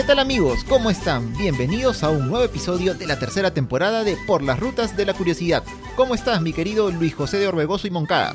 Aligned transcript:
¿Qué 0.00 0.06
tal 0.06 0.18
amigos? 0.18 0.64
¿Cómo 0.64 0.88
están? 0.88 1.36
Bienvenidos 1.36 2.02
a 2.02 2.08
un 2.08 2.30
nuevo 2.30 2.42
episodio 2.42 2.94
de 2.94 3.06
la 3.06 3.18
tercera 3.18 3.52
temporada 3.52 4.02
de 4.02 4.16
Por 4.26 4.42
las 4.42 4.58
Rutas 4.58 4.96
de 4.96 5.04
la 5.04 5.12
Curiosidad. 5.12 5.62
¿Cómo 5.94 6.14
estás, 6.14 6.40
mi 6.40 6.54
querido 6.54 6.90
Luis 6.90 7.14
José 7.14 7.36
de 7.36 7.46
Orbegoso 7.46 7.86
y 7.86 7.90
Moncada? 7.90 8.34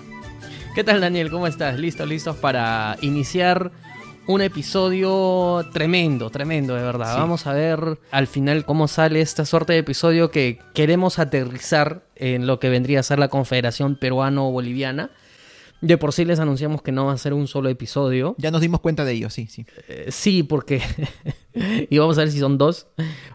¿Qué 0.75 0.84
tal, 0.84 1.02
Daniel? 1.02 1.31
¿Cómo 1.31 1.48
estás? 1.48 1.80
¿Listos, 1.80 2.07
listos 2.07 2.36
para 2.36 2.98
iniciar 3.02 3.71
un 4.27 4.41
episodio 4.41 5.67
tremendo, 5.73 6.30
tremendo, 6.30 6.76
de 6.76 6.84
verdad. 6.84 7.17
Vamos 7.17 7.48
a 7.48 7.54
ver 7.54 7.98
al 8.12 8.27
final 8.27 8.63
cómo 8.63 8.88
sale 8.88 9.21
esta 9.21 9.43
suerte 9.43 9.73
de 9.73 9.79
episodio 9.79 10.29
que 10.29 10.59
queremos 10.76 11.18
aterrizar 11.18 12.04
en 12.16 12.45
lo 12.45 12.59
que 12.59 12.70
vendría 12.70 12.99
a 12.99 13.04
ser 13.04 13.18
la 13.18 13.29
Confederación 13.29 13.95
Peruano-Boliviana. 13.95 15.09
De 15.81 15.97
por 15.97 16.13
sí 16.13 16.25
les 16.25 16.39
anunciamos 16.39 16.81
que 16.81 16.91
no 16.91 17.05
va 17.05 17.13
a 17.13 17.17
ser 17.17 17.34
un 17.34 17.47
solo 17.47 17.70
episodio. 17.70 18.35
Ya 18.38 18.49
nos 18.49 18.61
dimos 18.61 18.79
cuenta 18.79 19.05
de 19.05 19.13
ello, 19.13 19.29
sí, 19.29 19.47
sí. 19.47 19.65
Eh, 19.88 20.07
sí, 20.09 20.43
porque... 20.43 20.81
y 21.89 21.98
vamos 21.98 22.17
a 22.17 22.21
ver 22.21 22.31
si 22.31 22.39
son 22.39 22.57
dos. 22.57 22.88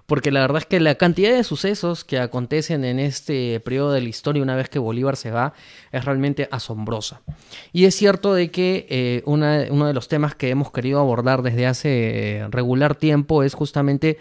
Porque 0.07 0.31
la 0.31 0.41
verdad 0.41 0.59
es 0.59 0.67
que 0.67 0.81
la 0.81 0.97
cantidad 0.97 1.35
de 1.35 1.45
sucesos 1.45 2.05
que 2.05 2.19
acontecen 2.19 2.85
en 2.85 2.99
este 2.99 3.61
periodo 3.61 3.93
de 3.93 4.01
la 4.01 4.09
historia 4.09 4.43
una 4.43 4.57
vez 4.57 4.69
que 4.69 4.79
Bolívar 4.79 5.17
se 5.17 5.31
va 5.31 5.53
es 5.93 6.05
realmente 6.05 6.49
asombrosa. 6.51 7.21
Y 7.73 7.85
es 7.85 7.95
cierto 7.95 8.35
de 8.35 8.51
que 8.51 8.87
eh, 8.89 9.23
uno 9.27 9.87
de 9.87 9.95
los 9.95 10.09
temas 10.09 10.35
que 10.35 10.51
hemos 10.51 10.73
querido 10.73 10.99
abordar 10.99 11.43
desde 11.43 11.67
hace 11.67 12.47
regular 12.51 12.97
tiempo 12.97 13.43
es 13.43 13.55
justamente 13.55 14.19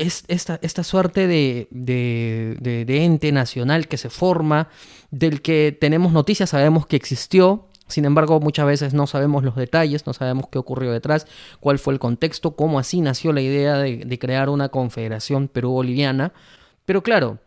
es 0.00 0.24
esta, 0.28 0.58
esta 0.62 0.82
suerte 0.82 1.26
de, 1.26 1.68
de, 1.70 3.04
ente 3.04 3.32
nacional 3.32 3.86
que 3.86 3.98
se 3.98 4.10
forma, 4.10 4.68
del 5.10 5.42
que 5.42 5.76
tenemos 5.78 6.12
noticias, 6.12 6.50
sabemos 6.50 6.86
que 6.86 6.96
existió, 6.96 7.66
sin 7.86 8.04
embargo, 8.04 8.40
muchas 8.40 8.66
veces 8.66 8.94
no 8.94 9.06
sabemos 9.06 9.44
los 9.44 9.56
detalles, 9.56 10.06
no 10.06 10.12
sabemos 10.12 10.46
qué 10.50 10.58
ocurrió 10.58 10.92
detrás, 10.92 11.26
cuál 11.58 11.78
fue 11.78 11.92
el 11.92 11.98
contexto, 11.98 12.56
cómo 12.56 12.78
así 12.78 13.00
nació 13.00 13.32
la 13.32 13.40
idea 13.40 13.76
de, 13.78 14.18
crear 14.18 14.48
una 14.48 14.68
confederación 14.68 15.48
perú-boliviana. 15.48 16.32
Pero 16.84 17.02
claro, 17.02 17.38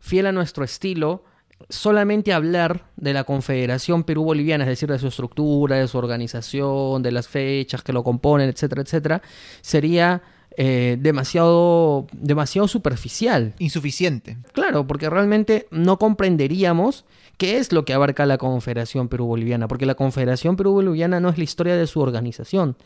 fiel 0.00 0.26
a 0.26 0.32
nuestro 0.32 0.64
estilo, 0.64 1.24
solamente 1.68 2.32
hablar 2.32 2.88
de 2.96 3.14
la 3.14 3.24
confederación 3.24 4.02
perú-boliviana, 4.02 4.64
es 4.64 4.70
decir, 4.70 4.90
de 4.90 4.98
su 4.98 5.06
estructura, 5.06 5.76
de 5.76 5.86
su 5.86 5.96
organización, 5.96 7.02
de 7.02 7.12
las 7.12 7.28
fechas 7.28 7.82
que 7.82 7.92
lo 7.92 8.02
componen, 8.02 8.48
etcétera, 8.48 8.82
etcétera, 8.82 9.22
sería 9.60 10.22
eh, 10.56 10.96
demasiado, 11.00 12.06
demasiado 12.12 12.68
superficial. 12.68 13.54
Insuficiente. 13.58 14.38
Claro, 14.52 14.86
porque 14.86 15.08
realmente 15.08 15.66
no 15.70 15.98
comprenderíamos 15.98 17.04
qué 17.38 17.58
es 17.58 17.72
lo 17.72 17.84
que 17.84 17.94
abarca 17.94 18.26
la 18.26 18.38
Confederación 18.38 19.08
Perú-Boliviana, 19.08 19.68
porque 19.68 19.86
la 19.86 19.94
Confederación 19.94 20.56
Perú-Boliviana 20.56 21.20
no 21.20 21.28
es 21.28 21.38
la 21.38 21.44
historia 21.44 21.76
de 21.76 21.86
su 21.86 22.00
organización, 22.00 22.76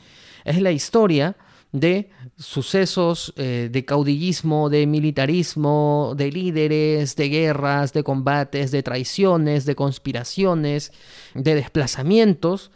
es 0.44 0.61
la 0.61 0.70
historia 0.70 1.37
de 1.72 2.11
sucesos 2.39 3.34
eh, 3.37 3.69
de 3.70 3.84
caudillismo, 3.84 4.70
de 4.70 4.87
militarismo, 4.87 6.14
de 6.17 6.31
líderes, 6.31 7.17
de 7.17 7.28
guerras, 7.28 7.92
de 7.92 8.03
combates, 8.03 8.70
de 8.70 8.83
traiciones, 8.83 9.67
de 9.67 9.75
conspiraciones, 9.75 10.92
de 11.34 11.55
desplazamientos 11.55 12.70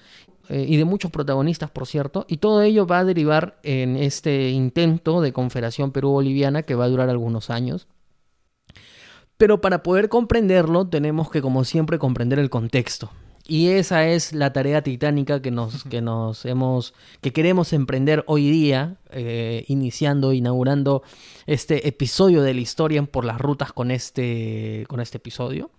eh, 0.50 0.66
y 0.68 0.76
de 0.76 0.84
muchos 0.84 1.12
protagonistas, 1.12 1.70
por 1.70 1.86
cierto, 1.86 2.26
y 2.28 2.38
todo 2.38 2.62
ello 2.62 2.84
va 2.84 2.98
a 2.98 3.04
derivar 3.04 3.60
en 3.62 3.96
este 3.96 4.50
intento 4.50 5.20
de 5.20 5.32
confederación 5.32 5.92
Perú-Boliviana 5.92 6.64
que 6.64 6.74
va 6.74 6.86
a 6.86 6.88
durar 6.88 7.08
algunos 7.08 7.50
años. 7.50 7.86
Pero 9.36 9.60
para 9.60 9.84
poder 9.84 10.08
comprenderlo 10.08 10.88
tenemos 10.88 11.30
que, 11.30 11.40
como 11.40 11.62
siempre, 11.62 12.00
comprender 12.00 12.40
el 12.40 12.50
contexto. 12.50 13.10
Y 13.46 13.68
esa 13.68 14.08
es 14.08 14.32
la 14.32 14.52
tarea 14.52 14.82
titánica 14.82 15.40
que 15.40 15.52
nos, 15.52 15.84
que 15.84 16.00
nos 16.00 16.44
hemos, 16.44 16.94
que 17.20 17.32
queremos 17.32 17.72
emprender 17.72 18.24
hoy 18.26 18.50
día, 18.50 18.96
eh, 19.10 19.64
iniciando, 19.68 20.32
inaugurando 20.32 21.04
este 21.46 21.86
episodio 21.86 22.42
de 22.42 22.54
la 22.54 22.60
historia 22.60 23.02
por 23.04 23.24
las 23.24 23.40
rutas 23.40 23.72
con 23.72 23.92
este, 23.92 24.84
con 24.88 25.00
este 25.00 25.18
episodio 25.18 25.70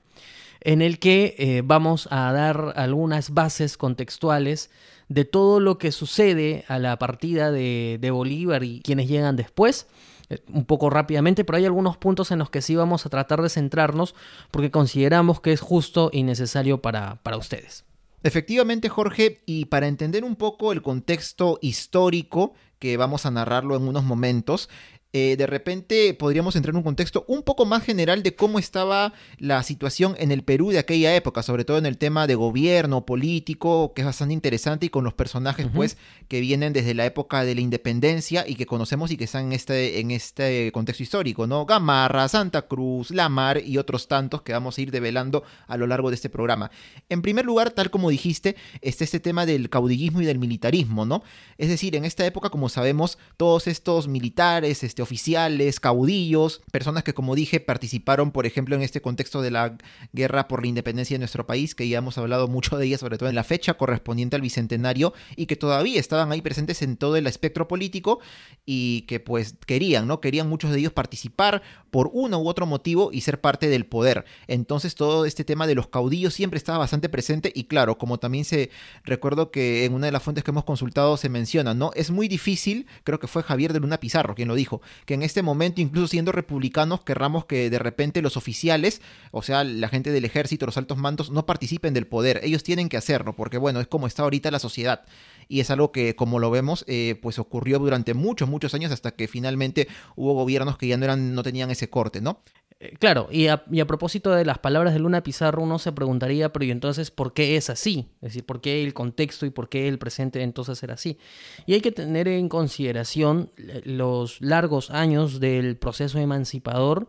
en 0.62 0.82
el 0.82 1.00
que 1.00 1.36
eh, 1.38 1.62
vamos 1.66 2.08
a 2.12 2.32
dar 2.32 2.74
algunas 2.76 3.32
bases 3.32 3.78
contextuales 3.78 4.70
de 5.10 5.26
todo 5.26 5.60
lo 5.60 5.78
que 5.78 5.92
sucede 5.92 6.64
a 6.68 6.80
la 6.80 6.98
partida 6.98 7.52
de, 7.52 8.10
Bolívar 8.12 8.64
y 8.64 8.82
quienes 8.82 9.10
llegan 9.10 9.36
después 9.36 9.88
eh, 10.30 10.40
un 10.48 10.66
poco 10.66 10.90
rápidamente, 10.90 11.44
pero 11.44 11.58
hay 11.58 11.66
algunos 11.66 11.98
puntos 11.98 12.32
en 12.32 12.40
los 12.40 12.50
que 12.50 12.62
sí 12.62 12.76
vamos 12.76 13.06
a 13.06 13.10
tratar 13.10 13.42
de 13.42 13.50
centrarnos 13.50 14.16
porque 14.52 14.72
consideramos 14.72 15.42
que 15.42 15.52
es 15.52 15.60
justo 15.60 16.10
y 16.14 16.24
necesario 16.24 16.82
para, 16.82 17.16
para 17.24 17.38
ustedes. 17.38 17.84
Efectivamente, 18.24 18.88
Jorge, 18.88 19.42
y 19.48 19.66
para 19.66 19.88
entender 19.88 20.24
un 20.24 20.36
poco 20.36 20.72
el 20.72 20.84
contexto 20.84 21.58
histórico 21.62 22.54
que 22.78 22.96
vamos 22.96 23.26
a 23.26 23.32
narrarlo 23.32 23.76
en 23.76 23.88
unos 23.88 24.04
momentos, 24.04 24.70
eh, 25.14 25.36
de 25.38 25.46
repente 25.46 26.14
podríamos 26.14 26.56
entrar 26.56 26.72
en 26.72 26.78
un 26.78 26.84
contexto 26.84 27.26
un 27.28 27.44
poco 27.44 27.66
más 27.66 27.84
general 27.84 28.24
de 28.24 28.34
cómo 28.34 28.60
estaba 28.60 29.12
la 29.40 29.62
situación 29.62 30.16
en 30.18 30.32
el 30.32 30.44
Perú 30.44 30.70
de 30.70 30.80
aquella 30.80 31.14
época, 31.14 31.44
sobre 31.44 31.66
todo 31.66 31.78
en 31.78 31.86
el 31.86 31.98
tema 31.98 32.28
de 32.28 32.36
gobierno 32.36 33.06
político, 33.06 33.94
que 33.94 34.04
es 34.04 34.06
bastante 34.06 34.34
interesante, 34.34 34.86
y 34.86 34.90
con 34.90 35.04
los 35.04 35.14
personajes, 35.14 35.68
pues, 35.76 35.98
que 36.30 36.40
vienen 36.40 36.72
desde 36.72 36.94
la 36.94 37.06
época 37.06 37.44
de 37.44 37.56
la 37.56 37.62
independencia 37.62 38.46
y 38.48 38.56
que 38.56 38.66
conocemos 38.66 39.12
y 39.12 39.18
que 39.18 39.26
están 39.26 39.48
en 39.48 39.54
este, 39.54 40.00
en 40.00 40.12
este 40.12 40.72
contexto 40.72 41.04
histórico, 41.04 41.46
¿no? 41.46 41.66
Gamarra, 41.66 42.30
Santa 42.30 42.62
Cruz, 42.62 43.12
Lamar 43.12 43.62
y 43.66 43.78
otros 43.78 44.08
tantos 44.08 44.44
que 44.44 44.54
vamos 44.54 44.78
a 44.78 44.82
ir 44.82 44.92
develando 44.92 45.44
a 45.68 45.76
lo 45.76 45.88
largo 45.88 46.10
de 46.10 46.16
este 46.16 46.30
programa. 46.30 46.72
En 47.10 47.22
primer 47.22 47.44
lugar, 47.44 47.72
tal 47.72 47.92
como 47.92 48.10
dijiste, 48.10 48.56
está 48.82 49.04
este 49.04 49.20
tema 49.20 49.46
del 49.46 49.70
caudillismo 49.70 50.22
y 50.22 50.26
del 50.26 50.40
militarismo, 50.40 51.06
¿no? 51.06 51.22
Es 51.58 51.68
decir, 51.68 51.98
en 51.98 52.06
esta 52.06 52.26
época, 52.26 52.50
como 52.50 52.70
sabemos, 52.70 53.18
todos 53.36 53.68
estos 53.68 54.08
militares, 54.08 54.84
este 54.84 55.01
oficiales, 55.02 55.80
caudillos, 55.80 56.62
personas 56.72 57.04
que 57.04 57.14
como 57.14 57.36
dije 57.36 57.60
participaron, 57.60 58.32
por 58.32 58.46
ejemplo, 58.46 58.76
en 58.76 58.82
este 58.82 59.02
contexto 59.02 59.42
de 59.42 59.52
la 59.52 59.78
guerra 60.14 60.48
por 60.48 60.62
la 60.62 60.68
independencia 60.68 61.16
de 61.16 61.20
nuestro 61.20 61.46
país, 61.46 61.76
que 61.76 61.88
ya 61.88 62.00
hemos 62.00 62.18
hablado 62.18 62.48
mucho 62.48 62.78
de 62.78 62.86
ella, 62.86 62.98
sobre 62.98 63.18
todo 63.18 63.30
en 63.30 63.36
la 63.36 63.44
fecha 63.44 63.76
correspondiente 63.76 64.36
al 64.36 64.42
bicentenario, 64.42 65.14
y 65.36 65.46
que 65.46 65.56
todavía 65.56 66.00
estaban 66.00 66.32
ahí 66.32 66.42
presentes 66.42 66.82
en 66.82 66.98
todo 66.98 67.16
el 67.16 67.28
espectro 67.28 67.68
político 67.68 68.20
y 68.66 69.02
que 69.02 69.20
pues 69.20 69.56
querían, 69.66 70.08
¿no? 70.08 70.22
Querían 70.22 70.48
muchos 70.48 70.72
de 70.72 70.80
ellos 70.80 70.94
participar 70.94 71.62
por 71.90 72.10
uno 72.14 72.40
u 72.40 72.48
otro 72.48 72.66
motivo 72.66 73.12
y 73.12 73.22
ser 73.22 73.42
parte 73.42 73.68
del 73.68 73.86
poder. 73.86 74.26
Entonces 74.48 74.96
todo 74.96 75.26
este 75.26 75.44
tema 75.44 75.68
de 75.68 75.76
los 75.76 75.88
caudillos 75.88 76.34
siempre 76.34 76.58
estaba 76.58 76.78
bastante 76.78 77.10
presente 77.10 77.52
y 77.54 77.66
claro, 77.66 77.98
como 77.98 78.20
también 78.20 78.46
se 78.46 78.70
recuerdo 79.04 79.52
que 79.52 79.86
en 79.86 79.94
una 79.94 80.06
de 80.06 80.12
las 80.12 80.24
fuentes 80.24 80.44
que 80.44 80.52
hemos 80.52 80.64
consultado 80.64 81.18
se 81.18 81.30
menciona, 81.30 81.74
¿no? 81.74 81.92
Es 81.96 82.12
muy 82.12 82.28
difícil, 82.28 82.88
creo 83.04 83.20
que 83.20 83.28
fue 83.28 83.44
Javier 83.44 83.74
de 83.74 83.80
Luna 83.80 84.00
Pizarro 84.00 84.36
quien 84.36 84.48
lo 84.48 84.56
dijo, 84.56 84.82
que 85.06 85.14
en 85.14 85.24
este 85.24 85.42
momento, 85.42 85.82
incluso 85.82 86.08
siendo 86.08 86.32
republicanos, 86.32 87.02
querramos 87.02 87.46
que 87.46 87.70
de 87.70 87.80
repente 87.80 88.22
los 88.22 88.38
oficiales, 88.38 89.02
o 89.32 89.42
sea, 89.42 89.64
la 89.64 89.90
gente 89.90 90.12
del 90.12 90.26
ejército, 90.26 90.66
los 90.66 90.78
altos 90.78 90.98
mandos, 90.98 91.32
no 91.32 91.46
participen 91.46 91.94
del 91.94 92.08
poder. 92.08 92.42
Ellos 92.44 92.64
tienen 92.64 92.90
que 92.90 92.98
hacerlo, 92.98 93.36
porque 93.36 93.58
bueno, 93.58 93.80
es 93.80 93.88
como 93.88 94.08
está 94.08 94.24
ahorita 94.24 94.52
la 94.52 94.60
sociedad. 94.60 95.06
Y 95.48 95.60
es 95.60 95.70
algo 95.70 95.92
que, 95.92 96.16
como 96.16 96.40
lo 96.40 96.50
vemos, 96.50 96.86
eh, 96.88 97.20
pues 97.22 97.38
ocurrió 97.40 97.80
durante 97.80 98.14
muchos, 98.14 98.48
muchos 98.48 98.74
años 98.74 98.92
hasta 98.92 99.12
que 99.12 99.28
finalmente 99.28 99.88
hubo 100.16 100.34
gobiernos 100.34 100.78
que 100.78 100.88
ya 100.88 100.98
no, 100.98 101.06
eran, 101.06 101.36
no 101.36 101.44
tenían 101.44 101.72
ese 101.72 101.90
corte, 101.90 102.22
¿no? 102.22 102.40
Eh, 102.84 102.96
claro, 102.98 103.28
y 103.32 103.48
a, 103.48 103.64
propósito 103.86 104.32
de 104.32 104.44
las 104.44 104.58
palabras 104.58 104.96
de 104.96 105.00
Luna 105.00 105.22
Pizarro, 105.22 105.62
uno 105.62 105.78
se 105.78 105.92
preguntaría, 105.92 106.52
pero 106.52 106.66
¿y 106.66 106.72
entonces 106.72 107.12
por 107.12 107.32
qué 107.32 107.56
es 107.56 107.70
así? 107.70 108.10
Es 108.24 108.30
decir, 108.30 108.44
¿por 108.44 108.60
qué 108.60 108.84
el 108.84 108.96
contexto 108.96 109.46
y 109.46 109.52
por 109.52 109.70
qué 109.70 109.88
el 109.88 110.00
presente 110.00 110.42
entonces 110.42 110.82
era 110.82 110.96
así? 110.96 111.20
Y 111.68 111.76
hay 111.76 111.82
que 111.82 111.92
tener 111.92 112.28
en 112.28 112.50
consideración 112.50 113.52
eh, 113.58 113.84
los 113.86 114.42
largos 114.42 114.90
años 114.90 115.40
del 115.40 115.78
proceso 115.78 116.18
emancipador 116.18 117.08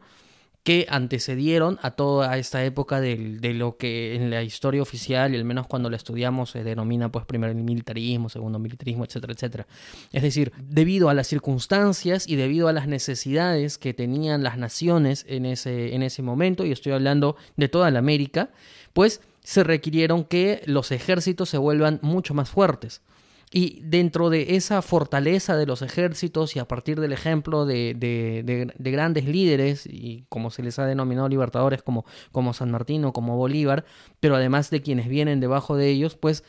que 0.63 0.87
antecedieron 0.89 1.79
a 1.83 1.93
toda 1.93 2.37
esta 2.39 2.65
época 2.65 3.01
de, 3.01 3.39
lo 3.55 3.77
que 3.77 4.15
en 4.15 4.31
la 4.31 4.43
historia 4.43 4.81
oficial, 4.81 5.35
y 5.35 5.37
al 5.37 5.45
menos 5.45 5.67
cuando 5.67 5.91
la 5.91 5.97
estudiamos, 5.97 6.51
se 6.51 6.63
denomina 6.63 7.11
pues 7.11 7.25
primero 7.27 7.53
el 7.53 7.59
militarismo, 7.59 8.29
segundo 8.29 8.61
militarismo, 8.61 9.05
etcétera, 9.05 9.33
etcétera. 9.33 9.67
Es 10.13 10.23
decir, 10.23 10.53
debido 10.59 11.09
a 11.09 11.15
las 11.15 11.27
circunstancias 11.27 12.29
y 12.29 12.37
debido 12.37 12.69
a 12.69 12.73
las 12.73 12.87
necesidades 12.87 13.77
que 13.77 13.93
tenían 13.93 14.45
las 14.45 14.57
naciones 14.57 15.25
en 15.29 15.47
ese, 15.47 15.95
en 15.95 16.03
ese 16.05 16.23
momento, 16.23 16.65
y 16.65 16.71
estoy 16.71 16.93
hablando 16.93 17.37
de 17.57 17.69
toda 17.69 17.91
la 17.91 17.99
América, 17.99 18.51
pues 18.93 19.21
se 19.43 19.65
requirieron 19.65 20.23
que 20.23 20.63
los 20.67 20.93
ejércitos 20.93 21.49
se 21.49 21.59
vuelvan 21.59 21.99
mucho 22.03 22.35
más 22.35 22.49
fuertes. 22.49 23.03
Y 23.55 23.81
dentro 23.83 24.31
de 24.31 24.57
esa 24.57 24.81
fortaleza 24.81 25.57
de 25.57 25.67
los 25.67 25.83
ejércitos 25.83 26.57
y 26.57 26.59
a 26.59 26.67
partir 26.67 26.99
del 27.01 27.13
ejemplo 27.13 27.67
de, 27.67 28.73
grandes 28.79 29.27
líderes, 29.27 29.87
y 29.87 30.25
como 30.31 30.51
se 30.51 30.63
les 30.63 30.79
ha 30.79 30.87
denominado 30.87 31.29
libertadores 31.29 31.83
como, 31.83 32.07
como 32.33 32.55
San 32.55 32.71
Martín 32.71 33.05
o 33.05 33.13
como 33.13 33.37
Bolívar, 33.37 33.85
pero 34.21 34.37
además 34.37 34.71
de 34.71 34.81
quienes 34.81 35.09
vienen 35.09 35.41
debajo 35.41 35.77
de 35.77 35.91
ellos, 35.91 36.17
pues 36.17 36.45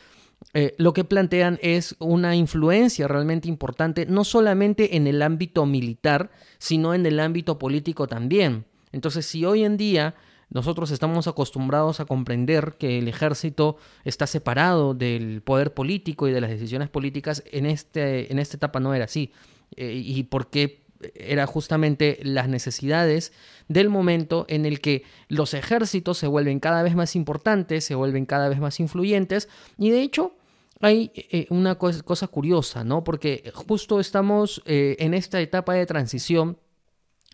eh, 0.53 0.75
lo 0.77 0.93
que 0.93 1.03
plantean 1.03 1.59
es 1.61 1.95
una 1.99 2.35
influencia 2.35 3.07
realmente 3.07 3.49
importante, 3.49 4.05
no 4.05 4.23
solamente 4.23 4.95
en 4.95 5.05
el 5.07 5.21
ámbito 5.21 5.65
militar, 5.65 6.31
sino 6.57 6.93
en 6.93 7.05
el 7.05 7.19
ámbito 7.19 7.59
político 7.59 8.07
también. 8.07 8.65
Entonces, 8.93 9.25
si 9.25 9.43
hoy 9.43 9.65
en 9.65 9.75
día 9.75 10.15
nosotros 10.53 10.91
estamos 10.91 11.27
acostumbrados 11.27 11.99
a 11.99 12.05
comprender 12.05 12.75
que 12.79 12.99
el 12.99 13.07
ejército 13.07 13.77
está 14.05 14.27
separado 14.27 14.93
del 14.93 15.41
poder 15.41 15.73
político 15.73 16.27
y 16.27 16.31
de 16.31 16.41
las 16.41 16.49
decisiones 16.49 16.89
políticas. 16.89 17.43
En, 17.51 17.65
este, 17.65 18.31
en 18.31 18.39
esta 18.39 18.57
etapa 18.57 18.79
no 18.79 18.93
era 18.93 19.05
así. 19.05 19.31
eh, 19.75 19.91
y 19.93 20.23
por 20.23 20.49
qué 20.49 20.83
era 21.15 21.45
justamente 21.47 22.19
las 22.23 22.47
necesidades 22.47 23.33
del 23.67 23.89
momento 23.89 24.45
en 24.49 24.65
el 24.65 24.79
que 24.79 25.03
los 25.27 25.53
ejércitos 25.53 26.17
se 26.17 26.27
vuelven 26.27 26.59
cada 26.59 26.83
vez 26.83 26.95
más 26.95 27.15
importantes, 27.15 27.83
se 27.83 27.95
vuelven 27.95 28.25
cada 28.25 28.49
vez 28.49 28.59
más 28.59 28.79
influyentes 28.79 29.49
y 29.77 29.89
de 29.89 30.01
hecho 30.01 30.35
hay 30.81 31.11
eh, 31.15 31.47
una 31.49 31.75
cosa, 31.75 32.27
curiosa, 32.27 32.83
¿no? 32.83 33.03
Porque 33.03 33.51
justo 33.53 33.99
estamos 33.99 34.61
eh, 34.65 34.97
en 34.99 35.13
esta 35.13 35.39
etapa 35.39 35.73
de 35.73 35.85
transición 35.85 36.57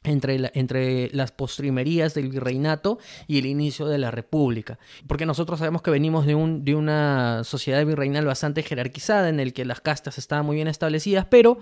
entre, 0.04 0.52
entre, 0.54 1.10
las 1.12 1.32
postrimerías 1.32 2.14
del 2.14 2.30
virreinato 2.30 3.00
y 3.28 3.40
el 3.40 3.46
inicio 3.46 3.86
de 3.88 3.98
la 3.98 4.12
república. 4.12 4.80
Porque 5.08 5.26
nosotros 5.26 5.60
sabemos 5.60 5.82
que 5.82 5.92
venimos 5.92 6.26
de, 6.26 6.36
un, 6.36 6.64
de 6.64 6.76
una 6.76 7.44
sociedad 7.44 7.86
virreinal 7.86 8.26
bastante 8.26 8.64
jerarquizada 8.64 9.30
en 9.30 9.40
el 9.40 9.54
que 9.54 9.66
las 9.66 9.82
castas 9.82 10.18
estaban 10.18 10.46
muy 10.46 10.56
bien 10.56 10.68
establecidas, 10.68 11.26
pero 11.30 11.60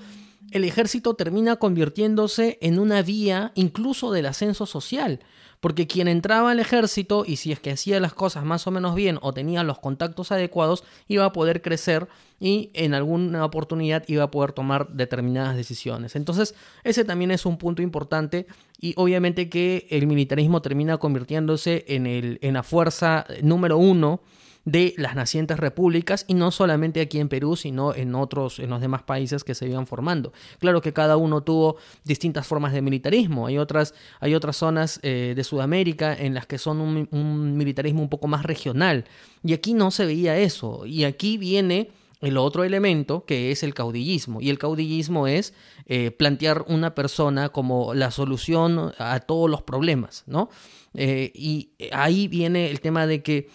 el 0.52 0.64
ejército 0.64 1.14
termina 1.16 1.58
convirtiéndose 1.58 2.58
en 2.62 2.80
una 2.80 3.02
vía 3.02 3.52
incluso 3.56 4.12
del 4.12 4.28
ascenso 4.28 4.66
social. 4.66 5.20
Porque 5.60 5.88
quien 5.88 6.08
entraba 6.08 6.52
al 6.52 6.60
ejército 6.60 7.24
y 7.26 7.38
si 7.38 7.52
es 7.52 7.60
que 7.60 7.72
hacía 7.72 8.00
las 8.00 8.14
cosas 8.14 8.46
más 8.46 8.68
o 8.68 8.72
menos 8.72 8.94
bien 8.94 9.18
o 9.22 9.34
tenía 9.34 9.64
los 9.64 9.80
contactos 9.80 10.32
adecuados, 10.32 10.84
iba 11.08 11.26
a 11.26 11.34
poder 11.34 11.64
crecer 11.64 12.08
y 12.40 12.70
en 12.76 12.94
alguna 12.94 13.44
oportunidad 13.44 14.04
iba 14.08 14.24
a 14.24 14.30
poder 14.30 14.52
tomar 14.52 14.90
determinadas 14.90 15.56
decisiones. 15.56 16.16
Entonces, 16.16 16.54
ese 16.84 17.06
también 17.06 17.32
es 17.32 17.48
un 17.48 17.58
punto 17.58 17.82
importante 17.82 18.46
y 18.80 18.94
obviamente 18.98 19.50
que 19.50 19.88
el 19.90 20.06
militarismo 20.06 20.62
termina 20.62 21.00
convirtiéndose 21.00 21.86
en, 21.88 22.06
el, 22.06 22.38
en 22.44 22.54
la 22.54 22.62
fuerza 22.62 23.26
número 23.42 23.80
uno 23.80 24.22
de 24.68 24.94
las 24.98 25.16
nacientes 25.16 25.58
repúblicas 25.58 26.26
y 26.28 26.34
no 26.34 26.52
solamente 26.52 27.00
aquí 27.00 27.22
en 27.22 27.30
Perú, 27.30 27.56
sino 27.56 27.96
en 27.96 28.14
otros, 28.16 28.60
en 28.60 28.70
los 28.70 28.82
demás 28.82 29.02
países 29.02 29.46
que 29.46 29.56
se 29.56 29.66
iban 29.66 29.88
formando. 29.88 30.34
Claro 30.60 30.82
que 30.82 30.92
cada 30.92 31.16
uno 31.16 31.42
tuvo 31.42 31.78
distintas 32.04 32.46
formas 32.46 32.74
de 32.74 32.82
militarismo. 32.82 33.48
Hay 33.48 33.58
otras, 33.58 33.94
hay 34.20 34.36
otras 34.36 34.58
zonas 34.58 35.00
eh, 35.04 35.32
de 35.38 35.44
Sudamérica 35.46 36.14
en 36.14 36.34
las 36.34 36.48
que 36.48 36.58
son 36.58 36.82
un, 36.82 37.58
militarismo 37.58 38.02
un 38.02 38.10
poco 38.10 38.28
más 38.28 38.44
regional. 38.44 39.06
Y 39.42 39.54
aquí 39.54 39.74
no 39.74 39.90
se 39.90 40.06
veía 40.06 40.38
eso. 40.38 40.86
Y 40.86 41.06
aquí 41.06 41.38
viene 41.38 41.90
el 42.20 42.36
otro 42.36 42.66
elemento 42.66 43.24
que 43.24 43.52
es 43.52 43.64
el 43.64 43.74
caudillismo. 43.74 44.42
Y 44.42 44.50
el 44.50 44.60
caudillismo 44.60 45.28
es 45.28 45.54
eh, 45.86 46.12
plantear 46.12 46.66
una 46.68 46.94
persona 46.94 47.48
como 47.50 47.94
la 47.94 48.12
solución 48.12 48.92
a 48.98 49.22
todos 49.22 49.50
los 49.50 49.62
problemas, 49.62 50.26
¿no? 50.28 50.50
Eh, 50.94 51.32
y 51.34 51.70
ahí 51.94 52.28
viene 52.28 52.70
el 52.70 52.82
tema 52.82 53.08
de 53.08 53.24
que 53.24 53.48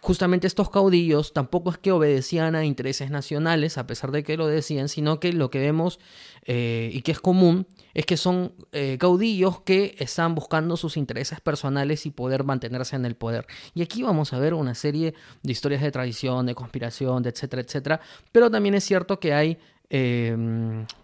justamente 0.00 0.46
estos 0.46 0.70
caudillos 0.70 1.32
tampoco 1.32 1.70
es 1.70 1.78
que 1.78 1.92
obedecían 1.92 2.54
a 2.54 2.64
intereses 2.64 3.10
nacionales, 3.10 3.78
a 3.78 3.86
pesar 3.86 4.10
de 4.10 4.22
que 4.22 4.36
lo 4.36 4.46
decían, 4.46 4.88
sino 4.88 5.18
que 5.18 5.32
lo 5.32 5.50
que 5.50 5.60
vemos 5.60 5.98
eh, 6.44 6.90
y 6.92 7.02
que 7.02 7.12
es 7.12 7.20
común 7.20 7.66
es 7.94 8.06
que 8.06 8.16
son 8.16 8.54
eh, 8.72 8.96
caudillos 8.98 9.60
que 9.62 9.94
están 9.98 10.34
buscando 10.34 10.76
sus 10.76 10.96
intereses 10.96 11.40
personales 11.40 12.06
y 12.06 12.10
poder 12.10 12.44
mantenerse 12.44 12.96
en 12.96 13.04
el 13.04 13.16
poder. 13.16 13.46
Y 13.74 13.82
aquí 13.82 14.02
vamos 14.02 14.32
a 14.32 14.38
ver 14.38 14.54
una 14.54 14.74
serie 14.74 15.14
de 15.42 15.52
historias 15.52 15.82
de 15.82 15.90
tradición, 15.90 16.46
de 16.46 16.54
conspiración, 16.54 17.22
de 17.22 17.30
etcétera, 17.30 17.62
etcétera. 17.62 18.00
Pero 18.30 18.50
también 18.50 18.74
es 18.74 18.84
cierto 18.84 19.20
que 19.20 19.34
hay 19.34 19.58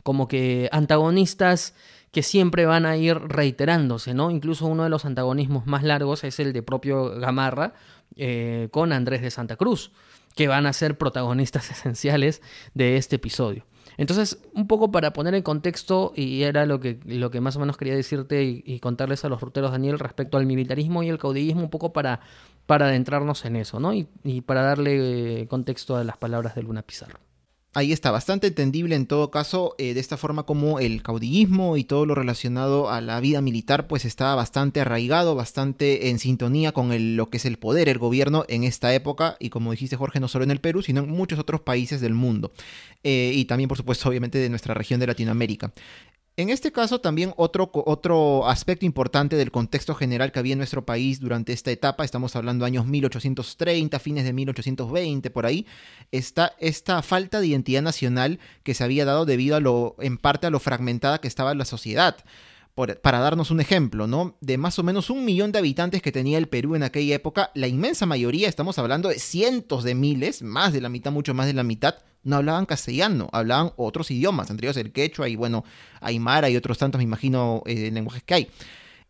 como 0.03 0.29
que 0.29 0.69
antagonistas 0.73 1.75
que 2.11 2.23
siempre 2.23 2.67
van 2.67 2.87
a 2.87 2.97
ir 2.97 3.19
reiterándose, 3.19 4.15
¿no? 4.15 4.31
Incluso 4.31 4.67
uno 4.67 4.85
de 4.85 4.91
los 4.91 5.05
antagonismos 5.05 5.67
más 5.67 5.83
largos 5.83 6.25
es 6.25 6.41
el 6.41 6.53
de 6.53 6.63
propio 6.63 7.11
Gamarra 7.19 7.75
eh, 8.17 8.69
con 8.71 8.93
Andrés 8.93 9.21
de 9.21 9.31
Santa 9.31 9.57
Cruz, 9.57 9.93
que 10.35 10.49
van 10.49 10.67
a 10.67 10.73
ser 10.73 10.97
protagonistas 10.97 11.71
esenciales 11.71 12.41
de 12.75 12.97
este 12.97 13.17
episodio. 13.17 13.67
Entonces, 13.99 14.39
un 14.55 14.69
poco 14.69 14.93
para 14.93 15.13
poner 15.13 15.35
en 15.35 15.43
contexto, 15.43 16.13
y 16.15 16.45
era 16.45 16.67
lo 16.67 16.79
que, 16.79 17.01
lo 17.05 17.33
que 17.33 17.41
más 17.41 17.57
o 17.57 17.61
menos 17.61 17.77
quería 17.77 17.97
decirte 17.97 18.45
y, 18.45 18.79
contarles 18.79 19.25
a 19.25 19.29
los 19.29 19.41
ruteros 19.41 19.73
Daniel 19.73 19.99
respecto 19.99 20.39
al 20.39 20.47
militarismo 20.47 21.03
y 21.03 21.09
el 21.09 21.19
caudillismo, 21.19 21.63
un 21.63 21.71
poco 21.71 21.93
para, 21.93 22.21
para 22.67 22.87
adentrarnos 22.87 23.45
en 23.45 23.57
eso, 23.57 23.81
¿no? 23.81 23.93
Y, 23.93 24.09
y 24.23 24.41
para 24.43 24.63
darle 24.63 25.41
eh, 25.41 25.49
contexto 25.49 25.97
a 25.97 26.05
las 26.05 26.17
palabras 26.17 26.55
de 26.55 26.63
Luna 26.63 26.83
Pizarro 26.83 27.19
ahí 27.75 27.93
está, 27.93 28.11
bastante 28.11 28.49
entendible 28.49 28.95
en 28.95 29.07
todo 29.07 29.31
caso, 29.31 29.75
eh, 29.79 29.95
de 29.95 30.01
esta 30.01 30.17
forma 30.17 30.45
como 30.45 30.81
el 30.81 31.03
caudillismo 31.03 31.77
y 31.77 31.85
todo 31.85 32.07
lo 32.07 32.15
relacionado 32.15 32.91
a 32.91 33.01
la 33.01 33.21
vida 33.21 33.41
militar, 33.41 33.87
pues 33.87 34.05
está 34.05 34.35
bastante 34.35 34.81
arraigado, 34.81 35.35
bastante 35.35 36.09
en 36.09 36.19
sintonía 36.19 36.73
con 36.73 37.17
lo 37.17 37.31
que 37.31 37.37
es 37.37 37.45
el 37.45 37.59
poder, 37.59 37.89
el 37.89 37.99
gobierno 37.99 38.45
en 38.49 38.65
esta 38.65 38.95
época, 38.95 39.37
y 39.39 39.51
como 39.51 39.71
dijiste 39.71 39.97
Jorge, 39.97 40.21
no 40.21 40.29
solo 40.29 40.45
en 40.45 40.51
el 40.51 40.61
Perú, 40.61 40.83
sino 40.83 41.03
en 41.03 41.11
muchos 41.11 41.39
otros 41.39 41.61
países 41.61 42.01
del 42.01 42.15
mundo, 42.15 42.53
eh, 43.05 43.33
y 43.35 43.45
también 43.45 43.69
por 43.69 43.77
supuesto 43.77 44.09
obviamente 44.09 44.39
de 44.39 44.49
nuestra 44.49 44.75
región 44.75 45.01
de 45.01 45.07
Latinoamérica. 45.07 45.73
En 46.39 46.51
este 46.51 46.71
caso, 46.71 47.01
también 47.01 47.35
otro, 47.37 47.69
otro 47.73 48.47
aspecto 48.47 48.87
importante 48.87 49.35
del 49.35 49.51
contexto 49.51 49.97
general 49.97 50.31
que 50.31 50.39
había 50.39 50.53
en 50.53 50.59
nuestro 50.59 50.87
país 50.87 51.19
durante 51.19 51.53
esta 51.53 51.73
etapa, 51.73 52.05
estamos 52.05 52.37
hablando 52.37 52.65
años 52.65 52.87
1830, 52.87 53.99
fines 53.99 54.23
de 54.23 54.33
1820, 54.33 55.31
por 55.31 55.47
ahí, 55.47 55.67
está 56.13 56.53
esta 56.61 57.03
falta 57.03 57.41
de 57.41 57.49
identidad 57.49 57.83
nacional 57.83 58.39
que 58.63 58.75
se 58.75 58.85
había 58.85 59.05
dado 59.05 59.27
debido 59.27 59.57
a 59.57 59.61
lo, 59.61 59.97
en 59.99 60.17
parte 60.17 60.47
a 60.47 60.51
lo 60.51 60.61
fragmentada 60.61 61.21
que 61.21 61.27
estaba 61.27 61.53
la 61.57 61.65
sociedad 61.65 62.17
para 62.87 63.19
darnos 63.19 63.51
un 63.51 63.61
ejemplo, 63.61 64.07
¿no? 64.07 64.37
De 64.41 64.57
más 64.57 64.79
o 64.79 64.83
menos 64.83 65.11
un 65.11 65.25
millón 65.25 65.53
de 65.53 65.59
habitantes 65.59 66.01
que 66.03 66.13
tenía 66.13 66.39
el 66.39 66.49
Perú 66.49 66.77
en 66.77 66.83
aquella 66.83 67.15
época, 67.15 67.51
la 67.55 67.67
inmensa 67.67 68.07
mayoría, 68.07 68.49
estamos 68.49 68.79
hablando 68.79 69.09
de 69.09 69.19
cientos 69.19 69.85
de 69.85 69.95
miles, 69.95 70.43
más 70.43 70.73
de 70.73 70.81
la 70.81 70.89
mitad, 70.89 71.11
mucho 71.11 71.35
más 71.35 71.47
de 71.47 71.55
la 71.55 71.65
mitad, 71.65 71.97
no 72.23 72.37
hablaban 72.37 72.67
castellano, 72.67 73.29
hablaban 73.33 73.73
otros 73.77 74.11
idiomas, 74.11 74.51
entre 74.51 74.67
ellos 74.67 74.77
el 74.77 74.93
quechua 74.93 75.29
y 75.29 75.37
bueno, 75.37 75.65
aymara 76.01 76.51
y 76.51 76.57
otros 76.57 76.79
tantos, 76.79 76.99
me 76.99 77.05
imagino, 77.05 77.63
eh, 77.67 77.91
lenguajes 77.93 78.23
que 78.23 78.35
hay. 78.35 78.51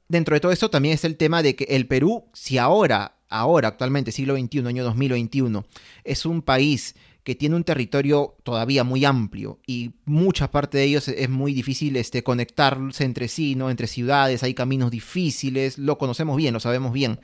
Dentro 0.09 0.35
de 0.35 0.41
todo 0.41 0.53
esto 0.53 0.71
también 0.71 0.95
es 0.95 1.05
el 1.05 1.17
tema 1.17 1.43
de 1.43 1.55
que 1.55 1.65
el 1.65 1.87
Perú, 1.87 2.25
si 2.33 2.57
ahora, 2.57 3.17
ahora, 3.29 3.69
actualmente, 3.69 4.13
siglo 4.13 4.37
XXI, 4.37 4.67
año 4.67 4.85
2021, 4.85 5.67
es 6.05 6.25
un 6.25 6.41
país 6.41 6.95
que 7.29 7.35
tiene 7.35 7.57
un 7.57 7.65
territorio 7.65 8.37
todavía 8.43 8.85
muy 8.85 9.05
amplio 9.05 9.59
y 9.67 9.91
mucha 10.07 10.51
parte 10.51 10.79
de 10.79 10.85
ellos 10.85 11.09
es 11.09 11.29
muy 11.29 11.53
difícil 11.53 11.95
este, 11.97 12.23
conectarse 12.23 13.05
entre 13.05 13.29
sí, 13.29 13.55
¿no? 13.55 13.69
Entre 13.69 13.87
ciudades, 13.87 14.43
hay 14.43 14.55
caminos 14.55 14.91
difíciles, 14.91 15.77
lo 15.77 15.99
conocemos 15.99 16.39
bien, 16.39 16.55
lo 16.55 16.61
sabemos 16.61 16.91
bien. 16.91 17.21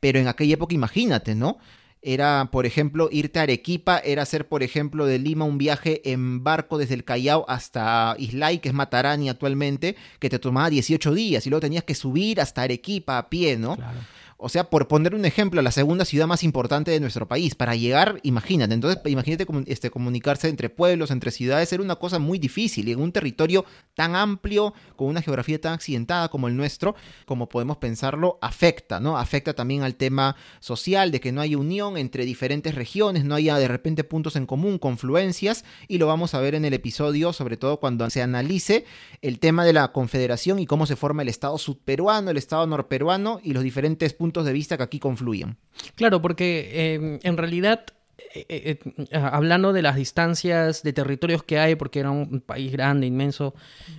Pero 0.00 0.18
en 0.18 0.28
aquella 0.28 0.52
época, 0.52 0.74
imagínate, 0.74 1.34
¿no? 1.34 1.56
Era, 2.02 2.50
por 2.52 2.66
ejemplo, 2.66 3.08
irte 3.10 3.38
a 3.38 3.44
Arequipa, 3.44 4.00
era 4.00 4.20
hacer, 4.20 4.48
por 4.48 4.62
ejemplo, 4.62 5.06
de 5.06 5.18
Lima 5.18 5.46
un 5.46 5.56
viaje 5.56 6.02
en 6.12 6.44
barco 6.44 6.76
desde 6.76 6.92
el 6.92 7.04
Callao 7.04 7.46
hasta 7.48 8.16
Islay, 8.18 8.58
que 8.58 8.68
es 8.68 8.74
Matarani 8.74 9.30
actualmente, 9.30 9.96
que 10.18 10.28
te 10.28 10.38
tomaba 10.38 10.68
18 10.68 11.14
días 11.14 11.46
y 11.46 11.48
luego 11.48 11.62
tenías 11.62 11.84
que 11.84 11.94
subir 11.94 12.42
hasta 12.42 12.60
Arequipa 12.60 13.16
a 13.16 13.30
pie, 13.30 13.56
¿no? 13.56 13.76
Claro. 13.76 13.98
O 14.40 14.48
sea, 14.48 14.70
por 14.70 14.86
poner 14.86 15.16
un 15.16 15.24
ejemplo, 15.24 15.60
la 15.62 15.72
segunda 15.72 16.04
ciudad 16.04 16.28
más 16.28 16.44
importante 16.44 16.92
de 16.92 17.00
nuestro 17.00 17.26
país. 17.26 17.56
Para 17.56 17.74
llegar, 17.74 18.20
imagínate, 18.22 18.72
entonces 18.72 19.00
imagínate 19.06 19.44
este, 19.66 19.90
comunicarse 19.90 20.48
entre 20.48 20.70
pueblos, 20.70 21.10
entre 21.10 21.32
ciudades, 21.32 21.72
era 21.72 21.82
una 21.82 21.96
cosa 21.96 22.20
muy 22.20 22.38
difícil. 22.38 22.86
Y 22.86 22.92
en 22.92 23.00
un 23.00 23.10
territorio 23.10 23.64
tan 23.94 24.14
amplio, 24.14 24.74
con 24.94 25.08
una 25.08 25.22
geografía 25.22 25.60
tan 25.60 25.72
accidentada 25.72 26.28
como 26.28 26.46
el 26.46 26.56
nuestro, 26.56 26.94
como 27.26 27.48
podemos 27.48 27.78
pensarlo, 27.78 28.38
afecta, 28.40 29.00
¿no? 29.00 29.18
Afecta 29.18 29.54
también 29.54 29.82
al 29.82 29.96
tema 29.96 30.36
social, 30.60 31.10
de 31.10 31.18
que 31.18 31.32
no 31.32 31.40
hay 31.40 31.56
unión 31.56 31.96
entre 31.96 32.24
diferentes 32.24 32.76
regiones, 32.76 33.24
no 33.24 33.34
haya 33.34 33.58
de 33.58 33.66
repente 33.66 34.04
puntos 34.04 34.36
en 34.36 34.46
común, 34.46 34.78
confluencias, 34.78 35.64
y 35.88 35.98
lo 35.98 36.06
vamos 36.06 36.34
a 36.34 36.40
ver 36.40 36.54
en 36.54 36.64
el 36.64 36.74
episodio, 36.74 37.32
sobre 37.32 37.56
todo 37.56 37.80
cuando 37.80 38.08
se 38.08 38.22
analice 38.22 38.84
el 39.20 39.40
tema 39.40 39.64
de 39.64 39.72
la 39.72 39.90
confederación 39.90 40.60
y 40.60 40.66
cómo 40.66 40.86
se 40.86 40.94
forma 40.94 41.22
el 41.22 41.28
Estado 41.28 41.58
sudperuano, 41.58 42.30
el 42.30 42.36
Estado 42.36 42.68
norperuano 42.68 43.40
y 43.42 43.52
los 43.52 43.64
diferentes 43.64 44.14
puntos 44.14 44.27
de 44.32 44.52
vista 44.52 44.76
que 44.76 44.82
aquí 44.82 44.98
confluyen. 44.98 45.56
Claro, 45.94 46.22
porque 46.22 46.94
em, 46.94 47.18
en 47.22 47.36
realidad 47.36 47.86
eh, 48.34 48.46
eh, 48.48 48.78
eh, 49.10 49.16
hablando 49.16 49.72
de 49.72 49.80
las 49.80 49.94
distancias 49.94 50.82
de 50.82 50.92
territorios 50.92 51.44
que 51.44 51.60
hay, 51.60 51.76
porque 51.76 52.00
era 52.00 52.10
un 52.10 52.40
país 52.40 52.72
grande, 52.72 53.06
inmenso, 53.06 53.54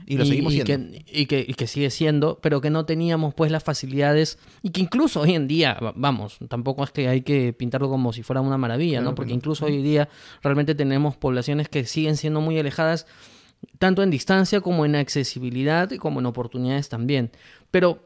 y 0.05 0.17
lo 0.17 0.25
seguimos. 0.25 0.53
Que, 0.53 1.03
y, 1.07 1.25
que, 1.25 1.67
sigue 1.67 1.89
siendo, 1.89 2.37
pero 2.41 2.59
que 2.59 2.69
no 2.69 2.85
teníamos 2.85 3.33
pues 3.33 3.49
las 3.49 3.63
facilidades, 3.63 4.37
y 4.61 4.71
que 4.71 4.81
incluso 4.81 5.21
hoy 5.21 5.35
en 5.35 5.47
día, 5.47 5.77
vamos, 5.95 6.37
tampoco 6.49 6.83
es 6.83 6.91
que 6.91 7.07
hay 7.07 7.21
que 7.21 7.53
pintarlo 7.53 7.89
como 7.89 8.11
si 8.11 8.21
fuera 8.21 8.41
una 8.41 8.57
maravilla, 8.57 8.99
¿no? 8.99 9.15
Porque 9.15 9.31
incluso 9.31 9.65
hoy 9.65 9.75
en 9.75 9.83
día 9.83 10.09
realmente 10.43 10.75
tenemos 10.75 11.15
poblaciones 11.15 11.69
que 11.69 11.85
siguen 11.85 12.17
siendo 12.17 12.41
muy 12.41 12.59
alejadas, 12.59 13.07
tanto 13.77 14.03
en 14.03 14.09
distancia 14.09 14.59
como 14.59 14.85
en 14.85 14.95
accesibilidad, 14.95 15.89
como 15.95 16.19
en 16.19 16.25
oportunidades 16.25 16.89
también. 16.89 17.31
Pero 17.71 18.03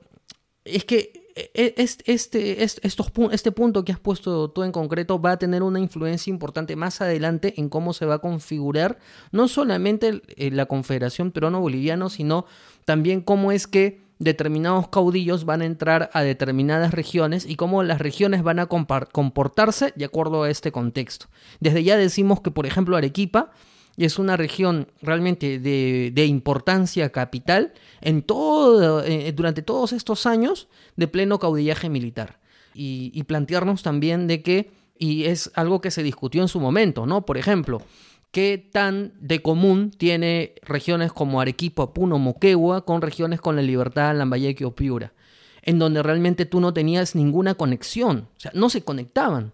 es 0.64 0.86
que 0.86 1.23
e, 1.36 1.52
e, 1.56 1.74
este, 2.06 2.64
estos, 2.64 3.12
este 3.32 3.52
punto 3.52 3.84
que 3.84 3.92
has 3.92 4.00
puesto 4.00 4.52
tú 4.52 4.64
en 4.64 4.72
concreto 4.72 5.20
va 5.20 5.32
a 5.32 5.38
tener 5.38 5.64
una 5.64 5.80
influencia 5.80 6.30
importante 6.30 6.76
más 6.76 7.02
adelante 7.02 7.56
en 7.58 7.70
cómo 7.70 7.94
se 7.94 8.06
va 8.06 8.16
a 8.16 8.20
configurar 8.20 9.00
no 9.32 9.48
solamente 9.48 10.22
eh, 10.36 10.52
la 10.52 10.68
Confederación 10.68 11.32
Peruano-Boliviano, 11.32 12.10
sino 12.10 12.46
también 12.86 13.22
cómo 13.22 13.52
es 13.52 13.66
que 13.66 14.04
determinados 14.20 14.88
caudillos 14.90 15.46
van 15.46 15.62
a 15.62 15.66
entrar 15.66 16.10
a 16.14 16.22
determinadas 16.22 16.94
regiones 16.94 17.46
y 17.46 17.56
cómo 17.56 17.84
las 17.84 18.00
regiones 18.00 18.44
van 18.44 18.60
a 18.60 18.68
comportarse 18.68 19.92
de 19.96 20.06
acuerdo 20.06 20.44
a 20.44 20.50
este 20.50 20.72
contexto. 20.72 21.28
Desde 21.60 21.84
ya 21.84 21.98
decimos 21.98 22.42
que, 22.42 22.52
por 22.52 22.66
ejemplo, 22.66 22.96
Arequipa 22.96 23.52
es 23.98 24.18
una 24.18 24.38
región 24.38 24.88
realmente 25.02 25.60
de, 25.60 26.26
importancia 26.26 27.12
capital 27.12 27.74
en 28.02 28.24
todo, 28.24 29.04
eh, 29.04 29.32
durante 29.34 29.62
todos 29.62 29.94
estos 29.94 30.26
años 30.26 30.68
de 30.96 31.08
pleno 31.08 31.40
caudillaje 31.40 31.90
militar. 31.90 32.40
Y, 32.76 33.22
plantearnos 33.24 33.84
también 33.84 34.26
de 34.26 34.42
que, 34.42 34.72
y 34.98 35.26
es 35.26 35.52
algo 35.54 35.80
que 35.80 35.92
se 35.92 36.02
discutió 36.02 36.42
en 36.42 36.48
su 36.48 36.60
momento, 36.60 37.06
¿no? 37.06 37.24
Por 37.24 37.38
ejemplo, 37.38 37.84
¿qué 38.32 38.58
tan 38.72 39.14
de 39.20 39.44
común 39.44 39.92
tiene 39.92 40.56
regiones 40.64 41.14
como 41.14 41.40
Arequipa, 41.40 41.94
Puno, 41.94 42.18
Moquegua 42.18 42.84
con 42.84 43.04
regiones 43.04 43.42
con 43.42 43.56
la 43.56 43.62
Libertad, 43.62 44.16
Lambayeque 44.16 44.66
o 44.66 44.76
Piura? 44.76 45.14
En 45.62 45.78
donde 45.78 46.02
realmente 46.02 46.48
tú 46.48 46.60
no 46.60 46.74
tenías 46.74 47.14
ninguna 47.14 47.54
conexión, 47.54 48.28
o 48.36 48.40
sea, 48.40 48.52
no 48.56 48.72
se 48.72 48.84
conectaban. 48.84 49.54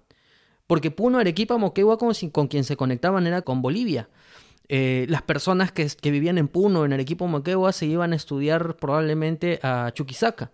Porque 0.65 0.91
Puno, 0.91 1.17
Arequipa, 1.17 1.57
Moquegua 1.57 1.97
con, 1.97 2.13
con 2.31 2.47
quien 2.47 2.63
se 2.63 2.77
conectaban 2.77 3.27
era 3.27 3.41
con 3.41 3.61
Bolivia. 3.61 4.07
Eh, 4.71 5.07
las 5.09 5.23
personas 5.23 5.71
que, 5.71 5.89
vivían 6.11 6.37
en 6.37 6.47
Puno, 6.47 6.85
en 6.85 6.93
Arequipa, 6.93 7.25
Moquegua, 7.25 7.73
se 7.73 7.87
iban 7.87 8.13
a 8.13 8.15
estudiar 8.15 8.77
probablemente 8.77 9.59
a 9.63 9.91
Chuquisaca. 9.93 10.51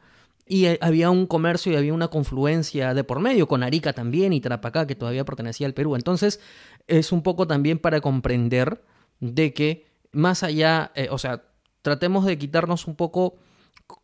Y 0.47 0.67
eh, 0.67 0.77
había 0.81 1.09
un 1.09 1.27
comercio 1.27 1.73
y 1.73 1.75
había 1.75 1.93
una 1.93 2.07
confluencia 2.07 2.93
de 2.93 3.03
por 3.03 3.19
medio, 3.19 3.47
con 3.47 3.61
Arica 3.61 3.91
también 3.91 4.31
y 4.31 4.39
Tarapacá, 4.39 4.87
que 4.87 4.95
todavía 4.95 5.25
pertenecía 5.25 5.67
al 5.67 5.73
Perú. 5.73 5.95
Entonces, 5.95 6.39
es 6.87 7.11
un 7.11 7.23
poco 7.23 7.45
también 7.45 7.77
para 7.77 7.99
comprender 7.99 8.81
de 9.19 9.53
que 9.53 9.85
más 10.13 10.43
allá, 10.43 10.91
eh, 10.95 11.09
o 11.11 11.17
sea, 11.17 11.43
tratemos 11.81 12.25
de 12.25 12.37
quitarnos 12.37 12.87
un 12.87 12.95
poco 12.95 13.35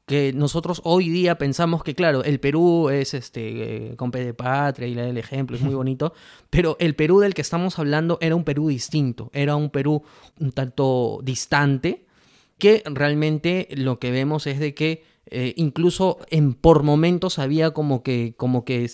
que 0.06 0.34
nosotros 0.34 0.82
hoy 0.84 1.10
día 1.10 1.38
pensamos 1.38 1.84
que, 1.84 1.96
claro, 1.96 2.24
el 2.24 2.40
Perú 2.40 2.90
es 2.90 3.14
este, 3.14 3.94
con 3.98 4.12
P 4.12 4.24
de 4.24 4.34
patria 4.34 4.88
y 4.88 4.98
el 4.98 5.18
ejemplo, 5.18 5.56
es 5.56 5.64
muy 5.64 5.74
bonito, 5.82 6.14
pero 6.50 6.76
el 6.80 6.96
Perú 6.96 7.20
del 7.20 7.34
que 7.34 7.42
estamos 7.42 7.80
hablando 7.80 8.18
era 8.22 8.36
un 8.36 8.44
Perú 8.44 8.68
distinto, 8.68 9.30
era 9.34 9.56
un 9.56 9.70
Perú 9.70 10.04
un 10.40 10.52
tanto 10.52 11.20
distante, 11.24 12.06
que 12.58 12.84
realmente 12.86 13.70
lo 13.72 14.00
que 14.00 14.12
vemos 14.12 14.48
es 14.48 14.60
de 14.60 14.74
que 14.74 15.04
eh, 15.28 15.54
incluso 15.56 16.18
en, 16.30 16.54
por 16.54 16.84
momentos 16.84 17.40
había 17.40 17.72
como 17.72 18.04
que, 18.04 18.34
como 18.36 18.66
que 18.66 18.90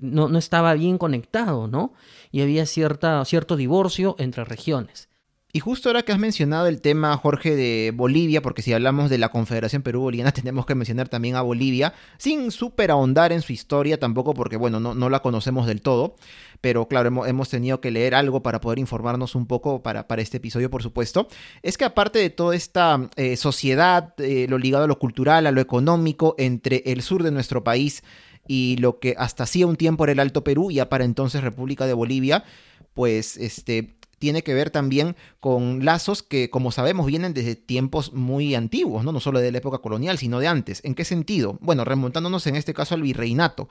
no, 0.00 0.28
no 0.28 0.38
estaba 0.38 0.74
bien 0.74 0.98
conectado, 0.98 1.68
¿no? 1.68 1.94
Y 2.32 2.40
había 2.40 2.66
cierta, 2.66 3.24
cierto 3.24 3.56
divorcio 3.56 4.16
entre 4.18 4.44
regiones. 4.44 5.07
Y 5.50 5.60
justo 5.60 5.88
ahora 5.88 6.02
que 6.02 6.12
has 6.12 6.18
mencionado 6.18 6.66
el 6.66 6.82
tema, 6.82 7.16
Jorge, 7.16 7.56
de 7.56 7.90
Bolivia, 7.94 8.42
porque 8.42 8.60
si 8.60 8.74
hablamos 8.74 9.08
de 9.08 9.16
la 9.16 9.30
Confederación 9.30 9.80
Perú-Boliviana 9.80 10.30
tenemos 10.32 10.66
que 10.66 10.74
mencionar 10.74 11.08
también 11.08 11.36
a 11.36 11.42
Bolivia, 11.42 11.94
sin 12.18 12.50
súper 12.50 12.90
ahondar 12.90 13.32
en 13.32 13.40
su 13.40 13.54
historia 13.54 13.98
tampoco, 13.98 14.34
porque 14.34 14.58
bueno, 14.58 14.78
no, 14.78 14.94
no 14.94 15.08
la 15.08 15.20
conocemos 15.20 15.66
del 15.66 15.80
todo, 15.80 16.16
pero 16.60 16.86
claro, 16.86 17.24
hemos, 17.24 17.48
tenido 17.48 17.80
que 17.80 17.90
leer 17.90 18.14
algo 18.14 18.42
para 18.42 18.60
poder 18.60 18.78
informarnos 18.78 19.34
un 19.34 19.46
poco 19.46 19.82
para, 19.82 20.06
para 20.06 20.20
este 20.20 20.36
episodio, 20.36 20.70
por 20.70 20.82
supuesto. 20.82 21.28
Es 21.62 21.78
que 21.78 21.86
aparte 21.86 22.18
de 22.18 22.28
toda 22.28 22.54
esta 22.54 23.08
eh, 23.16 23.36
sociedad, 23.36 24.12
eh, 24.18 24.46
lo 24.50 24.58
ligado 24.58 24.84
a 24.84 24.88
lo 24.88 24.98
cultural, 24.98 25.46
a 25.46 25.52
lo 25.52 25.62
económico, 25.62 26.34
entre 26.36 26.82
el 26.84 27.00
sur 27.00 27.22
de 27.22 27.30
nuestro 27.30 27.64
país 27.64 28.02
y 28.46 28.76
lo 28.80 28.98
que 28.98 29.14
hasta 29.16 29.44
hacía 29.44 29.66
un 29.66 29.76
tiempo 29.76 30.04
era 30.04 30.12
el 30.12 30.20
Alto 30.20 30.44
Perú, 30.44 30.70
ya 30.70 30.90
para 30.90 31.04
entonces 31.04 31.42
República 31.42 31.86
de 31.86 31.94
Bolivia, 31.94 32.44
pues 32.92 33.36
este 33.36 33.97
tiene 34.18 34.42
que 34.42 34.54
ver 34.54 34.70
también 34.70 35.16
con 35.40 35.84
lazos 35.84 36.22
que, 36.22 36.50
como 36.50 36.72
sabemos, 36.72 37.06
vienen 37.06 37.34
desde 37.34 37.56
tiempos 37.56 38.12
muy 38.12 38.54
antiguos, 38.54 39.04
¿no? 39.04 39.12
no 39.12 39.20
solo 39.20 39.40
de 39.40 39.52
la 39.52 39.58
época 39.58 39.78
colonial, 39.78 40.18
sino 40.18 40.40
de 40.40 40.48
antes. 40.48 40.80
¿En 40.84 40.94
qué 40.94 41.04
sentido? 41.04 41.58
Bueno, 41.60 41.84
remontándonos 41.84 42.46
en 42.46 42.56
este 42.56 42.74
caso 42.74 42.94
al 42.94 43.02
virreinato. 43.02 43.68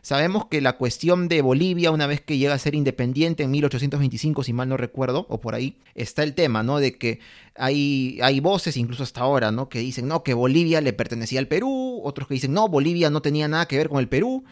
Sabemos 0.00 0.46
que 0.46 0.60
la 0.60 0.76
cuestión 0.76 1.28
de 1.28 1.42
Bolivia, 1.42 1.90
una 1.90 2.06
vez 2.06 2.20
que 2.20 2.38
llega 2.38 2.54
a 2.54 2.58
ser 2.58 2.74
independiente 2.74 3.42
en 3.42 3.50
1825, 3.50 4.44
si 4.44 4.52
mal 4.52 4.68
no 4.68 4.76
recuerdo, 4.76 5.26
o 5.28 5.40
por 5.40 5.54
ahí, 5.54 5.76
está 5.94 6.22
el 6.22 6.34
tema, 6.34 6.62
¿no? 6.62 6.78
De 6.78 6.96
que 6.96 7.18
hay, 7.56 8.18
hay 8.22 8.38
voces, 8.40 8.76
incluso 8.76 9.02
hasta 9.02 9.22
ahora, 9.22 9.50
¿no? 9.50 9.68
Que 9.68 9.80
dicen, 9.80 10.06
no, 10.06 10.22
que 10.22 10.34
Bolivia 10.34 10.80
le 10.80 10.92
pertenecía 10.92 11.40
al 11.40 11.48
Perú, 11.48 12.00
otros 12.04 12.28
que 12.28 12.34
dicen, 12.34 12.52
no, 12.52 12.68
Bolivia 12.68 13.10
no 13.10 13.22
tenía 13.22 13.48
nada 13.48 13.66
que 13.66 13.76
ver 13.76 13.88
con 13.88 13.98
el 13.98 14.08
Perú 14.08 14.44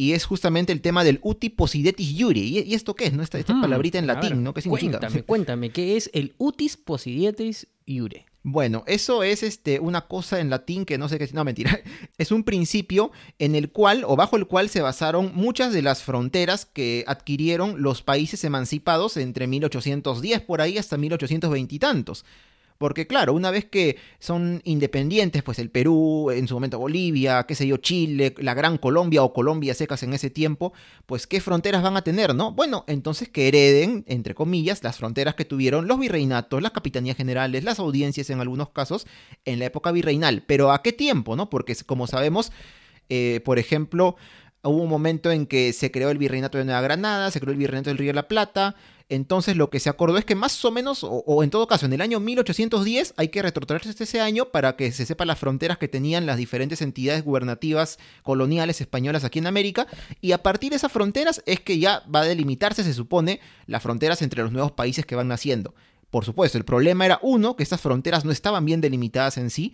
y 0.00 0.14
es 0.14 0.24
justamente 0.24 0.72
el 0.72 0.80
tema 0.80 1.04
del 1.04 1.18
uti 1.20 1.50
possidetis 1.50 2.18
iure. 2.18 2.40
¿Y, 2.40 2.72
esto 2.72 2.96
qué 2.96 3.04
es? 3.04 3.12
¿no? 3.12 3.22
Esta, 3.22 3.38
mm, 3.38 3.60
palabrita 3.60 3.98
en 3.98 4.06
latín, 4.06 4.42
¿no? 4.42 4.54
¿Qué 4.54 4.62
significa? 4.62 4.98
Cuéntame, 4.98 5.22
cuéntame, 5.26 5.70
¿qué 5.70 5.98
es 5.98 6.08
el 6.14 6.32
utis 6.38 6.78
possidetis 6.78 7.66
iure? 7.84 8.24
Bueno, 8.42 8.82
eso 8.86 9.22
es 9.22 9.42
este, 9.42 9.78
una 9.78 10.06
cosa 10.06 10.40
en 10.40 10.48
latín 10.48 10.86
que 10.86 10.96
no 10.96 11.10
sé 11.10 11.18
qué 11.18 11.28
no 11.34 11.44
mentira. 11.44 11.78
Es 12.16 12.32
un 12.32 12.44
principio 12.44 13.12
en 13.38 13.54
el 13.54 13.72
cual 13.72 14.04
o 14.06 14.16
bajo 14.16 14.38
el 14.38 14.46
cual 14.46 14.70
se 14.70 14.80
basaron 14.80 15.32
muchas 15.34 15.74
de 15.74 15.82
las 15.82 16.02
fronteras 16.02 16.64
que 16.64 17.04
adquirieron 17.06 17.82
los 17.82 18.00
países 18.00 18.42
emancipados 18.44 19.18
entre 19.18 19.46
1810 19.48 20.40
por 20.40 20.62
ahí 20.62 20.78
hasta 20.78 20.96
1820 20.96 21.74
y 21.74 21.78
tantos. 21.78 22.24
Porque 22.80 23.06
claro, 23.06 23.34
una 23.34 23.50
vez 23.50 23.66
que 23.66 23.98
son 24.20 24.62
independientes, 24.64 25.42
pues 25.42 25.58
el 25.58 25.68
Perú, 25.68 26.30
en 26.30 26.48
su 26.48 26.54
momento 26.54 26.78
Bolivia, 26.78 27.44
qué 27.46 27.54
sé 27.54 27.66
yo, 27.66 27.76
Chile, 27.76 28.34
la 28.38 28.54
Gran 28.54 28.78
Colombia 28.78 29.22
o 29.22 29.34
Colombia 29.34 29.74
secas 29.74 30.02
en 30.02 30.14
ese 30.14 30.30
tiempo, 30.30 30.72
pues 31.04 31.26
qué 31.26 31.42
fronteras 31.42 31.82
van 31.82 31.98
a 31.98 32.02
tener, 32.04 32.34
¿no? 32.34 32.52
Bueno, 32.52 32.84
entonces 32.86 33.28
que 33.28 33.48
hereden, 33.48 34.02
entre 34.08 34.34
comillas, 34.34 34.82
las 34.82 34.96
fronteras 34.96 35.34
que 35.34 35.44
tuvieron 35.44 35.88
los 35.88 36.00
virreinatos, 36.00 36.62
las 36.62 36.72
capitanías 36.72 37.18
generales, 37.18 37.64
las 37.64 37.78
audiencias 37.80 38.30
en 38.30 38.40
algunos 38.40 38.70
casos, 38.70 39.06
en 39.44 39.58
la 39.58 39.66
época 39.66 39.92
virreinal. 39.92 40.42
Pero 40.46 40.72
¿a 40.72 40.80
qué 40.80 40.94
tiempo, 40.94 41.36
no? 41.36 41.50
Porque 41.50 41.76
como 41.84 42.06
sabemos, 42.06 42.50
eh, 43.10 43.42
por 43.44 43.58
ejemplo, 43.58 44.16
hubo 44.62 44.82
un 44.82 44.88
momento 44.88 45.30
en 45.30 45.44
que 45.44 45.74
se 45.74 45.90
creó 45.90 46.08
el 46.08 46.16
virreinato 46.16 46.56
de 46.56 46.64
Nueva 46.64 46.80
Granada, 46.80 47.30
se 47.30 47.40
creó 47.40 47.52
el 47.52 47.58
virreinato 47.58 47.90
del 47.90 47.98
Río 47.98 48.08
de 48.08 48.14
la 48.14 48.26
Plata, 48.26 48.74
entonces 49.10 49.56
lo 49.56 49.70
que 49.70 49.80
se 49.80 49.90
acordó 49.90 50.16
es 50.18 50.24
que 50.24 50.36
más 50.36 50.64
o 50.64 50.70
menos, 50.70 51.00
o, 51.02 51.42
en 51.42 51.50
todo 51.50 51.66
caso, 51.66 51.84
en 51.84 51.92
el 51.92 52.00
año 52.00 52.20
1810 52.20 53.14
hay 53.16 53.28
que 53.28 53.42
retrotraerse 53.42 54.02
ese 54.02 54.20
año 54.20 54.46
para 54.46 54.76
que 54.76 54.92
se 54.92 55.04
sepa 55.04 55.24
las 55.24 55.38
fronteras 55.38 55.78
que 55.78 55.88
tenían 55.88 56.26
las 56.26 56.36
diferentes 56.36 56.80
entidades 56.80 57.24
gubernativas 57.24 57.98
coloniales 58.22 58.80
españolas 58.80 59.24
aquí 59.24 59.40
en 59.40 59.48
América. 59.48 59.88
Y 60.20 60.30
a 60.32 60.42
partir 60.42 60.70
de 60.70 60.76
esas 60.76 60.92
fronteras 60.92 61.42
es 61.44 61.60
que 61.60 61.80
ya 61.80 62.04
va 62.12 62.20
a 62.20 62.24
delimitarse, 62.24 62.84
se 62.84 62.94
supone, 62.94 63.40
las 63.66 63.82
fronteras 63.82 64.22
entre 64.22 64.42
los 64.42 64.52
nuevos 64.52 64.72
países 64.72 65.04
que 65.04 65.16
van 65.16 65.28
naciendo. 65.28 65.74
Por 66.10 66.24
supuesto, 66.24 66.56
el 66.56 66.64
problema 66.64 67.04
era 67.04 67.18
uno, 67.22 67.56
que 67.56 67.64
estas 67.64 67.80
fronteras 67.80 68.24
no 68.24 68.30
estaban 68.30 68.64
bien 68.64 68.80
delimitadas 68.80 69.38
en 69.38 69.50
sí. 69.50 69.72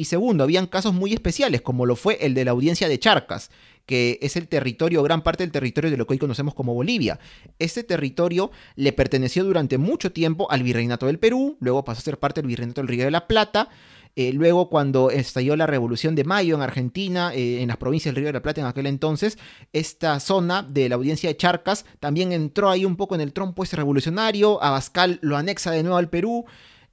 Y 0.00 0.06
segundo, 0.06 0.44
habían 0.44 0.66
casos 0.66 0.94
muy 0.94 1.12
especiales, 1.12 1.60
como 1.60 1.84
lo 1.84 1.94
fue 1.94 2.16
el 2.24 2.32
de 2.32 2.46
la 2.46 2.52
audiencia 2.52 2.88
de 2.88 2.98
Charcas, 2.98 3.50
que 3.84 4.18
es 4.22 4.34
el 4.34 4.48
territorio, 4.48 5.02
gran 5.02 5.20
parte 5.20 5.42
del 5.42 5.52
territorio 5.52 5.90
de 5.90 5.98
lo 5.98 6.06
que 6.06 6.14
hoy 6.14 6.18
conocemos 6.18 6.54
como 6.54 6.72
Bolivia. 6.72 7.20
Este 7.58 7.84
territorio 7.84 8.50
le 8.76 8.94
perteneció 8.94 9.44
durante 9.44 9.76
mucho 9.76 10.10
tiempo 10.10 10.50
al 10.50 10.62
Virreinato 10.62 11.04
del 11.04 11.18
Perú, 11.18 11.58
luego 11.60 11.84
pasó 11.84 11.98
a 11.98 12.04
ser 12.04 12.18
parte 12.18 12.40
del 12.40 12.48
Virreinato 12.48 12.80
del 12.80 12.88
Río 12.88 13.04
de 13.04 13.10
la 13.10 13.26
Plata, 13.26 13.68
eh, 14.16 14.32
luego, 14.32 14.70
cuando 14.70 15.10
estalló 15.10 15.54
la 15.54 15.66
Revolución 15.66 16.14
de 16.14 16.24
Mayo 16.24 16.54
en 16.54 16.62
Argentina, 16.62 17.32
eh, 17.34 17.60
en 17.60 17.68
las 17.68 17.76
provincias 17.76 18.14
del 18.14 18.22
Río 18.22 18.28
de 18.28 18.32
la 18.32 18.42
Plata 18.42 18.62
en 18.62 18.66
aquel 18.66 18.86
entonces, 18.86 19.38
esta 19.74 20.18
zona 20.18 20.62
de 20.62 20.88
la 20.88 20.96
audiencia 20.96 21.28
de 21.28 21.36
Charcas 21.36 21.84
también 22.00 22.32
entró 22.32 22.70
ahí 22.70 22.86
un 22.86 22.96
poco 22.96 23.14
en 23.14 23.20
el 23.20 23.34
trompo 23.34 23.62
ese 23.62 23.76
revolucionario. 23.76 24.62
Abascal 24.62 25.18
lo 25.22 25.36
anexa 25.36 25.70
de 25.70 25.82
nuevo 25.82 25.98
al 25.98 26.08
Perú. 26.08 26.46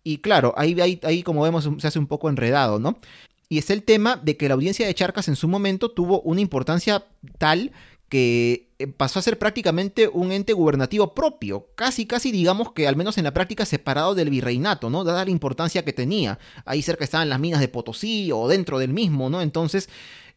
Y 0.07 0.19
claro, 0.19 0.53
ahí, 0.55 0.79
ahí, 0.79 1.01
ahí 1.03 1.21
como 1.21 1.41
vemos 1.41 1.69
se 1.79 1.85
hace 1.85 1.99
un 1.99 2.07
poco 2.07 2.29
enredado, 2.29 2.79
¿no? 2.79 2.97
Y 3.49 3.57
es 3.57 3.69
el 3.69 3.83
tema 3.83 4.15
de 4.15 4.37
que 4.37 4.47
la 4.47 4.53
audiencia 4.53 4.87
de 4.87 4.93
Charcas 4.93 5.27
en 5.27 5.35
su 5.35 5.49
momento 5.49 5.91
tuvo 5.91 6.21
una 6.21 6.39
importancia 6.39 7.03
tal 7.37 7.73
que 8.07 8.69
eh, 8.79 8.87
pasó 8.87 9.19
a 9.19 9.21
ser 9.21 9.37
prácticamente 9.37 10.07
un 10.07 10.31
ente 10.31 10.53
gubernativo 10.53 11.13
propio, 11.13 11.67
casi 11.75 12.05
casi 12.05 12.31
digamos 12.31 12.71
que 12.71 12.87
al 12.87 12.95
menos 12.95 13.17
en 13.17 13.25
la 13.25 13.33
práctica 13.33 13.65
separado 13.65 14.15
del 14.15 14.29
virreinato, 14.29 14.89
¿no? 14.89 15.03
Dada 15.03 15.25
la 15.25 15.31
importancia 15.31 15.83
que 15.83 15.91
tenía. 15.91 16.39
Ahí 16.63 16.81
cerca 16.81 17.03
estaban 17.03 17.27
las 17.27 17.41
minas 17.41 17.59
de 17.59 17.67
Potosí 17.67 18.31
o 18.31 18.47
dentro 18.47 18.79
del 18.79 18.93
mismo, 18.93 19.29
¿no? 19.29 19.41
Entonces, 19.41 19.89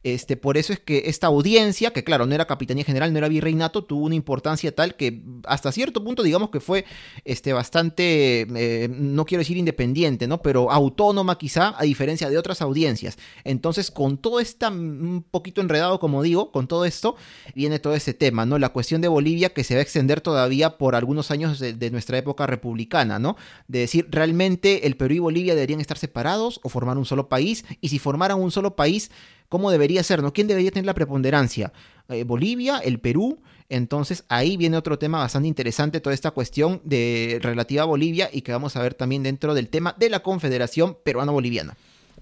este, 0.02 0.36
por 0.36 0.56
eso 0.56 0.72
es 0.72 0.80
que 0.80 1.02
esta 1.06 1.26
audiencia, 1.26 1.92
que 1.92 2.04
claro, 2.04 2.24
no 2.24 2.34
era 2.34 2.46
capitanía 2.46 2.84
general, 2.84 3.12
no 3.12 3.18
era 3.18 3.28
virreinato, 3.28 3.84
tuvo 3.84 4.06
una 4.06 4.14
importancia 4.14 4.74
tal 4.74 4.96
que 4.96 5.22
hasta 5.44 5.72
cierto 5.72 6.02
punto, 6.02 6.22
digamos 6.22 6.50
que 6.50 6.60
fue 6.60 6.86
este, 7.24 7.52
bastante, 7.52 8.46
eh, 8.54 8.88
no 8.90 9.26
quiero 9.26 9.40
decir 9.40 9.58
independiente, 9.58 10.26
¿no? 10.26 10.40
Pero 10.40 10.70
autónoma 10.70 11.36
quizá, 11.36 11.74
a 11.76 11.82
diferencia 11.82 12.30
de 12.30 12.38
otras 12.38 12.62
audiencias. 12.62 13.18
Entonces, 13.44 13.90
con 13.90 14.16
todo 14.16 14.40
esto 14.40 14.68
un 14.68 15.24
poquito 15.30 15.60
enredado, 15.60 16.00
como 16.00 16.22
digo, 16.22 16.50
con 16.50 16.66
todo 16.66 16.84
esto, 16.86 17.16
viene 17.54 17.78
todo 17.78 17.94
ese 17.94 18.14
tema, 18.14 18.46
¿no? 18.46 18.58
La 18.58 18.70
cuestión 18.70 19.02
de 19.02 19.08
Bolivia 19.08 19.52
que 19.52 19.64
se 19.64 19.74
va 19.74 19.80
a 19.80 19.82
extender 19.82 20.20
todavía 20.22 20.78
por 20.78 20.94
algunos 20.94 21.30
años 21.30 21.58
de, 21.58 21.74
de 21.74 21.90
nuestra 21.90 22.16
época 22.16 22.46
republicana, 22.46 23.18
¿no? 23.18 23.36
De 23.68 23.80
decir, 23.80 24.06
realmente 24.10 24.86
el 24.86 24.96
Perú 24.96 25.14
y 25.14 25.18
Bolivia 25.18 25.54
deberían 25.54 25.80
estar 25.80 25.98
separados 25.98 26.60
o 26.62 26.70
formar 26.70 26.96
un 26.96 27.04
solo 27.04 27.28
país, 27.28 27.64
y 27.80 27.88
si 27.88 27.98
formaran 27.98 28.40
un 28.40 28.50
solo 28.50 28.76
país, 28.76 29.10
cómo 29.50 29.70
debería 29.70 30.02
ser, 30.02 30.22
¿no? 30.22 30.32
¿Quién 30.32 30.46
debería 30.46 30.70
tener 30.70 30.86
la 30.86 30.94
preponderancia? 30.94 31.74
Eh, 32.08 32.24
Bolivia, 32.24 32.78
el 32.78 33.00
Perú. 33.00 33.42
Entonces 33.68 34.24
ahí 34.28 34.56
viene 34.56 34.78
otro 34.78 34.98
tema 34.98 35.18
bastante 35.18 35.48
interesante, 35.48 36.00
toda 36.00 36.14
esta 36.14 36.30
cuestión 36.30 36.80
de 36.84 37.38
relativa 37.42 37.82
a 37.82 37.86
Bolivia 37.86 38.30
y 38.32 38.40
que 38.40 38.52
vamos 38.52 38.76
a 38.76 38.82
ver 38.82 38.94
también 38.94 39.22
dentro 39.22 39.52
del 39.54 39.68
tema 39.68 39.94
de 39.98 40.08
la 40.08 40.20
Confederación 40.20 40.96
Peruano-Boliviana. 41.04 41.76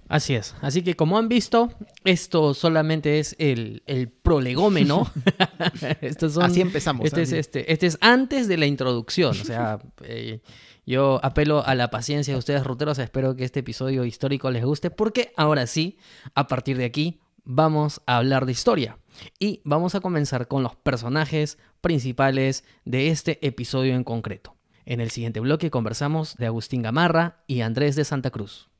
Así 0.08 0.34
es. 0.34 0.54
Así 0.62 0.82
que 0.82 0.96
como 0.96 1.18
han 1.18 1.28
visto, 1.28 1.70
esto 2.04 2.54
solamente 2.54 3.18
es 3.18 3.36
el, 3.38 3.82
el 3.86 4.08
prolegómeno. 4.08 5.10
Así 6.40 6.60
empezamos. 6.62 7.06
Este 7.06 7.22
es, 7.22 7.32
este, 7.32 7.70
este 7.72 7.86
es 7.86 7.98
antes 8.00 8.48
de 8.48 8.56
la 8.56 8.66
introducción. 8.66 9.30
O 9.38 9.44
sea, 9.44 9.78
eh, 10.04 10.40
yo 10.88 11.20
apelo 11.22 11.66
a 11.66 11.74
la 11.74 11.90
paciencia 11.90 12.32
de 12.32 12.38
ustedes, 12.38 12.64
ruteros. 12.64 12.98
Espero 12.98 13.36
que 13.36 13.44
este 13.44 13.60
episodio 13.60 14.06
histórico 14.06 14.50
les 14.50 14.64
guste, 14.64 14.90
porque 14.90 15.34
ahora 15.36 15.66
sí, 15.66 15.98
a 16.34 16.46
partir 16.46 16.78
de 16.78 16.86
aquí, 16.86 17.20
vamos 17.44 18.00
a 18.06 18.16
hablar 18.16 18.46
de 18.46 18.52
historia. 18.52 18.98
Y 19.38 19.60
vamos 19.64 19.94
a 19.94 20.00
comenzar 20.00 20.48
con 20.48 20.62
los 20.62 20.76
personajes 20.76 21.58
principales 21.82 22.64
de 22.86 23.08
este 23.08 23.46
episodio 23.46 23.94
en 23.94 24.02
concreto. 24.02 24.56
En 24.86 25.00
el 25.00 25.10
siguiente 25.10 25.40
bloque 25.40 25.70
conversamos 25.70 26.36
de 26.36 26.46
Agustín 26.46 26.80
Gamarra 26.80 27.42
y 27.46 27.60
Andrés 27.60 27.94
de 27.94 28.06
Santa 28.06 28.30
Cruz. 28.30 28.70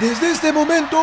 Desde 0.00 0.32
este 0.32 0.52
momento, 0.52 0.98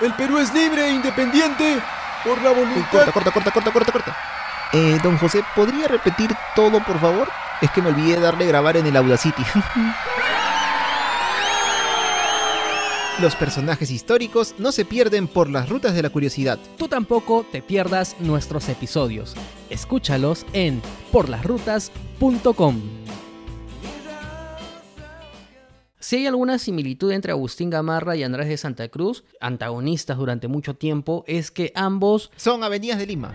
el 0.00 0.12
Perú 0.14 0.38
es 0.38 0.52
libre 0.52 0.88
e 0.88 0.94
independiente 0.94 1.78
por 2.24 2.42
la 2.42 2.50
voluntad. 2.50 2.90
corta, 2.90 3.12
corta, 3.12 3.30
corta, 3.30 3.50
corta, 3.52 3.72
corta, 3.72 3.92
corta. 3.92 4.35
Eh, 4.72 4.98
don 5.02 5.16
José, 5.18 5.42
¿podría 5.54 5.88
repetir 5.88 6.30
todo, 6.54 6.82
por 6.82 6.98
favor? 6.98 7.28
Es 7.60 7.70
que 7.70 7.80
me 7.80 7.88
olvidé 7.88 8.20
darle 8.20 8.46
grabar 8.46 8.76
en 8.76 8.86
el 8.86 8.96
Audacity. 8.96 9.42
Los 13.20 13.34
personajes 13.34 13.90
históricos 13.90 14.54
no 14.58 14.72
se 14.72 14.84
pierden 14.84 15.26
por 15.26 15.48
las 15.48 15.70
rutas 15.70 15.94
de 15.94 16.02
la 16.02 16.10
curiosidad. 16.10 16.58
Tú 16.76 16.86
tampoco 16.86 17.46
te 17.50 17.62
pierdas 17.62 18.14
nuestros 18.20 18.68
episodios. 18.68 19.34
Escúchalos 19.70 20.44
en 20.52 20.82
porlasrutas.com. 21.12 22.82
Si 25.98 26.16
hay 26.16 26.26
alguna 26.26 26.58
similitud 26.58 27.10
entre 27.10 27.32
Agustín 27.32 27.70
Gamarra 27.70 28.16
y 28.16 28.22
Andrés 28.22 28.48
de 28.48 28.58
Santa 28.58 28.88
Cruz, 28.88 29.24
antagonistas 29.40 30.18
durante 30.18 30.46
mucho 30.46 30.74
tiempo, 30.74 31.24
es 31.26 31.50
que 31.50 31.72
ambos... 31.74 32.30
Son 32.36 32.62
avenidas 32.62 32.98
de 32.98 33.06
Lima. 33.06 33.34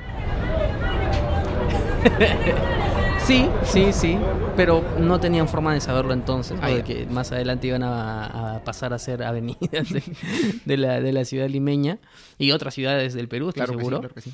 Sí, 3.26 3.48
sí, 3.64 3.94
sí, 3.94 4.18
pero 4.58 4.84
no 5.00 5.20
tenían 5.20 5.48
forma 5.48 5.74
de 5.76 5.80
saberlo 5.80 6.12
entonces, 6.12 6.58
Ah, 6.60 6.70
porque 6.72 7.06
más 7.06 7.32
adelante 7.32 7.68
iban 7.68 7.84
a, 7.84 8.56
a 8.56 8.64
pasar 8.64 8.94
a 8.94 9.00
ser 9.00 9.22
avenidas 9.24 9.90
de, 9.94 10.02
de 10.66 10.78
la, 10.78 11.00
de 11.00 11.14
la 11.14 11.24
ciudad 11.24 11.48
limeña 11.48 12.00
y 12.40 12.52
otras 12.52 12.74
ciudades 12.74 13.14
del 13.14 13.28
Perú, 13.28 13.50
estoy 13.50 13.60
Claro 13.64 13.74
que 13.74 13.78
sí, 13.78 13.80
seguro. 13.86 14.00
claro 14.00 14.16
que 14.16 14.22
sí. 14.22 14.34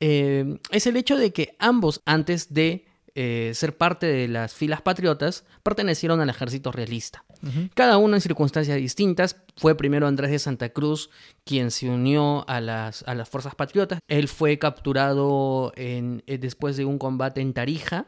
Eh, 0.00 0.58
es 0.70 0.86
el 0.86 0.96
hecho 0.96 1.18
de 1.18 1.32
que 1.32 1.54
ambos, 1.58 2.00
antes 2.06 2.54
de 2.54 2.86
eh, 3.14 3.52
ser 3.54 3.76
parte 3.76 4.06
de 4.06 4.26
las 4.28 4.54
filas 4.54 4.80
patriotas, 4.82 5.44
pertenecieron 5.62 6.20
al 6.20 6.30
ejército 6.30 6.72
realista. 6.72 7.24
Cada 7.74 7.98
uno 7.98 8.14
en 8.14 8.20
circunstancias 8.20 8.76
distintas. 8.76 9.36
Fue 9.56 9.76
primero 9.76 10.06
Andrés 10.06 10.30
de 10.30 10.38
Santa 10.38 10.68
Cruz 10.70 11.10
quien 11.44 11.70
se 11.70 11.88
unió 11.90 12.44
a 12.48 12.60
las, 12.60 13.02
a 13.06 13.14
las 13.14 13.28
fuerzas 13.28 13.54
patriotas. 13.54 13.98
Él 14.08 14.28
fue 14.28 14.58
capturado 14.58 15.72
en- 15.76 16.22
eh, 16.26 16.38
después 16.38 16.76
de 16.76 16.84
un 16.84 16.98
combate 16.98 17.40
en 17.40 17.52
Tarija. 17.52 18.06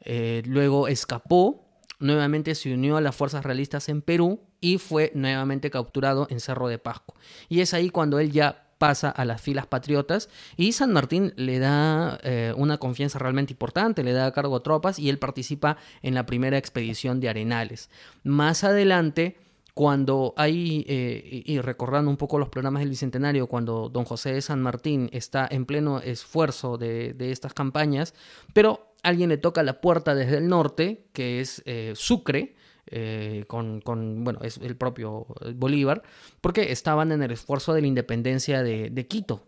Eh, 0.00 0.42
luego 0.46 0.88
escapó. 0.88 1.64
Nuevamente 1.98 2.54
se 2.54 2.74
unió 2.74 2.96
a 2.98 3.00
las 3.00 3.16
fuerzas 3.16 3.44
realistas 3.44 3.88
en 3.88 4.02
Perú 4.02 4.40
y 4.60 4.78
fue 4.78 5.12
nuevamente 5.14 5.70
capturado 5.70 6.26
en 6.28 6.40
Cerro 6.40 6.68
de 6.68 6.78
Pasco. 6.78 7.14
Y 7.48 7.60
es 7.60 7.72
ahí 7.72 7.88
cuando 7.88 8.18
él 8.18 8.32
ya 8.32 8.65
pasa 8.78 9.10
a 9.10 9.24
las 9.24 9.40
filas 9.40 9.66
patriotas 9.66 10.28
y 10.56 10.72
San 10.72 10.92
Martín 10.92 11.32
le 11.36 11.58
da 11.58 12.18
eh, 12.22 12.52
una 12.56 12.78
confianza 12.78 13.18
realmente 13.18 13.52
importante, 13.52 14.02
le 14.02 14.12
da 14.12 14.26
a 14.26 14.32
cargo 14.32 14.62
tropas 14.62 14.98
y 14.98 15.08
él 15.08 15.18
participa 15.18 15.76
en 16.02 16.14
la 16.14 16.26
primera 16.26 16.58
expedición 16.58 17.20
de 17.20 17.28
Arenales. 17.28 17.90
Más 18.22 18.64
adelante, 18.64 19.36
cuando 19.74 20.32
hay, 20.36 20.86
eh, 20.88 21.42
y 21.44 21.60
recordando 21.60 22.10
un 22.10 22.16
poco 22.16 22.38
los 22.38 22.48
programas 22.48 22.80
del 22.80 22.90
Bicentenario, 22.90 23.46
cuando 23.46 23.90
don 23.90 24.04
José 24.04 24.32
de 24.32 24.40
San 24.40 24.62
Martín 24.62 25.10
está 25.12 25.46
en 25.50 25.66
pleno 25.66 26.00
esfuerzo 26.00 26.78
de, 26.78 27.12
de 27.12 27.30
estas 27.30 27.52
campañas, 27.52 28.14
pero 28.54 28.92
alguien 29.02 29.28
le 29.28 29.38
toca 29.38 29.62
la 29.62 29.80
puerta 29.80 30.14
desde 30.14 30.38
el 30.38 30.48
norte, 30.48 31.06
que 31.12 31.40
es 31.40 31.62
eh, 31.66 31.92
Sucre, 31.94 32.56
eh, 32.88 33.44
con, 33.46 33.80
con, 33.80 34.24
bueno, 34.24 34.40
es 34.42 34.58
el 34.58 34.76
propio 34.76 35.26
Bolívar, 35.54 36.02
porque 36.40 36.72
estaban 36.72 37.12
en 37.12 37.22
el 37.22 37.30
esfuerzo 37.30 37.74
de 37.74 37.80
la 37.80 37.86
independencia 37.86 38.62
de, 38.62 38.90
de 38.90 39.06
Quito. 39.06 39.42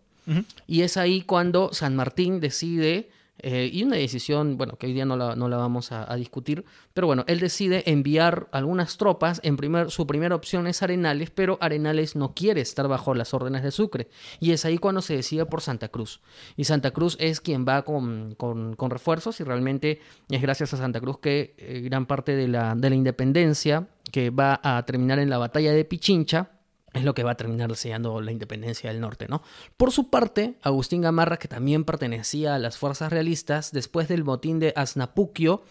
Y 0.67 0.81
es 0.81 0.95
ahí 0.95 1.21
cuando 1.21 1.73
San 1.73 1.95
Martín 1.95 2.39
decide, 2.39 3.09
eh, 3.41 3.69
y 3.71 3.83
una 3.83 3.95
decisión, 3.95 4.57
bueno, 4.57 4.77
que 4.77 4.87
hoy 4.87 4.93
día 4.93 5.05
no 5.05 5.15
la, 5.17 5.35
no 5.35 5.47
la 5.49 5.57
vamos 5.57 5.91
a, 5.91 6.15
discutir, 6.15 6.65
pero 6.93 7.07
bueno, 7.07 7.23
él 7.27 7.39
decide 7.39 7.89
enviar 7.89 8.47
algunas 8.51 8.97
tropas. 8.97 9.39
En 9.43 9.57
primer, 9.57 9.91
su 9.91 10.05
primera 10.05 10.35
opción 10.35 10.67
es 10.67 10.83
Arenales, 10.83 11.29
pero 11.29 11.57
Arenales 11.61 12.15
no 12.15 12.33
quiere 12.33 12.61
estar 12.61 12.87
bajo 12.87 13.13
las 13.13 13.33
órdenes 13.33 13.63
de 13.63 13.71
Sucre. 13.71 14.09
Y 14.39 14.51
es 14.51 14.65
ahí 14.65 14.77
cuando 14.77 15.01
se 15.01 15.15
decide 15.15 15.45
por 15.45 15.61
Santa 15.61 15.87
Cruz. 15.89 16.21
Y 16.57 16.65
Santa 16.65 16.91
Cruz 16.91 17.15
es 17.19 17.41
quien 17.41 17.65
va 17.67 17.83
con, 17.83 18.35
con- 18.35 18.75
con 18.75 18.89
refuerzos 18.91 19.39
y 19.39 19.43
realmente 19.43 20.01
es 20.29 20.41
gracias 20.41 20.73
a 20.73 20.77
Santa 20.77 20.99
Cruz 20.99 21.19
que 21.19 21.55
eh, 21.57 21.81
gran 21.81 22.05
parte 22.05 22.35
de 22.35 22.47
la, 22.47 22.75
de 22.75 22.89
la 22.89 22.95
independencia 22.95 23.87
que 24.11 24.29
va 24.29 24.59
a 24.63 24.83
terminar 24.85 25.19
en 25.19 25.29
la 25.29 25.37
batalla 25.37 25.71
de 25.71 25.85
Pichincha 25.85 26.51
es 26.93 27.03
lo 27.03 27.13
que 27.13 27.23
va 27.23 27.31
a 27.31 27.37
terminar 27.37 27.75
sellando 27.75 28.21
la 28.21 28.31
independencia 28.31 28.91
del 28.91 28.99
norte, 28.99 29.27
¿no? 29.27 29.41
Por 29.77 29.91
su 29.91 30.09
parte, 30.09 30.55
Agustín 30.61 31.01
Gamarra, 31.01 31.37
que 31.37 31.47
también 31.47 31.83
pertenecía 31.83 32.55
a 32.55 32.59
las 32.59 32.77
fuerzas 32.77 33.11
realistas, 33.11 33.71
después 33.71 34.07
del 34.07 34.23
motín 34.23 34.59
de 34.59 34.73
Aznapuquio, 34.75 35.63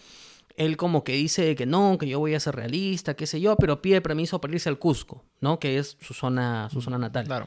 él 0.57 0.77
como 0.77 1.05
que 1.05 1.13
dice 1.13 1.55
que 1.55 1.67
no, 1.67 1.99
que 1.99 2.09
yo 2.09 2.19
voy 2.19 2.35
a 2.35 2.41
ser 2.41 2.57
realista, 2.57 3.15
qué 3.15 3.27
sé 3.27 3.41
yo, 3.41 3.57
pero 3.57 3.81
pide 3.81 4.01
permiso 4.01 4.41
para 4.41 4.55
irse 4.55 4.69
al 4.69 4.79
Cusco, 4.79 5.25
¿no? 5.41 5.59
Que 5.59 5.79
es 5.79 5.97
su 6.01 6.15
zona, 6.15 6.69
su 6.71 6.83
zona 6.83 6.99
natal. 6.99 7.27
Claro. 7.27 7.47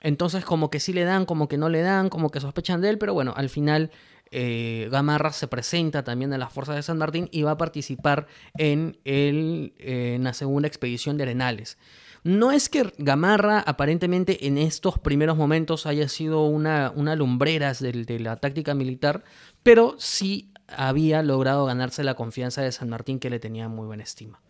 Entonces 0.00 0.44
como 0.44 0.70
que 0.70 0.80
sí 0.80 0.92
le 0.92 1.04
dan, 1.04 1.26
como 1.26 1.46
que 1.46 1.58
no 1.58 1.68
le 1.68 1.82
dan, 1.82 2.08
como 2.08 2.30
que 2.30 2.40
sospechan 2.40 2.80
de 2.80 2.88
él, 2.88 2.98
pero 2.98 3.12
bueno, 3.12 3.34
al 3.36 3.50
final 3.50 3.90
eh, 4.30 4.88
Gamarra 4.90 5.30
se 5.32 5.46
presenta 5.46 6.04
también 6.04 6.32
a 6.32 6.38
las 6.38 6.50
fuerzas 6.52 6.76
de 6.76 6.82
San 6.82 6.96
Martín 6.96 7.28
y 7.30 7.42
va 7.42 7.52
a 7.52 7.58
participar 7.58 8.26
en, 8.56 8.98
el, 9.04 9.74
eh, 9.78 10.14
en 10.16 10.24
la 10.24 10.32
segunda 10.32 10.66
expedición 10.66 11.18
de 11.18 11.24
Arenales. 11.24 11.76
No 12.24 12.52
es 12.52 12.68
que 12.68 12.92
Gamarra 12.98 13.60
aparentemente 13.60 14.46
en 14.46 14.56
estos 14.56 14.98
primeros 14.98 15.36
momentos 15.36 15.86
haya 15.86 16.08
sido 16.08 16.44
una, 16.44 16.92
una 16.94 17.16
lumbreras 17.16 17.80
de 17.80 18.20
la 18.20 18.36
táctica 18.36 18.74
militar, 18.74 19.24
pero 19.62 19.96
sí 19.98 20.52
había 20.68 21.22
logrado 21.22 21.66
ganarse 21.66 22.04
la 22.04 22.14
confianza 22.14 22.62
de 22.62 22.72
San 22.72 22.88
Martín 22.88 23.18
que 23.18 23.30
le 23.30 23.38
tenía 23.38 23.68
muy 23.68 23.86
buena 23.86 24.04
estima. 24.04 24.40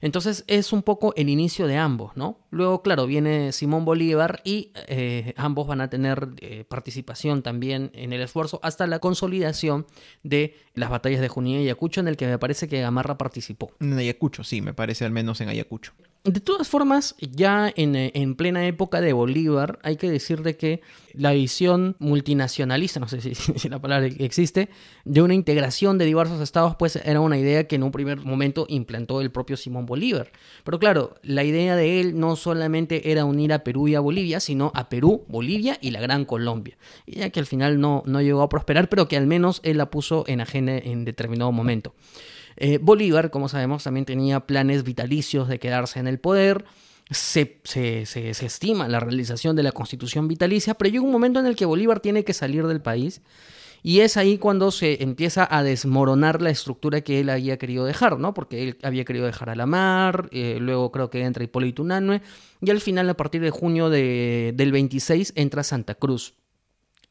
Entonces 0.00 0.44
es 0.46 0.72
un 0.72 0.82
poco 0.82 1.12
el 1.16 1.28
inicio 1.28 1.66
de 1.66 1.76
ambos, 1.76 2.16
¿no? 2.16 2.38
Luego, 2.50 2.82
claro, 2.82 3.06
viene 3.06 3.52
Simón 3.52 3.84
Bolívar 3.84 4.40
y 4.44 4.72
eh, 4.86 5.34
ambos 5.36 5.66
van 5.66 5.80
a 5.80 5.90
tener 5.90 6.30
eh, 6.40 6.64
participación 6.64 7.42
también 7.42 7.90
en 7.94 8.12
el 8.12 8.22
esfuerzo 8.22 8.60
hasta 8.62 8.86
la 8.86 8.98
consolidación 8.98 9.86
de 10.22 10.56
las 10.74 10.90
batallas 10.90 11.20
de 11.20 11.28
Junín 11.28 11.56
y 11.56 11.64
Ayacucho, 11.64 12.00
en 12.00 12.08
el 12.08 12.16
que 12.16 12.26
me 12.26 12.38
parece 12.38 12.68
que 12.68 12.80
Gamarra 12.80 13.18
participó. 13.18 13.72
En 13.80 13.92
Ayacucho, 13.92 14.44
sí, 14.44 14.62
me 14.62 14.72
parece 14.72 15.04
al 15.04 15.10
menos 15.10 15.40
en 15.40 15.48
Ayacucho. 15.48 15.92
De 16.28 16.40
todas 16.40 16.68
formas, 16.68 17.14
ya 17.20 17.72
en, 17.74 17.96
eh, 17.96 18.10
en 18.14 18.34
plena 18.34 18.66
época 18.66 19.00
de 19.00 19.14
Bolívar, 19.14 19.78
hay 19.82 19.96
que 19.96 20.10
decir 20.10 20.42
de 20.42 20.58
que 20.58 20.82
la 21.14 21.32
visión 21.32 21.96
multinacionalista, 22.00 23.00
no 23.00 23.08
sé 23.08 23.20
si, 23.34 23.68
la 23.70 23.80
palabra 23.80 24.08
existe, 24.18 24.68
de 25.06 25.22
una 25.22 25.32
integración 25.32 25.96
de 25.96 26.04
diversos 26.04 26.42
estados, 26.42 26.76
pues 26.76 26.96
era 26.96 27.20
una 27.20 27.38
idea 27.38 27.66
que 27.66 27.76
en 27.76 27.82
un 27.82 27.92
primer 27.92 28.18
momento 28.18 28.66
implantó 28.68 29.22
el 29.22 29.30
propio 29.30 29.56
Simón 29.56 29.86
Bolívar. 29.86 30.30
Pero 30.64 30.78
claro, 30.78 31.14
la 31.22 31.44
idea 31.44 31.76
de 31.76 31.98
él 32.00 32.20
no 32.20 32.36
solamente 32.36 33.10
era 33.10 33.24
unir 33.24 33.54
a 33.54 33.64
Perú 33.64 33.88
y 33.88 33.94
a 33.94 34.00
Bolivia, 34.00 34.38
sino 34.38 34.70
a 34.74 34.90
Perú, 34.90 35.24
Bolivia 35.28 35.78
y 35.80 35.92
la 35.92 36.00
Gran 36.02 36.26
Colombia. 36.26 36.76
Ya 37.06 37.30
que 37.30 37.40
al 37.40 37.46
final 37.46 37.80
no, 37.80 38.02
no 38.04 38.20
llegó 38.20 38.42
a 38.42 38.50
prosperar, 38.50 38.90
pero 38.90 39.08
que 39.08 39.16
al 39.16 39.26
menos 39.26 39.62
él 39.62 39.78
la 39.78 39.90
puso 39.90 40.24
en 40.26 40.42
agenda 40.42 40.76
en 40.76 41.06
determinado 41.06 41.52
momento. 41.52 41.94
Eh, 42.60 42.78
Bolívar, 42.82 43.30
como 43.30 43.48
sabemos, 43.48 43.84
también 43.84 44.04
tenía 44.04 44.40
planes 44.40 44.82
vitalicios 44.82 45.48
de 45.48 45.58
quedarse 45.60 46.00
en 46.00 46.08
el 46.08 46.18
poder. 46.18 46.64
Se, 47.10 47.60
estima 48.44 48.86
la 48.88 49.00
realización 49.00 49.56
de 49.56 49.62
la 49.62 49.72
constitución 49.72 50.28
vitalicia, 50.28 50.74
pero 50.74 50.90
llega 50.90 51.04
un 51.04 51.12
momento 51.12 51.40
en 51.40 51.46
el 51.46 51.56
que 51.56 51.64
Bolívar 51.64 52.00
tiene 52.00 52.24
que 52.24 52.34
salir 52.34 52.66
del 52.66 52.82
país 52.82 53.22
y 53.82 54.00
es 54.00 54.16
ahí 54.16 54.36
cuando 54.38 54.70
se 54.72 55.02
empieza 55.02 55.46
a 55.48 55.62
desmoronar 55.62 56.42
la 56.42 56.50
estructura 56.50 57.00
que 57.00 57.20
él 57.20 57.30
había 57.30 57.56
querido 57.56 57.84
dejar, 57.86 58.18
¿no? 58.18 58.34
Porque 58.34 58.62
él 58.62 58.78
había 58.82 59.04
querido 59.06 59.24
dejar 59.24 59.48
a 59.50 59.54
la 59.54 59.64
mar, 59.66 60.28
eh, 60.32 60.58
luego 60.60 60.90
creo 60.92 61.08
que 61.08 61.22
entra 61.22 61.44
Hipólito 61.44 61.82
Unanue, 61.82 62.20
y 62.60 62.70
al 62.70 62.80
final, 62.80 63.08
a 63.08 63.14
partir 63.14 63.40
de 63.40 63.50
junio 63.50 63.88
de- 63.88 64.52
del 64.56 64.72
26, 64.72 65.32
entra 65.36 65.62
Santa 65.62 65.94
Cruz. 65.94 66.34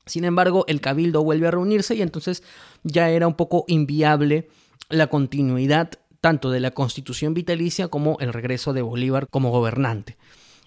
Sin 0.06 0.26
embargo, 0.26 0.66
el 0.68 0.80
cabildo 0.82 1.24
vuelve 1.24 1.48
a 1.48 1.52
reunirse 1.52 1.96
y 1.96 2.02
entonces 2.02 2.44
ya 2.84 3.10
era 3.10 3.28
un 3.28 3.36
poco 3.36 3.64
inviable 3.68 4.50
la 4.90 5.08
continuidad 5.08 5.92
tanto 6.22 6.50
de 6.50 6.60
la 6.60 6.72
constitución 6.72 7.34
vitalicia 7.34 7.88
como 7.88 8.18
el 8.20 8.34
regreso 8.34 8.74
de 8.74 8.82
Bolívar 8.82 9.28
como 9.30 9.52
gobernante. 9.52 10.18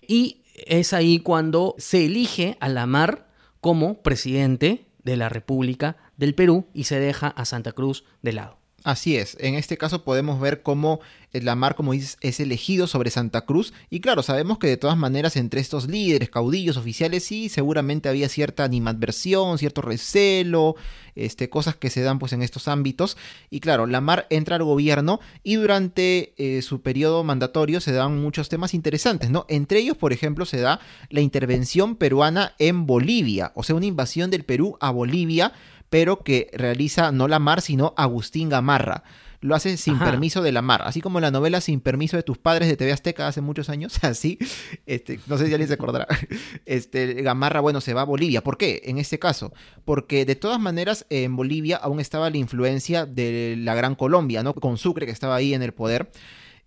Y 0.06 0.42
es 0.54 0.92
ahí 0.92 1.20
cuando 1.20 1.74
se 1.78 2.06
elige 2.06 2.56
a 2.60 2.68
Lamar 2.68 3.28
como 3.60 4.02
presidente 4.02 4.86
de 5.02 5.16
la 5.16 5.28
República 5.28 5.96
del 6.16 6.34
Perú 6.34 6.66
y 6.74 6.84
se 6.84 7.00
deja 7.00 7.28
a 7.28 7.44
Santa 7.44 7.72
Cruz 7.72 8.04
de 8.22 8.32
lado. 8.32 8.59
Así 8.82 9.16
es, 9.16 9.36
en 9.40 9.56
este 9.56 9.76
caso 9.76 10.04
podemos 10.04 10.40
ver 10.40 10.62
cómo 10.62 11.00
Lamar, 11.32 11.76
como 11.76 11.92
dices, 11.92 12.16
es 12.22 12.40
elegido 12.40 12.86
sobre 12.86 13.10
Santa 13.10 13.42
Cruz 13.42 13.72
y 13.90 14.00
claro, 14.00 14.22
sabemos 14.22 14.58
que 14.58 14.66
de 14.66 14.78
todas 14.78 14.96
maneras 14.96 15.36
entre 15.36 15.60
estos 15.60 15.86
líderes, 15.86 16.30
caudillos, 16.30 16.76
oficiales, 16.76 17.24
sí, 17.24 17.48
seguramente 17.50 18.08
había 18.08 18.28
cierta 18.28 18.64
animadversión, 18.64 19.58
cierto 19.58 19.82
recelo, 19.82 20.76
este, 21.14 21.50
cosas 21.50 21.76
que 21.76 21.90
se 21.90 22.00
dan 22.00 22.18
pues 22.18 22.32
en 22.32 22.42
estos 22.42 22.68
ámbitos 22.68 23.16
y 23.50 23.60
claro, 23.60 23.86
Lamar 23.86 24.26
entra 24.30 24.56
al 24.56 24.64
gobierno 24.64 25.20
y 25.44 25.56
durante 25.56 26.32
eh, 26.38 26.62
su 26.62 26.80
periodo 26.80 27.22
mandatorio 27.22 27.80
se 27.80 27.92
dan 27.92 28.20
muchos 28.20 28.48
temas 28.48 28.72
interesantes, 28.72 29.30
¿no? 29.30 29.44
Entre 29.48 29.78
ellos, 29.78 29.98
por 29.98 30.12
ejemplo, 30.12 30.46
se 30.46 30.58
da 30.58 30.80
la 31.10 31.20
intervención 31.20 31.96
peruana 31.96 32.54
en 32.58 32.86
Bolivia, 32.86 33.52
o 33.54 33.62
sea, 33.62 33.76
una 33.76 33.86
invasión 33.86 34.30
del 34.30 34.44
Perú 34.44 34.78
a 34.80 34.90
Bolivia 34.90 35.52
pero 35.90 36.20
que 36.20 36.50
realiza 36.54 37.12
no 37.12 37.28
Lamar, 37.28 37.60
sino 37.60 37.92
Agustín 37.96 38.48
Gamarra. 38.48 39.02
Lo 39.42 39.54
hace 39.54 39.78
sin 39.78 39.98
permiso 39.98 40.42
de 40.42 40.52
Lamar, 40.52 40.82
así 40.84 41.00
como 41.00 41.18
la 41.18 41.30
novela 41.30 41.62
Sin 41.62 41.80
permiso 41.80 42.18
de 42.18 42.22
tus 42.22 42.36
padres 42.36 42.68
de 42.68 42.76
TV 42.76 42.92
Azteca 42.92 43.26
hace 43.26 43.40
muchos 43.40 43.70
años, 43.70 43.98
así, 44.04 44.38
este, 44.84 45.18
no 45.26 45.38
sé 45.38 45.46
si 45.46 45.52
alguien 45.52 45.68
se 45.68 45.74
acordará, 45.74 46.06
este, 46.66 47.14
Gamarra, 47.22 47.60
bueno, 47.60 47.80
se 47.80 47.94
va 47.94 48.02
a 48.02 48.04
Bolivia. 48.04 48.42
¿Por 48.42 48.58
qué? 48.58 48.82
En 48.84 48.98
este 48.98 49.18
caso, 49.18 49.52
porque 49.86 50.26
de 50.26 50.36
todas 50.36 50.60
maneras 50.60 51.06
en 51.08 51.36
Bolivia 51.36 51.78
aún 51.78 52.00
estaba 52.00 52.28
la 52.28 52.36
influencia 52.36 53.06
de 53.06 53.56
la 53.58 53.74
Gran 53.74 53.94
Colombia, 53.94 54.42
¿no? 54.42 54.52
Con 54.52 54.76
Sucre 54.76 55.06
que 55.06 55.12
estaba 55.12 55.36
ahí 55.36 55.54
en 55.54 55.62
el 55.62 55.72
poder. 55.72 56.10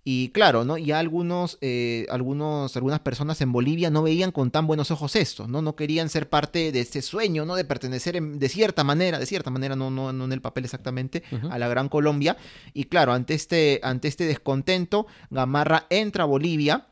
Y 0.06 0.30
claro, 0.30 0.66
¿no? 0.66 0.78
Ya 0.78 1.00
algunos, 1.00 1.58
eh, 1.62 2.06
algunos, 2.10 2.76
algunas 2.76 3.00
personas 3.00 3.39
en 3.39 3.54
Bolivia 3.54 3.89
no 3.89 4.04
veían 4.04 4.32
con 4.32 4.52
tan 4.52 4.68
buenos 4.68 4.92
ojos 4.92 5.16
esto, 5.16 5.48
¿no? 5.48 5.62
No 5.62 5.78
querían 5.78 6.10
ser 6.10 6.28
parte 6.28 6.74
de 6.74 6.82
este 6.82 7.02
sueño, 7.02 7.46
¿no? 7.46 7.56
De 7.56 7.63
pertenecer 7.63 8.22
de 8.22 8.50
cierta 8.50 8.84
manera, 8.84 9.18
de 9.18 9.26
cierta 9.26 9.50
manera, 9.50 9.78
no, 9.78 9.89
no, 9.89 10.12
no 10.12 10.26
en 10.26 10.34
el 10.34 10.42
papel 10.42 10.66
exactamente, 10.66 11.24
a 11.50 11.58
la 11.58 11.70
Gran 11.70 11.88
Colombia. 11.88 12.36
Y 12.74 12.86
claro, 12.86 13.13
ante 13.13 13.34
este, 13.34 13.80
ante 13.82 14.10
este 14.10 14.26
descontento, 14.26 15.08
Gamarra 15.30 15.88
entra 15.89 16.24
a 16.24 16.28
Bolivia 16.28 16.88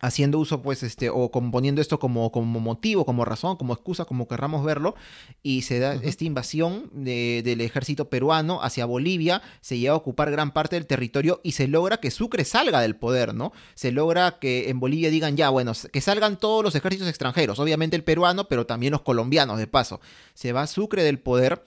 haciendo 0.00 0.38
uso, 0.38 0.62
pues, 0.62 0.82
este, 0.82 1.10
o 1.10 1.30
componiendo 1.30 1.80
esto 1.80 1.98
como, 1.98 2.30
como 2.32 2.60
motivo, 2.60 3.04
como 3.04 3.24
razón, 3.24 3.56
como 3.56 3.72
excusa, 3.72 4.04
como 4.04 4.28
querramos 4.28 4.64
verlo, 4.64 4.94
y 5.42 5.62
se 5.62 5.78
da 5.78 5.94
esta 5.94 6.24
invasión 6.24 6.90
del 6.92 7.60
ejército 7.60 8.08
peruano 8.08 8.62
hacia 8.62 8.86
Bolivia, 8.86 9.42
se 9.60 9.78
lleva 9.78 9.94
a 9.94 9.98
ocupar 9.98 10.30
gran 10.30 10.52
parte 10.52 10.76
del 10.76 10.86
territorio 10.86 11.40
y 11.42 11.52
se 11.52 11.68
logra 11.68 11.98
que 11.98 12.10
Sucre 12.10 12.44
salga 12.44 12.80
del 12.80 12.96
poder, 12.96 13.34
¿no? 13.34 13.52
Se 13.74 13.92
logra 13.92 14.38
que 14.38 14.68
en 14.70 14.80
Bolivia 14.80 15.10
digan, 15.10 15.36
ya, 15.36 15.50
bueno, 15.50 15.72
que 15.92 16.00
salgan 16.00 16.38
todos 16.38 16.62
los 16.62 16.74
ejércitos 16.74 17.08
extranjeros, 17.08 17.58
obviamente 17.58 17.96
el 17.96 18.04
peruano, 18.04 18.48
pero 18.48 18.66
también 18.66 18.92
los 18.92 19.02
colombianos, 19.02 19.58
de 19.58 19.66
paso. 19.66 20.00
Se 20.34 20.52
va 20.52 20.66
Sucre 20.66 21.02
del 21.02 21.18
poder. 21.18 21.62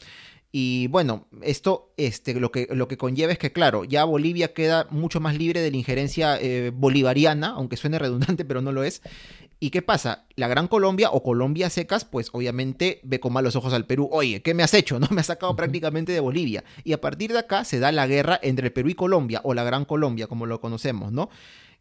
Y 0.51 0.87
bueno, 0.87 1.27
esto 1.41 1.93
este, 1.95 2.33
lo, 2.39 2.51
que, 2.51 2.67
lo 2.71 2.87
que 2.89 2.97
conlleva 2.97 3.31
es 3.31 3.39
que, 3.39 3.53
claro, 3.53 3.85
ya 3.85 4.03
Bolivia 4.03 4.53
queda 4.53 4.85
mucho 4.89 5.21
más 5.21 5.37
libre 5.37 5.61
de 5.61 5.71
la 5.71 5.77
injerencia 5.77 6.37
eh, 6.41 6.71
bolivariana, 6.73 7.51
aunque 7.51 7.77
suene 7.77 7.99
redundante, 7.99 8.43
pero 8.43 8.61
no 8.61 8.73
lo 8.73 8.83
es. 8.83 9.01
¿Y 9.61 9.69
qué 9.69 9.81
pasa? 9.81 10.25
La 10.35 10.47
Gran 10.47 10.67
Colombia 10.67 11.11
o 11.11 11.23
Colombia 11.23 11.69
secas, 11.69 12.03
pues 12.03 12.29
obviamente 12.33 12.99
ve 13.03 13.19
con 13.19 13.31
malos 13.31 13.55
ojos 13.55 13.73
al 13.73 13.85
Perú. 13.85 14.09
Oye, 14.11 14.41
¿qué 14.41 14.53
me 14.53 14.63
has 14.63 14.73
hecho? 14.73 14.99
¿No? 14.99 15.07
Me 15.11 15.21
has 15.21 15.27
sacado 15.27 15.55
prácticamente 15.55 16.11
de 16.11 16.19
Bolivia. 16.19 16.63
Y 16.83 16.93
a 16.93 16.99
partir 16.99 17.31
de 17.31 17.39
acá 17.39 17.63
se 17.63 17.79
da 17.79 17.91
la 17.93 18.07
guerra 18.07 18.39
entre 18.41 18.67
el 18.67 18.73
Perú 18.73 18.89
y 18.89 18.95
Colombia, 18.95 19.39
o 19.43 19.53
la 19.53 19.63
Gran 19.63 19.85
Colombia, 19.85 20.27
como 20.27 20.47
lo 20.47 20.59
conocemos, 20.59 21.13
¿no? 21.13 21.29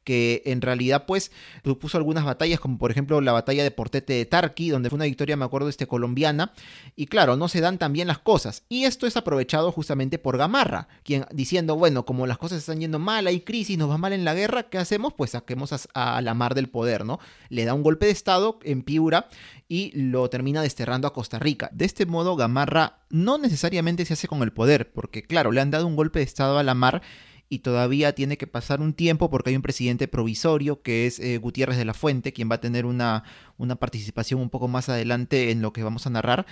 Que 0.05 0.43
en 0.47 0.61
realidad 0.61 1.05
pues 1.07 1.33
supuso 1.65 1.99
algunas 1.99 2.25
batallas, 2.25 2.61
como 2.61 2.79
por 2.79 2.91
ejemplo 2.91 3.21
la 3.21 3.33
batalla 3.33 3.63
de 3.63 3.71
Portete 3.71 4.15
de 4.15 4.27
Tarqui, 4.27 4.71
donde 4.71 4.91
fue 4.91 4.97
una 4.97 5.05
victoria, 5.05 5.37
me 5.37 5.45
acuerdo, 5.45 5.69
este, 5.69 5.87
colombiana, 5.87 6.53
y 6.97 7.07
claro, 7.07 7.37
no 7.37 7.49
se 7.49 7.61
dan 7.61 7.79
tan 7.79 7.93
bien 7.93 8.09
las 8.09 8.19
cosas, 8.19 8.65
y 8.69 8.85
esto 8.85 9.07
es 9.07 9.17
aprovechado 9.17 9.73
justamente 9.73 10.19
por 10.19 10.39
Gamarra, 10.39 10.89
quien 11.03 11.27
diciendo, 11.33 11.77
bueno, 11.77 12.05
como 12.05 12.27
las 12.27 12.39
cosas 12.39 12.59
están 12.59 12.81
yendo 12.81 12.99
mal, 12.99 13.27
hay 13.27 13.41
crisis, 13.41 13.79
nos 13.79 13.91
va 13.91 13.99
mal 13.99 14.13
en 14.13 14.25
la 14.25 14.35
guerra, 14.35 14.65
¿qué 14.65 14.79
hacemos? 14.79 15.13
Pues 15.13 15.31
saquemos 15.31 15.73
a, 15.95 16.21
la 16.21 16.35
mar 16.35 16.55
del 16.55 16.69
poder, 16.69 17.05
¿no? 17.05 17.19
Le 17.49 17.65
da 17.65 17.75
un 17.75 17.83
golpe 17.83 18.07
de 18.07 18.13
estado 18.13 18.59
en 18.63 18.83
Piura 18.83 19.29
y 19.69 19.93
lo 19.95 20.29
termina 20.31 20.63
desterrando 20.63 21.07
a 21.07 21.13
Costa 21.13 21.39
Rica. 21.39 21.71
De 21.73 21.85
este 21.85 22.07
modo, 22.07 22.37
Gamarra 22.37 22.99
no 23.09 23.39
necesariamente 23.39 24.05
se 24.05 24.15
hace 24.15 24.29
con 24.29 24.43
el 24.43 24.53
poder, 24.53 24.93
porque 24.93 25.23
claro, 25.23 25.53
le 25.53 25.61
han 25.61 25.71
dado 25.71 25.87
un 25.87 25.97
golpe 25.97 26.19
de 26.19 26.25
estado 26.25 26.59
a 26.59 26.63
la 26.63 26.75
mar 26.75 27.03
y 27.51 27.59
todavía 27.59 28.15
tiene 28.15 28.39
que 28.39 28.47
pasar 28.47 28.81
un 28.81 28.95
tiempo 28.95 29.29
porque 29.29 29.51
hay 29.51 29.57
un 29.57 29.63
presidente 29.63 30.09
provisorio 30.09 30.81
que 30.83 31.07
es 31.07 31.19
eh, 31.19 31.37
Gutiérrez 31.37 31.77
de 31.77 31.85
la 31.85 31.95
Fuente, 31.95 32.33
quien 32.33 32.49
va 32.49 32.55
a 32.55 32.61
tener 32.61 32.87
una, 32.87 33.25
una 33.59 33.75
participación 33.75 34.41
un 34.41 34.51
poco 34.51 34.69
más 34.69 34.89
adelante 34.89 35.51
en 35.51 35.61
lo 35.61 35.73
que 35.73 35.83
vamos 35.83 36.07
a 36.07 36.11
narrar. 36.11 36.47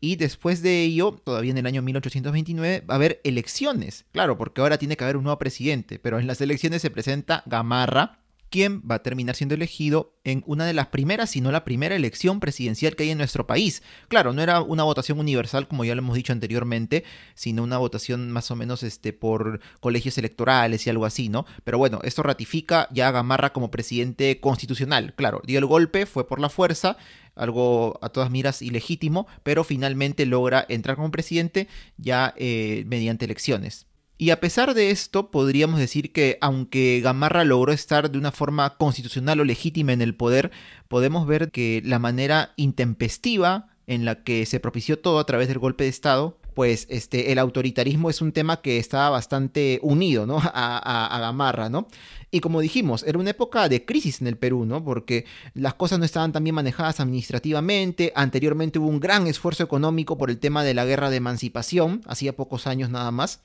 Y 0.00 0.16
después 0.16 0.62
de 0.62 0.82
ello, 0.82 1.20
todavía 1.24 1.50
en 1.50 1.58
el 1.58 1.66
año 1.66 1.82
1829, 1.82 2.84
va 2.88 2.94
a 2.94 2.96
haber 2.96 3.20
elecciones. 3.24 4.04
Claro, 4.12 4.38
porque 4.38 4.60
ahora 4.60 4.78
tiene 4.78 4.96
que 4.96 5.02
haber 5.02 5.16
un 5.16 5.24
nuevo 5.24 5.38
presidente, 5.38 5.98
pero 5.98 6.20
en 6.20 6.28
las 6.28 6.40
elecciones 6.40 6.82
se 6.82 6.90
presenta 6.90 7.42
Gamarra, 7.46 8.20
quien 8.54 8.82
va 8.88 8.94
a 8.94 9.02
terminar 9.02 9.34
siendo 9.34 9.56
elegido 9.56 10.14
en 10.22 10.44
una 10.46 10.64
de 10.64 10.74
las 10.74 10.86
primeras, 10.86 11.30
si 11.30 11.40
no 11.40 11.50
la 11.50 11.64
primera 11.64 11.96
elección 11.96 12.38
presidencial 12.38 12.94
que 12.94 13.02
hay 13.02 13.10
en 13.10 13.18
nuestro 13.18 13.48
país. 13.48 13.82
Claro, 14.06 14.32
no 14.32 14.42
era 14.42 14.60
una 14.60 14.84
votación 14.84 15.18
universal 15.18 15.66
como 15.66 15.84
ya 15.84 15.96
lo 15.96 16.02
hemos 16.02 16.14
dicho 16.14 16.32
anteriormente, 16.32 17.02
sino 17.34 17.64
una 17.64 17.78
votación 17.78 18.30
más 18.30 18.52
o 18.52 18.54
menos 18.54 18.84
este, 18.84 19.12
por 19.12 19.58
colegios 19.80 20.18
electorales 20.18 20.86
y 20.86 20.90
algo 20.90 21.04
así, 21.04 21.28
¿no? 21.28 21.46
Pero 21.64 21.78
bueno, 21.78 21.98
esto 22.04 22.22
ratifica 22.22 22.86
ya 22.92 23.08
a 23.08 23.10
Gamarra 23.10 23.52
como 23.52 23.72
presidente 23.72 24.38
constitucional. 24.38 25.14
Claro, 25.16 25.42
dio 25.44 25.58
el 25.58 25.66
golpe, 25.66 26.06
fue 26.06 26.28
por 26.28 26.38
la 26.38 26.48
fuerza, 26.48 26.96
algo 27.34 27.98
a 28.02 28.10
todas 28.10 28.30
miras 28.30 28.62
ilegítimo, 28.62 29.26
pero 29.42 29.64
finalmente 29.64 30.26
logra 30.26 30.64
entrar 30.68 30.94
como 30.94 31.10
presidente 31.10 31.66
ya 31.96 32.32
eh, 32.36 32.84
mediante 32.86 33.24
elecciones. 33.24 33.88
Y 34.16 34.30
a 34.30 34.38
pesar 34.38 34.74
de 34.74 34.90
esto, 34.90 35.30
podríamos 35.30 35.80
decir 35.80 36.12
que 36.12 36.38
aunque 36.40 37.00
Gamarra 37.02 37.44
logró 37.44 37.72
estar 37.72 38.10
de 38.10 38.18
una 38.18 38.30
forma 38.30 38.76
constitucional 38.76 39.40
o 39.40 39.44
legítima 39.44 39.92
en 39.92 40.02
el 40.02 40.14
poder, 40.14 40.52
podemos 40.88 41.26
ver 41.26 41.50
que 41.50 41.82
la 41.84 41.98
manera 41.98 42.52
intempestiva 42.56 43.68
en 43.86 44.04
la 44.04 44.22
que 44.22 44.46
se 44.46 44.60
propició 44.60 45.00
todo 45.00 45.18
a 45.18 45.26
través 45.26 45.48
del 45.48 45.58
golpe 45.58 45.84
de 45.84 45.90
Estado, 45.90 46.38
pues 46.54 46.86
este, 46.88 47.32
el 47.32 47.40
autoritarismo 47.40 48.08
es 48.08 48.22
un 48.22 48.30
tema 48.30 48.62
que 48.62 48.78
estaba 48.78 49.10
bastante 49.10 49.80
unido 49.82 50.26
¿no? 50.26 50.38
a, 50.42 51.18
Gamarra, 51.20 51.68
¿no? 51.68 51.88
Y 52.30 52.40
como 52.40 52.60
dijimos, 52.60 53.04
era 53.04 53.18
una 53.18 53.30
época 53.30 53.68
de 53.68 53.84
crisis 53.84 54.20
en 54.20 54.28
el 54.28 54.36
Perú, 54.36 54.64
¿no? 54.64 54.84
Porque 54.84 55.24
las 55.54 55.74
cosas 55.74 55.98
no 55.98 56.04
estaban 56.04 56.32
tan 56.32 56.44
bien 56.44 56.54
manejadas 56.54 57.00
administrativamente, 57.00 58.12
anteriormente 58.14 58.78
hubo 58.78 58.88
un 58.88 59.00
gran 59.00 59.26
esfuerzo 59.26 59.64
económico 59.64 60.16
por 60.18 60.30
el 60.30 60.38
tema 60.38 60.62
de 60.62 60.74
la 60.74 60.84
guerra 60.84 61.10
de 61.10 61.16
emancipación, 61.16 62.00
hacía 62.06 62.36
pocos 62.36 62.68
años 62.68 62.90
nada 62.90 63.10
más 63.10 63.40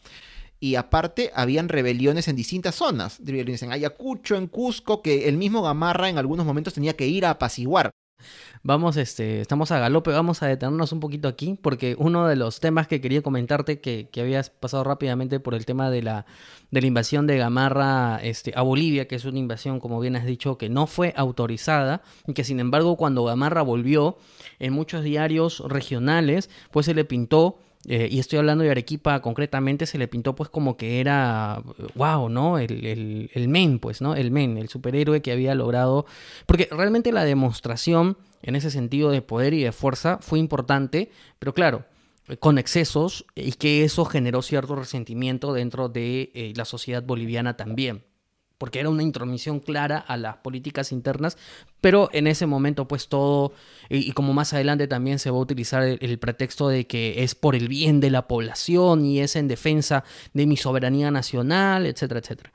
y 0.60 0.76
aparte 0.76 1.32
habían 1.34 1.70
rebeliones 1.70 2.28
en 2.28 2.36
distintas 2.36 2.76
zonas, 2.76 3.20
rebeliones 3.20 3.64
en 3.64 3.72
Ayacucho, 3.72 4.36
en 4.36 4.48
Cusco, 4.48 5.02
que 5.02 5.28
el 5.28 5.38
mismo 5.38 5.62
Gamarra 5.62 6.10
en 6.10 6.18
algunos 6.18 6.46
momentos 6.46 6.74
tenía 6.74 6.94
que 6.94 7.08
ir 7.08 7.26
a 7.26 7.32
apaciguar. 7.32 7.92
Vamos, 8.62 8.98
este, 8.98 9.40
estamos 9.40 9.72
a 9.72 9.80
galope, 9.80 10.12
vamos 10.12 10.44
a 10.44 10.48
detenernos 10.48 10.92
un 10.92 11.00
poquito 11.00 11.30
aquí, 11.30 11.58
porque 11.62 11.96
uno 11.98 12.28
de 12.28 12.36
los 12.36 12.60
temas 12.60 12.88
que 12.88 13.00
quería 13.00 13.22
comentarte, 13.22 13.80
que, 13.80 14.10
que 14.12 14.20
habías 14.20 14.50
pasado 14.50 14.84
rápidamente 14.84 15.40
por 15.40 15.54
el 15.56 15.66
tema 15.66 15.90
de 15.90 16.02
la, 16.02 16.26
de 16.70 16.82
la 16.82 16.88
invasión 16.88 17.26
de 17.26 17.38
Gamarra 17.38 18.20
este, 18.22 18.52
a 18.56 18.62
Bolivia, 18.62 19.08
que 19.08 19.16
es 19.16 19.24
una 19.24 19.40
invasión, 19.40 19.80
como 19.80 20.02
bien 20.02 20.18
has 20.18 20.26
dicho, 20.26 20.58
que 20.58 20.68
no 20.68 20.88
fue 20.88 21.14
autorizada, 21.16 22.02
y 22.28 22.34
que 22.34 22.44
sin 22.44 22.60
embargo 22.60 22.98
cuando 22.98 23.24
Gamarra 23.24 23.62
volvió, 23.62 24.18
en 24.60 24.74
muchos 24.74 25.06
diarios 25.06 25.64
regionales, 25.66 26.50
pues 26.72 26.86
se 26.86 26.94
le 26.94 27.06
pintó 27.06 27.60
eh, 27.88 28.10
y 28.12 28.20
estoy 28.20 28.40
hablando 28.40 28.64
de 28.64 28.72
Arequipa 28.72 29.22
concretamente, 29.22 29.86
se 29.86 29.98
le 29.98 30.08
pintó 30.08 30.36
pues 30.36 30.50
como 30.50 30.76
que 30.76 31.00
era, 31.00 31.64
wow, 31.96 32.28
¿no? 32.28 32.58
El, 32.58 32.86
el, 32.86 33.32
el, 33.34 33.48
men, 33.48 33.80
pues, 33.80 34.02
¿no? 34.02 34.16
El 34.16 34.32
men, 34.32 34.58
el 34.58 34.68
superhéroe 34.68 35.22
que 35.22 35.32
había 35.32 35.56
logrado, 35.56 36.06
porque 36.46 36.68
realmente 36.72 37.12
la 37.12 37.24
demostración 37.24 38.18
en 38.42 38.56
ese 38.56 38.70
sentido 38.70 39.12
de 39.12 39.22
poder 39.22 39.54
y 39.54 39.64
de 39.64 39.72
fuerza 39.72 40.18
fue 40.22 40.40
importante, 40.40 41.10
pero 41.40 41.54
claro, 41.54 41.86
con 42.40 42.58
excesos 42.58 43.26
y 43.34 43.54
que 43.54 43.84
eso 43.84 44.06
generó 44.06 44.42
cierto 44.42 44.76
resentimiento 44.76 45.54
dentro 45.54 45.90
de 45.90 46.32
eh, 46.34 46.54
la 46.56 46.66
sociedad 46.66 47.02
boliviana 47.02 47.56
también 47.58 48.04
porque 48.60 48.80
era 48.80 48.90
una 48.90 49.02
intromisión 49.02 49.60
clara 49.60 49.98
a 49.98 50.18
las 50.18 50.38
políticas 50.38 50.92
internas, 50.92 51.38
pero 51.82 52.10
en 52.14 52.28
ese 52.28 52.46
momento 52.46 52.88
pues 52.88 53.08
todo, 53.08 53.54
y, 53.90 54.12
como 54.12 54.34
más 54.34 54.54
adelante 54.54 54.88
también 54.88 55.18
se 55.18 55.32
va 55.32 55.38
a 55.38 55.42
utilizar 55.42 55.82
el, 55.82 56.20
pretexto 56.20 56.68
de 56.68 56.86
que 56.86 57.24
es 57.24 57.34
por 57.34 57.56
el 57.56 57.70
bien 57.70 58.02
de 58.02 58.12
la 58.12 58.28
población 58.28 59.06
y 59.06 59.22
es 59.22 59.36
en 59.38 59.48
defensa 59.48 60.04
de 60.34 60.46
mi 60.46 60.58
soberanía 60.58 61.10
nacional, 61.10 61.86
etcétera, 61.86 62.20
etcétera. 62.20 62.52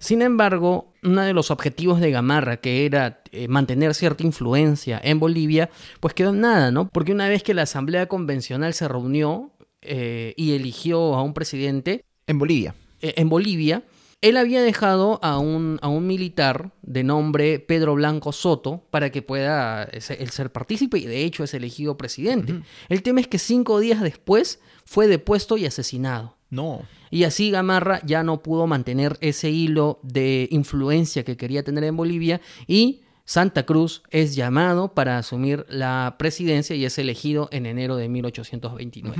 Sin 0.00 0.20
embargo, 0.20 0.92
uno 1.04 1.22
de 1.22 1.32
los 1.32 1.50
objetivos 1.50 2.00
de 2.00 2.10
Gamarra, 2.10 2.58
que 2.58 2.84
era 2.84 3.22
eh, 3.30 3.46
mantener 3.46 3.94
cierta 3.94 4.24
influencia 4.24 5.00
en 5.02 5.20
Bolivia, 5.20 5.70
pues 6.00 6.14
quedó 6.14 6.30
en 6.30 6.40
nada, 6.40 6.72
¿no? 6.72 6.88
Porque 6.88 7.12
una 7.12 7.28
vez 7.28 7.42
que 7.44 7.54
la 7.54 7.62
Asamblea 7.62 8.06
Convencional 8.06 8.74
se 8.74 8.88
reunió 8.88 9.52
eh, 9.82 10.34
y 10.36 10.52
eligió 10.52 11.14
a 11.14 11.22
un 11.22 11.32
presidente... 11.32 12.04
En 12.26 12.38
Bolivia. 12.38 12.74
Eh, 13.00 13.14
en 13.16 13.28
Bolivia, 13.28 13.84
Él 14.24 14.36
había 14.38 14.62
dejado 14.62 15.20
a 15.22 15.38
un, 15.38 15.78
a 15.82 15.88
un 15.88 16.06
militar 16.06 16.72
de 16.82 17.04
nombre 17.04 17.58
Pedro 17.58 17.94
Blanco 17.94 18.32
Soto 18.32 18.84
para 18.90 19.10
que 19.10 19.20
pueda 19.22 19.84
eh, 19.84 20.00
ser- 20.00 20.20
él 20.22 20.30
ser 20.30 20.50
partícipe 20.50 20.98
y 20.98 21.04
de 21.06 21.24
hecho 21.24 21.44
es 21.44 21.52
elegido 21.52 21.96
presidente. 21.98 22.62
El 22.88 23.02
tema 23.02 23.20
es 23.20 23.28
que 23.28 23.38
cinco 23.38 23.80
días 23.80 24.00
después 24.00 24.60
fue 24.84 25.06
depuesto 25.08 25.56
y 25.58 25.66
asesinado. 25.66 26.36
No. 26.50 26.82
Y 27.10 27.24
así 27.24 27.50
Gamarra 27.50 28.00
ya 28.04 28.22
no 28.22 28.42
pudo 28.42 28.66
mantener 28.66 29.18
ese 29.20 29.50
hilo 29.50 29.98
de 30.02 30.48
influencia 30.50 31.22
que 31.24 31.36
quería 31.36 31.62
tener 31.62 31.84
en 31.84 31.96
Bolivia 31.96 32.40
y 32.66 33.02
Santa 33.26 33.64
Cruz 33.64 34.02
es 34.10 34.34
llamado 34.36 34.94
para 34.94 35.18
asumir 35.18 35.64
la 35.68 36.16
presidencia 36.18 36.76
y 36.76 36.84
es 36.84 36.96
elegido 36.98 37.48
en 37.52 37.66
enero 37.66 37.96
de 37.96 38.08
1829. 38.08 39.16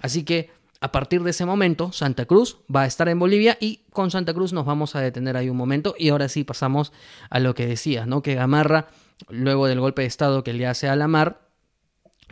Así 0.00 0.22
que 0.24 0.50
a 0.84 0.92
partir 0.92 1.22
de 1.22 1.30
ese 1.30 1.46
momento 1.46 1.92
Santa 1.92 2.26
Cruz 2.26 2.58
va 2.74 2.82
a 2.82 2.86
estar 2.86 3.08
en 3.08 3.18
Bolivia 3.18 3.56
y 3.58 3.80
con 3.90 4.10
Santa 4.10 4.34
Cruz 4.34 4.52
nos 4.52 4.66
vamos 4.66 4.94
a 4.94 5.00
detener 5.00 5.34
ahí 5.34 5.48
un 5.48 5.56
momento 5.56 5.94
y 5.98 6.10
ahora 6.10 6.28
sí 6.28 6.44
pasamos 6.44 6.92
a 7.30 7.40
lo 7.40 7.54
que 7.54 7.66
decías, 7.66 8.06
¿no? 8.06 8.20
Que 8.20 8.34
Gamarra, 8.34 8.88
luego 9.30 9.66
del 9.66 9.80
golpe 9.80 10.02
de 10.02 10.08
Estado 10.08 10.44
que 10.44 10.52
le 10.52 10.66
hace 10.66 10.86
a 10.90 10.94
la 10.94 11.08
mar, 11.08 11.48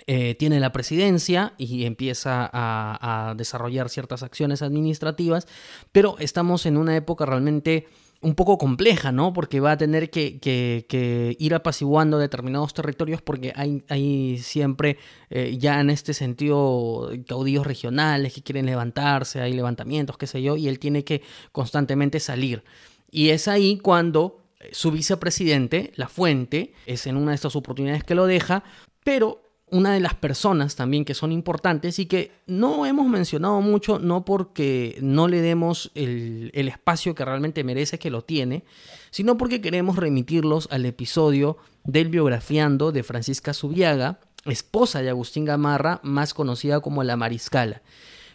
eh, 0.06 0.34
tiene 0.34 0.60
la 0.60 0.70
presidencia 0.70 1.54
y 1.56 1.86
empieza 1.86 2.44
a, 2.52 3.30
a 3.30 3.34
desarrollar 3.36 3.88
ciertas 3.88 4.22
acciones 4.22 4.60
administrativas, 4.60 5.48
pero 5.90 6.16
estamos 6.18 6.66
en 6.66 6.76
una 6.76 6.94
época 6.94 7.24
realmente 7.24 7.88
un 8.22 8.36
poco 8.36 8.56
compleja, 8.56 9.10
¿no? 9.10 9.32
Porque 9.32 9.58
va 9.58 9.72
a 9.72 9.76
tener 9.76 10.08
que, 10.08 11.36
ir 11.38 11.54
apaciguando 11.54 12.18
determinados 12.18 12.72
territorios 12.72 13.20
porque 13.20 13.52
hay, 13.54 13.82
hay 13.88 14.38
siempre, 14.38 14.96
eh, 15.28 15.56
ya 15.58 15.80
en 15.80 15.90
este 15.90 16.14
sentido, 16.14 17.10
caudillos 17.26 17.66
regionales 17.66 18.32
que 18.32 18.42
quieren 18.42 18.66
levantarse, 18.66 19.40
hay 19.40 19.52
levantamientos, 19.52 20.16
qué 20.16 20.28
sé 20.28 20.40
yo, 20.40 20.56
y 20.56 20.68
él 20.68 20.78
tiene 20.78 21.04
que 21.04 21.22
constantemente 21.50 22.20
salir. 22.20 22.62
Y 23.10 23.30
es 23.30 23.48
ahí 23.48 23.78
cuando 23.78 24.44
eh, 24.60 24.70
su 24.72 24.92
vicepresidente, 24.92 25.92
La 25.96 26.08
Fuente, 26.08 26.72
es 26.86 27.08
en 27.08 27.16
una 27.16 27.32
de 27.32 27.34
estas 27.34 27.56
oportunidades 27.56 28.04
que 28.04 28.14
lo 28.14 28.26
deja, 28.26 28.62
pero 29.02 29.41
una 29.72 29.94
de 29.94 30.00
las 30.00 30.14
personas 30.14 30.76
también 30.76 31.06
que 31.06 31.14
son 31.14 31.32
importantes 31.32 31.98
y 31.98 32.04
que 32.04 32.30
no 32.46 32.84
hemos 32.84 33.08
mencionado 33.08 33.60
mucho, 33.62 33.98
no 33.98 34.22
porque 34.22 34.98
no 35.00 35.28
le 35.28 35.40
demos 35.40 35.90
el, 35.94 36.50
espacio 36.54 37.14
que 37.14 37.24
realmente 37.24 37.64
merece 37.64 37.98
que 37.98 38.10
lo 38.10 38.22
tiene, 38.22 38.64
sino 39.10 39.38
porque 39.38 39.62
queremos 39.62 39.96
remitirlos 39.96 40.68
al 40.70 40.84
episodio 40.84 41.56
del 41.84 42.10
biografiando 42.10 42.92
de 42.92 43.02
Francisca 43.02 43.54
Subiaga, 43.54 44.20
esposa 44.44 45.00
de 45.00 45.08
Agustín 45.08 45.46
Gamarra, 45.46 46.00
más 46.02 46.34
conocida 46.34 46.80
como 46.80 47.02
la 47.02 47.16
Mariscala. 47.16 47.80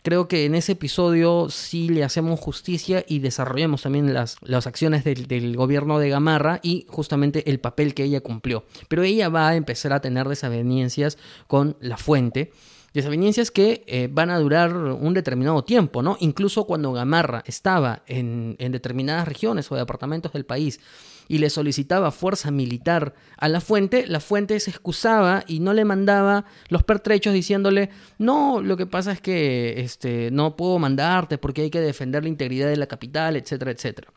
Creo 0.08 0.30
que 0.30 0.46
en 0.46 0.56
ese 0.56 0.72
episodio 0.72 1.50
sí 1.50 1.90
le 1.90 2.06
hacemos 2.06 2.40
justicia 2.40 3.04
y 3.10 3.20
desarrollamos 3.20 3.82
también 3.82 4.14
las, 4.14 4.38
las 4.42 4.66
acciones 4.66 5.04
del, 5.04 5.58
gobierno 5.58 6.00
de 6.00 6.08
Gamarra 6.08 6.62
y 6.64 6.86
justamente 6.88 7.50
el 7.50 7.60
papel 7.60 7.94
que 7.94 8.06
ella 8.06 8.22
cumplió. 8.22 8.64
Pero 8.88 9.04
ella 9.04 9.28
va 9.28 9.50
a 9.50 9.58
empezar 9.58 9.92
a 9.92 10.00
tener 10.00 10.30
desavenencias 10.30 11.18
con 11.48 11.76
la 11.82 11.98
fuente. 11.98 12.54
Desavenencias 12.94 13.52
que 13.52 13.84
eh, 13.86 14.08
van 14.10 14.30
a 14.30 14.40
durar 14.40 14.74
un 14.78 15.14
determinado 15.14 15.66
tiempo, 15.66 16.02
¿no? 16.02 16.16
Incluso 16.22 16.64
cuando 16.64 16.94
Gamarra 16.94 17.44
estaba 17.46 18.04
en, 18.08 18.56
en 18.60 18.72
determinadas 18.72 19.28
regiones 19.28 19.70
o 19.74 19.76
departamentos 19.76 20.32
del 20.32 20.46
país 20.46 20.80
y 21.28 21.40
le 21.40 21.50
solicitaba 21.50 22.12
fuerza 22.12 22.52
militar 22.52 23.14
a 23.38 23.48
la 23.50 23.62
fuente, 23.62 24.08
la 24.08 24.20
fuente 24.20 24.60
se 24.60 24.72
excusaba 24.72 25.44
y 25.48 25.60
no 25.60 25.74
le 25.74 25.86
mandaba 25.86 26.46
los 26.70 26.84
pertrechos 26.84 27.34
diciéndole, 27.34 27.90
no, 28.18 28.62
lo 28.62 28.78
que 28.78 28.86
pasa 28.86 29.12
es 29.12 29.22
que 29.22 29.82
este, 29.82 30.32
no 30.32 30.56
puedo 30.56 30.80
mandarte 30.80 31.38
porque 31.38 31.64
hay 31.64 31.70
que 31.70 31.82
defender 31.82 32.24
la 32.24 32.30
integridad 32.30 32.68
de 32.70 32.78
la 32.78 32.88
capital, 32.88 33.36
etcétera, 33.36 33.72
etcétera. 33.72 34.14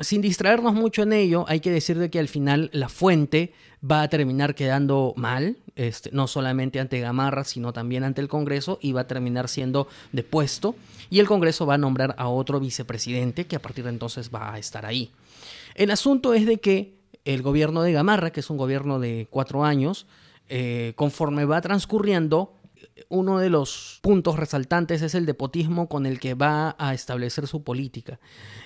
Sin 0.00 0.22
distraernos 0.22 0.72
mucho 0.72 1.02
en 1.02 1.12
ello, 1.12 1.44
hay 1.48 1.60
que 1.60 1.70
decir 1.70 1.98
de 1.98 2.08
que 2.08 2.18
al 2.18 2.28
final 2.28 2.70
la 2.72 2.88
fuente 2.88 3.52
va 3.88 4.00
a 4.00 4.08
terminar 4.08 4.54
quedando 4.54 5.12
mal, 5.16 5.58
este, 5.76 6.10
no 6.12 6.26
solamente 6.26 6.80
ante 6.80 6.98
Gamarra, 6.98 7.44
sino 7.44 7.74
también 7.74 8.02
ante 8.02 8.22
el 8.22 8.28
Congreso, 8.28 8.78
y 8.80 8.92
va 8.92 9.02
a 9.02 9.06
terminar 9.06 9.48
siendo 9.48 9.88
depuesto, 10.12 10.74
y 11.10 11.20
el 11.20 11.26
Congreso 11.26 11.66
va 11.66 11.74
a 11.74 11.78
nombrar 11.78 12.14
a 12.16 12.28
otro 12.28 12.58
vicepresidente 12.58 13.46
que 13.46 13.56
a 13.56 13.62
partir 13.62 13.84
de 13.84 13.90
entonces 13.90 14.30
va 14.34 14.54
a 14.54 14.58
estar 14.58 14.86
ahí. 14.86 15.12
El 15.74 15.90
asunto 15.90 16.34
es 16.34 16.46
de 16.46 16.58
que 16.58 16.98
el 17.24 17.42
gobierno 17.42 17.82
de 17.82 17.92
Gamarra, 17.92 18.30
que 18.30 18.40
es 18.40 18.50
un 18.50 18.56
gobierno 18.56 18.98
de 18.98 19.26
cuatro 19.30 19.64
años, 19.64 20.06
eh, 20.48 20.92
conforme 20.96 21.44
va 21.44 21.60
transcurriendo, 21.60 22.58
uno 23.08 23.38
de 23.38 23.50
los 23.50 23.98
puntos 24.02 24.36
resaltantes 24.36 25.02
es 25.02 25.14
el 25.14 25.26
depotismo 25.26 25.88
con 25.88 26.06
el 26.06 26.18
que 26.20 26.34
va 26.34 26.74
a 26.78 26.94
establecer 26.94 27.46
su 27.46 27.62
política. 27.62 28.18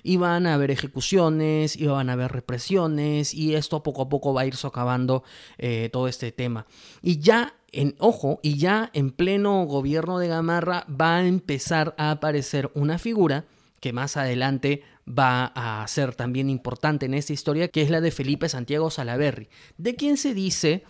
Y 0.03 0.17
van 0.17 0.47
a 0.47 0.55
haber 0.55 0.71
ejecuciones, 0.71 1.77
y 1.77 1.87
van 1.87 2.11
a 2.11 2.15
haber 2.15 2.33
represiones, 2.33 3.35
y 3.35 3.55
esto 3.55 3.83
poco 3.83 4.03
a 4.03 4.09
poco 4.09 4.33
va 4.35 4.43
a 4.43 4.47
ir 4.47 4.57
socavando 4.57 5.23
eh, 5.59 5.91
todo 5.93 6.09
este 6.09 6.33
tema. 6.33 6.67
Y 7.03 7.19
ya 7.19 7.55
en, 7.73 7.95
ojo, 7.99 8.41
y 8.43 8.57
ya 8.57 8.91
en 8.95 9.11
pleno 9.11 9.65
gobierno 9.65 10.19
de 10.19 10.29
Gamarra 10.29 10.87
va 10.89 11.17
a 11.17 11.27
empezar 11.27 11.95
a 11.99 12.11
aparecer 12.11 12.71
una 12.75 12.99
figura 12.99 13.45
que 13.81 13.93
más 13.93 14.17
adelante 14.17 14.83
va 15.07 15.53
a 15.55 15.87
ser 15.89 16.15
también 16.15 16.51
importante 16.51 17.07
en 17.07 17.15
esta 17.15 17.33
historia, 17.33 17.69
que 17.69 17.83
es 17.83 17.91
la 17.91 18.01
de 18.01 18.11
Felipe 18.11 18.49
Santiago 18.49 18.91
Salaverry, 18.91 19.49
de 19.79 19.95
quien 19.95 20.17
se 20.17 20.35
dice 20.35 20.85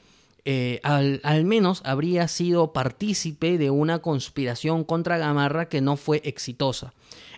eh, 0.44 0.81
al, 0.85 1.20
al, 1.25 1.44
menos 1.44 1.83
habría 1.85 2.29
sido 2.29 2.72
partícipe 2.72 3.59
de 3.59 3.70
una 3.70 3.99
conspiración 3.99 4.85
contra 4.85 5.18
Gamarra 5.18 5.68
que 5.68 5.81
no 5.81 5.96
fue 5.96 6.22
exitosa. 6.25 6.94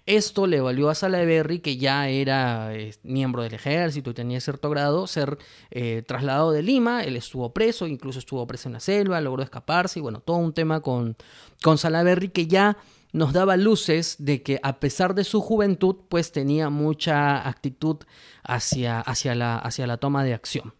Esto 0.08 0.46
le 0.46 0.62
valió 0.62 0.88
a 0.88 0.94
Salaverry, 0.94 1.60
que 1.60 1.76
ya 1.76 2.08
era 2.08 2.74
eh, 2.74 2.94
miembro 3.02 3.42
del 3.42 3.52
ejército 3.52 4.08
y 4.08 4.14
tenía 4.14 4.40
cierto 4.40 4.70
grado, 4.70 5.06
ser 5.06 5.36
eh, 5.70 6.02
trasladado 6.06 6.50
de 6.50 6.62
Lima. 6.62 7.04
Él 7.04 7.14
estuvo 7.14 7.52
preso, 7.52 7.86
incluso 7.86 8.18
estuvo 8.18 8.46
preso 8.46 8.70
en 8.70 8.72
la 8.72 8.80
selva, 8.80 9.20
logró 9.20 9.42
escaparse 9.42 9.98
y 9.98 10.02
bueno, 10.02 10.20
todo 10.20 10.38
un 10.38 10.54
tema 10.54 10.80
con, 10.80 11.14
con 11.62 11.76
Salaverry 11.76 12.30
que 12.30 12.46
ya 12.46 12.78
nos 13.12 13.32
daba 13.32 13.56
luces 13.56 14.16
de 14.18 14.42
que 14.42 14.60
a 14.62 14.80
pesar 14.80 15.14
de 15.14 15.24
su 15.24 15.40
juventud, 15.40 15.96
pues 16.08 16.32
tenía 16.32 16.70
mucha 16.70 17.48
actitud 17.48 17.98
hacia, 18.42 19.00
hacia, 19.00 19.34
la, 19.34 19.56
hacia 19.56 19.86
la 19.86 19.96
toma 19.96 20.24
de 20.24 20.34
acción. 20.34 20.74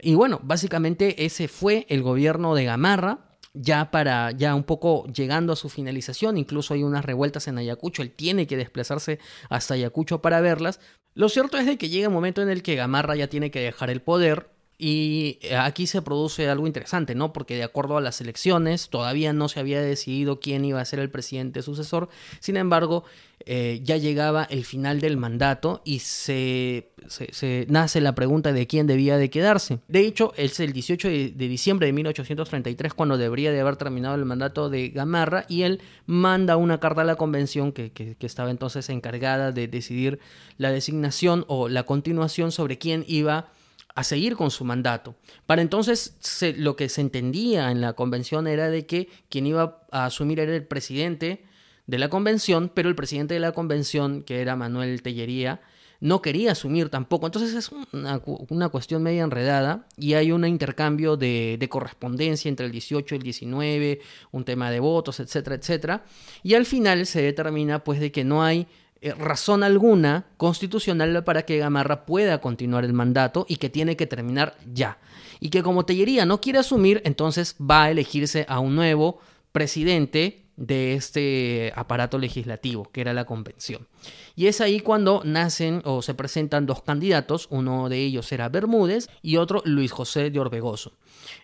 Y 0.00 0.14
bueno, 0.14 0.40
básicamente 0.42 1.24
ese 1.24 1.48
fue 1.48 1.86
el 1.88 2.02
gobierno 2.02 2.54
de 2.54 2.64
Gamarra, 2.64 3.26
ya 3.54 3.90
para, 3.90 4.32
ya 4.32 4.54
un 4.54 4.64
poco 4.64 5.06
llegando 5.06 5.52
a 5.52 5.56
su 5.56 5.68
finalización, 5.68 6.36
incluso 6.36 6.74
hay 6.74 6.82
unas 6.82 7.04
revueltas 7.04 7.48
en 7.48 7.58
Ayacucho, 7.58 8.02
él 8.02 8.10
tiene 8.10 8.46
que 8.46 8.56
desplazarse 8.56 9.18
hasta 9.48 9.74
Ayacucho 9.74 10.20
para 10.20 10.40
verlas. 10.40 10.78
Lo 11.14 11.30
cierto 11.30 11.56
es 11.56 11.64
de 11.64 11.78
que 11.78 11.88
llega 11.88 12.08
un 12.08 12.14
momento 12.14 12.42
en 12.42 12.50
el 12.50 12.62
que 12.62 12.76
Gamarra 12.76 13.16
ya 13.16 13.28
tiene 13.28 13.50
que 13.50 13.60
dejar 13.60 13.88
el 13.88 14.02
poder, 14.02 14.50
y 14.78 15.38
aquí 15.58 15.86
se 15.86 16.02
produce 16.02 16.48
algo 16.48 16.66
interesante, 16.66 17.14
¿no? 17.14 17.32
Porque 17.32 17.56
de 17.56 17.62
acuerdo 17.62 17.96
a 17.96 18.00
las 18.00 18.20
elecciones 18.20 18.90
todavía 18.90 19.32
no 19.32 19.48
se 19.48 19.60
había 19.60 19.80
decidido 19.80 20.38
quién 20.38 20.64
iba 20.64 20.80
a 20.80 20.84
ser 20.84 20.98
el 20.98 21.10
presidente 21.10 21.62
sucesor. 21.62 22.08
Sin 22.40 22.58
embargo, 22.58 23.04
eh, 23.48 23.80
ya 23.82 23.96
llegaba 23.96 24.44
el 24.44 24.64
final 24.64 25.00
del 25.00 25.16
mandato 25.16 25.80
y 25.84 26.00
se, 26.00 26.90
se, 27.08 27.64
nace 27.70 28.00
la 28.00 28.14
pregunta 28.14 28.52
de 28.52 28.66
quién 28.66 28.86
debía 28.86 29.16
de 29.16 29.30
quedarse. 29.30 29.78
De 29.88 30.00
hecho, 30.00 30.34
es 30.36 30.60
el 30.60 30.72
18 30.72 31.08
de, 31.08 31.28
de, 31.30 31.48
diciembre 31.48 31.86
de 31.86 31.92
1833 31.94 32.92
cuando 32.92 33.16
debería 33.16 33.52
de 33.52 33.60
haber 33.60 33.76
terminado 33.76 34.14
el 34.14 34.24
mandato 34.24 34.68
de 34.68 34.88
Gamarra 34.88 35.46
y 35.48 35.62
él 35.62 35.80
manda 36.06 36.56
una 36.56 36.80
carta 36.80 37.02
a 37.02 37.04
la 37.04 37.16
convención 37.16 37.72
que, 37.72 37.92
que, 37.92 38.16
que 38.16 38.26
estaba 38.26 38.50
entonces 38.50 38.90
encargada 38.90 39.52
de 39.52 39.68
decidir 39.68 40.18
la 40.58 40.70
designación 40.70 41.44
o 41.48 41.68
la 41.68 41.84
continuación 41.84 42.52
sobre 42.52 42.78
quién 42.78 43.04
iba 43.06 43.48
a 43.96 44.04
seguir 44.04 44.36
con 44.36 44.50
su 44.50 44.64
mandato. 44.64 45.16
Para 45.46 45.62
entonces 45.62 46.16
lo 46.58 46.76
que 46.76 46.88
se 46.88 47.00
entendía 47.00 47.70
en 47.70 47.80
la 47.80 47.94
convención 47.94 48.46
era 48.46 48.68
de 48.68 48.86
que 48.86 49.08
quien 49.30 49.46
iba 49.46 49.82
a 49.90 50.04
asumir 50.04 50.38
era 50.38 50.54
el 50.54 50.64
presidente 50.64 51.44
de 51.86 51.98
la 51.98 52.10
convención, 52.10 52.70
pero 52.72 52.90
el 52.90 52.94
presidente 52.94 53.34
de 53.34 53.40
la 53.40 53.52
convención, 53.52 54.22
que 54.22 54.42
era 54.42 54.54
Manuel 54.54 55.00
Tellería, 55.02 55.62
no 56.00 56.20
quería 56.20 56.52
asumir 56.52 56.90
tampoco. 56.90 57.24
Entonces 57.24 57.54
es 57.54 57.70
una, 57.92 58.20
una 58.50 58.68
cuestión 58.68 59.02
media 59.02 59.22
enredada 59.22 59.86
y 59.96 60.12
hay 60.12 60.30
un 60.30 60.44
intercambio 60.44 61.16
de, 61.16 61.56
de, 61.58 61.68
correspondencia 61.70 62.50
entre 62.50 62.66
el 62.66 62.72
18 62.72 63.14
y 63.14 63.16
el 63.16 63.22
19, 63.22 64.00
un 64.30 64.44
tema 64.44 64.70
de 64.70 64.78
votos, 64.78 65.20
etcétera, 65.20 65.56
etcétera. 65.56 66.04
Y 66.42 66.52
al 66.52 66.66
final 66.66 67.06
se 67.06 67.22
determina 67.22 67.82
pues 67.82 67.98
de 67.98 68.12
que 68.12 68.24
no 68.24 68.42
hay 68.42 68.66
eh, 69.00 69.12
razón 69.12 69.62
alguna 69.62 70.26
constitucional 70.36 71.22
para 71.24 71.42
que 71.42 71.58
Gamarra 71.58 72.06
pueda 72.06 72.40
continuar 72.40 72.84
el 72.84 72.92
mandato 72.92 73.44
y 73.48 73.56
que 73.56 73.68
tiene 73.68 73.96
que 73.96 74.06
terminar 74.06 74.56
ya. 74.72 74.98
Y 75.38 75.50
que 75.50 75.62
como 75.62 75.84
Tellería 75.84 76.24
no 76.24 76.40
quiere 76.40 76.60
asumir, 76.60 77.02
entonces 77.04 77.56
va 77.60 77.84
a 77.84 77.90
elegirse 77.90 78.46
a 78.48 78.58
un 78.58 78.74
nuevo 78.74 79.20
presidente 79.52 80.45
de 80.56 80.94
este 80.94 81.72
aparato 81.76 82.18
legislativo, 82.18 82.90
que 82.90 83.00
era 83.00 83.12
la 83.12 83.26
convención. 83.26 83.86
Y 84.34 84.46
es 84.46 84.60
ahí 84.60 84.80
cuando 84.80 85.22
nacen 85.24 85.82
o 85.84 86.02
se 86.02 86.14
presentan 86.14 86.66
dos 86.66 86.82
candidatos, 86.82 87.46
uno 87.50 87.88
de 87.88 87.98
ellos 87.98 88.30
era 88.32 88.48
Bermúdez 88.48 89.08
y 89.22 89.36
otro 89.36 89.62
Luis 89.64 89.92
José 89.92 90.30
de 90.30 90.40
Orbegoso. 90.40 90.92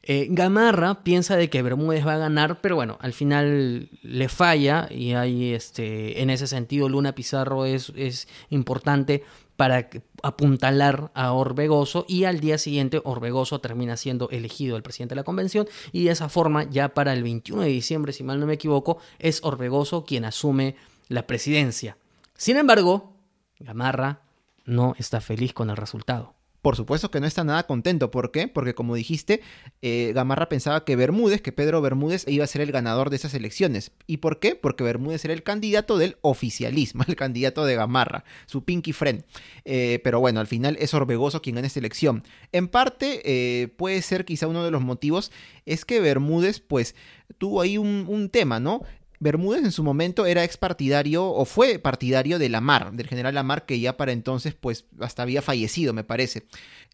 Eh, 0.02 0.28
Gamarra 0.30 1.02
piensa 1.02 1.36
de 1.36 1.50
que 1.50 1.62
Bermúdez 1.62 2.06
va 2.06 2.14
a 2.14 2.18
ganar, 2.18 2.60
pero 2.60 2.76
bueno, 2.76 2.98
al 3.00 3.12
final 3.12 3.88
le 4.02 4.28
falla 4.28 4.88
y 4.90 5.12
hay 5.14 5.52
este, 5.54 6.22
en 6.22 6.30
ese 6.30 6.46
sentido 6.46 6.88
Luna 6.88 7.14
Pizarro 7.14 7.64
es, 7.64 7.92
es 7.96 8.28
importante 8.50 9.24
para 9.56 9.88
apuntalar 10.22 11.10
a 11.14 11.32
Orbegoso 11.32 12.04
y 12.08 12.24
al 12.24 12.40
día 12.40 12.58
siguiente 12.58 13.00
Orbegoso 13.04 13.60
termina 13.60 13.96
siendo 13.96 14.28
elegido 14.30 14.76
el 14.76 14.82
presidente 14.82 15.14
de 15.14 15.20
la 15.20 15.24
convención 15.24 15.68
y 15.92 16.04
de 16.04 16.10
esa 16.10 16.28
forma 16.28 16.64
ya 16.64 16.94
para 16.94 17.12
el 17.12 17.22
21 17.22 17.62
de 17.62 17.68
diciembre, 17.68 18.12
si 18.12 18.24
mal 18.24 18.40
no 18.40 18.46
me 18.46 18.54
equivoco, 18.54 18.98
es 19.18 19.40
Orbegoso 19.42 20.04
quien 20.04 20.24
asume 20.24 20.76
la 21.08 21.26
presidencia. 21.26 21.96
Sin 22.36 22.56
embargo, 22.56 23.12
Gamarra 23.58 24.22
no 24.64 24.94
está 24.98 25.20
feliz 25.20 25.52
con 25.52 25.70
el 25.70 25.76
resultado. 25.76 26.34
Por 26.62 26.76
supuesto 26.76 27.10
que 27.10 27.18
no 27.18 27.26
está 27.26 27.42
nada 27.42 27.66
contento. 27.66 28.12
¿Por 28.12 28.30
qué? 28.30 28.46
Porque 28.46 28.74
como 28.74 28.94
dijiste, 28.94 29.40
eh, 29.82 30.12
Gamarra 30.14 30.48
pensaba 30.48 30.84
que 30.84 30.94
Bermúdez, 30.94 31.42
que 31.42 31.50
Pedro 31.50 31.82
Bermúdez 31.82 32.24
iba 32.28 32.44
a 32.44 32.46
ser 32.46 32.60
el 32.62 32.70
ganador 32.70 33.10
de 33.10 33.16
esas 33.16 33.34
elecciones. 33.34 33.90
¿Y 34.06 34.18
por 34.18 34.38
qué? 34.38 34.54
Porque 34.54 34.84
Bermúdez 34.84 35.24
era 35.24 35.34
el 35.34 35.42
candidato 35.42 35.98
del 35.98 36.18
oficialismo, 36.20 37.02
el 37.08 37.16
candidato 37.16 37.64
de 37.64 37.74
Gamarra, 37.74 38.24
su 38.46 38.64
pinky 38.64 38.92
friend. 38.92 39.24
Eh, 39.64 40.00
pero 40.04 40.20
bueno, 40.20 40.38
al 40.38 40.46
final 40.46 40.76
es 40.78 40.94
Orbegoso 40.94 41.42
quien 41.42 41.56
gana 41.56 41.66
esta 41.66 41.80
elección. 41.80 42.22
En 42.52 42.68
parte 42.68 43.22
eh, 43.24 43.68
puede 43.76 44.00
ser 44.00 44.24
quizá 44.24 44.46
uno 44.46 44.64
de 44.64 44.70
los 44.70 44.82
motivos 44.82 45.32
es 45.66 45.84
que 45.84 46.00
Bermúdez 46.00 46.60
pues 46.60 46.94
tuvo 47.38 47.60
ahí 47.60 47.76
un, 47.76 48.04
un 48.08 48.28
tema, 48.28 48.60
¿no? 48.60 48.82
Bermúdez 49.22 49.62
en 49.62 49.70
su 49.70 49.84
momento 49.84 50.26
era 50.26 50.42
ex 50.42 50.56
partidario 50.56 51.24
o 51.24 51.44
fue 51.44 51.78
partidario 51.78 52.40
de 52.40 52.48
Lamar, 52.48 52.92
del 52.92 53.06
general 53.06 53.36
Lamar, 53.36 53.66
que 53.66 53.78
ya 53.78 53.96
para 53.96 54.10
entonces 54.10 54.54
pues 54.54 54.86
hasta 54.98 55.22
había 55.22 55.42
fallecido, 55.42 55.92
me 55.92 56.02
parece. 56.02 56.44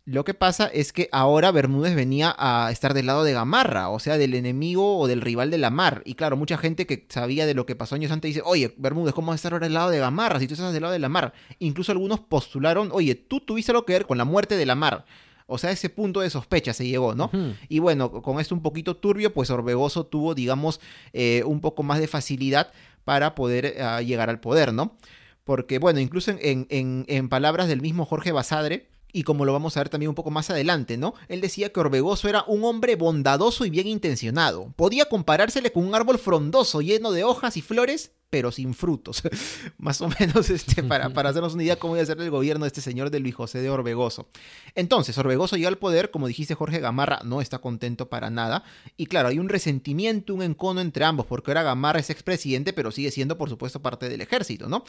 Lo 0.05 0.25
que 0.25 0.35
pasa 0.35 0.67
es 0.67 0.93
que 0.93 1.09
ahora 1.11 1.51
Bermúdez 1.53 1.95
venía 1.95 2.35
a 2.39 2.71
estar 2.71 2.93
del 2.93 3.07
lado 3.07 3.25
de 3.25 3.33
Gamarra, 3.33 3.89
o 3.89 3.99
sea, 3.99 4.19
del 4.19 4.35
enemigo 4.35 4.99
o 4.99 5.07
del 5.07 5.23
rival 5.23 5.51
de 5.51 5.57
Lamar. 5.57 6.03
Y 6.05 6.15
claro, 6.17 6.37
mucha 6.37 6.59
gente 6.59 6.87
que 6.87 7.07
sabía 7.09 7.47
de 7.47 7.55
lo 7.55 7.65
que 7.65 7.77
pasó 7.77 7.95
años 7.95 8.13
antes 8.13 8.29
dice, 8.29 8.43
oye, 8.45 8.75
Bermúdez, 8.77 9.15
¿cómo 9.15 9.29
vas 9.29 9.37
a 9.37 9.37
estar 9.37 9.53
ahora 9.55 9.67
del 9.67 9.75
lado 9.75 9.89
de 9.89 9.99
Gamarra 9.99 10.39
si 10.39 10.47
tú 10.47 10.53
estás 10.53 10.73
del 10.75 10.83
lado 10.83 10.93
de 10.93 10.99
Lamar? 10.99 11.33
Incluso 11.61 11.93
algunos 11.93 12.21
postularon, 12.21 12.91
oye, 12.93 13.15
tú 13.15 13.41
tuviste 13.41 13.73
algo 13.73 13.87
que 13.87 13.95
ver 13.95 14.07
con 14.07 14.19
la 14.19 14.27
muerte 14.27 14.59
de 14.59 14.67
Lamar. 14.67 15.07
O 15.51 15.57
sea, 15.57 15.71
ese 15.71 15.89
punto 15.89 16.21
de 16.21 16.29
sospecha 16.29 16.75
se 16.75 16.87
llegó, 16.87 17.15
¿no? 17.15 17.31
Y 17.71 17.79
bueno, 17.79 18.13
con 18.23 18.39
esto 18.39 18.55
un 18.55 18.61
poquito 18.61 18.97
turbio, 18.97 19.33
pues 19.33 19.49
Orbegoso 19.49 20.05
tuvo, 20.05 20.35
digamos, 20.35 20.79
eh, 21.15 21.43
un 21.47 21.63
poco 21.63 21.83
más 21.83 22.01
de 22.01 22.07
facilidad 22.07 22.71
para 23.05 23.35
poder 23.35 23.65
eh, 23.65 24.05
llegar 24.05 24.29
al 24.29 24.41
poder, 24.41 24.75
¿no? 24.75 24.99
Porque, 25.45 25.79
bueno, 25.79 26.01
incluso 26.01 26.33
en, 26.33 26.67
en, 26.69 27.07
en 27.09 27.29
palabras 27.31 27.67
del 27.67 27.81
mismo 27.81 28.05
Jorge 28.05 28.31
Basadre, 28.31 28.91
y 29.19 29.25
como 29.25 29.45
lo 29.45 29.53
vamos 29.53 29.77
a 29.77 29.81
ver 29.81 29.89
también 29.89 30.11
un 30.11 30.15
poco 30.15 30.31
más 30.31 30.49
adelante, 30.49 30.97
¿no? 30.97 31.13
Él 31.27 31.41
decía 31.41 31.73
que 31.73 31.81
Orbegoso 31.81 32.29
era 32.29 32.45
un 32.47 32.63
hombre 32.63 32.95
bondadoso 32.95 33.65
y 33.65 33.71
bien 33.71 33.89
intencionado. 33.89 34.73
Podía 34.77 35.07
comparársele 35.07 35.73
con 35.73 35.85
un 35.85 35.93
árbol 35.97 36.21
frondoso 36.21 36.83
lleno 36.83 37.11
de 37.11 37.25
hojas 37.25 37.57
y 37.57 37.61
flores, 37.61 38.13
pero 38.31 38.53
sin 38.53 38.75
frutos. 38.75 39.25
Más 39.79 40.01
o 40.03 40.09
menos 40.21 40.51
este, 40.51 40.85
para, 40.85 41.11
para 41.11 41.31
hacernos 41.31 41.55
una 41.55 41.65
idea 41.65 41.81
cómo 41.81 41.97
iba 41.97 42.03
a 42.05 42.07
ser 42.07 42.21
el 42.21 42.31
gobierno 42.31 42.65
de 42.65 42.69
este 42.69 42.81
señor 42.81 43.11
de 43.11 43.19
Luis 43.19 43.35
José 43.35 43.61
de 43.61 43.71
Orbegoso. 43.71 44.29
Entonces, 44.77 45.19
Orbegoso 45.19 45.57
llega 45.57 45.69
al 45.69 45.79
poder, 45.79 46.13
como 46.13 46.29
dijiste 46.29 46.55
Jorge 46.55 46.79
Gamarra, 46.79 47.19
no 47.25 47.41
está 47.41 47.59
contento 47.59 48.09
para 48.09 48.31
nada. 48.31 48.63
Y 48.97 49.07
claro, 49.07 49.31
hay 49.31 49.41
un 49.41 49.49
resentimiento, 49.49 50.33
un 50.33 50.43
encono 50.43 50.81
entre 50.81 51.05
ambos, 51.05 51.27
porque 51.27 51.51
ahora 51.51 51.65
Gamarra 51.65 51.99
es 51.99 52.11
expresidente, 52.11 52.73
pero 52.73 52.93
sigue 52.93 53.11
siendo, 53.11 53.37
por 53.37 53.49
supuesto, 53.49 53.83
parte 53.83 54.09
del 54.09 54.21
ejército, 54.21 54.69
¿no? 54.69 54.85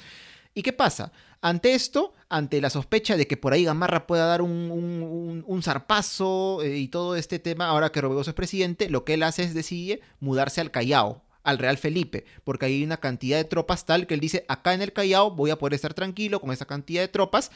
¿Y 0.54 0.62
qué 0.62 0.74
pasa? 0.74 1.12
Ante 1.42 1.74
esto, 1.74 2.14
ante 2.28 2.60
la 2.60 2.70
sospecha 2.70 3.16
de 3.16 3.28
que 3.28 3.38
por 3.38 3.54
ahí 3.54 3.64
Gamarra 3.64 4.08
pueda 4.08 4.26
dar 4.26 4.42
un, 4.42 5.44
un, 5.46 5.64
zarpazo 5.64 6.62
eh, 6.64 6.78
y 6.78 6.88
todo 6.90 7.16
este 7.16 7.40
tema, 7.40 7.68
ahora 7.68 7.92
que 7.92 8.00
Orbegoso 8.00 8.32
es 8.32 8.36
presidente, 8.36 8.90
lo 8.90 9.06
que 9.06 9.14
él 9.14 9.24
hace 9.24 9.44
es 9.44 9.54
decidir 9.54 10.02
mudarse 10.20 10.60
al 10.60 10.72
Callao, 10.72 11.24
al 11.44 11.58
Real 11.58 11.78
Felipe, 11.78 12.26
porque 12.44 12.66
hay 12.66 12.84
una 12.84 12.98
cantidad 12.98 13.38
de 13.38 13.46
tropas 13.46 13.86
tal 13.86 14.06
que 14.06 14.16
él 14.16 14.20
dice, 14.20 14.46
acá 14.50 14.74
en 14.74 14.82
el 14.82 14.92
Callao 14.92 15.32
voy 15.32 15.52
a 15.52 15.58
poder 15.58 15.76
estar 15.76 15.94
tranquilo 15.94 16.42
con 16.42 16.52
esa 16.52 16.66
cantidad 16.66 17.02
de 17.02 17.08
tropas. 17.08 17.52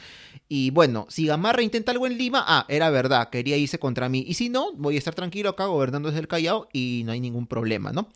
Y 0.48 0.70
bueno, 0.70 1.06
si 1.10 1.26
Gamarra 1.26 1.62
intenta 1.62 1.92
algo 1.92 2.06
en 2.06 2.16
Lima, 2.16 2.42
ah, 2.46 2.64
era 2.68 2.88
verdad, 2.90 3.28
quería 3.28 3.56
irse 3.56 3.78
contra 3.78 4.08
mí. 4.08 4.24
Y 4.26 4.34
si 4.34 4.48
no, 4.48 4.72
voy 4.72 4.94
a 4.94 4.98
estar 4.98 5.14
tranquilo 5.14 5.50
acá 5.50 5.66
gobernando 5.66 6.08
desde 6.08 6.20
el 6.20 6.28
Callao 6.28 6.68
y 6.72 7.02
no 7.04 7.12
hay 7.12 7.20
ningún 7.20 7.46
problema, 7.46 7.92
¿no? 7.92 8.08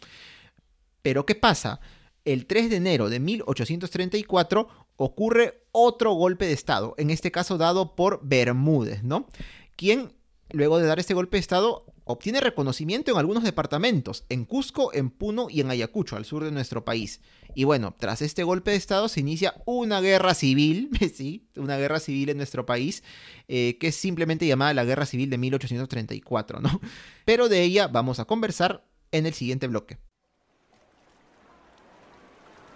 Pero 1.02 1.26
¿qué 1.26 1.34
pasa? 1.34 1.80
El 2.24 2.46
3 2.46 2.70
de 2.70 2.76
enero 2.76 3.08
de 3.08 3.20
1834 3.20 4.68
ocurre 4.96 5.62
otro 5.72 6.12
golpe 6.12 6.46
de 6.46 6.52
Estado, 6.52 6.94
en 6.98 7.10
este 7.10 7.30
caso 7.30 7.56
dado 7.56 7.94
por 7.94 8.20
Bermúdez, 8.22 9.02
¿no? 9.02 9.28
Quien, 9.76 10.12
luego 10.50 10.78
de 10.78 10.86
dar 10.86 10.98
este 10.98 11.14
golpe 11.14 11.36
de 11.36 11.40
Estado, 11.40 11.86
obtiene 12.04 12.40
reconocimiento 12.40 13.12
en 13.12 13.18
algunos 13.18 13.44
departamentos, 13.44 14.24
en 14.28 14.44
Cusco, 14.44 14.92
en 14.94 15.10
Puno 15.10 15.48
y 15.50 15.60
en 15.60 15.70
Ayacucho, 15.70 16.16
al 16.16 16.24
sur 16.24 16.42
de 16.42 16.50
nuestro 16.50 16.84
país. 16.84 17.20
Y 17.54 17.64
bueno, 17.64 17.94
tras 17.98 18.22
este 18.22 18.42
golpe 18.42 18.72
de 18.72 18.78
Estado 18.78 19.08
se 19.08 19.20
inicia 19.20 19.54
una 19.66 20.00
guerra 20.00 20.34
civil, 20.34 20.90
sí, 21.14 21.48
una 21.54 21.76
guerra 21.76 22.00
civil 22.00 22.30
en 22.30 22.38
nuestro 22.38 22.66
país, 22.66 23.04
eh, 23.46 23.76
que 23.78 23.88
es 23.88 23.94
simplemente 23.94 24.46
llamada 24.46 24.74
la 24.74 24.84
Guerra 24.84 25.06
Civil 25.06 25.30
de 25.30 25.38
1834, 25.38 26.60
¿no? 26.60 26.80
Pero 27.24 27.48
de 27.48 27.62
ella 27.62 27.88
vamos 27.88 28.18
a 28.20 28.24
conversar 28.24 28.84
en 29.12 29.26
el 29.26 29.34
siguiente 29.34 29.66
bloque. 29.68 29.98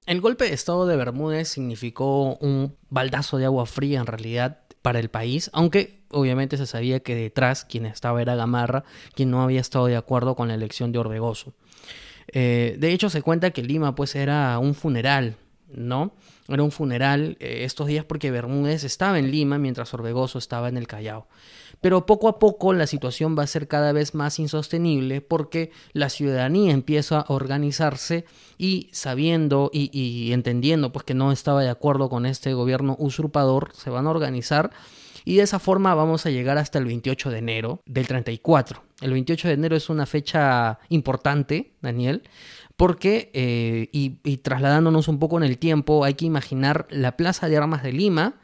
El 0.05 0.21
golpe 0.21 0.45
de 0.45 0.53
estado 0.53 0.87
de 0.87 0.95
Bermúdez 0.95 1.49
significó 1.49 2.35
un 2.37 2.75
baldazo 2.89 3.37
de 3.37 3.45
agua 3.45 3.65
fría 3.65 3.99
en 3.99 4.07
realidad 4.07 4.59
para 4.81 4.99
el 4.99 5.09
país, 5.09 5.49
aunque 5.53 6.03
obviamente 6.09 6.57
se 6.57 6.65
sabía 6.65 7.01
que 7.01 7.15
detrás 7.15 7.65
quien 7.65 7.85
estaba 7.85 8.21
era 8.21 8.35
Gamarra, 8.35 8.83
quien 9.13 9.29
no 9.29 9.41
había 9.41 9.61
estado 9.61 9.85
de 9.85 9.95
acuerdo 9.95 10.35
con 10.35 10.47
la 10.47 10.55
elección 10.55 10.91
de 10.91 10.99
Orbegoso. 10.99 11.53
Eh, 12.33 12.75
de 12.79 12.91
hecho 12.91 13.09
se 13.09 13.21
cuenta 13.21 13.51
que 13.51 13.63
Lima 13.63 13.95
pues 13.95 14.15
era 14.15 14.57
un 14.59 14.73
funeral, 14.73 15.35
¿no? 15.73 16.13
Era 16.47 16.63
un 16.63 16.71
funeral 16.71 17.37
eh, 17.39 17.63
estos 17.63 17.87
días 17.87 18.05
porque 18.05 18.31
Bermúdez 18.31 18.83
estaba 18.83 19.19
en 19.19 19.31
Lima 19.31 19.57
mientras 19.57 19.93
Orbegoso 19.93 20.37
estaba 20.37 20.69
en 20.69 20.77
el 20.77 20.87
Callao. 20.87 21.27
Pero 21.79 22.05
poco 22.05 22.27
a 22.27 22.39
poco 22.39 22.73
la 22.73 22.87
situación 22.87 23.35
va 23.37 23.43
a 23.43 23.47
ser 23.47 23.67
cada 23.67 23.91
vez 23.91 24.13
más 24.13 24.37
insostenible 24.37 25.21
porque 25.21 25.71
la 25.93 26.09
ciudadanía 26.09 26.73
empieza 26.73 27.21
a 27.21 27.33
organizarse 27.33 28.25
y 28.57 28.89
sabiendo 28.91 29.71
y, 29.73 30.31
entendiendo 30.31 30.91
pues 30.91 31.05
que 31.05 31.15
no 31.15 31.31
estaba 31.31 31.63
de 31.63 31.69
acuerdo 31.69 32.09
con 32.09 32.25
este 32.25 32.53
gobierno 32.53 32.95
usurpador, 32.99 33.71
se 33.73 33.89
van 33.89 34.05
a 34.05 34.11
organizar 34.11 34.71
y 35.25 35.37
de 35.37 35.43
esa 35.43 35.59
forma 35.59 35.93
vamos 35.95 36.25
a 36.25 36.29
llegar 36.29 36.57
hasta 36.57 36.79
el 36.79 36.85
28 36.85 37.29
de 37.29 37.37
enero 37.37 37.81
del 37.85 38.07
34. 38.07 38.83
El 39.01 39.11
28 39.11 39.47
de 39.47 39.53
enero 39.53 39.75
es 39.75 39.89
una 39.89 40.05
fecha 40.05 40.79
importante, 40.89 41.73
Daniel, 41.81 42.23
porque, 42.77 43.29
eh, 43.33 43.89
y, 43.91 44.19
y, 44.23 44.37
trasladándonos 44.37 45.07
un 45.07 45.19
poco 45.19 45.37
en 45.37 45.43
el 45.43 45.57
tiempo, 45.57 46.03
hay 46.03 46.15
que 46.15 46.25
imaginar 46.25 46.87
la 46.89 47.17
Plaza 47.17 47.47
de 47.47 47.57
Armas 47.57 47.83
de 47.83 47.93
Lima 47.93 48.35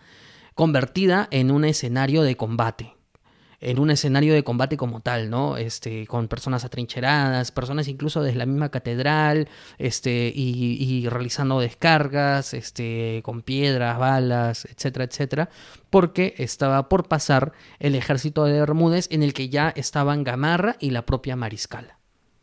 convertida 0.53 1.27
en 1.31 1.51
un 1.51 1.65
escenario 1.65 2.23
de 2.23 2.35
combate 2.35 2.96
en 3.59 3.79
un 3.79 3.89
escenario 3.89 4.33
de 4.33 4.43
combate 4.43 4.77
como 4.77 5.01
tal, 5.01 5.29
¿no? 5.29 5.57
Este, 5.57 6.05
con 6.07 6.27
personas 6.27 6.63
atrincheradas, 6.63 7.51
personas 7.51 7.87
incluso 7.87 8.21
desde 8.21 8.37
la 8.37 8.45
misma 8.45 8.69
catedral, 8.69 9.49
este, 9.77 10.31
y, 10.33 11.07
realizando 11.09 11.59
descargas, 11.59 12.53
este, 12.53 13.21
con 13.23 13.41
piedras, 13.41 13.97
balas, 13.97 14.65
etcétera, 14.65 15.05
etcétera, 15.05 15.49
porque 15.89 16.35
estaba 16.37 16.89
por 16.89 17.07
pasar 17.07 17.53
el 17.79 17.95
ejército 17.95 18.45
de 18.45 18.59
Bermúdez 18.59 19.07
en 19.11 19.23
el 19.23 19.33
que 19.33 19.49
ya 19.49 19.69
estaban 19.75 20.23
Gamarra 20.23 20.75
y 20.79 20.91
la 20.91 21.05
propia 21.05 21.35
Mariscala. 21.35 21.97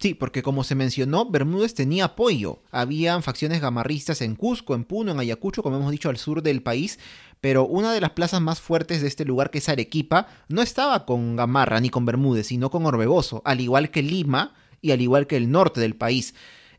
Sí, 0.04 0.12
porque 0.12 0.42
como 0.42 0.64
se 0.64 0.74
mencionó, 0.74 1.30
Bermúdez 1.30 1.72
tenía 1.72 2.04
apoyo. 2.06 2.62
Habían 2.70 3.22
facciones 3.22 3.62
gamarristas 3.62 4.20
en 4.20 4.34
Cusco, 4.34 4.74
en 4.74 4.84
Puno, 4.84 5.12
en 5.12 5.20
Ayacucho, 5.20 5.62
como 5.62 5.76
hemos 5.76 5.90
dicho, 5.90 6.10
al 6.10 6.18
sur 6.18 6.42
del 6.42 6.62
país, 6.62 6.98
pero 7.44 7.66
una 7.66 7.92
de 7.92 8.00
las 8.00 8.12
plazas 8.12 8.40
más 8.40 8.62
fuertes 8.62 9.02
de 9.02 9.08
este 9.08 9.26
lugar, 9.26 9.50
que 9.50 9.58
es 9.58 9.68
Arequipa, 9.68 10.28
no 10.48 10.62
estaba 10.62 11.04
con 11.04 11.36
Gamarra 11.36 11.78
ni 11.78 11.90
con 11.90 12.06
Bermúdez, 12.06 12.46
sino 12.46 12.70
con 12.70 12.86
Orbegoso, 12.86 13.42
al 13.44 13.60
igual 13.60 13.90
que 13.90 14.02
Lima 14.02 14.54
y 14.80 14.92
al 14.92 15.02
igual 15.02 15.26
que 15.26 15.36
el 15.36 15.50
norte 15.50 15.78
del 15.78 15.94
país. 15.94 16.34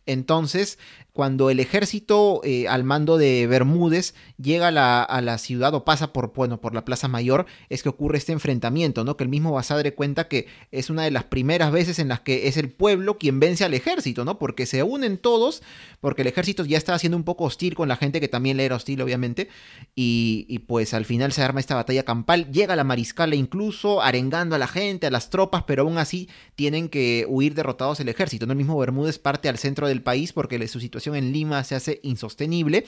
Entonces, 0.07 0.79
cuando 1.15 1.49
el 1.49 1.61
ejército 1.61 2.41
eh, 2.43 2.67
al 2.67 2.83
mando 2.83 3.17
de 3.17 3.47
Bermúdez 3.47 4.15
llega 4.37 4.67
a 4.67 4.71
la, 4.71 5.01
a 5.01 5.21
la, 5.21 5.37
ciudad 5.37 5.73
o 5.73 5.85
pasa 5.85 6.11
por, 6.11 6.33
bueno, 6.33 6.59
por 6.59 6.75
la 6.75 6.83
Plaza 6.83 7.07
Mayor, 7.07 7.45
es 7.69 7.83
que 7.83 7.87
ocurre 7.87 8.17
este 8.17 8.33
enfrentamiento, 8.33 9.05
¿no? 9.05 9.15
Que 9.15 9.23
el 9.23 9.29
mismo 9.29 9.53
Basadre 9.53 9.93
cuenta 9.93 10.27
que 10.27 10.47
es 10.73 10.89
una 10.89 11.03
de 11.03 11.11
las 11.11 11.23
primeras 11.23 11.71
veces 11.71 11.99
en 11.99 12.09
las 12.09 12.19
que 12.19 12.49
es 12.49 12.57
el 12.57 12.69
pueblo 12.69 13.17
quien 13.17 13.39
vence 13.39 13.63
al 13.63 13.73
ejército, 13.73 14.25
¿no? 14.25 14.37
Porque 14.37 14.65
se 14.65 14.83
unen 14.83 15.17
todos, 15.17 15.63
porque 16.01 16.23
el 16.23 16.27
ejército 16.27 16.65
ya 16.65 16.77
estaba 16.77 16.99
siendo 16.99 17.15
un 17.15 17.23
poco 17.23 17.45
hostil 17.45 17.75
con 17.75 17.87
la 17.87 17.95
gente 17.95 18.19
que 18.19 18.27
también 18.27 18.57
le 18.57 18.65
era 18.65 18.75
hostil, 18.75 19.01
obviamente, 19.01 19.47
y, 19.95 20.45
y 20.49 20.59
pues 20.59 20.93
al 20.93 21.05
final 21.05 21.31
se 21.31 21.43
arma 21.43 21.61
esta 21.61 21.75
batalla 21.75 22.03
campal, 22.03 22.51
llega 22.51 22.75
la 22.75 22.83
mariscala 22.83 23.35
incluso 23.35 24.01
arengando 24.01 24.53
a 24.53 24.59
la 24.59 24.67
gente, 24.67 25.07
a 25.07 25.11
las 25.11 25.29
tropas, 25.29 25.63
pero 25.65 25.83
aún 25.83 25.97
así 25.97 26.27
tienen 26.55 26.89
que 26.89 27.25
huir 27.29 27.55
derrotados 27.55 28.01
el 28.01 28.09
ejército, 28.09 28.45
¿no? 28.45 28.51
El 28.51 28.57
mismo 28.57 28.77
Bermúdez 28.77 29.17
parte 29.17 29.47
al 29.47 29.57
centro 29.57 29.87
del 29.87 30.03
país 30.03 30.33
porque 30.33 30.65
su 30.67 30.81
situación 30.81 31.04
en 31.13 31.31
Lima 31.31 31.63
se 31.63 31.75
hace 31.75 31.99
insostenible 32.01 32.85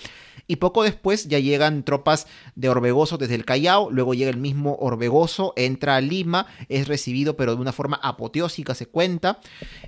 y 0.48 0.56
poco 0.56 0.84
después 0.84 1.28
ya 1.28 1.40
llegan 1.40 1.84
tropas 1.84 2.26
de 2.56 2.70
Orbegoso 2.70 3.18
desde 3.18 3.36
el 3.36 3.46
Callao, 3.46 3.92
luego 3.92 4.14
llega 4.14 4.32
el 4.32 4.38
mismo 4.38 4.78
Orbegoso, 4.80 5.54
entra 5.56 5.98
a 5.98 6.02
Lima, 6.02 6.48
es 6.70 6.88
recibido 6.88 7.36
pero 7.36 7.56
de 7.56 7.62
una 7.62 7.74
forma 7.74 8.00
apoteósica 8.02 8.74
se 8.74 8.88
cuenta 8.88 9.40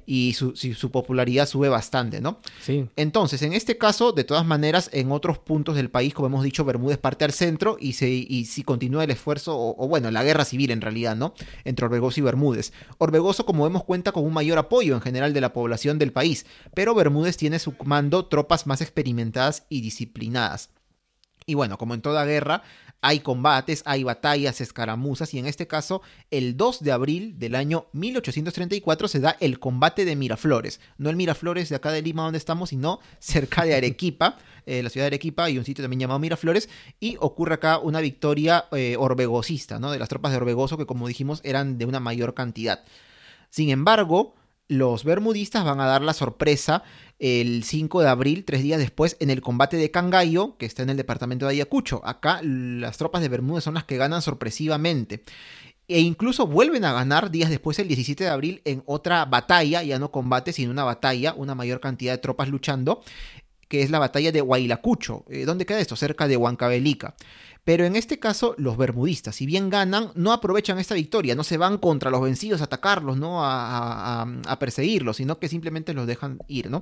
y 0.06 0.34
su, 0.34 0.56
su 0.56 0.92
popularidad 0.92 1.48
sube 1.48 1.70
bastante, 1.70 2.22
¿no? 2.22 2.40
Sí. 2.62 2.88
Entonces, 2.96 3.42
en 3.42 3.54
este 3.54 3.78
caso, 3.78 4.12
de 4.12 4.24
todas 4.24 4.46
maneras, 4.46 4.90
en 4.94 5.12
otros 5.12 5.40
puntos 5.40 5.76
del 5.76 5.90
país, 5.90 6.14
como 6.14 6.28
hemos 6.28 6.44
dicho, 6.44 6.66
Bermúdez 6.66 6.98
parte 6.98 7.26
al 7.26 7.32
centro 7.32 7.78
y, 7.80 7.94
se, 7.94 8.10
y 8.10 8.46
si 8.46 8.64
continúa 8.64 9.04
el 9.04 9.12
esfuerzo, 9.12 9.58
o, 9.58 9.76
o, 9.84 9.88
bueno, 9.88 10.12
la 10.12 10.24
guerra 10.24 10.46
civil 10.46 10.72
en 10.72 10.82
realidad, 10.82 11.16
¿no? 11.16 11.34
Entre 11.64 11.86
Orbegoso 11.86 12.20
y 12.20 12.24
Bermúdez. 12.24 12.74
Orbegoso, 12.98 13.46
como 13.46 13.64
vemos, 13.64 13.84
cuenta 13.84 14.12
con 14.12 14.26
un 14.26 14.34
mayor 14.34 14.58
apoyo 14.58 14.96
en 14.96 15.02
general 15.02 15.34
de 15.34 15.42
la 15.42 15.54
población 15.54 16.00
del 16.00 16.12
país, 16.12 16.46
pero 16.74 16.96
Bermúdez 16.96 17.38
tiene 17.38 17.60
su 17.60 17.74
mando 17.84 18.19
tropas 18.26 18.68
más 18.68 18.82
experimentadas 18.82 19.66
y 19.70 19.82
disciplinadas. 19.82 20.70
Y 21.46 21.56
bueno, 21.56 21.78
como 21.78 21.96
en 21.96 22.02
toda 22.02 22.26
guerra, 22.26 22.62
hay 23.02 23.22
combates, 23.22 23.82
hay 23.86 24.04
batallas, 24.04 24.62
escaramuzas, 24.62 25.34
y 25.34 25.40
en 25.40 25.48
este 25.48 25.68
caso, 25.68 26.02
el 26.32 26.58
2 26.58 26.84
de 26.84 26.92
abril 26.92 27.40
del 27.40 27.56
año 27.56 27.88
1834 27.94 29.08
se 29.08 29.20
da 29.20 29.38
el 29.40 29.60
combate 29.60 30.06
de 30.06 30.16
Miraflores. 30.16 30.82
No 30.98 31.10
el 31.10 31.16
Miraflores 31.16 31.70
de 31.70 31.78
acá 31.78 31.92
de 31.92 32.02
Lima 32.02 32.24
donde 32.24 32.38
estamos, 32.38 32.70
sino 32.70 33.00
cerca 33.20 33.64
de 33.64 33.76
Arequipa, 33.76 34.38
eh, 34.66 34.84
la 34.84 34.90
ciudad 34.90 35.06
de 35.06 35.16
Arequipa, 35.16 35.50
y 35.50 35.58
un 35.58 35.66
sitio 35.66 35.84
también 35.84 36.02
llamado 36.02 36.20
Miraflores, 36.20 36.70
y 37.00 37.18
ocurre 37.20 37.56
acá 37.56 37.80
una 37.80 38.02
victoria 38.02 38.66
eh, 38.74 38.98
¿no? 39.80 39.92
De 39.92 40.00
las 40.00 40.10
tropas 40.10 40.32
de 40.32 40.38
Orbegoso, 40.38 40.78
que 40.78 40.86
como 40.86 41.08
dijimos 41.08 41.42
eran 41.44 41.78
de 41.78 41.86
una 41.86 42.00
mayor 42.00 42.34
cantidad. 42.34 42.84
Sin 43.50 43.70
embargo, 43.70 44.36
los 44.70 45.04
bermudistas 45.04 45.66
van 45.66 45.82
a 45.82 45.88
dar 45.88 46.02
la 46.02 46.14
sorpresa 46.14 46.84
el 47.18 47.64
5 47.64 48.02
de 48.02 48.08
abril, 48.08 48.46
tres 48.46 48.64
días 48.64 48.80
después, 48.80 49.18
en 49.20 49.30
el 49.30 49.42
combate 49.42 49.76
de 49.76 49.92
Cangallo, 49.92 50.56
que 50.58 50.66
está 50.66 50.84
en 50.84 50.92
el 50.92 50.98
departamento 50.98 51.46
de 51.46 51.54
Ayacucho. 51.54 52.02
Acá 52.06 52.40
las 52.44 52.98
tropas 52.98 53.22
de 53.22 53.28
Bermúdez 53.28 53.66
son 53.66 53.74
las 53.74 53.84
que 53.84 53.98
ganan 53.98 54.22
sorpresivamente. 54.22 55.24
E 55.88 56.00
incluso 56.00 56.46
vuelven 56.46 56.86
a 56.86 56.94
ganar 56.94 57.32
días 57.32 57.50
después, 57.50 57.80
el 57.80 57.88
17 57.88 58.24
de 58.24 58.30
abril, 58.30 58.62
en 58.64 58.84
otra 58.86 59.26
batalla, 59.26 59.82
ya 59.82 59.98
no 59.98 60.12
combate, 60.12 60.54
sino 60.54 60.72
una 60.72 60.84
batalla, 60.84 61.34
una 61.36 61.56
mayor 61.56 61.80
cantidad 61.80 62.14
de 62.14 62.20
tropas 62.20 62.48
luchando, 62.48 63.02
que 63.68 63.82
es 63.82 63.90
la 63.90 63.98
batalla 63.98 64.32
de 64.32 64.44
Huaylacucho. 64.44 65.26
¿Dónde 65.46 65.66
queda 65.66 65.80
esto? 65.80 65.96
Cerca 65.96 66.28
de 66.28 66.38
Huancavelica. 66.38 67.16
Pero 67.64 67.86
en 67.86 67.96
este 67.96 68.20
caso, 68.20 68.56
los 68.58 68.78
bermudistas, 68.78 69.36
si 69.36 69.46
bien 69.46 69.70
ganan, 69.70 70.12
no 70.16 70.32
aprovechan 70.32 70.80
esta 70.80 70.96
victoria, 70.96 71.36
no 71.36 71.44
se 71.44 71.58
van 71.58 71.78
contra 71.78 72.10
los 72.10 72.22
vencidos 72.22 72.62
a 72.62 72.66
atacarlos, 72.66 73.18
¿no? 73.18 73.46
A, 73.46 74.22
a, 74.22 74.60
perseguirlos, 74.60 75.18
sino 75.18 75.40
que 75.40 75.50
simplemente 75.50 75.94
los 75.94 76.08
dejan 76.08 76.40
ir, 76.48 76.70
¿no? 76.70 76.82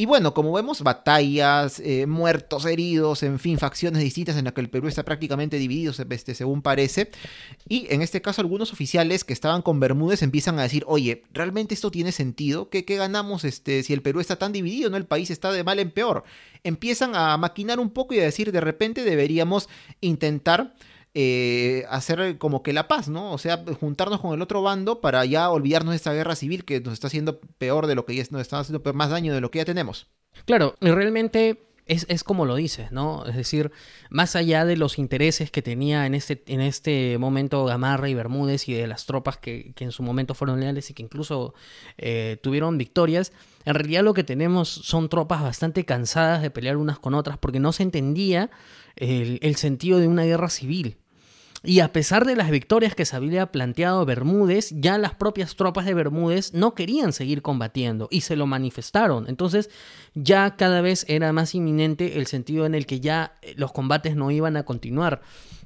Y 0.00 0.06
bueno, 0.06 0.32
como 0.32 0.50
vemos, 0.50 0.80
batallas, 0.80 1.78
eh, 1.78 2.06
muertos, 2.06 2.64
heridos, 2.64 3.22
en 3.22 3.38
fin, 3.38 3.58
facciones 3.58 4.02
distintas 4.02 4.34
en 4.38 4.46
las 4.46 4.54
que 4.54 4.62
el 4.62 4.70
Perú 4.70 4.88
está 4.88 5.04
prácticamente 5.04 5.58
dividido, 5.58 5.92
este, 6.08 6.34
según 6.34 6.62
parece. 6.62 7.10
Y 7.68 7.86
en 7.90 8.00
este 8.00 8.22
caso, 8.22 8.40
algunos 8.40 8.72
oficiales 8.72 9.24
que 9.24 9.34
estaban 9.34 9.60
con 9.60 9.78
Bermúdez 9.78 10.22
empiezan 10.22 10.58
a 10.58 10.62
decir, 10.62 10.84
oye, 10.86 11.24
¿realmente 11.34 11.74
esto 11.74 11.90
tiene 11.90 12.12
sentido? 12.12 12.70
¿Qué, 12.70 12.86
qué 12.86 12.96
ganamos 12.96 13.44
este, 13.44 13.82
si 13.82 13.92
el 13.92 14.00
Perú 14.00 14.20
está 14.20 14.36
tan 14.36 14.52
dividido? 14.52 14.88
¿no? 14.88 14.96
El 14.96 15.04
país 15.04 15.28
está 15.28 15.52
de 15.52 15.64
mal 15.64 15.78
en 15.78 15.90
peor. 15.90 16.22
Empiezan 16.64 17.14
a 17.14 17.36
maquinar 17.36 17.78
un 17.78 17.90
poco 17.90 18.14
y 18.14 18.20
a 18.20 18.24
decir, 18.24 18.52
de 18.52 18.60
repente 18.62 19.04
deberíamos 19.04 19.68
intentar 20.00 20.72
eh, 21.14 21.84
hacer 21.88 22.38
como 22.38 22.62
que 22.62 22.72
la 22.72 22.86
paz, 22.86 23.08
¿no? 23.08 23.32
O 23.32 23.38
sea, 23.38 23.64
juntarnos 23.80 24.20
con 24.20 24.32
el 24.32 24.42
otro 24.42 24.62
bando 24.62 25.00
para 25.00 25.24
ya 25.24 25.50
olvidarnos 25.50 25.92
de 25.92 25.96
esta 25.96 26.12
guerra 26.12 26.36
civil 26.36 26.64
que 26.64 26.80
nos 26.80 26.94
está 26.94 27.08
haciendo 27.08 27.40
peor 27.58 27.86
de 27.86 27.94
lo 27.94 28.06
que 28.06 28.14
ya 28.14 28.24
nos 28.30 28.40
está 28.42 28.60
haciendo 28.60 28.92
más 28.92 29.10
daño 29.10 29.34
de 29.34 29.40
lo 29.40 29.50
que 29.50 29.58
ya 29.58 29.64
tenemos. 29.64 30.08
Claro, 30.44 30.76
y 30.80 30.90
realmente 30.90 31.58
es, 31.86 32.06
es, 32.08 32.22
como 32.22 32.46
lo 32.46 32.54
dices, 32.54 32.92
¿no? 32.92 33.26
Es 33.26 33.34
decir, 33.34 33.72
más 34.10 34.36
allá 34.36 34.64
de 34.64 34.76
los 34.76 34.98
intereses 34.98 35.50
que 35.50 35.62
tenía 35.62 36.06
en 36.06 36.14
este, 36.14 36.44
en 36.46 36.60
este 36.60 37.18
momento 37.18 37.64
Gamarra 37.64 38.08
y 38.08 38.14
Bermúdez 38.14 38.68
y 38.68 38.74
de 38.74 38.86
las 38.86 39.06
tropas 39.06 39.38
que, 39.38 39.72
que 39.74 39.82
en 39.82 39.90
su 39.90 40.04
momento 40.04 40.34
fueron 40.34 40.60
leales 40.60 40.88
y 40.90 40.94
que 40.94 41.02
incluso 41.02 41.54
eh, 41.98 42.38
tuvieron 42.42 42.78
victorias, 42.78 43.32
en 43.64 43.74
realidad 43.74 44.04
lo 44.04 44.14
que 44.14 44.22
tenemos 44.22 44.68
son 44.68 45.08
tropas 45.08 45.42
bastante 45.42 45.84
cansadas 45.84 46.42
de 46.42 46.50
pelear 46.50 46.76
unas 46.76 47.00
con 47.00 47.14
otras 47.14 47.38
porque 47.38 47.58
no 47.58 47.72
se 47.72 47.82
entendía 47.82 48.50
el, 49.00 49.56
sentido 49.56 49.98
de 49.98 50.08
una 50.08 50.24
guerra 50.24 50.48
civil. 50.48 50.96
Y 51.62 51.80
a 51.80 51.92
pesar 51.92 52.24
de 52.24 52.36
las 52.36 52.50
victorias 52.50 52.94
que 52.94 53.04
se 53.04 53.16
había 53.16 53.52
planteado 53.52 54.06
Bermúdez, 54.06 54.70
ya 54.74 54.96
las 54.96 55.14
propias 55.14 55.56
tropas 55.56 55.84
de 55.84 55.92
Bermúdez 55.92 56.54
no 56.54 56.74
querían 56.74 57.12
seguir 57.12 57.42
combatiendo 57.42 58.08
y 58.10 58.22
se 58.22 58.36
lo 58.36 58.46
manifestaron. 58.46 59.28
Entonces 59.28 59.68
ya 60.14 60.56
cada 60.56 60.80
vez 60.80 61.04
era 61.08 61.32
más 61.34 61.54
inminente 61.54 62.18
el 62.18 62.26
sentido 62.26 62.64
en 62.64 62.74
el 62.74 62.86
que 62.86 63.00
ya 63.00 63.34
los 63.56 63.72
combates 63.72 64.16
no 64.16 64.30
iban 64.30 64.56
a 64.56 64.62
continuar. 64.62 65.20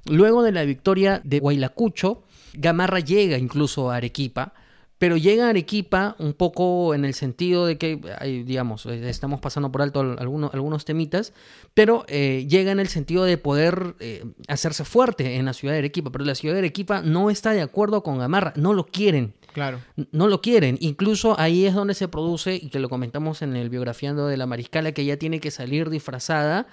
Luego 0.07 0.43
de 0.43 0.53
la 0.53 0.65
victoria 0.65 1.21
de 1.23 1.39
Huaylacucho, 1.39 2.25
Gamarra 2.55 2.99
llega 2.99 3.39
incluso 3.39 3.91
a 3.91 3.97
Arequipa 3.97 4.53
pero 4.99 5.17
llega 5.17 5.47
a 5.47 5.51
Arequipa 5.51 6.15
un 6.19 6.33
poco 6.33 6.95
en 6.95 7.05
el 7.05 7.15
sentido 7.15 7.67
de 7.67 7.79
que, 7.79 8.01
digamos, 8.47 8.87
eh, 8.87 9.09
estamos 9.09 9.41
pasando 9.41 9.71
por 9.73 9.83
alto 9.83 10.01
algunos, 10.01 10.55
algunos 10.55 10.85
temitas, 10.85 11.33
pero 11.75 12.05
eh, 12.09 12.47
llega 12.49 12.71
en 12.73 12.81
el 12.81 12.89
sentido 12.89 13.25
de 13.25 13.37
poder 13.37 13.97
eh, 13.99 14.25
hacerse 14.49 14.85
fuerte 14.85 15.37
en 15.37 15.45
la 15.45 15.53
ciudad 15.53 15.75
de 15.75 15.79
Arequipa, 15.79 16.11
pero 16.11 16.25
la 16.25 16.35
ciudad 16.35 16.55
de 16.55 16.61
Arequipa 16.61 17.03
no 17.03 17.31
está 17.31 17.51
de 17.51 17.63
acuerdo 17.63 18.03
con 18.03 18.19
Gamarra, 18.19 18.53
no 18.57 18.73
lo 18.73 18.87
quieren. 18.87 19.35
Claro. 19.53 19.81
No 20.11 20.27
lo 20.27 20.41
quieren. 20.41 20.79
Incluso 20.81 21.39
ahí 21.39 21.65
es 21.65 21.75
donde 21.75 21.95
se 21.95 22.09
produce, 22.09 22.57
y 22.57 22.71
que 22.71 22.81
lo 22.81 22.89
comentamos 22.89 23.43
en 23.43 23.55
el 23.55 23.71
biografiando 23.71 24.27
de 24.27 24.37
la 24.37 24.47
Mariscala, 24.47 24.93
que 24.93 25.03
ella 25.03 25.19
tiene 25.19 25.39
que 25.39 25.53
salir 25.53 25.91
disfrazada 25.91 26.67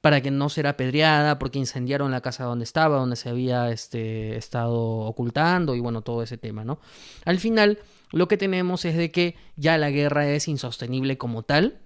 para 0.00 0.20
que 0.20 0.30
no 0.30 0.48
será 0.48 0.70
apedreada 0.70 1.38
porque 1.38 1.58
incendiaron 1.58 2.10
la 2.10 2.20
casa 2.20 2.44
donde 2.44 2.64
estaba, 2.64 2.98
donde 2.98 3.16
se 3.16 3.28
había 3.28 3.70
este, 3.70 4.36
estado 4.36 4.74
ocultando 4.74 5.74
y 5.74 5.80
bueno, 5.80 6.02
todo 6.02 6.22
ese 6.22 6.38
tema, 6.38 6.64
¿no? 6.64 6.78
Al 7.24 7.38
final, 7.38 7.78
lo 8.12 8.28
que 8.28 8.36
tenemos 8.36 8.84
es 8.84 8.96
de 8.96 9.10
que 9.10 9.36
ya 9.56 9.76
la 9.78 9.90
guerra 9.90 10.28
es 10.28 10.48
insostenible 10.48 11.18
como 11.18 11.42
tal, 11.42 11.80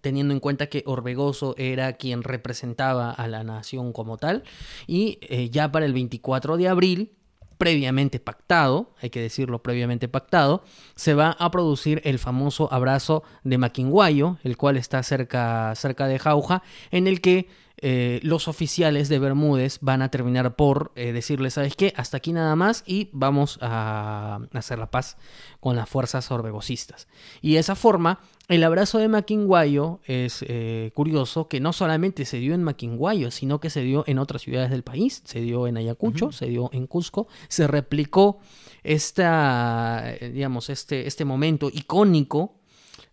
teniendo 0.00 0.32
en 0.34 0.40
cuenta 0.40 0.68
que 0.68 0.82
Orbegoso 0.86 1.54
era 1.58 1.94
quien 1.94 2.22
representaba 2.22 3.10
a 3.10 3.26
la 3.28 3.44
nación 3.44 3.92
como 3.92 4.16
tal, 4.16 4.44
y 4.86 5.18
eh, 5.22 5.50
ya 5.50 5.70
para 5.70 5.86
el 5.86 5.92
24 5.92 6.56
de 6.56 6.68
abril, 6.68 7.17
previamente 7.58 8.20
pactado, 8.20 8.94
hay 9.02 9.10
que 9.10 9.20
decirlo 9.20 9.62
previamente 9.62 10.08
pactado, 10.08 10.62
se 10.94 11.14
va 11.14 11.36
a 11.38 11.50
producir 11.50 12.00
el 12.04 12.18
famoso 12.18 12.72
abrazo 12.72 13.24
de 13.42 13.58
Maquinguayo, 13.58 14.38
el 14.44 14.56
cual 14.56 14.76
está 14.76 15.02
cerca, 15.02 15.74
cerca 15.74 16.06
de 16.06 16.18
Jauja, 16.18 16.62
en 16.90 17.06
el 17.08 17.20
que 17.20 17.48
eh, 17.80 18.18
los 18.24 18.48
oficiales 18.48 19.08
de 19.08 19.20
Bermúdez 19.20 19.78
van 19.80 20.02
a 20.02 20.10
terminar 20.10 20.56
por 20.56 20.90
eh, 20.96 21.12
decirle, 21.12 21.50
¿sabes 21.50 21.76
qué? 21.76 21.92
Hasta 21.96 22.16
aquí 22.16 22.32
nada 22.32 22.56
más 22.56 22.82
y 22.86 23.08
vamos 23.12 23.58
a 23.62 24.40
hacer 24.52 24.80
la 24.80 24.90
paz 24.90 25.16
con 25.60 25.76
las 25.76 25.88
fuerzas 25.88 26.30
orbegosistas. 26.32 27.06
Y 27.40 27.54
de 27.54 27.60
esa 27.60 27.76
forma, 27.76 28.20
el 28.48 28.64
abrazo 28.64 28.98
de 28.98 29.08
Maquinguayo 29.08 30.00
es 30.06 30.44
eh, 30.48 30.90
curioso 30.94 31.46
que 31.46 31.60
no 31.60 31.72
solamente 31.72 32.24
se 32.24 32.38
dio 32.38 32.54
en 32.54 32.64
Maquinguayo, 32.64 33.30
sino 33.30 33.60
que 33.60 33.70
se 33.70 33.82
dio 33.82 34.02
en 34.08 34.18
otras 34.18 34.42
ciudades 34.42 34.70
del 34.70 34.82
país, 34.82 35.22
se 35.24 35.40
dio 35.40 35.68
en 35.68 35.76
Ayacucho, 35.76 36.26
uh 36.26 36.28
-huh. 36.30 36.32
se 36.32 36.46
dio 36.46 36.70
en 36.72 36.88
Cusco, 36.88 37.28
se 37.48 37.68
replicó 37.68 38.40
esta, 38.82 40.14
digamos, 40.20 40.68
este, 40.68 41.06
este 41.06 41.24
momento 41.24 41.70
icónico 41.72 42.57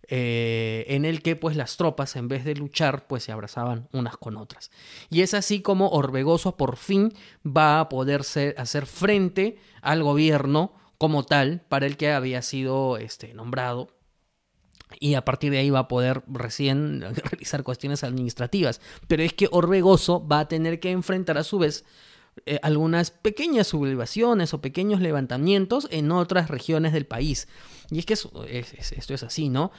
eh, 0.08 0.86
en 0.89 1.06
el 1.06 1.22
que 1.22 1.36
pues 1.36 1.56
las 1.56 1.78
tropas 1.78 2.16
en 2.16 2.28
vez 2.28 2.45
de 2.45 2.56
luchar 2.56 3.08
pues 3.08 3.24
se 3.24 3.32
abrazaban 3.32 3.88
unas 3.91 4.18
con 4.18 4.38
otras. 4.38 4.72
Y 5.10 5.22
es 5.22 5.34
así 5.34 5.62
como 5.62 5.89
Orbegoso 5.89 6.58
por 6.58 6.78
fin 6.78 7.14
va 7.45 7.80
a 7.80 7.89
poder 7.89 8.22
hacer 8.58 8.86
frente 8.86 9.58
al 9.82 10.03
gobierno 10.03 10.74
como 10.97 11.24
tal 11.24 11.62
para 11.68 11.86
el 11.86 11.97
que 11.97 12.12
había 12.12 12.41
sido 12.41 12.97
este, 12.97 13.34
nombrado 13.34 13.89
y 14.99 15.16
a 15.16 15.26
partir 15.26 15.51
de 15.51 15.58
ahí 15.58 15.70
va 15.70 15.80
a 15.80 15.88
poder 15.88 16.24
recién 16.28 17.01
realizar 17.16 17.64
cuestiones 17.64 18.03
administrativas. 18.03 18.82
Pero 19.08 19.24
es 19.24 19.34
que 19.34 19.49
Orbegoso 19.51 20.26
va 20.26 20.41
a 20.41 20.47
tener 20.47 20.80
que 20.80 20.91
enfrentar 20.91 21.38
a 21.38 21.43
su 21.43 21.60
vez 21.60 21.86
eh, 22.45 22.59
algunas 22.61 23.11
pequeñas 23.11 23.67
sublevaciones 23.67 24.53
o 24.53 24.61
pequeños 24.61 25.01
levantamientos 25.01 25.88
en 25.91 26.11
otras 26.11 26.49
regiones 26.49 26.93
del 26.93 27.05
país. 27.05 27.47
Y 27.89 27.99
es 27.99 28.05
que 28.05 28.13
esto 28.13 29.13
es 29.13 29.23
así, 29.23 29.49
¿no? 29.49 29.71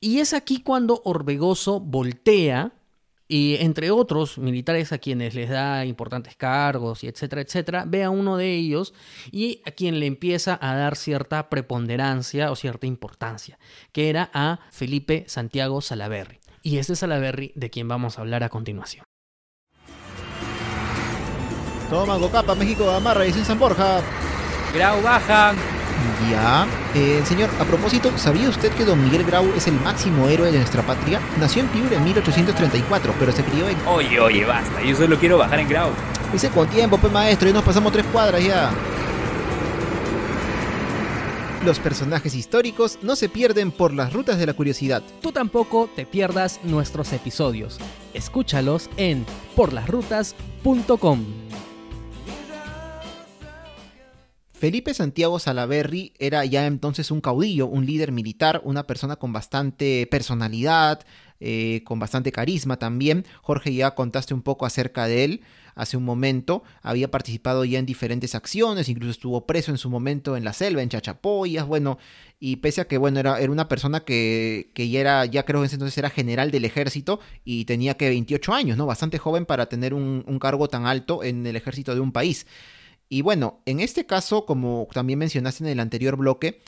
Y 0.00 0.18
es 0.18 0.34
aquí 0.34 0.60
cuando 0.60 1.00
Orbegoso 1.04 1.80
voltea 1.80 2.72
y 3.26 3.56
entre 3.60 3.90
otros 3.90 4.38
militares 4.38 4.92
a 4.92 4.98
quienes 4.98 5.34
les 5.34 5.48
da 5.48 5.84
importantes 5.86 6.36
cargos 6.36 7.02
y 7.04 7.08
etcétera, 7.08 7.40
etcétera, 7.40 7.84
ve 7.86 8.04
a 8.04 8.10
uno 8.10 8.36
de 8.36 8.54
ellos 8.54 8.92
y 9.32 9.62
a 9.64 9.70
quien 9.70 9.98
le 10.00 10.06
empieza 10.06 10.58
a 10.60 10.74
dar 10.74 10.96
cierta 10.96 11.48
preponderancia 11.48 12.50
o 12.50 12.56
cierta 12.56 12.86
importancia, 12.86 13.58
que 13.92 14.10
era 14.10 14.30
a 14.34 14.60
Felipe 14.70 15.24
Santiago 15.26 15.80
Salaverry. 15.80 16.38
Y 16.62 16.78
este 16.78 16.96
Salaverry 16.96 17.52
de 17.54 17.70
quien 17.70 17.88
vamos 17.88 18.18
a 18.18 18.22
hablar 18.22 18.42
a 18.42 18.50
continuación. 18.50 19.04
Toma, 21.90 22.16
Gocapa, 22.16 22.54
México, 22.54 22.90
amarra 22.90 23.26
y 23.26 23.32
sin 23.32 23.44
San 23.44 23.58
Borja. 23.58 24.00
Grau 24.74 25.02
baja. 25.02 25.52
Ya. 26.30 26.66
Eh, 26.94 27.22
señor, 27.24 27.50
a 27.60 27.64
propósito, 27.64 28.10
¿sabía 28.16 28.48
usted 28.48 28.72
que 28.72 28.84
don 28.84 29.02
Miguel 29.02 29.24
Grau 29.24 29.46
es 29.56 29.66
el 29.66 29.74
máximo 29.80 30.28
héroe 30.28 30.50
de 30.50 30.58
nuestra 30.58 30.82
patria? 30.82 31.20
Nació 31.38 31.62
en 31.62 31.68
Piura 31.68 31.96
en 31.96 32.04
1834, 32.04 33.14
pero 33.18 33.32
se 33.32 33.42
crió 33.44 33.68
en... 33.68 33.76
Oye, 33.86 34.20
oye, 34.20 34.44
basta. 34.44 34.82
Yo 34.82 34.96
solo 34.96 35.18
quiero 35.18 35.38
bajar 35.38 35.60
en 35.60 35.68
Grau. 35.68 35.90
Dice 36.32 36.48
con 36.50 36.66
tiempo, 36.68 36.98
pues 36.98 37.12
maestro, 37.12 37.48
y 37.48 37.52
nos 37.52 37.62
pasamos 37.62 37.92
tres 37.92 38.06
cuadras 38.06 38.42
ya. 38.42 38.70
Los 41.64 41.78
personajes 41.78 42.34
históricos 42.34 42.98
no 43.00 43.16
se 43.16 43.28
pierden 43.30 43.70
por 43.70 43.94
las 43.94 44.12
rutas 44.12 44.38
de 44.38 44.46
la 44.46 44.52
curiosidad. 44.52 45.02
Tú 45.22 45.32
tampoco 45.32 45.88
te 45.94 46.04
pierdas 46.04 46.60
nuestros 46.62 47.12
episodios. 47.12 47.78
Escúchalos 48.12 48.90
en 48.98 49.24
porlasrutas.com. 49.56 51.43
Felipe 54.64 54.94
Santiago 54.94 55.38
Salaverry 55.38 56.14
era 56.18 56.42
ya 56.46 56.66
entonces 56.66 57.10
un 57.10 57.20
caudillo, 57.20 57.66
un 57.66 57.84
líder 57.84 58.12
militar, 58.12 58.62
una 58.64 58.86
persona 58.86 59.16
con 59.16 59.30
bastante 59.30 60.08
personalidad, 60.10 61.04
eh, 61.38 61.82
con 61.84 61.98
bastante 61.98 62.32
carisma 62.32 62.78
también. 62.78 63.26
Jorge 63.42 63.74
ya 63.74 63.94
contaste 63.94 64.32
un 64.32 64.40
poco 64.40 64.64
acerca 64.64 65.06
de 65.06 65.24
él 65.24 65.40
hace 65.74 65.98
un 65.98 66.04
momento. 66.04 66.62
Había 66.80 67.10
participado 67.10 67.66
ya 67.66 67.78
en 67.78 67.84
diferentes 67.84 68.34
acciones, 68.34 68.88
incluso 68.88 69.10
estuvo 69.10 69.44
preso 69.44 69.70
en 69.70 69.76
su 69.76 69.90
momento 69.90 70.34
en 70.34 70.44
la 70.44 70.54
selva, 70.54 70.80
en 70.80 70.88
Chachapoyas, 70.88 71.66
bueno, 71.66 71.98
y 72.40 72.56
pese 72.56 72.80
a 72.80 72.86
que, 72.86 72.96
bueno, 72.96 73.20
era, 73.20 73.38
era 73.40 73.52
una 73.52 73.68
persona 73.68 74.00
que, 74.00 74.70
que 74.72 74.88
ya 74.88 75.00
era, 75.00 75.26
ya 75.26 75.44
creo 75.44 75.60
que 75.60 75.64
en 75.64 75.66
ese 75.66 75.74
entonces 75.74 75.98
era 75.98 76.08
general 76.08 76.50
del 76.50 76.64
ejército 76.64 77.20
y 77.44 77.66
tenía 77.66 77.98
que 77.98 78.08
28 78.08 78.54
años, 78.54 78.78
¿no? 78.78 78.86
Bastante 78.86 79.18
joven 79.18 79.44
para 79.44 79.66
tener 79.66 79.92
un, 79.92 80.24
un 80.26 80.38
cargo 80.38 80.68
tan 80.68 80.86
alto 80.86 81.22
en 81.22 81.46
el 81.46 81.54
ejército 81.54 81.94
de 81.94 82.00
un 82.00 82.12
país. 82.12 82.46
Y 83.08 83.22
bueno, 83.22 83.60
en 83.66 83.80
este 83.80 84.06
caso, 84.06 84.46
como 84.46 84.88
también 84.92 85.18
mencionaste 85.18 85.64
en 85.64 85.70
el 85.70 85.80
anterior 85.80 86.16
bloque, 86.16 86.60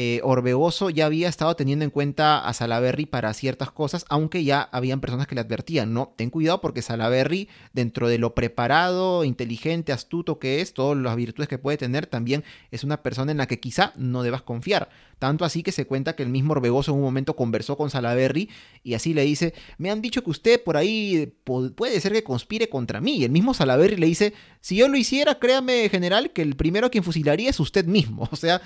eh, 0.00 0.20
Orbegoso 0.22 0.90
ya 0.90 1.06
había 1.06 1.28
estado 1.28 1.56
teniendo 1.56 1.84
en 1.84 1.90
cuenta 1.90 2.46
a 2.46 2.54
Salaberry 2.54 3.04
para 3.04 3.34
ciertas 3.34 3.72
cosas, 3.72 4.04
aunque 4.08 4.44
ya 4.44 4.62
habían 4.62 5.00
personas 5.00 5.26
que 5.26 5.34
le 5.34 5.40
advertían, 5.40 5.92
no, 5.92 6.14
ten 6.16 6.30
cuidado 6.30 6.60
porque 6.60 6.82
Salaberry, 6.82 7.48
dentro 7.72 8.06
de 8.06 8.18
lo 8.18 8.32
preparado, 8.32 9.24
inteligente, 9.24 9.90
astuto 9.90 10.38
que 10.38 10.60
es, 10.60 10.72
todas 10.72 10.96
las 10.96 11.16
virtudes 11.16 11.48
que 11.48 11.58
puede 11.58 11.78
tener, 11.78 12.06
también 12.06 12.44
es 12.70 12.84
una 12.84 13.02
persona 13.02 13.32
en 13.32 13.38
la 13.38 13.48
que 13.48 13.58
quizá 13.58 13.92
no 13.96 14.22
debas 14.22 14.42
confiar. 14.42 14.88
Tanto 15.18 15.44
así 15.44 15.62
que 15.62 15.72
se 15.72 15.86
cuenta 15.86 16.14
que 16.14 16.22
el 16.22 16.28
mismo 16.28 16.52
Orbegoso 16.52 16.92
en 16.92 16.98
un 16.98 17.02
momento 17.02 17.34
conversó 17.34 17.76
con 17.76 17.90
Salaberry 17.90 18.48
y 18.82 18.94
así 18.94 19.14
le 19.14 19.22
dice, 19.22 19.54
me 19.76 19.90
han 19.90 20.00
dicho 20.00 20.22
que 20.22 20.30
usted 20.30 20.62
por 20.62 20.76
ahí 20.76 21.34
puede 21.44 22.00
ser 22.00 22.12
que 22.12 22.22
conspire 22.22 22.68
contra 22.68 23.00
mí. 23.00 23.16
Y 23.16 23.24
el 23.24 23.30
mismo 23.30 23.54
Salaberry 23.54 23.96
le 23.96 24.06
dice, 24.06 24.34
si 24.60 24.76
yo 24.76 24.88
lo 24.88 24.96
hiciera, 24.96 25.38
créame 25.38 25.88
general, 25.88 26.30
que 26.30 26.42
el 26.42 26.56
primero 26.56 26.86
a 26.86 26.90
quien 26.90 27.04
fusilaría 27.04 27.50
es 27.50 27.60
usted 27.60 27.84
mismo. 27.84 28.28
O 28.38 28.40
sea, 28.40 28.60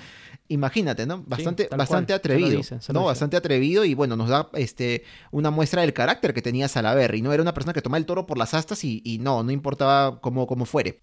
imagínate, 0.49 1.07
¿no? 1.07 1.23
Bastante, 1.25 1.67
bastante 1.75 2.13
cual, 2.13 2.17
atrevido. 2.17 2.57
dice, 2.57 2.77
¿no? 2.93 3.05
Bastante 3.05 3.37
atrevido 3.37 3.85
y 3.85 3.95
bueno, 3.95 4.15
nos 4.15 4.29
da 4.29 4.49
este, 4.53 5.03
una 5.31 5.49
muestra 5.49 5.81
del 5.81 5.93
carácter 5.93 6.33
que 6.33 6.43
tenía 6.43 6.67
Salaberry, 6.67 7.23
¿no? 7.23 7.33
Era 7.33 7.41
una 7.41 7.55
persona 7.55 7.73
que 7.73 7.81
tomaba 7.81 7.97
el 7.97 8.05
toro 8.05 8.27
por 8.27 8.37
las 8.37 8.53
astas 8.53 8.83
y, 8.83 9.01
y 9.03 9.17
no, 9.17 9.41
no 9.41 9.51
importaba 9.51 10.21
cómo, 10.21 10.45
cómo 10.45 10.65
fuere. 10.65 11.01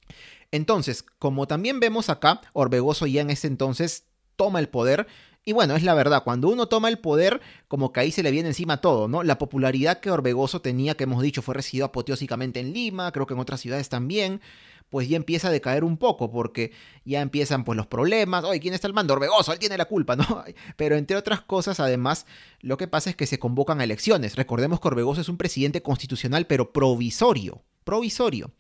Entonces, 0.53 1.03
como 1.19 1.47
también 1.47 1.81
vemos 1.81 2.11
acá, 2.11 2.41
Orbegoso 2.53 3.07
ya 3.07 3.23
en 3.23 3.31
ese 3.31 3.47
entonces 3.47 4.07
toma 4.37 4.59
el 4.59 4.69
poder. 4.69 5.07
Y 5.45 5.53
bueno, 5.53 5.75
es 5.75 5.83
la 5.83 5.95
verdad, 5.95 6.23
cuando 6.23 6.49
uno 6.49 6.67
toma 6.67 6.91
el 6.91 6.99
poder, 6.99 7.41
como 7.67 7.93
que 7.93 8.01
ahí 8.01 8.13
se 8.13 8.23
le 8.23 8.31
viene 8.31 8.51
encima 8.51 8.83
todo, 8.83 9.09
¿no? 9.09 9.23
La 9.23 9.39
popularidad 9.39 10.01
que 10.01 10.11
Orbegoso 10.11 10.61
tenía, 10.61 10.95
que 10.95 11.05
hemos 11.05 11.23
dicho, 11.23 11.41
fue 11.41 11.55
recibido 11.55 11.87
apoteósicamente 11.87 12.61
en 12.61 12.75
Lima, 12.75 13.11
creo 13.11 13.27
que 13.27 13.33
en 13.33 13.41
otras 13.41 13.61
ciudades 13.61 13.89
también, 13.89 14.43
pues 14.91 15.09
ya 15.09 15.17
empieza 15.17 15.49
a 15.49 15.51
decaer 15.51 15.83
un 15.83 15.97
poco, 15.97 16.31
porque 16.31 16.73
ya 17.07 17.23
empiezan 17.23 17.65
pues 17.65 17.77
los 17.77 17.87
problemas, 17.87 18.45
oye, 18.45 18.61
¿quién 18.61 18.75
está 18.75 18.87
al 18.87 18.93
mando? 18.93 19.15
Orbegoso, 19.15 19.53
él 19.53 19.59
tiene 19.59 19.79
la 19.79 19.87
culpa, 19.87 20.15
¿no? 20.15 20.25
Pero 20.77 20.97
entre 20.97 21.17
otras 21.17 21.41
cosas, 21.41 21.81
además, 21.81 22.27
lo 22.61 22.77
que 22.77 22.87
pasa 22.87 23.09
es 23.09 23.17
que 23.17 23.27
se 23.27 23.39
convocan 23.39 23.81
a 23.81 23.85
elecciones. 23.85 24.37
Recordemos 24.37 24.79
que 24.79 24.89
Orbegoso 24.89 25.23
es 25.23 25.31
un 25.31 25.39
presidente 25.39 25.83
constitucional, 25.83 26.47
pero 26.47 26.73
provisorio, 26.73 27.63
provisorio. 27.85 28.51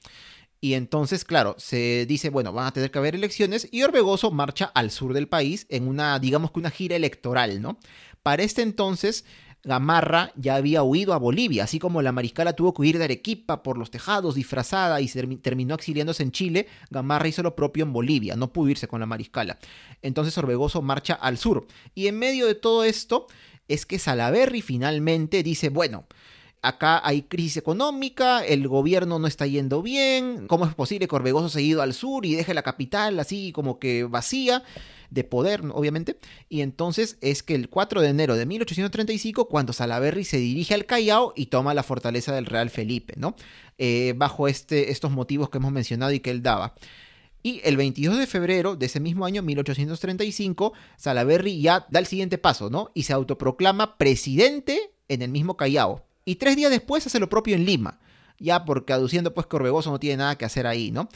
Y 0.60 0.74
entonces, 0.74 1.24
claro, 1.24 1.54
se 1.58 2.04
dice, 2.06 2.28
bueno, 2.28 2.52
van 2.52 2.66
a 2.66 2.72
tener 2.72 2.90
que 2.90 2.98
haber 2.98 3.14
elecciones 3.14 3.66
y 3.70 3.82
Orbegoso 3.82 4.30
marcha 4.30 4.66
al 4.74 4.90
sur 4.90 5.14
del 5.14 5.26
país 5.26 5.66
en 5.70 5.88
una, 5.88 6.18
digamos 6.18 6.50
que 6.50 6.60
una 6.60 6.70
gira 6.70 6.96
electoral, 6.96 7.62
¿no? 7.62 7.78
Para 8.22 8.42
este 8.42 8.60
entonces, 8.60 9.24
Gamarra 9.62 10.32
ya 10.36 10.56
había 10.56 10.82
huido 10.82 11.14
a 11.14 11.18
Bolivia, 11.18 11.64
así 11.64 11.78
como 11.78 12.02
la 12.02 12.12
mariscala 12.12 12.54
tuvo 12.54 12.74
que 12.74 12.82
huir 12.82 12.98
de 12.98 13.04
Arequipa 13.04 13.62
por 13.62 13.78
los 13.78 13.90
tejados 13.90 14.34
disfrazada 14.34 15.00
y 15.00 15.08
terminó 15.38 15.74
exiliándose 15.74 16.22
en 16.22 16.32
Chile, 16.32 16.66
Gamarra 16.90 17.28
hizo 17.28 17.42
lo 17.42 17.56
propio 17.56 17.84
en 17.84 17.92
Bolivia, 17.92 18.36
no 18.36 18.52
pudo 18.52 18.70
irse 18.70 18.88
con 18.88 19.00
la 19.00 19.06
mariscala. 19.06 19.58
Entonces 20.02 20.36
Orbegoso 20.36 20.82
marcha 20.82 21.14
al 21.14 21.38
sur. 21.38 21.66
Y 21.94 22.06
en 22.06 22.18
medio 22.18 22.46
de 22.46 22.54
todo 22.54 22.84
esto 22.84 23.26
es 23.68 23.86
que 23.86 23.98
Salaverry 23.98 24.62
finalmente 24.62 25.42
dice, 25.42 25.68
bueno, 25.68 26.06
acá 26.62 27.00
hay 27.06 27.22
crisis 27.22 27.56
económica, 27.56 28.44
el 28.44 28.68
gobierno 28.68 29.18
no 29.18 29.26
está 29.26 29.46
yendo 29.46 29.82
bien, 29.82 30.46
¿cómo 30.46 30.66
es 30.66 30.74
posible 30.74 31.08
que 31.08 31.14
Orbegoso 31.14 31.48
se 31.48 31.60
haya 31.60 31.68
ido 31.68 31.82
al 31.82 31.94
sur 31.94 32.26
y 32.26 32.34
deje 32.34 32.54
la 32.54 32.62
capital 32.62 33.18
así 33.18 33.52
como 33.52 33.78
que 33.78 34.04
vacía 34.04 34.62
de 35.10 35.24
poder, 35.24 35.62
obviamente? 35.72 36.16
Y 36.48 36.60
entonces 36.60 37.16
es 37.20 37.42
que 37.42 37.54
el 37.54 37.68
4 37.68 38.02
de 38.02 38.08
enero 38.08 38.36
de 38.36 38.46
1835, 38.46 39.48
cuando 39.48 39.72
Salaverry 39.72 40.24
se 40.24 40.36
dirige 40.36 40.74
al 40.74 40.86
Callao 40.86 41.32
y 41.34 41.46
toma 41.46 41.74
la 41.74 41.82
fortaleza 41.82 42.34
del 42.34 42.46
Real 42.46 42.70
Felipe, 42.70 43.14
¿no? 43.16 43.34
Eh, 43.78 44.12
bajo 44.16 44.46
este, 44.46 44.90
estos 44.90 45.10
motivos 45.10 45.48
que 45.50 45.58
hemos 45.58 45.72
mencionado 45.72 46.12
y 46.12 46.20
que 46.20 46.30
él 46.30 46.42
daba. 46.42 46.74
Y 47.42 47.62
el 47.64 47.78
22 47.78 48.18
de 48.18 48.26
febrero 48.26 48.76
de 48.76 48.84
ese 48.84 49.00
mismo 49.00 49.24
año, 49.24 49.42
1835, 49.42 50.74
Salaverry 50.98 51.62
ya 51.62 51.86
da 51.90 51.98
el 51.98 52.06
siguiente 52.06 52.36
paso, 52.36 52.68
¿no? 52.68 52.90
Y 52.92 53.04
se 53.04 53.14
autoproclama 53.14 53.96
presidente 53.96 54.92
en 55.08 55.22
el 55.22 55.30
mismo 55.30 55.56
Callao. 55.56 56.04
Y 56.30 56.36
tres 56.36 56.54
días 56.54 56.70
después 56.70 57.04
hace 57.04 57.18
lo 57.18 57.28
propio 57.28 57.56
en 57.56 57.64
Lima, 57.64 57.98
ya 58.38 58.64
porque 58.64 58.92
aduciendo 58.92 59.34
pues 59.34 59.48
que 59.48 59.56
Orbegoso 59.56 59.90
no 59.90 59.98
tiene 59.98 60.18
nada 60.18 60.38
que 60.38 60.44
hacer 60.44 60.64
ahí, 60.64 60.92
¿no? 60.92 61.08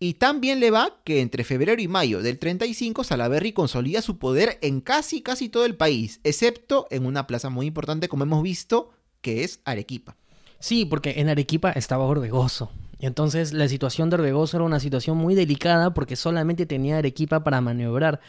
Y 0.00 0.14
tan 0.14 0.40
bien 0.40 0.58
le 0.58 0.72
va 0.72 1.00
que 1.04 1.20
entre 1.20 1.44
febrero 1.44 1.80
y 1.80 1.86
mayo 1.86 2.20
del 2.20 2.40
35 2.40 3.04
Salaverry 3.04 3.52
consolida 3.52 4.02
su 4.02 4.18
poder 4.18 4.58
en 4.62 4.80
casi 4.80 5.22
casi 5.22 5.48
todo 5.48 5.66
el 5.66 5.76
país, 5.76 6.18
excepto 6.24 6.88
en 6.90 7.06
una 7.06 7.28
plaza 7.28 7.48
muy 7.48 7.66
importante 7.66 8.08
como 8.08 8.24
hemos 8.24 8.42
visto, 8.42 8.90
que 9.20 9.44
es 9.44 9.60
Arequipa. 9.64 10.16
Sí, 10.58 10.84
porque 10.84 11.20
en 11.20 11.28
Arequipa 11.28 11.70
estaba 11.70 12.02
Orbegoso. 12.02 12.72
Y 12.98 13.06
entonces 13.06 13.52
la 13.52 13.68
situación 13.68 14.10
de 14.10 14.16
Orbegoso 14.16 14.56
era 14.56 14.64
una 14.64 14.80
situación 14.80 15.16
muy 15.16 15.36
delicada 15.36 15.94
porque 15.94 16.16
solamente 16.16 16.66
tenía 16.66 16.98
Arequipa 16.98 17.44
para 17.44 17.60
maniobrar, 17.60 18.20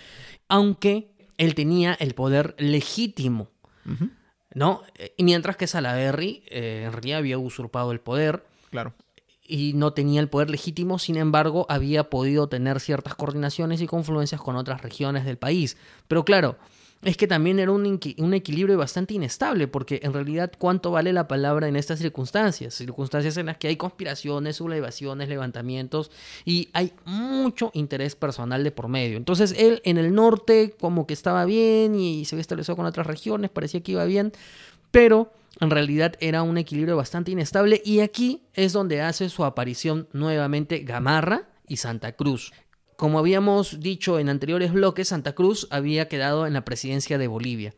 aunque 0.49 1.15
él 1.39 1.55
tenía 1.55 1.95
el 1.95 2.13
poder 2.13 2.53
legítimo, 2.59 3.49
Ujú, 3.91 4.11
¿no? 4.57 4.81
Y 5.15 5.23
mientras 5.23 5.55
que 5.55 5.67
Salaverry 5.67 6.41
eh, 6.47 6.83
en 6.87 6.91
realidad 6.91 7.19
había 7.19 7.37
usurpado 7.37 7.91
el 7.91 7.99
poder 7.99 8.43
Claro. 8.71 8.93
y 9.47 9.73
no 9.73 9.93
tenía 9.93 10.19
el 10.19 10.29
poder 10.29 10.49
legítimo, 10.49 10.97
sin 10.97 11.15
embargo, 11.15 11.67
había 11.69 12.09
podido 12.09 12.49
tener 12.49 12.79
ciertas 12.79 13.13
coordinaciones 13.13 13.81
y 13.81 13.87
confluencias 13.87 14.41
con 14.41 14.55
otras 14.55 14.81
regiones 14.81 15.25
del 15.25 15.37
país. 15.37 15.77
Pero 16.07 16.25
claro, 16.25 16.57
es 17.03 17.15
que 17.15 17.27
también 17.27 17.59
era 17.59 17.71
un, 17.71 17.99
un 18.17 18.33
equilibrio 18.33 18.77
bastante 18.77 19.13
inestable, 19.13 19.67
porque 19.67 19.99
en 20.03 20.13
realidad, 20.13 20.51
¿cuánto 20.57 20.91
vale 20.91 21.13
la 21.13 21.27
palabra 21.27 21.67
en 21.67 21.75
estas 21.75 21.99
circunstancias? 21.99 22.73
Circunstancias 22.73 23.37
en 23.37 23.45
las 23.45 23.57
que 23.57 23.67
hay 23.67 23.77
conspiraciones, 23.77 24.57
sublevaciones, 24.57 25.29
levantamientos 25.29 26.11
y 26.43 26.69
hay 26.73 26.93
mucho 27.05 27.71
interés 27.73 28.15
personal 28.15 28.63
de 28.63 28.71
por 28.71 28.87
medio. 28.87 29.17
Entonces, 29.17 29.53
él 29.57 29.81
en 29.85 29.97
el 29.97 30.13
norte 30.13 30.75
como 30.79 31.05
que 31.05 31.13
estaba 31.13 31.45
bien 31.45 31.95
y 31.95 32.25
se 32.25 32.35
había 32.35 32.41
establecido 32.41 32.75
con 32.75 32.85
otras 32.85 33.07
regiones, 33.07 33.51
parecía 33.51 33.81
que 33.81 33.91
iba 33.91 34.05
bien, 34.05 34.33
pero 34.91 35.31
en 35.59 35.69
realidad 35.69 36.15
era 36.19 36.43
un 36.43 36.57
equilibrio 36.57 36.97
bastante 36.97 37.31
inestable 37.31 37.81
y 37.85 37.99
aquí 37.99 38.41
es 38.53 38.73
donde 38.73 39.01
hace 39.01 39.29
su 39.29 39.43
aparición 39.43 40.07
nuevamente 40.13 40.79
Gamarra 40.79 41.49
y 41.67 41.77
Santa 41.77 42.13
Cruz. 42.13 42.53
Como 42.97 43.19
habíamos 43.19 43.79
dicho 43.79 44.17
en 44.17 44.27
anteriores 44.27 44.73
bloques, 44.73 45.09
Santa 45.09 45.35
Cruz 45.35 45.67
había 45.69 46.07
quedado 46.07 46.47
en 46.47 46.53
la 46.53 46.65
presidencia 46.65 47.19
de 47.19 47.27
Bolivia. 47.27 47.75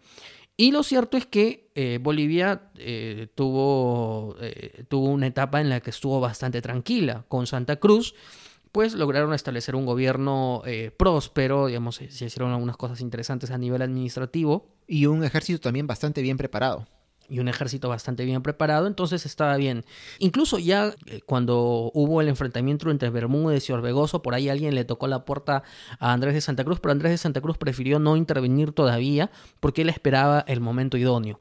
Y 0.56 0.72
lo 0.72 0.82
cierto 0.82 1.18
es 1.18 1.26
que 1.26 1.72
eh, 1.76 2.00
Bolivia 2.02 2.72
eh, 2.76 3.28
tuvo, 3.36 4.38
eh, 4.40 4.86
tuvo 4.88 5.10
una 5.10 5.28
etapa 5.28 5.60
en 5.60 5.70
la 5.70 5.82
que 5.82 5.90
estuvo 5.90 6.22
bastante 6.22 6.62
tranquila 6.62 7.26
con 7.28 7.48
Santa 7.48 7.76
Cruz, 7.76 8.16
después 8.64 8.94
lograron 8.94 9.34
establecer 9.34 9.76
un 9.76 9.86
gobierno 9.86 10.64
próspero, 10.96 11.68
digamos, 11.68 11.96
se 11.96 12.06
hicieron 12.06 12.54
algunas 12.54 12.78
cosas 12.78 13.02
interesantes 13.02 13.52
a 13.52 13.58
nivel 13.58 13.82
administrativo 13.82 14.78
Y 14.88 15.06
un 15.06 15.24
ejército 15.26 15.60
también 15.60 15.88
bastante 15.88 16.22
bien 16.22 16.38
preparado. 16.38 16.88
Y 17.30 17.40
un 17.40 17.48
ejército 17.48 17.90
bastante 17.90 18.26
bien 18.26 18.42
preparado, 18.42 18.88
entonces 18.88 19.26
estaba 19.26 19.56
bien. 19.58 19.86
Incluso 20.20 20.60
ya 20.60 20.94
eh, 21.06 21.22
cuando 21.26 21.92
hubo 21.94 22.22
el 22.22 22.28
enfrentamiento 22.28 22.90
entre 22.90 23.10
Bermúdez 23.10 23.70
y 23.70 23.74
Orbegoso, 23.74 24.22
por 24.22 24.34
ahí 24.34 24.50
alguien 24.50 24.76
le 24.76 24.86
tocó 24.86 25.08
la 25.08 25.26
puerta 25.26 25.64
a 26.00 26.14
Andrés 26.14 26.34
de 26.34 26.42
Santa 26.42 26.64
Cruz, 26.64 26.80
pero 26.80 26.92
Andrés 26.92 27.12
de 27.12 27.18
Santa 27.18 27.42
Cruz 27.42 27.58
prefirió 27.58 28.00
no 28.00 28.18
intervenir 28.18 28.72
todavía 28.72 29.32
porque 29.60 29.84
él 29.84 29.90
esperaba 29.90 30.44
el 30.48 30.60
momento 30.60 30.98
idóneo. 30.98 31.40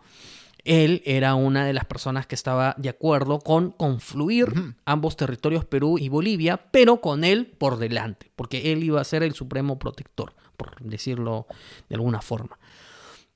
Él 0.65 1.03
era 1.07 1.35
una 1.35 1.65
de 1.65 1.73
las 1.73 1.87
personas 1.87 2.27
que 2.27 2.35
estaba 2.35 2.75
de 2.77 2.91
acuerdo 2.91 3.39
con 3.39 3.71
confluir 3.71 4.75
ambos 4.85 5.17
territorios, 5.17 5.65
Perú 5.65 5.99
y 5.99 6.11
Bolivia, 6.11 6.59
pero 6.71 7.01
con 7.01 7.25
él 7.25 7.47
por 7.47 7.79
delante, 7.79 8.31
porque 8.37 8.73
él 8.73 8.85
iba 8.85 9.01
a 9.01 9.05
ser 9.05 9.23
el 9.23 9.35
supremo 9.35 9.79
protector, 9.79 10.35
por 10.57 10.79
decirlo 10.81 11.47
de 11.89 11.95
alguna 11.95 12.21
forma. 12.21 12.59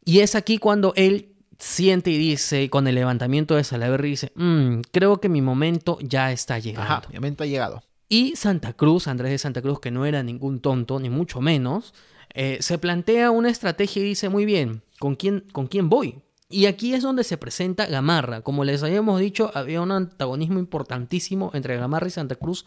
Y 0.04 0.18
es 0.18 0.34
aquí 0.34 0.58
cuando 0.58 0.92
él 0.96 1.31
siente 1.62 2.10
y 2.10 2.18
dice, 2.18 2.68
con 2.70 2.88
el 2.88 2.96
levantamiento 2.96 3.54
de 3.54 3.62
Salaverry, 3.62 4.10
dice, 4.10 4.32
"Mm, 4.34 4.80
creo 4.90 5.20
que 5.20 5.28
mi 5.28 5.40
momento 5.40 5.96
ya 6.00 6.32
está 6.32 6.58
llegando. 6.58 6.92
Ajá, 6.92 7.02
mi 7.08 7.14
momento 7.14 7.44
ha 7.44 7.46
llegado. 7.46 7.82
Y 8.08 8.34
Santa 8.34 8.72
Cruz, 8.72 9.06
Andrés 9.06 9.30
de 9.30 9.38
Santa 9.38 9.62
Cruz, 9.62 9.78
que 9.78 9.92
no 9.92 10.04
era 10.04 10.24
ningún 10.24 10.60
tonto, 10.60 10.98
ni 10.98 11.08
mucho 11.08 11.40
menos, 11.40 11.94
eh, 12.34 12.58
se 12.60 12.78
plantea 12.78 13.30
una 13.30 13.48
estrategia 13.48 14.02
y 14.02 14.06
dice, 14.06 14.28
muy 14.28 14.44
bien, 14.44 14.82
¿con 14.98 15.14
quién, 15.14 15.44
¿con 15.52 15.68
quién 15.68 15.88
voy? 15.88 16.18
Y 16.50 16.66
aquí 16.66 16.94
es 16.94 17.02
donde 17.02 17.22
se 17.24 17.38
presenta 17.38 17.86
Gamarra. 17.86 18.42
Como 18.42 18.64
les 18.64 18.82
habíamos 18.82 19.20
dicho, 19.20 19.50
había 19.54 19.80
un 19.80 19.92
antagonismo 19.92 20.58
importantísimo 20.58 21.52
entre 21.54 21.76
Gamarra 21.76 22.08
y 22.08 22.10
Santa 22.10 22.34
Cruz. 22.34 22.66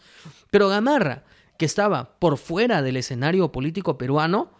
Pero 0.49 0.69
Gamarra, 0.69 1.25
que 1.59 1.65
estaba 1.65 2.17
por 2.17 2.37
fuera 2.37 2.81
del 2.81 2.97
escenario 2.97 3.51
político 3.51 3.97
peruano, 3.97 4.54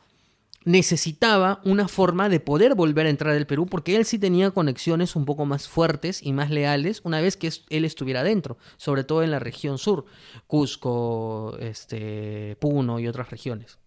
necesitaba 0.66 1.62
una 1.64 1.88
forma 1.88 2.28
de 2.28 2.40
poder 2.40 2.76
volver 2.76 3.06
a 3.06 3.10
entrar 3.10 3.36
al 3.36 3.48
Perú 3.48 3.68
porque 3.68 3.96
él 3.96 4.04
sí 4.04 4.20
tenía 4.20 4.52
conexiones 4.52 5.16
un 5.16 5.26
poco 5.26 5.46
más 5.46 5.68
fuertes 5.68 6.22
y 6.22 6.34
más 6.34 6.50
leales 6.50 7.02
una 7.04 7.22
vez 7.22 7.38
que 7.38 7.52
él 7.70 7.86
estuviera 7.86 8.24
dentro, 8.24 8.58
sobre 8.78 9.04
todo 9.04 9.24
en 9.24 9.32
la 9.32 9.40
región 9.40 9.78
sur, 9.78 10.06
Cusco, 10.48 11.56
este, 11.60 12.58
Puno 12.60 13.00
y 13.00 13.08
otras 13.08 13.30
regiones. 13.30 13.78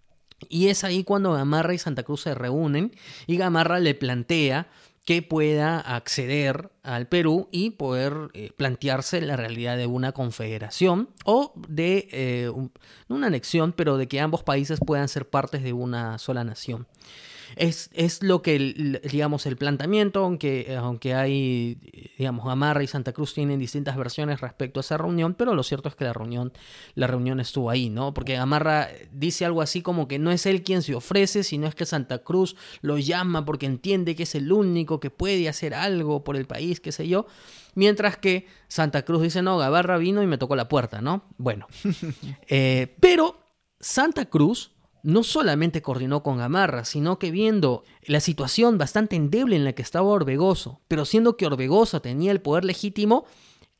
Y 0.48 0.68
es 0.68 0.84
ahí 0.84 1.02
cuando 1.02 1.32
Gamarra 1.32 1.74
y 1.74 1.78
Santa 1.78 2.04
Cruz 2.04 2.22
se 2.22 2.34
reúnen 2.34 2.92
y 3.26 3.36
Gamarra 3.36 3.80
le 3.80 3.94
plantea 3.94 4.68
que 5.08 5.22
pueda 5.22 5.80
acceder 5.80 6.70
al 6.82 7.08
Perú 7.08 7.48
y 7.50 7.70
poder 7.70 8.28
eh, 8.34 8.50
plantearse 8.54 9.22
la 9.22 9.36
realidad 9.36 9.78
de 9.78 9.86
una 9.86 10.12
confederación 10.12 11.08
o 11.24 11.54
de 11.66 12.10
eh, 12.12 12.52
una 13.08 13.28
anexión, 13.28 13.72
pero 13.72 13.96
de 13.96 14.06
que 14.06 14.20
ambos 14.20 14.42
países 14.42 14.80
puedan 14.84 15.08
ser 15.08 15.26
partes 15.26 15.62
de 15.62 15.72
una 15.72 16.18
sola 16.18 16.44
nación. 16.44 16.86
Es, 17.56 17.90
es 17.92 18.22
lo 18.22 18.42
que, 18.42 18.56
el- 18.56 19.00
digamos, 19.10 19.46
el 19.46 19.56
planteamiento, 19.56 20.24
aunque, 20.24 20.76
aunque 20.76 21.14
hay, 21.14 21.78
digamos, 22.18 22.46
Gamarra 22.46 22.82
y 22.82 22.86
Santa 22.86 23.12
Cruz 23.12 23.34
tienen 23.34 23.58
distintas 23.58 23.96
versiones 23.96 24.40
respecto 24.40 24.80
a 24.80 24.82
esa 24.82 24.96
reunión, 24.98 25.34
pero 25.34 25.54
lo 25.54 25.62
cierto 25.62 25.88
es 25.88 25.94
que 25.94 26.04
la 26.04 26.12
reunión, 26.12 26.52
la 26.94 27.06
reunión 27.06 27.40
estuvo 27.40 27.70
ahí, 27.70 27.90
¿no? 27.90 28.12
Porque 28.14 28.34
Gamarra 28.34 28.88
dice 29.12 29.44
algo 29.44 29.62
así 29.62 29.82
como 29.82 30.08
que 30.08 30.18
no 30.18 30.30
es 30.30 30.46
él 30.46 30.62
quien 30.62 30.82
se 30.82 30.94
ofrece, 30.94 31.42
sino 31.42 31.66
es 31.66 31.74
que 31.74 31.86
Santa 31.86 32.18
Cruz 32.18 32.56
lo 32.80 32.98
llama 32.98 33.44
porque 33.44 33.66
entiende 33.66 34.14
que 34.14 34.24
es 34.24 34.34
el 34.34 34.52
único 34.52 35.00
que 35.00 35.10
puede 35.10 35.48
hacer 35.48 35.74
algo 35.74 36.24
por 36.24 36.36
el 36.36 36.46
país, 36.46 36.80
qué 36.80 36.92
sé 36.92 37.08
yo. 37.08 37.26
Mientras 37.74 38.16
que 38.16 38.46
Santa 38.66 39.02
Cruz 39.04 39.22
dice, 39.22 39.40
no, 39.42 39.56
Gamarra 39.58 39.98
vino 39.98 40.22
y 40.22 40.26
me 40.26 40.38
tocó 40.38 40.56
la 40.56 40.68
puerta, 40.68 41.00
¿no? 41.00 41.24
Bueno. 41.38 41.66
Eh, 42.48 42.96
pero 43.00 43.38
Santa 43.80 44.24
Cruz 44.26 44.72
no 45.08 45.22
solamente 45.22 45.80
coordinó 45.80 46.22
con 46.22 46.36
Gamarra, 46.36 46.84
sino 46.84 47.18
que 47.18 47.30
viendo 47.30 47.82
la 48.02 48.20
situación 48.20 48.76
bastante 48.76 49.16
endeble 49.16 49.56
en 49.56 49.64
la 49.64 49.72
que 49.72 49.80
estaba 49.80 50.06
Orbegoso, 50.06 50.82
pero 50.86 51.06
siendo 51.06 51.38
que 51.38 51.46
Orbegoso 51.46 52.02
tenía 52.02 52.30
el 52.30 52.42
poder 52.42 52.66
legítimo, 52.66 53.24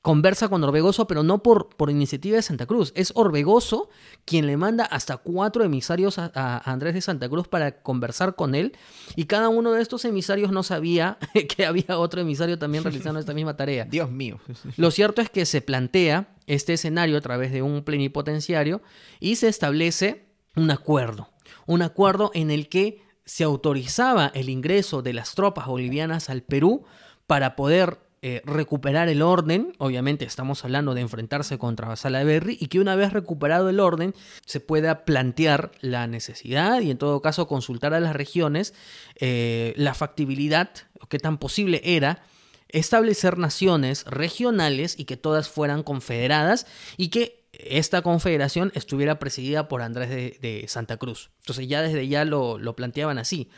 conversa 0.00 0.48
con 0.48 0.64
Orbegoso, 0.64 1.06
pero 1.06 1.22
no 1.22 1.42
por, 1.42 1.68
por 1.68 1.90
iniciativa 1.90 2.36
de 2.36 2.42
Santa 2.42 2.64
Cruz. 2.64 2.92
Es 2.96 3.12
Orbegoso 3.14 3.90
quien 4.24 4.46
le 4.46 4.56
manda 4.56 4.86
hasta 4.86 5.18
cuatro 5.18 5.64
emisarios 5.64 6.18
a, 6.18 6.32
a 6.34 6.72
Andrés 6.72 6.94
de 6.94 7.02
Santa 7.02 7.28
Cruz 7.28 7.46
para 7.46 7.82
conversar 7.82 8.34
con 8.34 8.54
él, 8.54 8.74
y 9.14 9.26
cada 9.26 9.50
uno 9.50 9.72
de 9.72 9.82
estos 9.82 10.06
emisarios 10.06 10.50
no 10.50 10.62
sabía 10.62 11.18
que 11.56 11.66
había 11.66 11.98
otro 11.98 12.22
emisario 12.22 12.58
también 12.58 12.84
realizando 12.84 13.20
esta 13.20 13.34
misma 13.34 13.54
tarea. 13.54 13.84
Dios 13.90 14.10
mío. 14.10 14.40
Lo 14.78 14.90
cierto 14.90 15.20
es 15.20 15.28
que 15.28 15.44
se 15.44 15.60
plantea 15.60 16.34
este 16.46 16.72
escenario 16.72 17.18
a 17.18 17.20
través 17.20 17.52
de 17.52 17.60
un 17.60 17.82
plenipotenciario 17.82 18.80
y 19.20 19.36
se 19.36 19.48
establece 19.48 20.27
un 20.58 20.70
acuerdo. 20.70 21.28
Un 21.66 21.82
acuerdo 21.82 22.30
en 22.34 22.50
el 22.50 22.68
que 22.68 23.02
se 23.24 23.44
autorizaba 23.44 24.30
el 24.34 24.48
ingreso 24.48 25.02
de 25.02 25.12
las 25.12 25.34
tropas 25.34 25.66
bolivianas 25.66 26.30
al 26.30 26.42
Perú 26.42 26.84
para 27.26 27.56
poder 27.56 27.98
eh, 28.20 28.42
recuperar 28.44 29.08
el 29.08 29.22
orden. 29.22 29.74
Obviamente 29.78 30.24
estamos 30.24 30.64
hablando 30.64 30.94
de 30.94 31.02
enfrentarse 31.02 31.56
contra 31.56 31.94
Salaverry 31.94 32.58
y 32.58 32.66
que 32.66 32.80
una 32.80 32.96
vez 32.96 33.12
recuperado 33.12 33.68
el 33.68 33.78
orden 33.78 34.12
se 34.44 34.58
pueda 34.58 35.04
plantear 35.04 35.70
la 35.80 36.06
necesidad 36.08 36.80
y 36.80 36.90
en 36.90 36.98
todo 36.98 37.22
caso 37.22 37.46
consultar 37.46 37.94
a 37.94 38.00
las 38.00 38.16
regiones 38.16 38.74
eh, 39.20 39.72
la 39.76 39.94
factibilidad, 39.94 40.70
o 41.00 41.06
qué 41.06 41.20
tan 41.20 41.38
posible 41.38 41.80
era 41.84 42.22
establecer 42.70 43.38
naciones 43.38 44.04
regionales 44.06 44.98
y 44.98 45.04
que 45.04 45.16
todas 45.16 45.48
fueran 45.48 45.82
confederadas 45.82 46.66
y 46.96 47.08
que 47.08 47.37
esta 47.58 48.02
confederación 48.02 48.72
estuviera 48.74 49.18
presidida 49.18 49.68
por 49.68 49.82
Andrés 49.82 50.10
de, 50.10 50.38
de 50.40 50.64
Santa 50.68 50.96
Cruz. 50.96 51.30
Entonces 51.40 51.68
ya 51.68 51.82
desde 51.82 52.06
ya 52.08 52.24
lo, 52.24 52.58
lo 52.58 52.76
planteaban 52.76 53.18
así. 53.18 53.50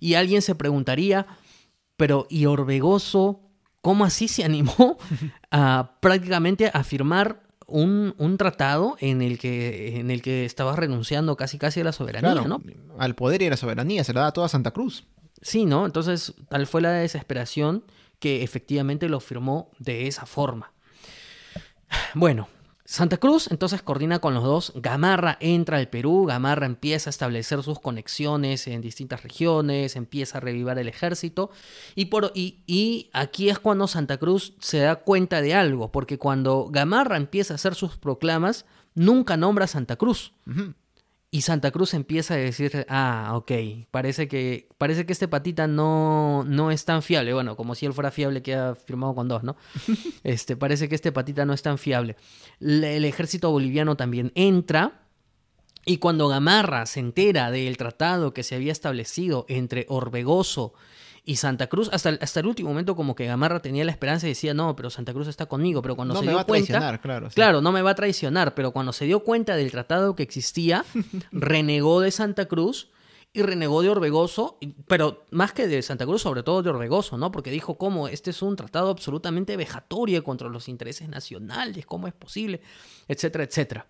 Y 0.00 0.14
alguien 0.14 0.42
se 0.42 0.54
preguntaría, 0.54 1.26
pero 1.96 2.26
¿y 2.30 2.46
Orbegoso 2.46 3.40
cómo 3.80 4.04
así 4.04 4.28
se 4.28 4.44
animó 4.44 4.98
a 5.50 5.98
prácticamente 6.00 6.70
a 6.72 6.84
firmar 6.84 7.42
un, 7.66 8.14
un 8.18 8.38
tratado 8.38 8.96
en 9.00 9.22
el, 9.22 9.38
que, 9.38 9.98
en 9.98 10.10
el 10.10 10.22
que 10.22 10.44
estaba 10.44 10.74
renunciando 10.74 11.36
casi 11.36 11.58
casi 11.58 11.80
a 11.80 11.84
la 11.84 11.92
soberanía, 11.92 12.32
Claro, 12.32 12.48
¿no? 12.48 12.62
al 12.98 13.14
poder 13.14 13.42
y 13.42 13.46
a 13.46 13.50
la 13.50 13.56
soberanía, 13.56 14.04
se 14.04 14.14
la 14.14 14.22
da 14.22 14.32
toda 14.32 14.48
Santa 14.48 14.70
Cruz. 14.72 15.06
Sí, 15.42 15.66
¿no? 15.66 15.86
Entonces, 15.86 16.34
tal 16.48 16.66
fue 16.66 16.80
la 16.80 16.92
desesperación 16.92 17.84
que 18.18 18.42
efectivamente 18.42 19.08
lo 19.08 19.20
firmó 19.20 19.70
de 19.78 20.06
esa 20.06 20.26
forma. 20.26 20.72
Bueno, 22.14 22.48
Santa 22.90 23.18
Cruz 23.18 23.48
entonces 23.50 23.82
coordina 23.82 24.18
con 24.18 24.32
los 24.32 24.42
dos. 24.42 24.72
Gamarra 24.74 25.36
entra 25.40 25.76
al 25.76 25.90
Perú, 25.90 26.24
Gamarra 26.24 26.64
empieza 26.64 27.10
a 27.10 27.12
establecer 27.12 27.62
sus 27.62 27.80
conexiones 27.80 28.66
en 28.66 28.80
distintas 28.80 29.22
regiones, 29.22 29.94
empieza 29.94 30.38
a 30.38 30.40
revivar 30.40 30.78
el 30.78 30.88
ejército. 30.88 31.50
Y, 31.94 32.06
por, 32.06 32.32
y, 32.34 33.10
aquí 33.12 33.50
es 33.50 33.58
cuando 33.58 33.88
Santa 33.88 34.16
Cruz 34.16 34.54
se 34.60 34.78
da 34.78 34.96
cuenta 34.96 35.42
de 35.42 35.52
algo, 35.52 35.92
porque 35.92 36.16
cuando 36.16 36.68
Gamarra 36.70 37.18
empieza 37.18 37.52
a 37.52 37.56
hacer 37.56 37.74
sus 37.74 37.98
proclamas, 37.98 38.64
nunca 38.94 39.36
nombra 39.36 39.66
a 39.66 39.68
Santa 39.68 39.96
Cruz. 39.96 40.32
Y 41.30 41.42
Santa 41.42 41.70
Cruz 41.70 41.92
empieza 41.92 42.34
a 42.34 42.36
decir, 42.38 42.86
ah, 42.88 43.32
ok, 43.34 43.52
parece 43.90 44.28
que, 44.28 44.66
parece 44.78 45.04
que 45.04 45.12
este 45.12 45.28
patita 45.28 45.66
no, 45.66 46.42
no 46.46 46.70
es 46.70 46.86
tan 46.86 47.02
fiable. 47.02 47.34
Bueno, 47.34 47.54
como 47.54 47.74
si 47.74 47.84
él 47.84 47.92
fuera 47.92 48.10
fiable 48.10 48.42
que 48.42 48.54
ha 48.54 48.74
firmado 48.74 49.14
con 49.14 49.28
dos, 49.28 49.42
¿no? 49.42 49.56
Este, 50.24 50.56
parece 50.56 50.88
que 50.88 50.94
este 50.94 51.12
patita 51.12 51.44
no 51.44 51.52
es 51.52 51.60
tan 51.62 51.76
fiable. 51.76 52.16
Le- 52.60 52.96
el 52.96 53.04
ejército 53.04 53.50
boliviano 53.50 53.94
también 53.96 54.32
entra. 54.34 55.02
Y 55.84 55.98
cuando 55.98 56.28
Gamarra 56.28 56.86
se 56.86 57.00
entera 57.00 57.50
del 57.50 57.76
tratado 57.76 58.32
que 58.32 58.42
se 58.42 58.54
había 58.54 58.72
establecido 58.72 59.44
entre 59.48 59.84
Orbegoso 59.88 60.72
y 60.72 60.78
Santa 61.36 61.66
Cruz, 61.66 61.88
hasta 61.92 62.08
el, 62.10 62.18
hasta 62.22 62.40
el 62.40 62.46
último 62.46 62.70
momento 62.70 62.96
como 62.96 63.14
que 63.14 63.26
Gamarra 63.26 63.60
tenía 63.60 63.84
la 63.84 63.90
esperanza 63.92 64.26
y 64.26 64.30
decía, 64.30 64.54
no, 64.54 64.74
pero 64.76 64.90
Santa 64.90 65.12
Cruz 65.12 65.28
está 65.28 65.46
conmigo, 65.46 65.82
pero 65.82 65.94
cuando 65.96 66.14
No 66.14 66.20
se 66.20 66.26
me 66.26 66.30
dio 66.32 66.36
va 66.36 66.42
a 66.42 66.46
cuenta, 66.46 66.66
traicionar, 66.66 67.00
claro. 67.00 67.28
sí. 67.30 67.34
Claro, 67.34 67.60
no 67.60 67.72
me 67.72 67.82
va 67.82 67.90
a 67.90 67.94
traicionar, 67.94 68.54
pero 68.54 68.70
cuando 68.72 68.92
se 68.92 69.04
dio 69.04 69.20
cuenta 69.24 69.56
del 69.56 69.70
tratado 69.70 70.14
que 70.16 70.22
existía, 70.22 70.84
renegó 71.32 72.00
de 72.00 72.10
Santa 72.10 72.46
Cruz 72.46 72.88
y 73.32 73.42
renegó 73.42 73.82
de 73.82 73.90
Orbegoso, 73.90 74.56
y- 74.60 74.68
pero 74.86 75.26
más 75.30 75.52
que 75.52 75.66
de 75.68 75.82
Santa 75.82 76.06
Cruz, 76.06 76.22
sobre 76.22 76.42
todo 76.42 76.62
de 76.62 76.70
Orbegoso, 76.70 77.18
¿no? 77.18 77.30
Porque 77.30 77.50
dijo, 77.50 77.76
¿cómo? 77.76 78.08
Este 78.08 78.30
es 78.30 78.40
un 78.40 78.56
tratado 78.56 78.88
absolutamente 78.88 79.56
vejatorio 79.56 80.24
contra 80.24 80.48
los 80.48 80.68
intereses 80.68 81.08
nacionales, 81.08 81.84
¿cómo 81.84 82.06
es 82.08 82.14
posible? 82.14 82.62
Etcétera, 83.06 83.44
etcétera. 83.44 83.86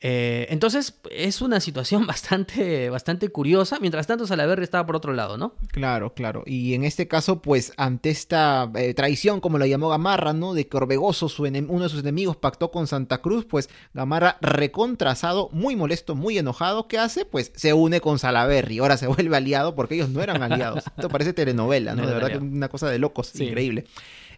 Eh, 0.00 0.46
entonces, 0.50 1.00
es 1.10 1.40
una 1.40 1.60
situación 1.60 2.06
bastante, 2.06 2.90
bastante 2.90 3.28
curiosa. 3.30 3.78
Mientras 3.80 4.06
tanto, 4.06 4.26
Salaverry 4.26 4.62
estaba 4.64 4.84
por 4.84 4.96
otro 4.96 5.12
lado, 5.14 5.38
¿no? 5.38 5.54
Claro, 5.68 6.12
claro. 6.12 6.42
Y 6.46 6.74
en 6.74 6.84
este 6.84 7.08
caso, 7.08 7.40
pues, 7.40 7.72
ante 7.76 8.10
esta 8.10 8.70
eh, 8.74 8.92
traición, 8.92 9.40
como 9.40 9.56
la 9.58 9.66
llamó 9.66 9.88
Gamarra, 9.88 10.32
¿no? 10.32 10.52
De 10.52 10.68
que 10.68 10.76
Orbegoso, 10.76 11.28
su 11.28 11.44
uno 11.44 11.82
de 11.84 11.88
sus 11.88 12.00
enemigos, 12.00 12.36
pactó 12.36 12.70
con 12.70 12.86
Santa 12.86 13.18
Cruz, 13.18 13.44
pues 13.46 13.70
Gamarra 13.94 14.36
recontrasado, 14.40 15.48
muy 15.52 15.76
molesto, 15.76 16.14
muy 16.14 16.36
enojado, 16.38 16.88
¿qué 16.88 16.98
hace? 16.98 17.24
Pues 17.24 17.52
se 17.54 17.72
une 17.72 18.00
con 18.00 18.18
Salaverry. 18.18 18.78
Ahora 18.78 18.96
se 18.96 19.06
vuelve 19.06 19.36
aliado 19.36 19.74
porque 19.74 19.94
ellos 19.94 20.10
no 20.10 20.20
eran 20.22 20.42
aliados. 20.42 20.84
Esto 20.86 21.08
parece 21.08 21.32
telenovela, 21.32 21.94
¿no? 21.94 22.02
No 22.02 22.08
de 22.08 22.14
verdad 22.14 22.30
que 22.32 22.38
una 22.38 22.68
cosa 22.68 22.90
de 22.90 22.98
locos, 22.98 23.28
Sí. 23.28 23.44
increíble. 23.44 23.84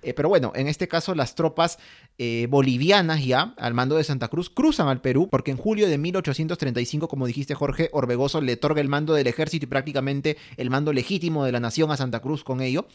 Eh, 0.03 0.15
pero 0.15 0.29
bueno, 0.29 0.53
en 0.55 0.69
este 0.69 0.87
caso 0.89 1.15
las 1.15 1.35
tropas 1.35 1.79
eh, 2.19 2.47
bolivianas 2.49 3.25
ya, 3.25 3.55
al 3.59 3.75
mando 3.75 3.97
de 3.97 4.05
Santa 4.05 4.29
Cruz, 4.29 4.49
cruzan 4.49 4.89
al 4.89 5.03
Perú, 5.03 5.29
porque 5.31 5.51
en 5.51 5.59
julio 5.59 5.89
de 5.89 5.99
1835, 5.99 7.09
como 7.09 7.27
dijiste 7.27 7.55
Jorge, 7.55 7.91
Orbegoso 7.93 8.41
le 8.41 8.55
otorga 8.55 8.81
el 8.81 8.89
mando 8.89 9.13
del 9.13 9.27
ejército 9.27 9.65
y 9.65 9.69
prácticamente 9.69 10.37
el 10.57 10.71
mando 10.71 10.93
legítimo 10.93 11.45
de 11.45 11.53
la 11.53 11.61
nación 11.61 11.91
a 11.91 11.97
Santa 11.97 12.21
Cruz 12.21 12.43
con 12.43 12.63
ello, 12.63 12.87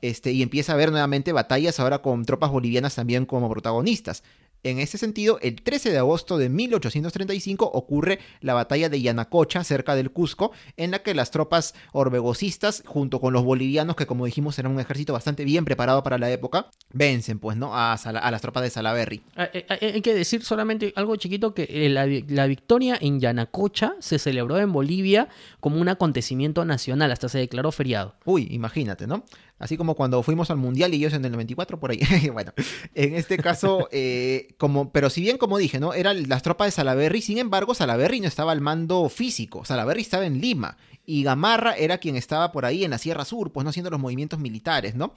este, 0.00 0.32
y 0.32 0.42
empieza 0.42 0.72
a 0.72 0.74
haber 0.74 0.90
nuevamente 0.90 1.32
batallas 1.32 1.80
ahora 1.80 1.98
con 2.02 2.24
tropas 2.24 2.50
bolivianas 2.50 2.94
también 2.94 3.26
como 3.26 3.50
protagonistas. 3.50 4.22
En 4.64 4.78
ese 4.78 4.96
sentido, 4.96 5.38
el 5.42 5.60
13 5.60 5.90
de 5.90 5.98
agosto 5.98 6.38
de 6.38 6.48
1835 6.48 7.64
ocurre 7.64 8.20
la 8.40 8.54
batalla 8.54 8.88
de 8.88 9.02
Yanacocha, 9.02 9.64
cerca 9.64 9.96
del 9.96 10.12
Cusco, 10.12 10.52
en 10.76 10.92
la 10.92 11.00
que 11.00 11.14
las 11.14 11.32
tropas 11.32 11.74
orbegosistas, 11.92 12.84
junto 12.86 13.20
con 13.20 13.32
los 13.32 13.44
bolivianos, 13.44 13.96
que 13.96 14.06
como 14.06 14.24
dijimos 14.24 14.56
eran 14.60 14.72
un 14.72 14.78
ejército 14.78 15.12
bastante 15.12 15.44
bien 15.44 15.64
preparado 15.64 16.04
para 16.04 16.16
la 16.16 16.30
época, 16.30 16.70
vencen, 16.92 17.40
pues, 17.40 17.56
¿no? 17.56 17.74
A, 17.74 17.98
las 18.04 18.40
tropas 18.40 18.62
de 18.62 18.70
Salaberry. 18.70 19.22
Ah, 19.34 19.48
eh, 19.52 19.66
eh, 19.68 19.92
Hay 19.94 20.00
que 20.00 20.14
decir 20.14 20.44
solamente 20.44 20.92
algo 20.94 21.16
chiquito 21.16 21.54
que 21.54 21.66
eh, 21.68 21.88
la, 21.88 22.06
la 22.06 22.46
victoria 22.46 22.96
en 23.00 23.18
Yanacocha 23.18 23.94
se 23.98 24.20
celebró 24.20 24.58
en 24.58 24.72
Bolivia 24.72 25.28
como 25.58 25.80
un 25.80 25.88
acontecimiento 25.88 26.64
nacional, 26.64 27.10
hasta 27.10 27.28
se 27.28 27.38
declaró 27.38 27.72
feriado. 27.72 28.14
Uy, 28.24 28.46
imagínate, 28.50 29.08
¿no? 29.08 29.24
Así 29.62 29.76
como 29.76 29.94
cuando 29.94 30.20
fuimos 30.24 30.50
al 30.50 30.56
Mundial 30.56 30.92
y 30.92 30.96
ellos 30.96 31.12
en 31.12 31.24
el 31.24 31.30
94 31.30 31.78
por 31.78 31.92
ahí. 31.92 32.00
bueno, 32.32 32.52
en 32.96 33.14
este 33.14 33.38
caso, 33.38 33.88
eh, 33.92 34.56
como, 34.58 34.90
pero 34.90 35.08
si 35.08 35.20
bien 35.20 35.38
como 35.38 35.56
dije, 35.56 35.78
¿no? 35.78 35.94
Eran 35.94 36.28
las 36.28 36.42
tropas 36.42 36.66
de 36.66 36.72
Salaberry, 36.72 37.22
sin 37.22 37.38
embargo, 37.38 37.72
Salaberry 37.72 38.18
no 38.18 38.26
estaba 38.26 38.50
al 38.50 38.60
mando 38.60 39.08
físico. 39.08 39.64
Salaberry 39.64 40.00
estaba 40.00 40.26
en 40.26 40.40
Lima 40.40 40.78
y 41.06 41.22
Gamarra 41.22 41.76
era 41.76 41.98
quien 41.98 42.16
estaba 42.16 42.50
por 42.50 42.64
ahí 42.64 42.84
en 42.84 42.90
la 42.90 42.98
Sierra 42.98 43.24
Sur, 43.24 43.52
pues 43.52 43.62
no 43.62 43.70
haciendo 43.70 43.90
los 43.90 44.00
movimientos 44.00 44.40
militares, 44.40 44.96
¿no? 44.96 45.14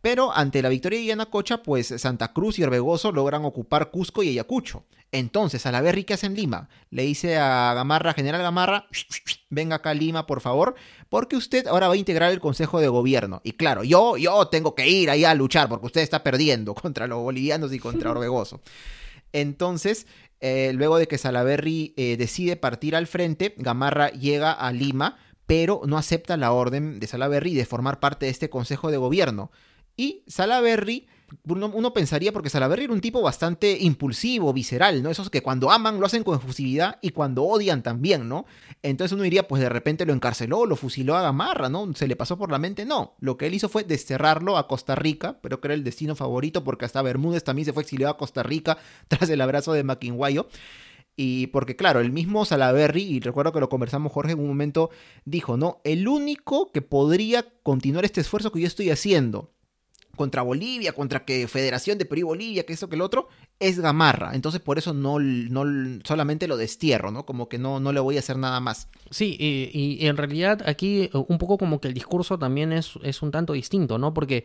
Pero 0.00 0.32
ante 0.32 0.62
la 0.62 0.68
victoria 0.68 1.00
de 1.00 1.06
Yanacocha, 1.06 1.64
pues 1.64 1.92
Santa 1.98 2.32
Cruz 2.32 2.60
y 2.60 2.62
Orbegoso 2.62 3.10
logran 3.10 3.44
ocupar 3.44 3.90
Cusco 3.90 4.22
y 4.22 4.28
Ayacucho. 4.28 4.84
Entonces, 5.12 5.62
Salaberry, 5.62 6.04
¿qué 6.04 6.14
hace 6.14 6.26
en 6.26 6.36
Lima? 6.36 6.68
Le 6.90 7.02
dice 7.02 7.36
a 7.36 7.74
Gamarra, 7.74 8.14
General 8.14 8.40
Gamarra, 8.40 8.86
venga 9.50 9.76
acá 9.76 9.90
a 9.90 9.94
Lima, 9.94 10.26
por 10.26 10.40
favor, 10.40 10.76
porque 11.10 11.36
usted 11.36 11.66
ahora 11.66 11.88
va 11.88 11.94
a 11.94 11.98
integrar 11.98 12.32
el 12.32 12.40
Consejo 12.40 12.80
de 12.80 12.88
Gobierno. 12.88 13.42
Y 13.44 13.52
claro, 13.52 13.84
yo, 13.84 14.16
yo 14.16 14.46
tengo 14.46 14.74
que 14.74 14.88
ir 14.88 15.10
ahí 15.10 15.24
a 15.24 15.34
luchar, 15.34 15.68
porque 15.68 15.86
usted 15.86 16.00
está 16.00 16.22
perdiendo 16.22 16.74
contra 16.80 17.06
los 17.06 17.18
bolivianos 17.18 17.74
y 17.74 17.78
contra 17.78 18.10
Orbegoso. 18.12 18.62
Entonces, 19.32 20.06
eh, 20.40 20.72
luego 20.74 20.98
de 20.98 21.08
que 21.08 21.18
Salaberry 21.18 21.92
eh, 21.96 22.16
decide 22.16 22.56
partir 22.56 22.96
al 22.96 23.06
frente, 23.06 23.54
Gamarra 23.58 24.10
llega 24.10 24.52
a 24.52 24.72
Lima, 24.72 25.18
pero 25.46 25.82
no 25.84 25.98
acepta 25.98 26.36
la 26.36 26.52
orden 26.52 27.00
de 27.00 27.06
Salaberry 27.08 27.54
de 27.54 27.66
formar 27.66 27.98
parte 27.98 28.26
de 28.26 28.30
este 28.30 28.48
Consejo 28.48 28.92
de 28.92 28.96
Gobierno. 28.96 29.50
Y 29.96 30.22
Salaberry, 30.28 31.08
uno, 31.46 31.92
pensaría, 31.92 32.32
porque 32.32 32.50
Salaberry 32.50 32.84
era 32.84 32.92
un 32.92 33.00
tipo 33.00 33.22
bastante 33.22 33.78
impulsivo, 33.80 34.52
visceral, 34.52 35.02
¿no? 35.02 35.10
Esos 35.10 35.30
que 35.30 35.42
cuando 35.42 35.70
aman 35.70 36.00
lo 36.00 36.06
hacen 36.06 36.24
con 36.24 36.36
efusividad 36.36 36.98
y 37.02 37.10
cuando 37.10 37.44
odian 37.44 37.82
también, 37.82 38.28
¿no? 38.28 38.46
Entonces 38.82 39.12
uno 39.12 39.22
diría, 39.22 39.46
pues 39.46 39.62
de 39.62 39.68
repente 39.68 40.06
lo 40.06 40.12
encarceló, 40.12 40.66
lo 40.66 40.76
fusiló 40.76 41.16
a 41.16 41.22
Gamarra, 41.22 41.68
¿no? 41.68 41.92
Se 41.94 42.08
le 42.08 42.16
pasó 42.16 42.38
por 42.38 42.50
la 42.50 42.58
mente, 42.58 42.84
no. 42.84 43.14
Lo 43.20 43.36
que 43.36 43.46
él 43.46 43.54
hizo 43.54 43.68
fue 43.68 43.84
desterrarlo 43.84 44.56
a 44.56 44.66
Costa 44.66 44.94
Rica, 44.94 45.38
pero 45.42 45.60
que 45.60 45.68
era 45.68 45.74
el 45.74 45.84
destino 45.84 46.16
favorito, 46.16 46.64
porque 46.64 46.84
hasta 46.84 47.02
Bermúdez 47.02 47.44
también 47.44 47.66
se 47.66 47.72
fue 47.72 47.82
exiliado 47.82 48.14
a 48.14 48.18
Costa 48.18 48.42
Rica 48.42 48.78
tras 49.08 49.28
el 49.30 49.40
abrazo 49.40 49.72
de 49.72 49.84
Maquinguayo. 49.84 50.48
Y 51.16 51.48
porque, 51.48 51.76
claro, 51.76 52.00
el 52.00 52.12
mismo 52.12 52.44
Salaberry, 52.44 53.02
y 53.02 53.20
recuerdo 53.20 53.52
que 53.52 53.60
lo 53.60 53.68
conversamos 53.68 54.12
Jorge 54.12 54.32
en 54.32 54.40
un 54.40 54.48
momento, 54.48 54.90
dijo, 55.24 55.56
¿no? 55.56 55.80
El 55.84 56.08
único 56.08 56.72
que 56.72 56.80
podría 56.80 57.44
continuar 57.62 58.04
este 58.04 58.22
esfuerzo 58.22 58.52
que 58.52 58.60
yo 58.60 58.66
estoy 58.66 58.90
haciendo 58.90 59.52
contra 60.20 60.42
Bolivia, 60.42 60.92
contra 60.92 61.24
que 61.24 61.48
Federación 61.48 61.96
de 61.96 62.04
Perú 62.04 62.18
y 62.18 62.22
Bolivia, 62.24 62.66
que 62.66 62.74
eso, 62.74 62.90
que 62.90 62.96
el 62.96 63.00
otro, 63.00 63.28
es 63.58 63.78
Gamarra. 63.80 64.32
Entonces 64.34 64.60
por 64.60 64.76
eso 64.76 64.92
no, 64.92 65.18
no 65.18 65.64
solamente 66.04 66.46
lo 66.46 66.58
destierro, 66.58 67.10
¿no? 67.10 67.24
Como 67.24 67.48
que 67.48 67.56
no, 67.56 67.80
no 67.80 67.90
le 67.90 68.00
voy 68.00 68.16
a 68.16 68.18
hacer 68.18 68.36
nada 68.36 68.60
más. 68.60 68.88
Sí, 69.08 69.34
y, 69.40 69.96
y 69.98 70.06
en 70.06 70.18
realidad 70.18 70.60
aquí 70.66 71.04
eh, 71.04 71.10
un 71.14 71.38
poco 71.38 71.56
como 71.56 71.80
que 71.80 71.88
el 71.88 71.94
discurso 71.94 72.38
también 72.38 72.70
es, 72.70 72.98
es 73.02 73.22
un 73.22 73.30
tanto 73.30 73.54
distinto, 73.54 73.96
¿no? 73.96 74.12
Porque 74.12 74.44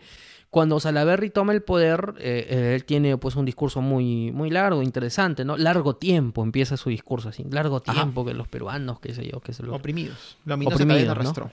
cuando 0.49 0.79
Salaverry 0.79 1.29
toma 1.31 1.53
el 1.53 1.61
poder, 1.61 2.13
eh, 2.17 2.47
eh, 2.49 2.75
él 2.75 2.85
tiene 2.85 3.17
pues 3.17 3.35
un 3.35 3.45
discurso 3.45 3.81
muy, 3.81 4.31
muy 4.31 4.49
largo, 4.49 4.81
interesante, 4.81 5.43
¿no? 5.43 5.57
Largo 5.57 5.95
tiempo 5.97 6.43
empieza 6.43 6.77
su 6.77 6.89
discurso 6.89 7.29
así, 7.29 7.43
largo 7.49 7.83
Ajá. 7.85 7.93
tiempo 7.93 8.25
que 8.25 8.33
los 8.33 8.47
peruanos, 8.47 8.99
qué 8.99 9.13
sé 9.13 9.27
yo, 9.29 9.41
qué 9.41 9.53
sé 9.53 9.63
lo 9.63 9.75
Oprimidos. 9.75 10.37
Ominosa 10.49 10.83
Oprimidos, 10.83 11.37
¿no? 11.37 11.51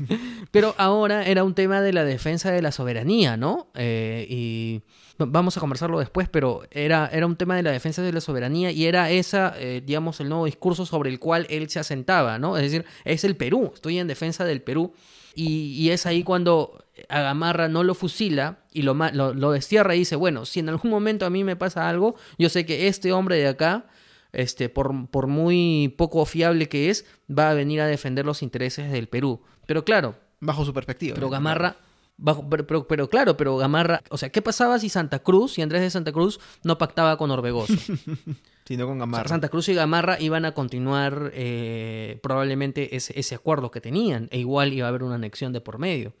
Pero 0.50 0.74
ahora 0.76 1.24
era 1.26 1.42
un 1.42 1.54
tema 1.54 1.80
de 1.80 1.92
la 1.92 2.04
defensa 2.04 2.50
de 2.50 2.60
la 2.60 2.70
soberanía, 2.70 3.36
¿no? 3.36 3.68
Eh, 3.74 4.26
y 4.28 4.82
vamos 5.18 5.56
a 5.56 5.60
conversarlo 5.60 5.98
después, 5.98 6.28
pero 6.28 6.62
era, 6.70 7.08
era 7.12 7.26
un 7.26 7.36
tema 7.36 7.56
de 7.56 7.62
la 7.62 7.70
defensa 7.70 8.02
de 8.02 8.12
la 8.12 8.20
soberanía 8.20 8.70
y 8.70 8.86
era 8.86 9.10
esa, 9.10 9.54
eh, 9.58 9.82
digamos, 9.84 10.20
el 10.20 10.28
nuevo 10.28 10.46
discurso 10.46 10.86
sobre 10.86 11.10
el 11.10 11.18
cual 11.18 11.46
él 11.50 11.68
se 11.70 11.78
asentaba, 11.78 12.38
¿no? 12.38 12.56
Es 12.56 12.62
decir, 12.64 12.84
es 13.04 13.24
el 13.24 13.36
Perú, 13.36 13.72
estoy 13.74 13.98
en 13.98 14.08
defensa 14.08 14.44
del 14.44 14.62
Perú. 14.62 14.92
Y, 15.36 15.74
y 15.76 15.90
es 15.90 16.06
ahí 16.06 16.22
cuando 16.22 16.84
a 17.08 17.20
Gamarra 17.20 17.68
no 17.68 17.82
lo 17.82 17.94
fusila 17.94 18.58
y 18.72 18.82
lo, 18.82 18.94
lo, 18.94 19.34
lo 19.34 19.50
destierra 19.50 19.96
y 19.96 20.00
dice, 20.00 20.14
bueno, 20.14 20.46
si 20.46 20.60
en 20.60 20.68
algún 20.68 20.90
momento 20.90 21.26
a 21.26 21.30
mí 21.30 21.42
me 21.42 21.56
pasa 21.56 21.88
algo, 21.88 22.14
yo 22.38 22.48
sé 22.48 22.64
que 22.64 22.86
este 22.86 23.12
hombre 23.12 23.36
de 23.36 23.48
acá 23.48 23.86
este, 24.32 24.68
por, 24.68 25.08
por 25.08 25.26
muy 25.26 25.94
poco 25.96 26.24
fiable 26.26 26.68
que 26.68 26.90
es, 26.90 27.04
va 27.30 27.50
a 27.50 27.54
venir 27.54 27.80
a 27.80 27.86
defender 27.86 28.24
los 28.24 28.42
intereses 28.42 28.92
del 28.92 29.08
Perú. 29.08 29.40
Pero 29.66 29.84
claro, 29.84 30.16
Bajo 30.40 30.64
su 30.64 30.74
perspectiva. 30.74 31.14
pero. 31.14 31.30
Gamarra, 31.30 31.76
bajo, 32.16 32.48
pero, 32.48 32.66
pero- 32.66 32.86
pero 32.86 33.08
claro, 33.08 33.36
pero 33.36 33.56
Gamarra, 33.56 34.02
o 34.10 34.18
sea, 34.18 34.30
¿qué 34.30 34.42
pasaba 34.42 34.78
si 34.78 34.88
Santa 34.88 35.18
Cruz 35.20 35.58
y 35.58 35.62
Andrés 35.62 35.82
de 35.82 35.90
Santa 35.90 36.12
Cruz 36.12 36.40
no 36.62 36.78
pactaba 36.78 37.16
con 37.18 37.30
Orbegoso? 37.30 37.74
Sino 38.64 38.86
con 38.86 38.96
O 38.96 38.98
sea, 38.98 38.98
Gamarra. 39.00 39.28
Santa 39.28 39.48
Cruz 39.48 39.68
y 39.68 39.74
Gamarra 39.74 40.20
iban 40.20 40.44
a 40.44 40.52
continuar 40.52 41.30
eh, 41.34 42.18
probablemente 42.22 42.96
ese, 42.96 43.18
ese 43.18 43.34
acuerdo 43.34 43.70
que 43.70 43.80
tenían, 43.80 44.28
e 44.30 44.38
igual 44.38 44.72
iba 44.72 44.86
a 44.86 44.88
haber 44.90 45.02
una 45.02 45.16
anexión 45.16 45.52
de 45.52 45.60
por 45.60 45.78
medio. 45.78 46.12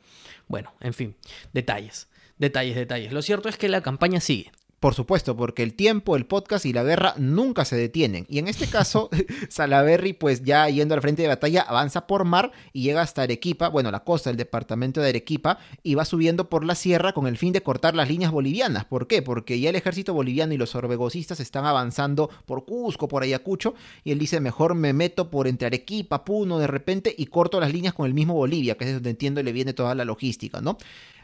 Bueno, 0.48 0.72
en 0.80 0.92
fin, 0.94 1.16
detalles, 1.52 2.08
detalles, 2.38 2.76
detalles. 2.76 3.12
Lo 3.12 3.22
cierto 3.22 3.48
es 3.48 3.56
que 3.56 3.68
la 3.68 3.80
campaña 3.80 4.20
sigue. 4.20 4.52
Por 4.84 4.92
supuesto, 4.92 5.34
porque 5.34 5.62
el 5.62 5.72
tiempo, 5.72 6.14
el 6.14 6.26
podcast 6.26 6.66
y 6.66 6.74
la 6.74 6.82
guerra 6.82 7.14
nunca 7.16 7.64
se 7.64 7.74
detienen. 7.74 8.26
Y 8.28 8.38
en 8.38 8.48
este 8.48 8.66
caso, 8.66 9.08
Salaberry, 9.48 10.12
pues 10.12 10.42
ya 10.42 10.68
yendo 10.68 10.94
al 10.94 11.00
frente 11.00 11.22
de 11.22 11.28
batalla, 11.28 11.62
avanza 11.62 12.06
por 12.06 12.26
mar 12.26 12.52
y 12.74 12.82
llega 12.82 13.00
hasta 13.00 13.22
Arequipa, 13.22 13.68
bueno, 13.68 13.90
la 13.90 14.04
costa 14.04 14.28
del 14.28 14.36
departamento 14.36 15.00
de 15.00 15.08
Arequipa, 15.08 15.58
y 15.82 15.94
va 15.94 16.04
subiendo 16.04 16.50
por 16.50 16.66
la 16.66 16.74
sierra 16.74 17.14
con 17.14 17.26
el 17.26 17.38
fin 17.38 17.54
de 17.54 17.62
cortar 17.62 17.94
las 17.94 18.10
líneas 18.10 18.30
bolivianas. 18.30 18.84
¿Por 18.84 19.06
qué? 19.06 19.22
Porque 19.22 19.58
ya 19.58 19.70
el 19.70 19.76
ejército 19.76 20.12
boliviano 20.12 20.52
y 20.52 20.58
los 20.58 20.74
orbegosistas 20.74 21.40
están 21.40 21.64
avanzando 21.64 22.28
por 22.44 22.66
Cusco, 22.66 23.08
por 23.08 23.22
Ayacucho, 23.22 23.72
y 24.04 24.12
él 24.12 24.18
dice, 24.18 24.38
mejor 24.38 24.74
me 24.74 24.92
meto 24.92 25.30
por 25.30 25.48
entre 25.48 25.68
Arequipa, 25.68 26.26
Puno, 26.26 26.58
de 26.58 26.66
repente, 26.66 27.14
y 27.16 27.24
corto 27.28 27.58
las 27.58 27.72
líneas 27.72 27.94
con 27.94 28.04
el 28.04 28.12
mismo 28.12 28.34
Bolivia, 28.34 28.76
que 28.76 28.84
es 28.84 28.92
donde 28.92 29.08
entiendo 29.08 29.42
le 29.42 29.52
viene 29.52 29.72
toda 29.72 29.94
la 29.94 30.04
logística, 30.04 30.60
¿no? 30.60 30.76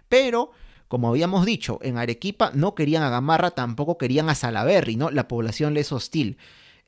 Pero 0.08 0.50
como 0.90 1.08
habíamos 1.08 1.46
dicho, 1.46 1.78
en 1.82 1.98
Arequipa 1.98 2.50
no 2.52 2.74
querían 2.74 3.04
a 3.04 3.10
Gamarra, 3.10 3.52
tampoco 3.52 3.96
querían 3.96 4.28
a 4.28 4.34
Salaberry, 4.34 4.96
¿no? 4.96 5.12
La 5.12 5.28
población 5.28 5.72
les 5.72 5.86
es 5.86 5.92
hostil. 5.92 6.36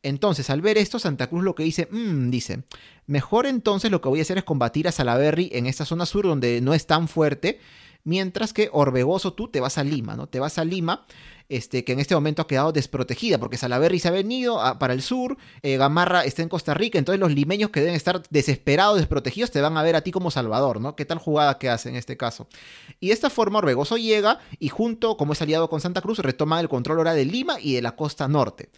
Entonces, 0.03 0.51
al 0.51 0.61
ver 0.61 0.77
esto, 0.77 0.99
Santa 0.99 1.29
Cruz 1.29 1.45
lo 1.45 1.55
que 1.55 1.63
dice, 1.63 1.87
"Mm", 1.89 2.29
dice, 2.29 2.65
mejor 3.07 3.47
entonces 3.47 3.93
lo 3.93 4.01
que 4.01 4.09
voy 4.09 4.19
a 4.19 4.23
hacer 4.23 4.39
es 4.39 4.43
combatir 4.43 4.89
a 4.89 4.93
Salaberry 4.93 5.51
en 5.53 5.67
esta 5.67 5.85
zona 5.85 6.05
sur 6.05 6.25
donde 6.27 6.61
no 6.61 6.75
es 6.75 6.89
tan 6.89 7.07
fuerte, 7.07 7.61
mientras 8.05 8.53
que 8.53 8.69
Orbegoso 8.73 9.33
tú 9.33 9.49
te 9.49 9.61
vas 9.61 9.79
a 9.79 9.85
Lima, 9.85 10.17
¿no? 10.17 10.27
Te 10.27 10.41
vas 10.41 10.59
a 10.59 10.65
Lima, 10.65 11.05
este, 11.49 11.85
que 11.85 11.93
en 11.93 12.01
este 12.01 12.15
momento 12.15 12.43
ha 12.43 12.47
quedado 12.47 12.73
desprotegida, 12.73 13.39
porque 13.39 13.59
Salaberry 13.59 13.99
se 13.99 14.09
ha 14.09 14.13
venido 14.13 14.59
para 14.79 14.95
el 14.95 15.03
sur, 15.03 15.37
eh, 15.63 15.77
Gamarra 15.77 16.25
está 16.25 16.43
en 16.43 16.49
Costa 16.49 16.73
Rica, 16.73 16.99
entonces 16.99 17.21
los 17.21 17.33
limeños 17.33 17.71
que 17.71 17.81
deben 17.81 17.95
estar 17.95 18.23
desesperados, 18.31 18.97
desprotegidos, 18.97 19.51
te 19.51 19.61
van 19.61 19.77
a 19.77 19.83
ver 19.83 19.97
a 19.97 20.01
ti 20.01 20.13
como 20.13 20.31
Salvador, 20.31 20.81
¿no? 20.81 20.97
¿Qué 20.97 21.05
tal 21.05 21.19
jugada 21.19 21.59
que 21.59 21.69
hace 21.69 21.91
en 21.91 21.97
este 21.97 22.17
caso? 22.17 22.49
Y 23.01 23.09
de 23.09 23.13
esta 23.13 23.29
forma 23.29 23.59
Orbegoso 23.59 23.97
llega 23.97 24.41
y 24.59 24.69
junto, 24.69 25.17
como 25.17 25.35
es 25.35 25.43
aliado 25.43 25.69
con 25.69 25.81
Santa 25.81 26.01
Cruz, 26.01 26.21
retoma 26.21 26.61
el 26.61 26.69
control 26.69 26.99
ahora 26.99 27.15
de 27.15 27.25
Lima 27.25 27.61
y 27.61 27.75
de 27.75 27.83
la 27.83 27.97
costa 27.97 28.29
norte. 28.29 28.71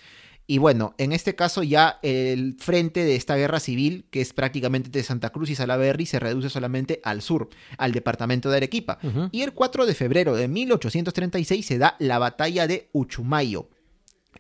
Y 0.47 0.59
bueno, 0.59 0.95
en 0.99 1.13
este 1.13 1.35
caso 1.35 1.63
ya 1.63 1.99
el 2.03 2.57
frente 2.59 3.05
de 3.05 3.17
esta 3.17 3.37
guerra 3.37 3.61
civil, 3.61 4.07
que 4.11 4.21
es 4.21 4.33
prácticamente 4.33 4.91
de 4.91 5.03
Santa 5.03 5.31
Cruz 5.31 5.49
y 5.51 5.55
Salaberry, 5.55 6.05
se 6.05 6.21
reduce 6.21 6.51
solamente 6.51 7.01
al 7.03 7.23
sur, 7.23 7.49
al 7.79 7.93
departamento 7.93 8.51
de 8.51 8.59
Arequipa. 8.59 8.99
Y 9.33 9.43
el 9.43 9.55
4 9.55 9.87
de 9.87 9.95
febrero 9.95 10.37
de 10.37 10.49
1836 10.49 11.65
se 11.65 11.79
da 11.79 11.97
la 11.99 12.19
batalla 12.19 12.67
de 12.67 12.91
Uchumayo, 12.93 13.71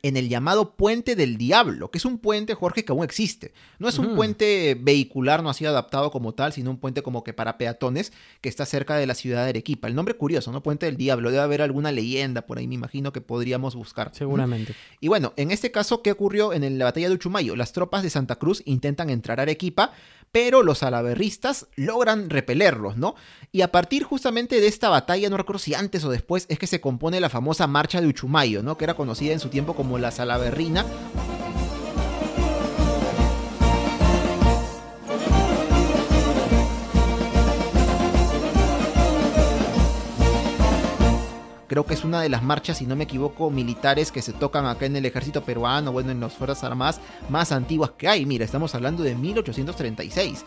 en 0.05 0.19
el 0.19 0.29
llamado 0.29 0.77
Puente 0.77 1.17
del 1.17 1.39
Diablo, 1.39 1.91
que 1.91 1.97
es 1.97 2.05
un 2.05 2.19
puente, 2.19 2.53
Jorge, 2.53 2.85
que 2.85 2.93
aún 2.93 3.03
existe. 3.03 3.55
No 3.79 3.89
es 3.89 3.99
un 3.99 4.15
puente 4.15 4.77
vehicular, 4.79 5.43
no 5.43 5.49
ha 5.49 5.55
sido 5.55 5.71
adaptado 5.71 6.11
como 6.11 6.35
tal, 6.35 6.53
sino 6.53 6.71
un 6.71 6.77
puente 6.77 7.03
como 7.03 7.25
que 7.25 7.33
para 7.33 7.57
peatones, 7.57 8.13
que 8.43 8.51
está 8.51 8.67
cerca 8.67 8.97
de 8.97 9.07
la 9.07 9.15
ciudad 9.15 9.45
de 9.45 9.49
Arequipa. 9.49 9.89
El 9.89 9.95
nombre 9.95 10.15
curioso, 10.15 10.53
¿no? 10.53 10.63
Puente 10.63 10.85
del 10.85 10.99
Diablo. 10.99 11.31
Debe 11.31 11.43
haber 11.43 11.63
alguna 11.63 11.91
leyenda 11.91 12.43
por 12.43 12.59
ahí, 12.59 12.69
me 12.69 12.75
imagino 12.75 13.15
que 13.15 13.23
podríamos 13.23 13.77
buscar. 13.77 14.11
Seguramente. 14.13 14.75
Y 15.01 15.09
bueno, 15.09 15.33
en 15.39 15.51
este 15.51 15.71
caso, 15.71 16.03
¿qué 16.03 16.13
ocurrió 16.13 16.53
en 16.53 16.79
la 16.79 16.85
batalla 16.85 17.09
de 17.09 17.15
Uchumayo? 17.15 17.57
Las 17.57 17.73
tropas 17.73 18.03
de 18.03 18.11
Santa 18.11 18.37
Cruz 18.37 18.63
intentan 18.67 19.09
entrar 19.09 19.41
a 19.41 19.45
Arequipa, 19.45 19.93
pero 20.35 20.65
los 20.65 20.79
salaberristas 20.79 21.69
logran 21.77 22.29
repelerlos, 22.29 22.97
¿no? 22.97 23.15
Y 23.53 23.61
a 23.61 23.71
partir 23.71 24.03
justamente 24.03 24.61
de 24.61 24.67
esta 24.67 24.89
batalla, 24.89 25.31
no 25.31 25.37
recuerdo 25.37 25.61
si 25.61 25.75
antes 25.75 26.03
o 26.03 26.11
después, 26.11 26.47
es 26.49 26.59
que 26.59 26.67
se 26.67 26.81
compone 26.81 27.21
la 27.21 27.31
famosa 27.31 27.69
marcha 27.69 28.01
de 28.01 28.09
Uchumayo, 28.09 28.61
¿no? 28.61 28.77
Que 28.77 28.83
era 28.83 28.95
conocida 28.95 29.33
en 29.33 29.39
su 29.39 29.49
tiempo 29.49 29.77
como 29.77 29.97
la 29.97 30.11
Salaberrina. 30.11 30.85
Creo 41.67 41.87
que 41.87 41.95
es 41.95 42.05
una 42.05 42.21
de 42.21 42.29
las 42.29 42.43
marchas, 42.43 42.79
si 42.79 42.87
no 42.87 42.97
me 42.97 43.05
equivoco, 43.05 43.51
militares 43.51 44.13
que 44.13 44.23
se 44.23 44.33
tocan 44.33 44.67
acá 44.67 44.87
en 44.87 44.97
el 44.97 45.07
ejército 45.07 45.43
peruano, 45.43 45.93
bueno, 45.93 46.11
en 46.11 46.21
las 46.21 46.35
Fuerzas 46.35 46.65
Armadas 46.65 47.01
más 47.29 47.53
antiguas 47.53 47.93
que 47.97 48.09
hay. 48.09 48.27
Mira, 48.27 48.45
estamos 48.45 48.75
hablando 48.75 49.03
de 49.03 49.15
1836. 49.15 50.45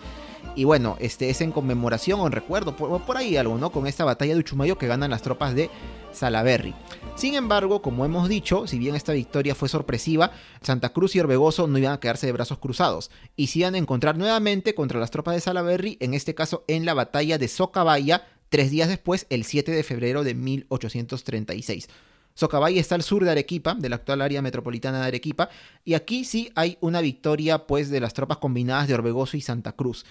Y 0.55 0.63
bueno, 0.63 0.97
este 0.99 1.30
es 1.30 1.41
en 1.41 1.51
conmemoración 1.51 2.20
o 2.20 2.26
en 2.26 2.32
recuerdo, 2.32 2.76
por, 2.76 3.18
ahí 3.18 3.38
algo, 3.38 3.57
¿no? 3.57 3.72
Con 3.72 3.86
esta 3.86 4.05
batalla 4.05 4.34
de 4.34 4.39
Uchumayo 4.39 4.78
que 4.78 4.88
ganan 4.88 5.11
las 5.11 5.22
tropas 5.22 5.53
de 5.53 5.70
Salaberry. 6.11 6.74
Sin 7.15 7.36
embargo, 7.36 7.82
como 7.82 8.05
hemos 8.05 8.28
dicho, 8.28 8.65
si 8.65 8.80
bien 8.80 8.95
esta 8.95 9.13
victoria 9.13 9.55
fue 9.55 9.70
sorpresiva, 9.70 10.32
Santa 10.61 10.89
Cruz 10.89 11.15
y 11.15 11.20
Orbegoso 11.20 11.68
no 11.68 11.78
iban 11.78 11.93
a 11.93 11.99
quedarse 11.99 12.26
de 12.26 12.34
brazos 12.34 12.57
cruzados 12.57 13.11
y 13.36 13.47
se 13.47 13.59
iban 13.59 13.76
a 13.76 13.78
encontrar 13.78 14.18
nuevamente 14.18 14.74
contra 14.74 14.99
las 14.99 15.11
tropas 15.11 15.36
de 15.36 15.41
Salaberry, 15.41 15.97
en 15.99 16.13
este 16.13 16.34
caso 16.34 16.63
en 16.68 16.86
la 16.86 16.93
batalla 16.93 17.38
de 17.38 17.47
Socabaya, 17.47 18.26
tres 18.50 18.72
días 18.72 18.89
después, 18.89 19.28
el 19.30 19.43
7 19.43 19.72
de 19.72 19.84
febrero 19.84 20.24
de 20.24 20.34
1836. 20.34 21.88
Socabay 22.34 22.78
está 22.78 22.95
al 22.95 23.02
sur 23.02 23.24
de 23.24 23.32
Arequipa, 23.32 23.74
de 23.74 23.89
la 23.89 23.95
actual 23.95 24.22
área 24.22 24.43
metropolitana 24.43 25.02
de 25.02 25.08
Arequipa, 25.08 25.50
y 25.84 25.95
aquí 25.95 26.24
sí 26.24 26.52
hay 26.54 26.78
una 26.82 27.02
victoria 27.02 27.66
pues 27.66 27.89
de 27.89 28.00
las 28.00 28.14
tropas 28.14 28.38
combinadas 28.38 28.88
de 28.88 28.93
Orbegoso 28.93 29.38
y 29.38 29.41
Santa 29.41 29.72
Cruz, 29.72 30.06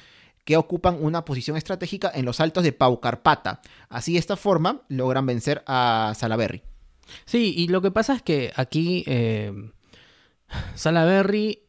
que 0.45 0.57
ocupan 0.57 0.99
una 1.01 1.24
posición 1.24 1.57
estratégica 1.57 2.11
en 2.14 2.24
los 2.24 2.41
altos 2.41 2.64
de 2.64 2.72
Paucarpata. 2.72 3.61
Así 3.89 4.14
de 4.14 4.18
esta 4.18 4.37
forma 4.37 4.82
logran 4.89 5.26
vencer 5.26 5.62
a 5.66 6.14
Salaberry. 6.16 6.62
Sí, 7.24 7.55
y 7.57 7.68
lo 7.68 7.80
que 7.80 7.93
pasa 7.93 8.14
es 8.14 8.22
que 8.22 8.53
aquí 8.57 9.05
eh, 9.07 9.53
Salaberry 10.74 11.62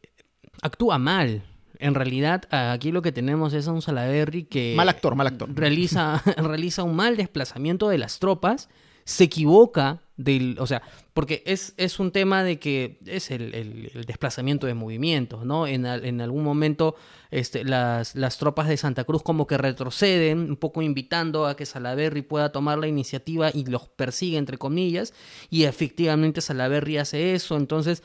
actúa 0.62 0.98
mal. 0.98 1.44
En 1.78 1.94
realidad, 1.94 2.42
aquí 2.50 2.90
lo 2.92 3.02
que 3.02 3.12
tenemos 3.12 3.52
es 3.54 3.68
a 3.68 3.72
un 3.72 3.82
Salaberry 3.82 4.44
que... 4.44 4.74
Mal 4.76 4.88
actor, 4.88 5.14
mal 5.14 5.26
actor. 5.28 5.48
Realiza, 5.54 6.22
realiza 6.36 6.82
un 6.82 6.96
mal 6.96 7.16
desplazamiento 7.16 7.88
de 7.88 7.98
las 7.98 8.18
tropas, 8.18 8.68
se 9.04 9.24
equivoca 9.24 10.02
del... 10.16 10.56
O 10.58 10.66
sea, 10.66 10.82
porque 11.14 11.42
es, 11.46 11.74
es 11.76 12.00
un 12.00 12.10
tema 12.10 12.42
de 12.42 12.58
que 12.58 12.98
es 13.06 13.30
el, 13.30 13.54
el- 13.54 13.90
el 13.94 14.04
desplazamiento 14.04 14.66
de 14.66 14.74
movimientos, 14.74 15.44
¿no? 15.46 15.66
En, 15.68 15.86
al- 15.86 16.04
en 16.04 16.20
algún 16.20 16.42
momento 16.44 16.96
este, 17.30 17.64
las, 17.64 18.14
las 18.16 18.38
tropas 18.38 18.68
de 18.68 18.76
Santa 18.76 19.04
Cruz 19.04 19.22
como 19.22 19.46
que 19.46 19.56
retroceden, 19.56 20.40
un 20.50 20.56
poco 20.56 20.82
invitando 20.82 21.46
a 21.46 21.56
que 21.56 21.64
Salaberry 21.64 22.22
pueda 22.22 22.50
tomar 22.50 22.78
la 22.78 22.88
iniciativa 22.88 23.50
y 23.54 23.64
los 23.66 23.88
persigue, 23.88 24.36
entre 24.36 24.58
comillas, 24.58 25.14
y 25.48 25.62
efectivamente 25.64 26.40
Salaberry 26.40 26.98
hace 26.98 27.34
eso, 27.34 27.56
entonces... 27.56 28.02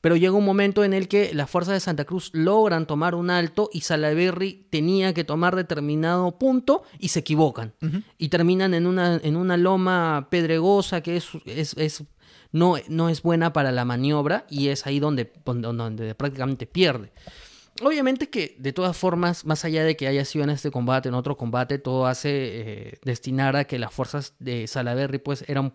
Pero 0.00 0.16
llega 0.16 0.32
un 0.32 0.44
momento 0.44 0.82
en 0.84 0.94
el 0.94 1.08
que 1.08 1.34
las 1.34 1.50
fuerzas 1.50 1.74
de 1.74 1.80
Santa 1.80 2.04
Cruz 2.06 2.30
logran 2.32 2.86
tomar 2.86 3.14
un 3.14 3.28
alto 3.30 3.68
y 3.72 3.82
Salaberry 3.82 4.66
tenía 4.70 5.12
que 5.12 5.24
tomar 5.24 5.56
determinado 5.56 6.38
punto 6.38 6.82
y 6.98 7.08
se 7.08 7.20
equivocan. 7.20 7.74
Y 8.16 8.28
terminan 8.30 8.72
en 8.74 8.86
una, 8.86 9.16
en 9.22 9.36
una 9.36 9.56
loma 9.56 10.28
pedregosa 10.30 11.02
que 11.02 11.16
es, 11.16 11.28
es, 11.44 11.74
es- 11.76 12.04
no, 12.52 12.74
no 12.88 13.08
es 13.10 13.22
buena 13.22 13.52
para 13.52 13.70
la 13.72 13.84
maniobra 13.84 14.44
y 14.50 14.68
es 14.68 14.86
ahí 14.86 14.98
donde, 14.98 15.32
donde, 15.44 15.68
donde 15.68 16.14
prácticamente 16.16 16.66
pierde. 16.66 17.12
Obviamente 17.82 18.28
que 18.28 18.56
de 18.58 18.72
todas 18.72 18.96
formas, 18.96 19.44
más 19.46 19.64
allá 19.64 19.84
de 19.84 19.96
que 19.96 20.08
haya 20.08 20.24
sido 20.24 20.44
en 20.44 20.50
este 20.50 20.70
combate, 20.70 21.08
en 21.08 21.14
otro 21.14 21.36
combate, 21.36 21.78
todo 21.78 22.06
hace 22.06 22.30
eh, 22.32 22.98
destinar 23.04 23.54
a 23.56 23.64
que 23.64 23.78
las 23.78 23.92
fuerzas 23.92 24.34
de 24.38 24.66
Salaberry 24.66 25.18
pues 25.18 25.44
eran 25.46 25.74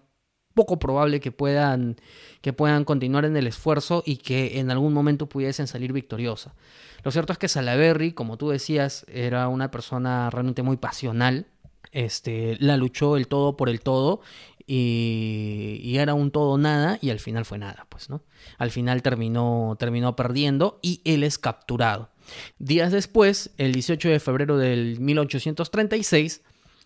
poco 0.55 0.79
probable 0.79 1.19
que 1.19 1.31
puedan, 1.31 1.97
que 2.41 2.53
puedan 2.53 2.83
continuar 2.85 3.25
en 3.25 3.37
el 3.37 3.45
esfuerzo 3.45 4.01
y 4.05 4.17
que 4.17 4.59
en 4.59 4.71
algún 4.71 4.93
momento 4.93 5.29
pudiesen 5.29 5.67
salir 5.67 5.93
victoriosa. 5.93 6.55
Lo 7.03 7.11
cierto 7.11 7.33
es 7.33 7.37
que 7.37 7.47
Salaberry, 7.47 8.13
como 8.13 8.37
tú 8.37 8.49
decías, 8.49 9.05
era 9.07 9.47
una 9.49 9.69
persona 9.69 10.31
realmente 10.31 10.63
muy 10.63 10.77
pasional. 10.77 11.45
Este, 11.91 12.57
la 12.59 12.77
luchó 12.77 13.15
el 13.15 13.27
todo 13.27 13.55
por 13.55 13.69
el 13.69 13.81
todo 13.81 14.21
y, 14.65 15.79
y 15.83 15.97
era 15.97 16.13
un 16.13 16.31
todo 16.31 16.57
nada 16.57 16.97
y 16.99 17.11
al 17.11 17.19
final 17.19 17.45
fue 17.45 17.59
nada, 17.59 17.85
pues, 17.89 18.09
¿no? 18.09 18.23
Al 18.57 18.71
final 18.71 19.01
terminó, 19.03 19.75
terminó 19.77 20.15
perdiendo 20.15 20.79
y 20.81 21.01
él 21.05 21.23
es 21.23 21.37
capturado. 21.37 22.09
Días 22.57 22.91
después, 22.91 23.51
el 23.57 23.73
18 23.73 24.09
de 24.09 24.19
febrero 24.19 24.57
del 24.57 24.99
1836, 24.99 26.41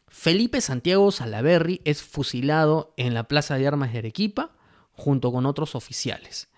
Felipe 0.09 0.61
Santiago 0.61 1.11
Salaberry 1.11 1.81
es 1.85 2.03
fusilado 2.03 2.93
en 2.97 3.13
la 3.13 3.23
Plaza 3.25 3.55
de 3.55 3.67
Armas 3.67 3.93
de 3.93 3.99
Arequipa 3.99 4.51
junto 4.91 5.31
con 5.31 5.45
otros 5.45 5.75
oficiales. 5.75 6.49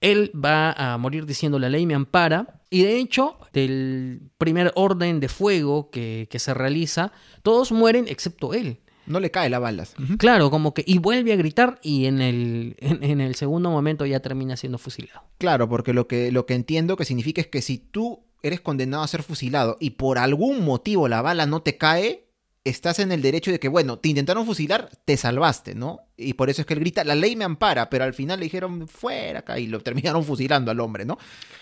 Él 0.00 0.32
va 0.34 0.72
a 0.72 0.96
morir 0.98 1.26
diciendo 1.26 1.58
la 1.58 1.68
ley 1.68 1.86
me 1.86 1.94
ampara 1.94 2.62
y 2.70 2.82
de 2.82 2.96
hecho 2.96 3.38
del 3.52 4.22
primer 4.38 4.72
orden 4.74 5.20
de 5.20 5.28
fuego 5.28 5.90
que, 5.90 6.26
que 6.30 6.38
se 6.38 6.54
realiza, 6.54 7.12
todos 7.42 7.70
mueren 7.70 8.06
excepto 8.08 8.54
él. 8.54 8.80
No 9.06 9.18
le 9.18 9.30
cae 9.30 9.50
la 9.50 9.58
balas. 9.58 9.94
Claro, 10.18 10.50
como 10.50 10.72
que 10.72 10.84
y 10.86 10.98
vuelve 10.98 11.32
a 11.32 11.36
gritar 11.36 11.80
y 11.82 12.06
en 12.06 12.20
el, 12.20 12.76
en, 12.78 13.02
en 13.02 13.20
el 13.20 13.34
segundo 13.34 13.70
momento 13.70 14.06
ya 14.06 14.20
termina 14.20 14.56
siendo 14.56 14.78
fusilado. 14.78 15.22
Claro, 15.38 15.68
porque 15.68 15.92
lo 15.92 16.06
que, 16.06 16.30
lo 16.30 16.46
que 16.46 16.54
entiendo 16.54 16.96
que 16.96 17.04
significa 17.04 17.40
es 17.40 17.48
que 17.48 17.60
si 17.60 17.78
tú 17.78 18.24
eres 18.42 18.60
condenado 18.60 19.02
a 19.02 19.08
ser 19.08 19.22
fusilado 19.22 19.76
y 19.80 19.90
por 19.90 20.18
algún 20.18 20.64
motivo 20.64 21.08
la 21.08 21.22
bala 21.22 21.46
no 21.46 21.60
te 21.60 21.76
cae, 21.76 22.29
estás 22.64 22.98
en 22.98 23.10
el 23.12 23.22
derecho 23.22 23.50
de 23.50 23.58
que, 23.58 23.68
bueno, 23.68 23.98
te 23.98 24.10
intentaron 24.10 24.44
fusilar, 24.44 24.90
te 25.04 25.16
salvaste, 25.16 25.74
¿no? 25.74 26.00
Y 26.16 26.34
por 26.34 26.50
eso 26.50 26.60
es 26.62 26.66
que 26.66 26.74
él 26.74 26.80
grita, 26.80 27.04
la 27.04 27.14
ley 27.14 27.34
me 27.34 27.44
ampara, 27.44 27.88
pero 27.88 28.04
al 28.04 28.12
final 28.14 28.38
le 28.38 28.44
dijeron, 28.44 28.86
fuera 28.86 29.40
acá, 29.40 29.58
y 29.58 29.66
lo 29.66 29.80
terminaron 29.80 30.24
fusilando 30.24 30.70
al 30.70 30.80
hombre, 30.80 31.04
¿no? 31.04 31.18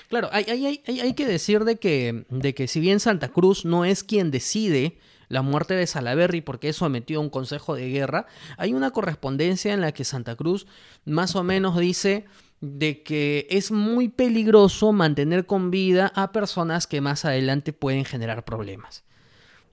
Claro, 0.08 0.28
hay, 0.32 0.44
hay, 0.48 0.66
hay, 0.86 1.00
hay- 1.00 1.14
que 1.14 1.26
decir 1.26 1.64
de 1.64 1.76
que, 1.76 2.24
de 2.30 2.54
que 2.54 2.66
si 2.66 2.80
bien 2.80 2.98
Santa 3.00 3.28
Cruz 3.28 3.64
no 3.64 3.84
es 3.84 4.02
quien 4.02 4.30
decide 4.30 4.98
la 5.28 5.42
muerte 5.42 5.74
de 5.74 5.86
Salaberry 5.86 6.40
porque 6.40 6.70
es 6.70 6.76
sometido 6.76 7.20
a 7.20 7.22
un 7.24 7.30
consejo 7.30 7.74
de 7.74 7.90
guerra, 7.90 8.26
hay 8.56 8.72
una 8.72 8.90
correspondencia 8.90 9.74
en 9.74 9.80
la 9.82 9.92
que 9.92 10.04
Santa 10.04 10.34
Cruz 10.34 10.66
más 11.04 11.36
o 11.36 11.44
menos 11.44 11.78
dice 11.78 12.24
de 12.60 13.02
que 13.04 13.46
es 13.50 13.70
muy 13.70 14.08
peligroso 14.08 14.92
mantener 14.92 15.46
con 15.46 15.70
vida 15.70 16.10
a 16.16 16.32
personas 16.32 16.86
que 16.86 17.00
más 17.00 17.24
adelante 17.24 17.72
pueden 17.72 18.04
generar 18.04 18.44
problemas. 18.44 19.04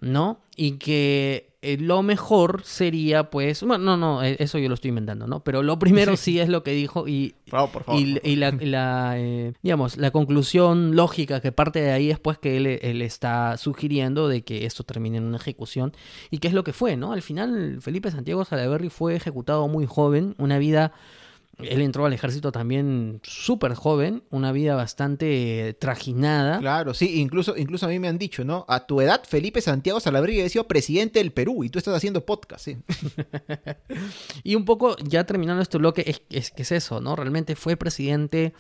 ¿No? 0.02 0.40
Y 0.56 0.74
que 0.74 1.50
eh, 1.62 1.78
lo 1.80 2.04
mejor 2.04 2.62
sería, 2.64 3.32
pues, 3.32 3.64
bueno, 3.64 3.84
no, 3.84 3.98
no, 3.98 4.24
eh, 4.24 4.36
eso 4.40 4.60
yo 4.60 4.70
lo 4.70 4.76
estoy 4.76 4.90
inventando, 4.90 5.26
¿no? 5.26 5.44
Pero 5.44 5.64
lo 5.64 5.80
primero 5.80 6.16
sí 6.16 6.40
es 6.40 6.48
lo 6.48 6.64
que 6.64 6.72
dijo 6.72 7.08
y, 7.08 7.34
Por 7.46 7.52
favor, 7.52 7.70
por 7.72 7.84
favor. 7.86 8.02
y, 8.02 8.20
y 8.24 8.36
la, 8.36 8.50
y 8.60 8.66
la, 8.66 9.14
eh, 9.18 9.54
digamos, 9.64 9.98
la 9.98 10.12
conclusión 10.12 10.96
lógica 10.96 11.42
que 11.42 11.52
parte 11.52 11.82
de 11.82 11.92
ahí 11.92 12.12
es 12.12 12.20
pues 12.20 12.38
que 12.38 12.58
él, 12.58 12.68
él 12.68 13.02
está 13.02 13.58
sugiriendo 13.58 14.28
de 14.28 14.44
que 14.44 14.66
esto 14.68 14.84
termine 14.84 15.18
en 15.18 15.24
una 15.24 15.38
ejecución 15.38 15.94
y 16.30 16.38
que 16.38 16.48
es 16.48 16.54
lo 16.54 16.64
que 16.64 16.72
fue, 16.72 16.98
¿no? 16.98 17.14
Al 17.14 17.24
final 17.24 17.80
Felipe 17.82 18.12
Santiago 18.12 18.46
Salaverry 18.46 18.90
fue 18.90 19.16
ejecutado 19.16 19.68
muy 19.68 19.88
joven, 19.88 20.36
una 20.38 20.60
vida... 20.60 20.94
Él 21.60 21.82
entró 21.82 22.06
al 22.06 22.12
ejército 22.14 22.52
también 22.52 23.22
súper 23.24 23.74
joven, 23.76 24.24
una 24.30 24.52
vida 24.52 24.76
bastante 24.76 25.70
eh, 25.70 25.74
trajinada. 25.74 26.60
Claro, 26.60 26.94
sí, 26.94 27.22
incluso, 27.22 27.56
incluso 27.56 27.86
a 27.86 27.90
mí 27.90 27.98
me 28.00 28.08
han 28.10 28.18
dicho, 28.18 28.44
¿no? 28.44 28.66
A 28.68 28.86
tu 28.86 29.00
edad, 29.00 29.24
Felipe 29.26 29.62
Santiago 29.62 30.00
Salaverry 30.00 30.42
ha 30.42 30.50
sido 30.50 30.68
presidente 30.68 31.20
del 31.20 31.32
Perú 31.32 31.64
y 31.64 31.70
tú 31.70 31.80
estás 31.80 31.96
haciendo 31.96 32.26
podcast, 32.26 32.66
sí. 32.66 32.78
Y 34.44 34.56
un 34.56 34.66
poco, 34.66 34.96
ya 35.04 35.26
terminando 35.26 35.62
este 35.62 35.78
bloque, 35.78 36.04
es, 36.08 36.22
es 36.30 36.52
que 36.52 36.64
es 36.64 36.72
eso, 36.72 37.00
¿no? 37.02 37.16
Realmente 37.16 37.56
fue 37.56 37.78
presidente, 37.78 38.54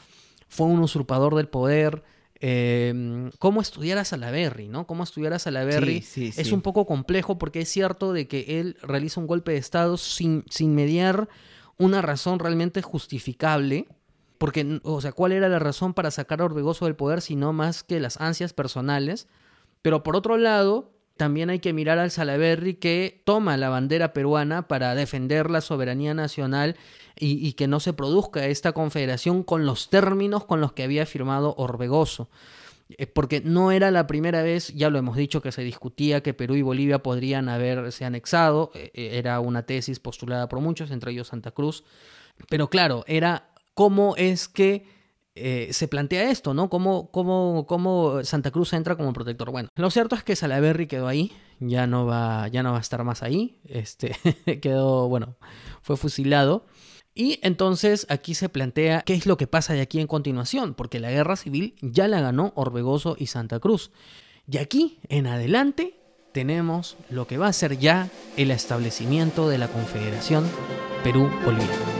fue 0.48 0.68
un 0.68 0.80
usurpador 0.80 1.36
del 1.36 1.48
poder. 1.48 2.04
eh, 2.40 3.30
¿Cómo 3.40 3.62
estudiar 3.62 3.98
a 3.98 4.06
Salaverry, 4.06 4.68
no? 4.68 4.88
¿Cómo 4.88 5.04
estudiar 5.04 5.34
a 5.34 5.40
Salaverry? 5.40 6.02
Sí, 6.02 6.32
sí, 6.32 6.40
Es 6.42 6.48
sí. 6.48 6.54
un 6.54 6.62
poco 6.62 6.86
complejo 6.86 7.38
porque 7.38 7.62
es 7.62 7.70
cierto 7.70 8.14
de 8.14 8.28
que 8.28 8.60
él 8.60 8.78
realiza 8.82 9.20
un 9.20 9.28
golpe 9.28 9.52
de 9.54 9.58
Estado 9.58 9.98
sin, 9.98 10.44
sin 10.50 10.76
mediar 10.76 11.28
una 11.78 12.02
razón 12.02 12.40
realmente 12.40 12.82
justificable. 12.82 13.88
Porque, 14.38 14.80
o 14.84 15.00
sea, 15.02 15.14
¿cuál 15.14 15.32
era 15.32 15.48
la 15.48 15.60
razón 15.60 15.94
para 15.94 16.12
sacar 16.12 16.42
a 16.42 16.46
Orbegoso 16.46 16.86
del 16.86 16.96
poder 16.96 17.22
sino 17.22 17.54
más 17.54 17.84
que 17.84 18.00
las 18.00 18.20
ansias 18.20 18.54
personales? 18.54 19.28
Pero 19.82 20.04
por 20.04 20.16
otro 20.16 20.38
lado, 20.38 20.92
también 21.16 21.50
hay 21.50 21.60
que 21.60 21.72
mirar 21.72 22.00
al 22.00 22.12
Salaverry 22.12 22.76
que 22.76 23.22
toma 23.24 23.56
la 23.56 23.70
bandera 23.70 24.12
peruana 24.12 24.68
para 24.68 24.94
defender 24.96 25.50
la 25.50 25.62
soberanía 25.62 26.14
nacional 26.14 26.76
y, 27.18 27.48
y 27.48 27.54
que 27.54 27.68
no 27.68 27.80
se 27.80 27.94
produzca 27.94 28.46
esta 28.48 28.74
confederación 28.74 29.44
con 29.44 29.66
los 29.66 29.90
términos 29.90 30.44
con 30.44 30.60
los 30.60 30.74
que 30.74 30.84
había 30.84 31.06
firmado 31.06 31.56
Orbegoso. 31.58 32.30
Porque 33.14 33.42
no 33.42 33.72
era 33.72 33.90
la 33.90 34.06
primera 34.06 34.44
vez, 34.44 34.68
ya 34.76 34.90
lo 34.90 35.00
hemos 35.00 35.18
dicho, 35.18 35.42
que 35.42 35.52
se 35.52 35.64
discutía 35.64 36.22
que 36.22 36.34
Perú 36.36 36.56
y 36.56 36.62
Bolivia 36.62 37.00
podrían 37.02 37.50
haberse 37.50 38.06
anexado. 38.06 38.72
eh, 38.76 38.92
eh, 38.94 39.18
Era 39.18 39.40
una 39.40 39.64
tesis 39.66 40.00
postulada 40.00 40.48
por 40.48 40.60
muchos, 40.60 40.92
entre 40.92 41.12
ellos 41.12 41.28
Santa 41.30 41.52
Cruz. 41.52 41.84
Pero 42.50 42.70
claro, 42.70 43.04
era 43.08 43.50
cómo 43.74 44.16
es 44.18 44.48
que 44.48 44.86
eh, 45.34 45.70
se 45.72 45.88
plantea 45.88 46.30
esto, 46.30 46.54
¿no? 46.54 46.70
¿Cómo, 46.70 47.10
cómo, 47.12 47.66
cómo 47.68 48.24
Santa 48.24 48.52
Cruz 48.52 48.72
entra 48.74 48.96
como 48.96 49.14
protector? 49.14 49.52
Bueno, 49.52 49.70
lo 49.76 49.90
cierto 49.90 50.16
es 50.16 50.24
que 50.24 50.36
Salaberry 50.36 50.88
quedó 50.88 51.08
ahí, 51.08 51.34
ya 51.60 51.88
no 51.88 52.06
va, 52.06 52.48
ya 52.50 52.62
no 52.64 52.72
va 52.72 52.78
a 52.78 52.82
estar 52.82 53.04
más 53.04 53.24
ahí, 53.24 53.60
este, 53.66 54.16
quedó, 54.62 55.10
bueno, 55.10 55.36
fue 55.82 55.98
fusilado. 55.98 56.66
Y 57.18 57.40
entonces 57.44 58.06
aquí 58.10 58.36
se 58.36 58.50
plantea 58.50 59.02
qué 59.02 59.14
es 59.14 59.26
lo 59.26 59.38
que 59.38 59.48
pasa 59.48 59.74
de 59.74 59.80
aquí 59.80 60.02
en 60.02 60.08
continuación, 60.08 60.74
porque 60.74 61.00
la 61.00 61.10
guerra 61.10 61.38
civil 61.38 61.76
ya 61.82 62.10
la 62.10 62.20
ganó 62.20 62.52
Orbegoso 62.56 63.16
y 63.18 63.28
Santa 63.28 63.60
Cruz. 63.62 63.92
Y 64.52 64.58
aquí 64.58 65.00
en 65.08 65.26
adelante 65.26 65.96
tenemos 66.34 66.98
lo 67.10 67.26
que 67.26 67.38
va 67.38 67.48
a 67.48 67.54
ser 67.54 67.80
ya 67.80 68.10
el 68.36 68.52
establecimiento 68.52 69.48
de 69.48 69.58
la 69.58 69.70
Confederación 69.70 70.46
Perú-Bolivia. 71.04 71.95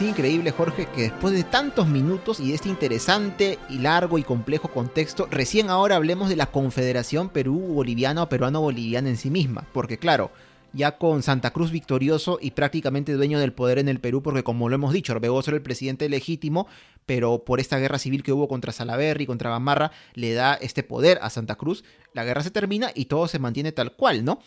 Increíble, 0.00 0.52
Jorge, 0.52 0.86
que 0.94 1.02
después 1.02 1.34
de 1.34 1.42
tantos 1.42 1.88
minutos 1.88 2.38
y 2.38 2.48
de 2.48 2.54
este 2.54 2.68
interesante 2.68 3.58
y 3.68 3.78
largo 3.78 4.16
y 4.18 4.22
complejo 4.22 4.68
contexto, 4.68 5.26
recién 5.28 5.70
ahora 5.70 5.96
hablemos 5.96 6.28
de 6.28 6.36
la 6.36 6.46
Confederación 6.46 7.30
Perú-Boliviana 7.30 8.22
o 8.22 8.28
Peruano-Boliviana 8.28 9.08
en 9.08 9.16
sí 9.16 9.28
misma. 9.28 9.66
Porque 9.72 9.98
claro, 9.98 10.30
ya 10.72 10.98
con 10.98 11.24
Santa 11.24 11.52
Cruz 11.52 11.72
victorioso 11.72 12.38
y 12.40 12.52
prácticamente 12.52 13.12
dueño 13.12 13.40
del 13.40 13.52
poder 13.52 13.78
en 13.78 13.88
el 13.88 13.98
Perú, 13.98 14.22
porque 14.22 14.44
como 14.44 14.68
lo 14.68 14.76
hemos 14.76 14.92
dicho, 14.92 15.12
Orbegoso 15.12 15.50
era 15.50 15.56
el 15.56 15.62
presidente 15.62 16.08
legítimo, 16.08 16.68
pero 17.04 17.44
por 17.44 17.58
esta 17.58 17.78
guerra 17.78 17.98
civil 17.98 18.22
que 18.22 18.32
hubo 18.32 18.46
contra 18.46 18.72
Salaverry, 18.72 19.26
contra 19.26 19.50
Gamarra, 19.50 19.90
le 20.14 20.32
da 20.32 20.54
este 20.54 20.84
poder 20.84 21.18
a 21.22 21.30
Santa 21.30 21.56
Cruz, 21.56 21.82
la 22.12 22.24
guerra 22.24 22.44
se 22.44 22.52
termina 22.52 22.92
y 22.94 23.06
todo 23.06 23.26
se 23.26 23.40
mantiene 23.40 23.72
tal 23.72 23.92
cual, 23.92 24.24
¿no? 24.24 24.40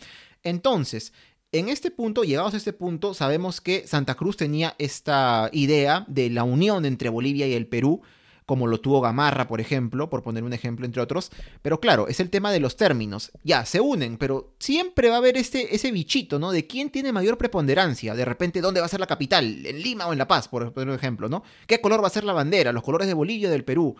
Entonces, 0.44 1.12
en 1.52 1.68
este 1.68 1.90
punto, 1.90 2.24
llegados 2.24 2.54
a 2.54 2.56
este 2.56 2.72
punto, 2.72 3.12
sabemos 3.12 3.60
que 3.60 3.86
Santa 3.86 4.14
Cruz 4.14 4.38
tenía 4.38 4.74
esta 4.78 5.50
idea 5.52 6.04
de 6.08 6.30
la 6.30 6.44
unión 6.44 6.86
entre 6.86 7.10
Bolivia 7.10 7.46
y 7.46 7.52
el 7.52 7.66
Perú, 7.66 8.00
como 8.46 8.66
lo 8.66 8.80
tuvo 8.80 9.00
Gamarra, 9.00 9.46
por 9.46 9.60
ejemplo, 9.60 10.10
por 10.10 10.22
poner 10.22 10.44
un 10.44 10.52
ejemplo 10.52 10.86
entre 10.86 11.02
otros. 11.02 11.30
Pero 11.60 11.78
claro, 11.78 12.08
es 12.08 12.20
el 12.20 12.30
tema 12.30 12.50
de 12.50 12.60
los 12.60 12.76
términos. 12.76 13.32
Ya, 13.44 13.66
se 13.66 13.80
unen, 13.80 14.16
pero 14.16 14.54
siempre 14.58 15.10
va 15.10 15.16
a 15.16 15.18
haber 15.18 15.36
este, 15.36 15.74
ese 15.74 15.92
bichito, 15.92 16.38
¿no? 16.38 16.52
De 16.52 16.66
quién 16.66 16.90
tiene 16.90 17.12
mayor 17.12 17.38
preponderancia. 17.38 18.14
De 18.14 18.24
repente, 18.24 18.60
¿dónde 18.60 18.80
va 18.80 18.86
a 18.86 18.90
ser 18.90 19.00
la 19.00 19.06
capital? 19.06 19.64
¿En 19.64 19.80
Lima 19.80 20.06
o 20.06 20.12
en 20.12 20.18
La 20.18 20.28
Paz, 20.28 20.48
por 20.48 20.72
poner 20.72 20.88
un 20.88 20.94
ejemplo, 20.94 21.28
¿no? 21.28 21.44
¿Qué 21.66 21.80
color 21.80 22.02
va 22.02 22.06
a 22.06 22.10
ser 22.10 22.24
la 22.24 22.32
bandera? 22.32 22.72
¿Los 22.72 22.82
colores 22.82 23.06
de 23.06 23.14
Bolivia 23.14 23.48
y 23.48 23.52
del 23.52 23.64
Perú? 23.64 23.94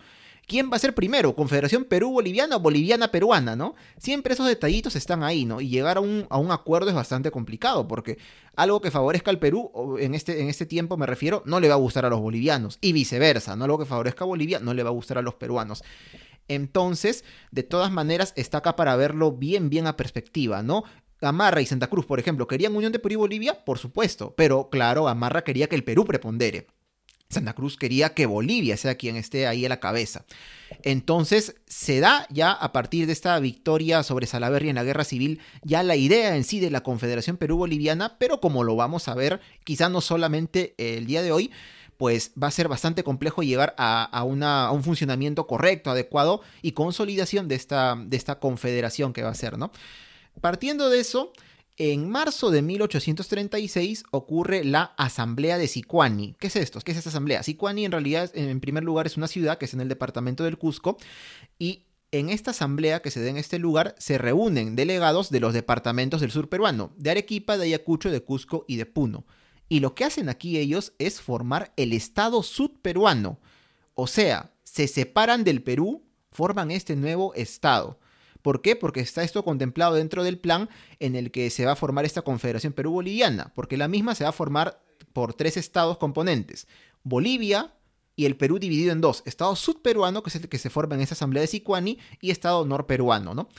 ¿Quién 0.45 0.69
va 0.69 0.75
a 0.75 0.79
ser 0.79 0.93
primero? 0.93 1.35
¿Confederación 1.35 1.85
Perú-Boliviana 1.85 2.57
o 2.57 2.59
Boliviana-Peruana, 2.59 3.55
no? 3.55 3.75
Siempre 3.97 4.33
esos 4.33 4.47
detallitos 4.47 4.95
están 4.95 5.23
ahí, 5.23 5.45
¿no? 5.45 5.61
Y 5.61 5.69
llegar 5.69 5.97
a 5.97 6.01
un, 6.01 6.27
acuerdo 6.51 6.89
es 6.89 6.95
bastante 6.95 7.31
complicado, 7.31 7.87
porque 7.87 8.17
algo 8.55 8.81
que 8.81 8.91
favorezca 8.91 9.31
al 9.31 9.39
Perú, 9.39 9.97
en 9.99 10.15
este, 10.15 10.41
en 10.41 10.49
este 10.49 10.65
tiempo 10.65 10.97
me 10.97 11.05
refiero, 11.05 11.43
no 11.45 11.59
le 11.59 11.69
va 11.69 11.75
a 11.75 11.77
gustar 11.77 12.05
a 12.05 12.09
los 12.09 12.19
bolivianos, 12.19 12.77
y 12.81 12.91
viceversa, 12.91 13.55
¿no? 13.55 13.63
Algo 13.63 13.79
que 13.79 13.85
favorezca 13.85 14.25
a 14.25 14.27
Bolivia 14.27 14.59
no 14.59 14.73
le 14.73 14.83
va 14.83 14.89
a 14.89 14.93
gustar 14.93 15.17
a 15.17 15.21
los 15.21 15.35
peruanos. 15.35 15.83
Entonces, 16.49 17.23
de 17.51 17.63
todas 17.63 17.91
maneras, 17.91 18.33
está 18.35 18.57
acá 18.57 18.75
para 18.75 18.97
verlo 18.97 19.31
bien, 19.31 19.69
bien 19.69 19.87
a 19.87 19.95
perspectiva, 19.95 20.61
¿no? 20.61 20.83
Gamarra 21.21 21.61
y 21.61 21.65
Santa 21.65 21.87
Cruz, 21.87 22.05
por 22.05 22.19
ejemplo, 22.19 22.47
¿querían 22.47 22.75
unión 22.75 22.91
de 22.91 22.99
Perú 22.99 23.13
y 23.13 23.15
Bolivia? 23.15 23.63
Por 23.63 23.79
supuesto, 23.79 24.33
pero 24.35 24.69
claro, 24.69 25.05
Gamarra 25.05 25.45
quería 25.45 25.69
que 25.69 25.75
el 25.75 25.85
Perú 25.85 26.03
prepondere. 26.03 26.67
Santa 27.33 27.53
Cruz 27.53 27.77
quería 27.77 28.13
que 28.13 28.25
Bolivia 28.25 28.77
sea 28.77 28.95
quien 28.95 29.15
esté 29.15 29.47
ahí 29.47 29.65
a 29.65 29.69
la 29.69 29.79
cabeza. 29.79 30.25
Entonces 30.83 31.55
se 31.67 31.99
da 31.99 32.27
ya 32.29 32.51
a 32.51 32.71
partir 32.71 33.05
de 33.05 33.13
esta 33.13 33.37
victoria 33.39 34.03
sobre 34.03 34.27
Salaverry 34.27 34.69
en 34.69 34.75
la 34.75 34.83
guerra 34.83 35.03
civil 35.03 35.39
ya 35.63 35.83
la 35.83 35.95
idea 35.95 36.35
en 36.35 36.43
sí 36.43 36.59
de 36.59 36.71
la 36.71 36.81
Confederación 36.81 37.37
Perú-Boliviana, 37.37 38.17
pero 38.17 38.39
como 38.39 38.63
lo 38.63 38.75
vamos 38.75 39.07
a 39.07 39.15
ver 39.15 39.39
quizá 39.63 39.89
no 39.89 40.01
solamente 40.01 40.73
el 40.77 41.05
día 41.05 41.21
de 41.21 41.31
hoy, 41.31 41.51
pues 41.97 42.31
va 42.41 42.47
a 42.47 42.51
ser 42.51 42.67
bastante 42.67 43.03
complejo 43.03 43.43
llegar 43.43 43.75
a, 43.77 44.23
una, 44.25 44.65
a 44.65 44.71
un 44.71 44.83
funcionamiento 44.83 45.47
correcto, 45.47 45.91
adecuado 45.91 46.41
y 46.61 46.71
consolidación 46.73 47.47
de 47.47 47.55
esta, 47.55 47.95
de 47.97 48.17
esta 48.17 48.39
confederación 48.39 49.13
que 49.13 49.23
va 49.23 49.29
a 49.29 49.35
ser, 49.35 49.57
¿no? 49.57 49.71
Partiendo 50.41 50.89
de 50.89 50.99
eso, 50.99 51.31
en 51.77 52.09
marzo 52.09 52.51
de 52.51 52.61
1836 52.61 54.03
ocurre 54.11 54.63
la 54.63 54.93
Asamblea 54.97 55.57
de 55.57 55.67
Sicuani. 55.67 56.35
¿Qué 56.39 56.47
es 56.47 56.55
esto? 56.55 56.79
¿Qué 56.81 56.91
es 56.91 56.97
esta 56.97 57.09
asamblea? 57.09 57.43
Sicuani 57.43 57.85
en 57.85 57.91
realidad, 57.91 58.31
en 58.35 58.59
primer 58.59 58.83
lugar, 58.83 59.07
es 59.07 59.17
una 59.17 59.27
ciudad 59.27 59.57
que 59.57 59.65
es 59.65 59.73
en 59.73 59.81
el 59.81 59.89
departamento 59.89 60.43
del 60.43 60.57
Cusco 60.57 60.97
y 61.57 61.85
en 62.11 62.29
esta 62.29 62.51
asamblea 62.51 63.01
que 63.01 63.09
se 63.09 63.23
da 63.23 63.29
en 63.29 63.37
este 63.37 63.57
lugar 63.57 63.95
se 63.97 64.19
reúnen 64.19 64.75
delegados 64.75 65.31
de 65.31 65.39
los 65.39 65.51
departamentos 65.53 66.21
del 66.21 66.29
sur 66.29 66.47
peruano, 66.47 66.93
de 66.95 67.09
Arequipa, 67.09 67.57
de 67.57 67.65
Ayacucho, 67.65 68.11
de 68.11 68.21
Cusco 68.21 68.65
y 68.67 68.75
de 68.75 68.85
Puno. 68.85 69.25
Y 69.67 69.79
lo 69.79 69.95
que 69.95 70.05
hacen 70.05 70.29
aquí 70.29 70.59
ellos 70.59 70.93
es 70.99 71.21
formar 71.21 71.73
el 71.75 71.91
Estado 71.91 72.43
sudperuano. 72.43 73.39
O 73.95 74.05
sea, 74.05 74.53
se 74.63 74.87
separan 74.87 75.43
del 75.43 75.63
Perú, 75.63 76.03
forman 76.31 76.69
este 76.69 76.95
nuevo 76.95 77.33
Estado. 77.33 77.99
¿Por 78.43 78.61
qué? 78.61 78.75
Porque 78.75 78.99
está 78.99 79.23
esto 79.23 79.43
contemplado 79.43 79.95
dentro 79.95 80.23
del 80.23 80.37
plan 80.37 80.69
en 80.99 81.15
el 81.15 81.31
que 81.31 81.49
se 81.49 81.65
va 81.65 81.71
a 81.71 81.75
formar 81.75 82.05
esta 82.05 82.21
Confederación 82.21 82.73
Perú-Boliviana, 82.73 83.51
porque 83.55 83.77
la 83.77 83.87
misma 83.87 84.13
se 84.13 84.25
va 84.25 84.29
a 84.29 84.33
formar 84.33 84.83
por 85.13 85.33
tres 85.33 85.57
estados 85.57 85.97
componentes. 85.97 86.67
Bolivia, 87.03 87.73
y 88.15 88.25
el 88.25 88.35
Perú 88.35 88.59
dividido 88.59 88.91
en 88.91 89.01
dos, 89.01 89.23
Estado 89.25 89.55
sudperuano, 89.55 90.21
que 90.21 90.29
es 90.29 90.35
el 90.35 90.49
que 90.49 90.59
se 90.59 90.69
forma 90.69 90.93
en 90.95 91.01
esta 91.01 91.15
asamblea 91.15 91.41
de 91.41 91.47
Sicuani, 91.47 91.97
y 92.21 92.29
Estado 92.29 92.65
norperuano, 92.65 93.33
¿no? 93.33 93.49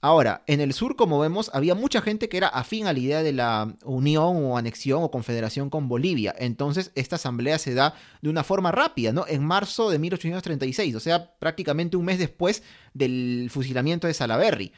Ahora, 0.00 0.42
en 0.46 0.60
el 0.60 0.72
sur, 0.72 0.94
como 0.94 1.18
vemos, 1.18 1.50
había 1.54 1.74
mucha 1.74 2.00
gente 2.00 2.28
que 2.28 2.36
era 2.36 2.48
afín 2.48 2.86
a 2.86 2.92
la 2.92 2.98
idea 2.98 3.22
de 3.22 3.32
la 3.32 3.74
unión 3.84 4.44
o 4.44 4.58
anexión 4.58 5.02
o 5.02 5.10
confederación 5.10 5.70
con 5.70 5.88
Bolivia. 5.88 6.34
Entonces, 6.38 6.92
esta 6.94 7.16
asamblea 7.16 7.58
se 7.58 7.74
da 7.74 7.94
de 8.20 8.28
una 8.28 8.44
forma 8.44 8.70
rápida, 8.72 9.12
¿no? 9.12 9.24
En 9.26 9.44
marzo 9.44 9.90
de 9.90 9.98
1836, 9.98 10.94
o 10.94 11.00
sea, 11.00 11.34
prácticamente 11.38 11.96
un 11.96 12.04
mes 12.04 12.18
después 12.18 12.62
del 12.92 13.48
fusilamiento 13.50 14.06
de 14.06 14.14
Salaberry 14.14 14.72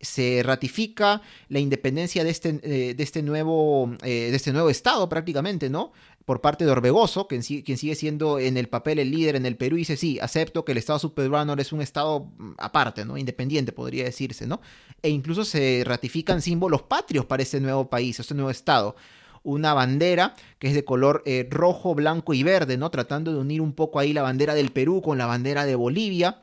se 0.00 0.42
ratifica 0.44 1.22
la 1.48 1.58
independencia 1.58 2.22
de 2.24 2.30
este, 2.30 2.60
eh, 2.62 2.94
este, 2.98 3.22
nuevo, 3.22 3.96
eh, 4.02 4.28
de 4.30 4.36
este 4.36 4.52
nuevo 4.52 4.70
Estado 4.70 5.08
prácticamente, 5.08 5.70
¿no? 5.70 5.92
Por 6.28 6.42
parte 6.42 6.66
de 6.66 6.70
Orbegoso, 6.70 7.26
quien, 7.26 7.42
sigue 7.42 7.94
siendo 7.94 8.38
en 8.38 8.58
el 8.58 8.68
papel 8.68 8.98
el 8.98 9.10
líder 9.10 9.36
en 9.36 9.46
el 9.46 9.56
Perú, 9.56 9.76
y 9.76 9.78
dice, 9.78 9.96
sí, 9.96 10.18
acepto 10.20 10.62
que 10.62 10.72
el 10.72 10.78
Estado 10.78 10.98
subperuano 10.98 11.54
es 11.54 11.72
un 11.72 11.80
Estado 11.80 12.30
mm, 12.36 12.50
aparte, 12.58 13.06
¿no? 13.06 13.16
Independiente, 13.16 13.72
podría 13.72 14.04
decirse, 14.04 14.46
¿no? 14.46 14.60
E 15.00 15.08
incluso 15.08 15.46
se 15.46 15.84
ratifican 15.86 16.42
símbolos 16.42 16.82
patrios 16.82 17.24
para 17.24 17.42
este 17.42 17.62
nuevo 17.62 17.88
país, 17.88 18.20
este 18.20 18.34
nuevo 18.34 18.50
Estado 18.50 18.94
una 19.42 19.72
bandera 19.72 20.34
que 20.58 20.68
es 20.68 20.74
de 20.74 20.84
color 20.84 21.22
eh, 21.24 21.48
rojo, 21.50 21.94
blanco 21.94 22.34
y 22.34 22.42
verde, 22.42 22.76
¿no? 22.76 22.90
Tratando 22.90 23.32
de 23.32 23.38
unir 23.38 23.62
un 23.62 23.72
poco 23.72 23.98
ahí 23.98 24.12
la 24.12 24.20
bandera 24.20 24.54
del 24.54 24.70
Perú 24.70 25.00
con 25.00 25.16
la 25.16 25.24
bandera 25.24 25.64
de 25.64 25.76
Bolivia. 25.76 26.42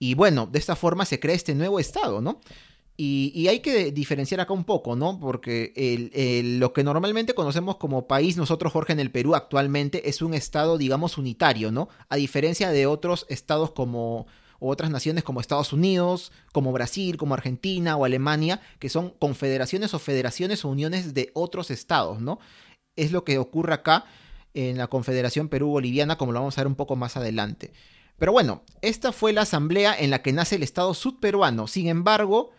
Y 0.00 0.14
bueno, 0.14 0.48
de 0.50 0.58
esta 0.58 0.74
forma 0.74 1.04
se 1.04 1.20
crea 1.20 1.36
este 1.36 1.54
nuevo 1.54 1.78
Estado, 1.78 2.20
¿no? 2.20 2.40
Y, 3.04 3.48
hay 3.48 3.58
que 3.58 3.90
diferenciar 3.90 4.40
acá 4.40 4.52
un 4.52 4.62
poco, 4.62 4.94
¿no? 4.94 5.18
Porque 5.18 5.72
lo 6.60 6.72
que 6.72 6.84
normalmente 6.84 7.34
conocemos 7.34 7.76
como 7.76 8.06
país, 8.06 8.36
nosotros, 8.36 8.72
Jorge, 8.72 8.92
en 8.92 9.00
el 9.00 9.10
Perú 9.10 9.34
actualmente 9.34 10.08
es 10.08 10.22
un 10.22 10.34
estado, 10.34 10.78
digamos, 10.78 11.18
unitario, 11.18 11.72
¿no? 11.72 11.88
A 12.08 12.14
diferencia 12.14 12.70
de 12.70 12.86
otros 12.86 13.26
estados 13.28 13.72
como 13.72 14.28
otras 14.60 14.92
naciones 14.92 15.24
como 15.24 15.40
Estados 15.40 15.72
Unidos, 15.72 16.30
como 16.52 16.70
Brasil, 16.70 17.16
como 17.16 17.34
Argentina 17.34 17.96
o 17.96 18.04
Alemania, 18.04 18.60
que 18.78 18.88
son 18.88 19.10
confederaciones 19.10 19.94
o 19.94 19.98
federaciones 19.98 20.64
o 20.64 20.68
uniones 20.68 21.12
de 21.12 21.32
otros 21.34 21.72
estados, 21.72 22.20
¿no? 22.20 22.38
Es 22.94 23.10
lo 23.10 23.24
que 23.24 23.38
ocurre 23.38 23.74
acá 23.74 24.04
en 24.54 24.78
la 24.78 24.86
Confederación 24.86 25.48
Perú-Boliviana, 25.48 26.16
como 26.16 26.30
lo 26.30 26.38
vamos 26.38 26.56
a 26.56 26.60
ver 26.60 26.68
un 26.68 26.76
poco 26.76 26.94
más 26.94 27.16
adelante. 27.16 27.72
Pero 28.16 28.30
bueno, 28.30 28.62
esta 28.80 29.10
fue 29.10 29.32
la 29.32 29.40
asamblea 29.40 29.92
en 29.98 30.10
la 30.10 30.22
que 30.22 30.32
nace 30.32 30.54
el 30.54 30.62
Estado 30.62 30.94
sudperuano. 30.94 31.66
Sin 31.66 31.88
embargo, 31.88 32.52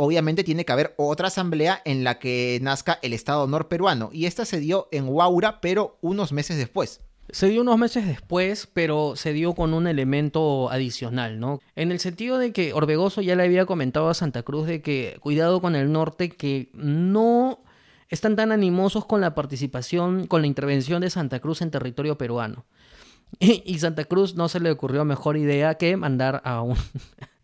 obviamente 0.00 0.44
tiene 0.44 0.64
que 0.64 0.72
haber 0.72 0.94
otra 0.96 1.28
asamblea 1.28 1.82
en 1.84 2.04
la 2.04 2.18
que 2.18 2.58
nazca 2.62 2.98
el 3.02 3.12
Estado 3.12 3.46
norperuano. 3.46 4.08
Y 4.12 4.24
esta 4.24 4.46
se 4.46 4.58
dio 4.58 4.88
en 4.92 5.06
Huaura, 5.06 5.60
pero 5.60 5.98
unos 6.00 6.32
meses 6.32 6.56
después. 6.56 7.00
Se 7.28 7.48
dio 7.48 7.60
unos 7.60 7.78
meses 7.78 8.06
después, 8.06 8.66
pero 8.72 9.14
se 9.14 9.34
dio 9.34 9.54
con 9.54 9.74
un 9.74 9.86
elemento 9.86 10.70
adicional, 10.70 11.38
¿no? 11.38 11.60
En 11.76 11.92
el 11.92 12.00
sentido 12.00 12.38
de 12.38 12.52
que 12.52 12.72
Orbegoso 12.72 13.20
ya 13.20 13.36
le 13.36 13.44
había 13.44 13.66
comentado 13.66 14.08
a 14.08 14.14
Santa 14.14 14.42
Cruz 14.42 14.66
de 14.66 14.80
que 14.80 15.18
cuidado 15.20 15.60
con 15.60 15.76
el 15.76 15.92
norte, 15.92 16.30
que 16.30 16.70
no 16.72 17.62
están 18.08 18.36
tan 18.36 18.52
animosos 18.52 19.04
con 19.04 19.20
la 19.20 19.34
participación, 19.34 20.26
con 20.26 20.40
la 20.40 20.46
intervención 20.46 21.02
de 21.02 21.10
Santa 21.10 21.40
Cruz 21.40 21.60
en 21.60 21.70
territorio 21.70 22.16
peruano. 22.16 22.64
Y, 23.38 23.78
Santa 23.78 24.06
Cruz 24.06 24.34
no 24.34 24.48
se 24.48 24.58
le 24.58 24.72
ocurrió 24.72 25.04
mejor 25.04 25.36
idea 25.36 25.74
que 25.76 25.96
mandar 25.96 26.40
a 26.44 26.62
un... 26.62 26.76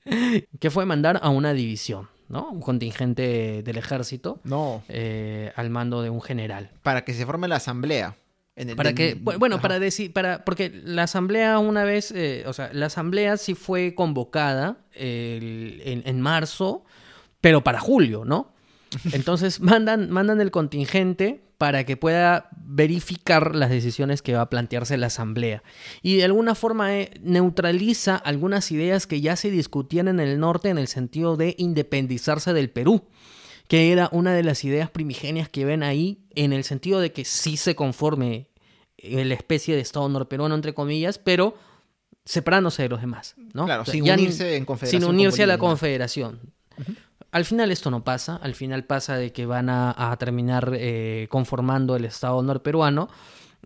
que 0.59 0.71
fue 0.71 0.85
mandar 0.85 1.21
a 1.23 1.29
una 1.29 1.53
división. 1.53 2.09
¿No? 2.29 2.51
Un 2.51 2.61
contingente 2.61 3.63
del 3.63 3.77
ejército. 3.79 4.41
No. 4.45 4.83
Eh, 4.89 5.53
al 5.57 5.71
mando 5.71 6.03
de 6.03 6.11
un 6.11 6.21
general. 6.23 6.71
Para 6.83 7.05
que 7.05 7.15
se 7.15 7.25
forme 7.27 7.49
la 7.49 7.57
asamblea. 7.57 8.17
En 8.57 8.71
el- 8.71 8.77
Para 8.77 8.95
que, 8.95 9.11
en- 9.11 9.25
bu- 9.25 9.39
bueno, 9.39 9.57
ajá. 9.57 9.63
para 9.63 9.79
decir, 9.79 10.13
para, 10.13 10.45
porque 10.45 10.71
la 10.85 11.03
asamblea 11.03 11.59
una 11.59 11.85
vez, 11.85 12.11
eh, 12.13 12.45
o 12.47 12.53
sea, 12.55 12.71
la 12.73 12.87
asamblea 12.87 13.37
sí 13.37 13.55
fue 13.55 13.95
convocada 13.95 14.79
el- 14.95 15.83
en, 15.85 16.03
en 16.07 16.21
marzo, 16.21 16.85
pero 17.41 17.63
para 17.63 17.81
julio, 17.81 18.25
¿no? 18.25 18.53
Entonces 19.13 19.61
mandan, 19.61 20.11
mandan 20.11 20.41
el 20.41 20.51
contingente 20.51 21.43
para 21.59 21.85
que 21.85 21.97
pueda 21.97 22.49
verificar 22.57 23.55
las 23.55 23.71
decisiones 23.71 24.23
que 24.23 24.35
va 24.35 24.43
a 24.43 24.51
plantearse 24.51 24.97
la 24.97 25.07
asamblea. 25.07 25.63
Y 26.03 26.17
de 26.17 26.25
alguna 26.25 26.55
forma 26.55 26.97
eh, 26.97 27.11
neutraliza 27.23 28.17
algunas 28.17 28.71
ideas 28.73 29.07
que 29.07 29.21
ya 29.21 29.37
se 29.37 29.51
discutían 29.51 30.09
en 30.09 30.21
el 30.21 30.39
norte 30.39 30.69
en 30.69 30.79
el 30.79 30.89
sentido 30.89 31.37
de 31.37 31.55
independizarse 31.59 32.53
del 32.53 32.71
Perú 32.71 33.09
que 33.69 33.93
era 33.93 34.09
una 34.13 34.33
de 34.33 34.43
las 34.43 34.65
ideas 34.65 34.91
primigenias 34.91 35.49
que 35.49 35.65
ven 35.65 35.83
ahí, 35.83 36.21
en 36.35 36.53
el 36.53 36.65
sentido 36.65 37.01
de 37.01 37.13
que 37.13 37.25
sí 37.25 37.57
se 37.57 37.75
conforme 37.75 38.49
eh, 38.99 39.25
la 39.25 39.35
especie 39.35 39.75
de 39.75 39.81
Estado 39.81 40.09
norperuano, 40.09 40.55
entre 40.55 40.75
comillas, 40.75 41.19
pero 41.19 41.57
separándose 42.25 42.83
de 42.83 42.89
los 42.89 43.01
demás, 43.01 43.35
¿no? 43.55 43.65
Claro, 43.67 43.83
O 43.83 43.85
sea, 43.85 43.93
sin 43.93 44.11
unirse 44.11 44.57
en 44.57 44.65
confederación 44.65 45.03
Sin 45.03 45.11
unirse 45.11 45.43
a 45.43 45.47
la 45.47 45.59
confederación. 45.59 46.41
Al 47.37 47.45
final 47.45 47.71
esto 47.71 47.91
no 47.91 48.03
pasa, 48.03 48.37
al 48.37 48.55
final 48.55 48.85
pasa 48.85 49.19
de 49.19 49.31
que 49.31 49.45
van 49.45 49.69
a, 49.69 50.17
terminar 50.19 50.73
eh, 50.73 51.27
conformando 51.29 51.95
el 51.95 52.07
Estado 52.07 52.43
norperuano. 52.43 53.11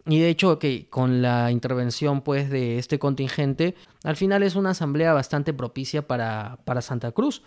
Y 0.06 0.18
de 0.18 0.28
hecho 0.28 0.58
que 0.58 0.88
con 0.90 1.22
la 1.22 1.52
intervención 1.52 2.22
pues 2.22 2.50
de 2.50 2.78
este 2.78 2.98
contingente, 2.98 3.76
al 4.02 4.16
final 4.16 4.42
es 4.42 4.56
una 4.56 4.70
asamblea 4.70 5.12
bastante 5.12 5.54
propicia 5.54 6.04
para, 6.04 6.58
para 6.64 6.82
Santa 6.82 7.12
Cruz. 7.12 7.42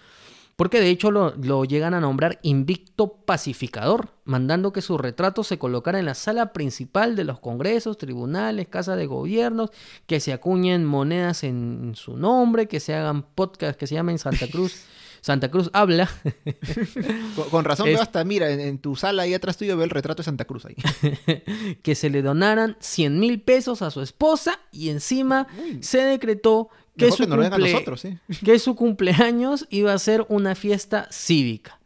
Porque 0.56 0.80
de 0.80 0.92
hecho 0.92 1.12
lo, 1.12 1.36
lo 1.36 1.66
llegan 1.66 1.94
a 1.94 2.00
nombrar 2.00 2.40
invicto 2.42 3.16
pacificador, 3.26 4.12
mandando 4.24 4.72
que 4.72 4.82
su 4.82 4.98
retrato 4.98 5.44
se 5.44 5.60
colocara 5.60 6.00
en 6.00 6.06
la 6.06 6.16
sala 6.16 6.54
principal 6.54 7.18
de 7.18 7.26
los 7.26 7.42
congresos, 7.42 7.98
tribunales, 7.98 8.70
casas 8.70 8.96
de 8.96 9.08
gobiernos, 9.08 9.72
que 10.08 10.22
se 10.22 10.32
acuñen 10.32 10.86
monedas 10.86 11.44
en 11.44 11.96
su 11.96 12.16
nombre, 12.16 12.70
que 12.70 12.80
se 12.80 12.96
hagan 12.96 13.24
podcasts 13.24 13.76
que 13.76 13.88
se 13.88 13.96
llamen 13.96 14.20
Santa 14.20 14.48
Cruz. 14.48 14.86
Santa 15.24 15.50
Cruz 15.50 15.70
habla, 15.72 16.10
Con, 17.36 17.50
con 17.50 17.66
razón 17.66 17.88
Es- 17.88 17.94
veo 17.94 18.02
hasta, 18.04 18.24
mira, 18.26 18.50
en, 18.52 18.60
en 18.60 18.78
tu 18.78 18.96
sala 18.98 19.24
ahí 19.24 19.34
atrás 19.34 19.56
tuyo 19.58 19.76
veo 19.78 19.86
el 19.86 19.90
retrato 19.90 20.22
de 20.22 20.26
Santa 20.26 20.44
Cruz 20.46 20.66
ahí. 20.66 20.76
que 21.82 21.96
se 21.96 22.10
le 22.10 22.22
donaran 22.22 22.76
100 22.82 23.20
mil 23.20 23.42
pesos 23.42 23.82
a 23.82 23.90
su 23.90 24.02
esposa 24.02 24.60
y 24.72 24.90
encima 24.90 25.48
se 25.82 26.00
decretó 26.00 26.68
que 26.98 27.10
su, 27.12 27.24
que 27.24 27.30
cumple- 27.30 27.72
nosotros, 27.72 28.04
que 28.46 28.60
su 28.60 28.76
cumpleaños 28.76 29.66
iba 29.70 29.94
a 29.94 29.98
ser 30.00 30.26
una 30.28 30.56
fiesta 30.56 31.08
cívica. 31.10 31.80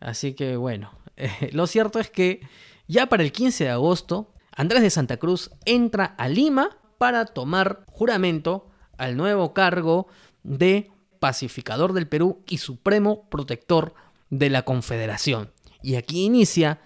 Así 0.00 0.34
que 0.34 0.56
bueno, 0.56 0.92
eh, 1.16 1.50
lo 1.52 1.66
cierto 1.66 1.98
es 1.98 2.08
que 2.10 2.40
ya 2.86 3.06
para 3.06 3.24
el 3.24 3.32
15 3.32 3.64
de 3.64 3.70
agosto, 3.70 4.32
Andrés 4.52 4.82
de 4.82 4.90
Santa 4.90 5.16
Cruz 5.16 5.50
entra 5.64 6.14
a 6.16 6.28
Lima 6.28 6.78
para 6.96 7.26
tomar 7.26 7.84
juramento 7.88 8.68
al 8.96 9.16
nuevo 9.16 9.52
cargo 9.52 10.06
de 10.44 10.90
pacificador 11.18 11.92
del 11.92 12.08
Perú 12.08 12.42
y 12.48 12.58
supremo 12.58 13.28
protector 13.28 13.94
de 14.30 14.50
la 14.50 14.62
Confederación. 14.62 15.50
Y 15.82 15.96
aquí 15.96 16.24
inicia 16.24 16.80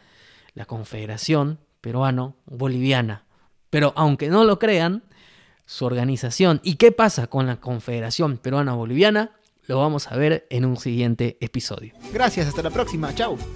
la 0.55 0.65
Confederación 0.65 1.59
Peruano-Boliviana. 1.81 3.25
Pero 3.71 3.93
aunque 3.97 4.29
no 4.29 4.45
lo 4.45 4.59
crean, 4.59 5.03
su 5.65 5.87
organización 5.87 6.61
y 6.63 6.75
qué 6.75 6.93
pasa 6.93 7.29
con 7.29 7.47
la 7.47 7.61
Confederación 7.61 8.39
Peruana-Boliviana 8.39 9.33
lo 9.67 9.79
vamos 9.79 10.09
a 10.09 10.17
ver 10.17 10.47
en 10.51 10.65
un 10.65 10.77
siguiente 10.77 11.39
episodio. 11.41 11.95
Gracias, 12.13 12.49
hasta 12.49 12.63
la 12.63 12.71
próxima. 12.71 13.15
Chao. 13.15 13.39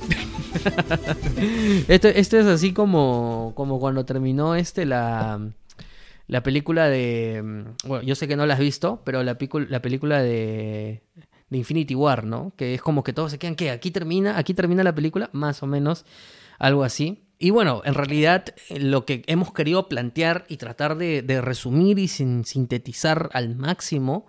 Esto, 1.89 2.09
esto 2.09 2.39
es 2.39 2.47
así 2.47 2.72
como, 2.72 3.53
como 3.55 3.79
cuando 3.79 4.07
terminó 4.07 4.55
este 4.55 4.87
la, 4.87 5.39
la 6.27 6.43
película 6.43 6.89
de... 6.89 7.43
mm, 7.45 7.89
Bueno, 7.89 8.03
yo 8.05 8.14
sé 8.14 8.27
que 8.29 8.37
no 8.37 8.47
la 8.47 8.55
has 8.55 8.61
visto, 8.61 9.03
pero 9.05 9.22
la, 9.22 9.37
la 9.68 9.83
película 9.83 10.22
de, 10.22 11.03
de 11.51 11.59
Infinity 11.59 11.95
War, 11.95 12.24
¿no? 12.24 12.53
Que 12.57 12.74
es 12.74 12.83
como 12.83 13.03
que 13.05 13.12
todos 13.12 13.31
se 13.31 13.39
quedan, 13.39 13.55
que 13.57 13.70
Aquí 13.70 13.91
termina, 13.91 14.39
aquí 14.39 14.55
termina 14.55 14.83
la 14.83 14.95
película, 14.95 15.31
más 15.33 15.62
o 15.62 15.66
menos, 15.66 16.05
algo 16.59 16.85
así. 16.85 17.22
Y 17.39 17.51
bueno, 17.51 17.83
en 17.85 17.93
realidad 17.95 18.47
eh, 18.70 18.81
lo 18.81 19.05
que 19.05 19.22
hemos 19.27 19.53
querido 19.53 19.89
plantear 19.89 20.47
y 20.49 20.57
tratar 20.57 20.97
de, 20.97 21.22
resumir 21.43 21.99
y 21.99 22.09
sin- 22.09 22.45
sintetizar 22.47 23.29
al 23.35 23.57
máximo 23.57 24.27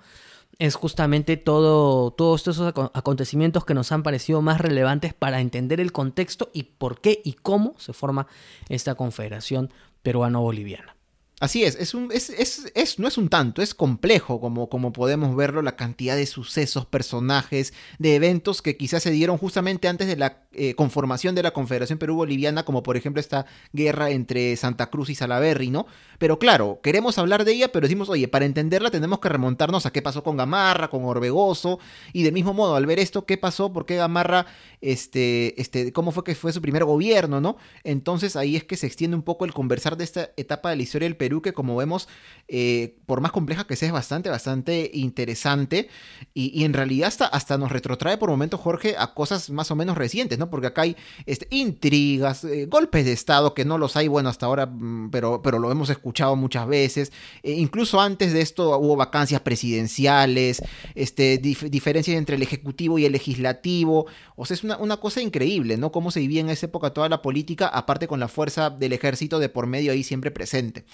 es 0.60 0.76
justamente 0.76 1.38
todo, 1.38 2.12
todos 2.12 2.41
esos 2.41 2.74
aco- 2.74 2.91
acontecimientos 2.93 3.64
que 3.64 3.74
nos 3.74 3.91
han 3.93 4.04
parecido 4.04 4.41
más 4.41 4.60
relevantes 4.60 5.14
para 5.14 5.39
entender 5.39 5.80
el 5.80 5.91
contexto 5.93 6.50
y 6.54 6.64
por 6.64 7.00
qué 7.00 7.22
y 7.24 7.34
cómo 7.34 7.76
se 7.78 7.93
forma 7.93 8.28
esta 8.68 8.95
confederación 8.95 9.72
peruano-boliviana. 10.04 10.97
Así 11.40 11.64
es, 11.64 11.76
es 11.76 11.94
un, 11.94 12.12
es, 12.12 12.32
es, 12.32 12.72
es- 12.74 12.98
no 12.98 13.08
es 13.08 13.16
un 13.20 13.30
tanto, 13.30 13.62
es 13.62 13.76
complejo 13.76 14.42
como, 14.42 14.70
como 14.70 14.92
podemos 14.92 15.36
verlo, 15.36 15.62
la 15.62 15.76
cantidad 15.76 16.16
de 16.16 16.26
sucesos, 16.26 16.88
personajes, 16.88 17.74
de 18.00 18.16
eventos 18.16 18.64
que 18.64 18.76
quizás 18.76 19.04
se 19.04 19.12
dieron 19.12 19.38
justamente 19.38 19.88
antes 19.88 20.08
de 20.08 20.16
la 20.16 20.48
eh, 20.54 20.74
conformación 20.74 21.36
de 21.36 21.44
la 21.44 21.52
Confederación 21.54 22.00
Perú-Boliviana, 22.00 22.66
como 22.66 22.82
por 22.82 22.98
ejemplo 22.98 23.20
esta 23.20 23.46
guerra 23.72 24.10
entre 24.10 24.56
Santa 24.56 24.90
Cruz 24.90 25.12
y 25.12 25.16
Salaberry, 25.16 25.70
¿no? 25.70 25.86
Pero 26.18 26.40
claro, 26.40 26.80
queremos 26.82 27.20
hablar 27.20 27.46
de 27.46 27.52
ella, 27.54 27.72
pero 27.72 27.86
decimos, 27.86 28.10
oye, 28.10 28.28
para 28.28 28.46
entenderla 28.46 28.90
tenemos 28.90 29.20
que 29.20 29.30
remontarnos 29.30 29.86
a 29.86 29.92
qué 29.92 30.02
pasó 30.02 30.24
con 30.24 30.38
Gamarra, 30.38 30.90
con 30.90 31.06
Orbegoso, 31.06 31.78
y 32.14 32.24
del 32.24 32.34
mismo 32.34 32.56
modo, 32.56 32.76
al 32.76 32.88
ver 32.88 32.98
esto, 32.98 33.28
qué 33.28 33.38
pasó, 33.38 33.72
por 33.72 33.86
qué 33.86 33.98
Gamarra, 33.98 34.48
este, 34.82 35.60
este, 35.62 35.92
cómo 35.94 36.12
fue 36.12 36.24
que 36.24 36.34
fue 36.34 36.52
su 36.54 36.62
primer 36.64 36.84
gobierno, 36.86 37.42
¿no? 37.42 37.58
Entonces 37.84 38.36
ahí 38.36 38.56
es 38.56 38.64
que 38.64 38.76
se 38.78 38.88
extiende 38.88 39.16
un 39.16 39.24
poco 39.24 39.46
el 39.46 39.54
conversar 39.54 39.98
de 39.98 40.04
esta 40.04 40.32
etapa 40.38 40.72
de 40.72 40.78
la 40.78 40.82
historia 40.84 41.06
del 41.08 41.16
Perú, 41.18 41.26
que 41.41 41.53
como 41.53 41.75
vemos, 41.75 42.07
eh, 42.47 42.95
por 43.05 43.21
más 43.21 43.32
compleja 43.32 43.67
que 43.67 43.75
sea, 43.75 43.88
es 43.88 43.93
bastante, 43.93 44.30
bastante 44.30 44.89
interesante, 44.93 45.89
y, 46.34 46.63
en 46.63 46.73
realidad 46.73 47.07
hasta, 47.07 47.25
hasta 47.28 47.57
nos 47.57 47.71
retrotrae 47.71 48.17
por 48.17 48.30
momentos, 48.30 48.59
Jorge, 48.59 48.95
a 48.97 49.13
cosas 49.13 49.49
más 49.49 49.69
o 49.71 49.75
menos 49.75 49.97
recientes, 49.97 50.39
¿no? 50.39 50.49
Porque 50.49 50.67
acá 50.67 50.84
hay 50.84 50.95
este, 51.25 51.47
intrigas, 51.51 52.43
eh, 52.43 52.65
golpes 52.65 53.05
de 53.05 53.11
Estado, 53.11 53.53
que 53.53 53.65
no 53.65 53.78
los 53.78 53.95
hay, 53.95 54.07
bueno, 54.07 54.30
hasta 54.30 54.45
ahora, 54.45 54.65
mm, 54.65 55.09
pero, 55.11 55.41
pero 55.41 55.59
lo 55.59 55.71
hemos 55.71 55.89
escuchado 55.89 56.36
muchas 56.36 56.67
veces. 56.67 57.11
Eh, 57.43 57.53
incluso 57.53 57.99
antes 57.99 58.34
de 58.34 58.41
esto 58.41 58.78
hubo 58.78 58.95
vacancias 58.95 59.41
presidenciales, 59.41 60.61
este, 60.95 61.41
dif- 61.41 61.69
diferencias 61.69 62.17
entre 62.17 62.36
el 62.36 62.41
Ejecutivo 62.41 62.97
y 62.99 63.05
el 63.05 63.11
Legislativo. 63.11 64.05
O 64.36 64.45
sea, 64.45 64.55
es 64.55 64.63
una, 64.63 64.78
una 64.78 64.97
cosa 64.97 65.21
increíble, 65.21 65.78
¿no? 65.78 65.91
Cómo 65.91 66.11
se 66.11 66.19
vivía 66.19 66.41
en 66.41 66.49
esa 66.49 66.67
época 66.67 66.91
toda 66.91 67.09
la 67.09 67.21
política, 67.21 67.67
aparte 67.67 68.07
con 68.07 68.19
la 68.19 68.28
fuerza 68.28 68.69
del 68.69 68.93
ejército 68.93 69.39
de 69.39 69.49
por 69.49 69.67
medio 69.67 69.91
ahí 69.91 70.03
siempre 70.03 70.32
presente. 70.32 70.86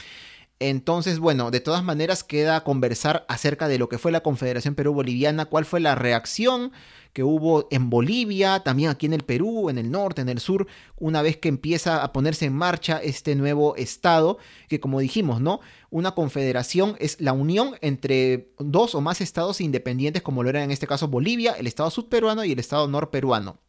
Entonces, 0.59 1.19
bueno, 1.19 1.51
de 1.51 1.59
todas 1.59 1.83
maneras 1.83 2.23
queda 2.23 2.63
conversar 2.63 3.25
acerca 3.27 3.67
de 3.67 3.77
lo 3.77 3.89
que 3.89 3.97
fue 3.97 4.11
la 4.11 4.23
Confederación 4.23 4.75
Perú-Boliviana, 4.75 5.45
cuál 5.45 5.65
fue 5.65 5.79
la 5.79 5.95
reacción 5.95 6.71
que 7.11 7.23
hubo 7.23 7.67
en 7.69 7.89
Bolivia, 7.89 8.61
también 8.61 8.89
aquí 8.89 9.05
en 9.05 9.13
el 9.13 9.23
Perú, 9.23 9.69
en 9.69 9.77
el 9.77 9.91
norte, 9.91 10.21
en 10.21 10.29
el 10.29 10.39
sur, 10.39 10.67
una 10.97 11.21
vez 11.21 11.37
que 11.37 11.49
empieza 11.49 12.03
a 12.03 12.13
ponerse 12.13 12.45
en 12.45 12.53
marcha 12.53 12.99
este 13.03 13.35
nuevo 13.35 13.75
estado, 13.75 14.37
que 14.69 14.79
como 14.79 14.99
dijimos, 14.99 15.41
¿no? 15.41 15.59
Una 15.89 16.15
confederación 16.15 16.95
es 16.99 17.19
la 17.19 17.33
unión 17.33 17.75
entre 17.81 18.53
dos 18.57 18.95
o 18.95 19.01
más 19.01 19.21
estados 19.21 19.61
independientes, 19.61 20.23
como 20.23 20.43
lo 20.43 20.49
era 20.49 20.63
en 20.63 20.71
este 20.71 20.87
caso 20.87 21.07
Bolivia, 21.07 21.51
el 21.53 21.67
estado 21.67 21.89
sudperuano 21.91 22.45
y 22.45 22.53
el 22.53 22.59
estado 22.59 22.87
norperuano 22.87 23.59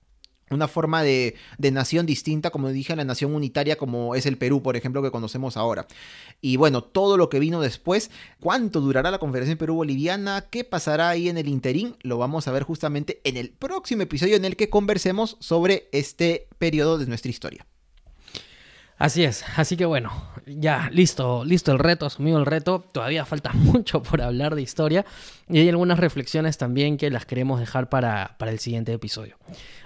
una 0.55 0.69
forma 0.69 1.03
de, 1.03 1.35
de, 1.59 1.71
nación 1.71 2.07
distinta, 2.07 2.51
como 2.51 2.71
dije, 2.71 2.93
a 2.93 2.97
la 2.97 3.05
nación 3.05 3.35
unitaria 3.35 3.77
como 3.77 4.15
es 4.15 4.27
el 4.27 4.39
Perú, 4.39 4.63
por 4.63 4.77
ejemplo, 4.77 5.03
que 5.03 5.11
conocemos 5.11 5.57
ahora. 5.57 5.87
Y 6.41 6.57
bueno, 6.57 6.83
todo 6.83 7.17
lo 7.17 7.29
que 7.29 7.41
vino 7.41 7.61
después, 7.61 8.11
cuánto 8.41 8.81
durará 8.81 9.11
la 9.11 9.19
Confederación 9.19 9.59
Perú-Boliviana, 9.59 10.47
qué 10.51 10.65
pasará 10.65 11.09
ahí 11.09 11.29
en 11.29 11.39
el 11.39 11.49
interín, 11.49 11.97
lo 12.03 12.19
vamos 12.19 12.49
a 12.49 12.53
ver 12.53 12.63
justamente 12.63 13.21
en 13.25 13.37
el 13.37 13.51
próximo 13.51 14.03
episodio 14.03 14.37
en 14.37 14.45
el 14.45 14.57
que 14.57 14.71
conversemos 14.71 15.37
sobre 15.41 15.89
este 15.93 16.49
periodo 16.59 16.99
de 16.99 17.07
nuestra 17.07 17.31
historia. 17.31 17.67
Así 18.97 19.25
es, 19.25 19.45
así 19.57 19.77
que 19.77 19.87
bueno, 19.87 20.13
ya 20.47 20.89
listo, 20.93 21.45
listo 21.45 21.73
el 21.73 21.81
reto, 21.81 22.07
asumido 22.07 22.39
el 22.39 22.47
reto, 22.47 22.85
todavía 22.93 23.25
falta 23.25 23.53
mucho 23.55 24.03
por 24.03 24.23
hablar 24.23 24.55
de 24.55 24.63
historia 24.63 25.05
y 25.49 25.59
hay 25.59 25.69
algunas 25.69 25.99
reflexiones 25.99 26.59
también 26.59 26.97
que 26.97 27.11
las 27.11 27.27
queremos 27.27 27.59
dejar 27.59 27.89
para, 27.89 28.37
para 28.39 28.53
el 28.53 28.61
siguiente 28.61 28.93
episodio. 28.93 29.37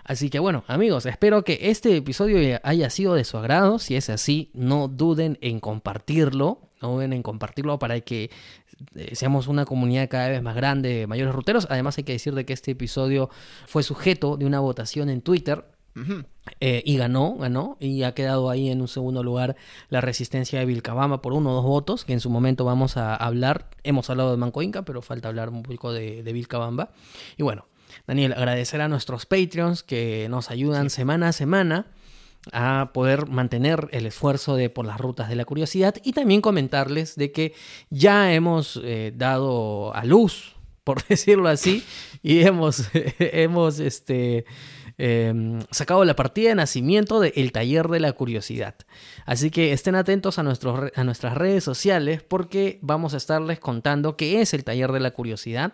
Así 0.05 0.29
que 0.29 0.39
bueno, 0.39 0.63
amigos, 0.67 1.07
espero 1.07 1.43
que 1.43 1.59
este 1.63 1.97
episodio 1.97 2.61
haya 2.63 2.91
sido 2.91 3.15
de 3.15 3.25
su 3.25 3.39
agrado, 3.39 3.79
si 3.79 3.97
es 3.97 4.11
así, 4.11 4.51
no 4.53 4.89
duden 4.89 5.39
en 5.41 5.61
compartirlo, 5.61 6.69
no 6.83 6.93
duden 6.93 7.15
en 7.15 7.23
compartirlo 7.23 7.79
para 7.79 8.01
que 8.01 8.31
eh, 8.95 9.15
seamos 9.15 9.49
una 9.49 9.65
comunidad 9.65 10.09
cada 10.09 10.29
vez 10.29 10.43
más 10.43 10.55
grande 10.55 10.91
de 10.91 11.07
mayores 11.07 11.35
ruteros. 11.35 11.67
Además 11.71 11.97
hay 11.99 12.05
que 12.05 12.13
decir 12.13 12.35
de 12.35 12.45
que 12.45 12.53
este 12.53 12.73
episodio 12.73 13.31
fue 13.67 13.83
sujeto 13.83 14.37
de 14.37 14.45
una 14.45 14.61
votación 14.61 15.09
en 15.09 15.23
Twitter 15.23 15.65
eh, 16.61 16.83
y 16.85 16.97
ganó, 16.97 17.37
ganó, 17.37 17.77
y 17.81 18.03
ha 18.03 18.15
quedado 18.15 18.51
ahí 18.51 18.71
en 18.71 18.81
un 18.81 18.89
segundo 18.89 19.23
lugar 19.23 19.57
la 19.89 20.01
resistencia 20.01 20.59
de 20.59 20.67
Vilcabamba 20.67 21.23
por 21.23 21.33
uno 21.33 21.51
o 21.51 21.55
dos 21.55 21.65
votos, 21.65 22.05
que 22.05 22.13
en 22.13 22.21
su 22.21 22.31
momento 22.31 22.65
vamos 22.65 22.97
a 22.97 23.15
hablar. 23.15 23.71
Hemos 23.83 24.11
hablado 24.11 24.31
de 24.31 24.37
Manco 24.37 24.63
Inca, 24.63 24.83
pero 24.83 25.03
falta 25.03 25.29
hablar 25.29 25.51
un 25.51 25.63
poco 25.63 25.93
de, 25.93 26.23
de 26.23 26.33
Vilcabamba. 26.33 26.91
Y 27.37 27.43
bueno, 27.43 27.67
Daniel, 28.07 28.33
agradecer 28.33 28.81
a 28.81 28.89
nuestros 28.89 29.27
Patreons 29.27 29.83
que 29.83 30.29
nos 30.31 30.51
ayudan 30.51 30.91
sí. 30.91 30.97
semana 30.97 31.29
a 31.29 31.33
semana 31.33 31.87
a 32.53 32.91
poder 32.95 33.27
mantener 33.27 33.89
el 33.93 34.07
esfuerzo 34.07 34.57
de 34.57 34.71
por 34.71 34.87
las 34.87 34.99
rutas 34.99 35.29
de 35.29 35.37
la 35.37 35.45
curiosidad 35.45 35.95
y 36.03 36.13
también 36.13 36.41
comentarles 36.41 37.17
de 37.17 37.33
que 37.33 37.55
ya 37.91 38.33
hemos 38.33 38.81
eh, 38.83 39.13
dado 39.15 39.95
a 39.95 40.05
luz, 40.05 40.57
por 40.85 41.05
decirlo 41.09 41.49
así, 41.49 41.85
y 42.23 42.41
hemos, 42.41 42.89
hemos 43.19 43.81
este, 43.81 44.45
eh, 44.99 45.33
sacado 45.71 46.05
la 46.05 46.17
partida 46.17 46.51
de 46.51 46.55
nacimiento 46.57 47.21
del 47.21 47.33
El 47.37 47.53
Taller 47.53 47.89
de 47.89 48.01
la 48.01 48.13
Curiosidad. 48.13 48.75
Así 49.25 49.51
que 49.51 49.73
estén 49.73 49.95
atentos 49.95 50.39
a, 50.39 50.43
nuestros, 50.43 50.91
a 50.95 51.05
nuestras 51.05 51.35
redes 51.35 51.65
sociales 51.65 52.23
porque 52.23 52.79
vamos 52.83 53.15
a 53.15 53.17
estarles 53.17 53.61
contando 53.61 54.17
qué 54.17 54.41
es 54.41 54.53
el 54.55 54.65
Taller 54.65 54.93
de 54.93 55.01
la 55.01 55.13
Curiosidad 55.13 55.73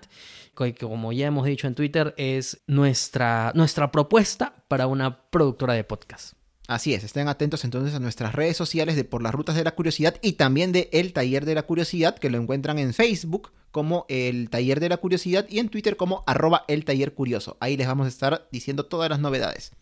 que 0.55 0.75
como 0.75 1.13
ya 1.13 1.27
hemos 1.27 1.47
dicho 1.47 1.67
en 1.67 1.75
Twitter 1.75 2.15
es 2.17 2.63
nuestra, 2.67 3.53
nuestra 3.55 3.91
propuesta 3.91 4.55
para 4.69 4.87
una 4.87 5.29
productora 5.31 5.75
de 5.75 5.85
podcast. 5.85 6.35
Así 6.67 6.95
es, 6.95 7.05
estén 7.05 7.29
atentos 7.29 7.63
entonces 7.65 7.95
a 7.95 8.01
nuestras 8.01 8.35
redes 8.35 8.57
sociales 8.57 8.97
de 8.97 9.05
Por 9.05 9.23
las 9.23 9.35
Rutas 9.35 9.55
de 9.55 9.65
la 9.65 9.75
Curiosidad 9.75 10.17
y 10.23 10.33
también 10.33 10.73
de 10.73 10.89
El 10.93 11.13
Taller 11.13 11.45
de 11.45 11.55
la 11.55 11.65
Curiosidad, 11.65 12.17
que 12.17 12.31
lo 12.31 12.39
encuentran 12.39 12.79
en 12.79 12.95
Facebook 12.95 13.53
como 13.71 14.07
El 14.09 14.49
Taller 14.49 14.81
de 14.81 14.89
la 14.89 14.97
Curiosidad 14.97 15.45
y 15.51 15.59
en 15.59 15.69
Twitter 15.69 15.99
como 15.99 16.25
arroba 16.27 16.65
El 16.67 16.87
Taller 16.87 17.13
Curioso. 17.13 17.59
Ahí 17.61 17.77
les 17.77 17.87
vamos 17.87 18.07
a 18.07 18.09
estar 18.09 18.49
diciendo 18.51 18.87
todas 18.87 19.11
las 19.11 19.21
novedades. 19.21 19.73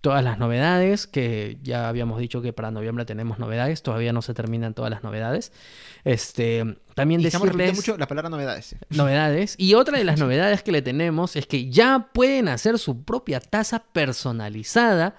Todas 0.00 0.24
las 0.24 0.38
novedades, 0.38 1.06
que 1.06 1.58
ya 1.62 1.90
habíamos 1.90 2.18
dicho 2.18 2.40
que 2.40 2.54
para 2.54 2.70
noviembre 2.70 3.04
tenemos 3.04 3.38
novedades, 3.38 3.82
todavía 3.82 4.14
no 4.14 4.22
se 4.22 4.32
terminan 4.32 4.72
todas 4.72 4.90
las 4.90 5.02
novedades. 5.02 5.52
Este, 6.04 6.78
también 6.94 7.20
Y 7.20 7.24
decirles... 7.24 7.76
mucho 7.76 7.98
la 7.98 8.08
palabra 8.08 8.30
novedades. 8.30 8.76
Novedades. 8.88 9.56
Y 9.58 9.74
otra 9.74 9.98
de 9.98 10.04
las 10.04 10.18
novedades 10.18 10.62
que 10.62 10.72
le 10.72 10.80
tenemos 10.80 11.36
es 11.36 11.46
que 11.46 11.68
ya 11.68 12.08
pueden 12.14 12.48
hacer 12.48 12.78
su 12.78 13.02
propia 13.02 13.40
taza 13.40 13.82
personalizada 13.92 15.16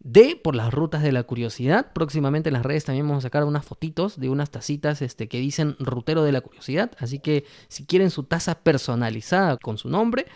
de 0.00 0.34
por 0.42 0.54
las 0.54 0.72
rutas 0.72 1.02
de 1.02 1.12
la 1.12 1.22
curiosidad. 1.22 1.92
Próximamente 1.92 2.48
en 2.48 2.54
las 2.54 2.64
redes 2.64 2.84
también 2.84 3.06
vamos 3.06 3.24
a 3.24 3.28
sacar 3.28 3.44
unas 3.44 3.64
fotitos 3.64 4.18
de 4.18 4.28
unas 4.28 4.50
tacitas 4.50 5.02
este, 5.02 5.28
que 5.28 5.38
dicen 5.38 5.76
rutero 5.78 6.24
de 6.24 6.32
la 6.32 6.40
curiosidad. 6.40 6.90
Así 6.98 7.18
que 7.18 7.44
si 7.68 7.84
quieren 7.84 8.10
su 8.10 8.24
taza 8.24 8.56
personalizada 8.56 9.56
con 9.58 9.78
su 9.78 9.88
nombre, 9.88 10.26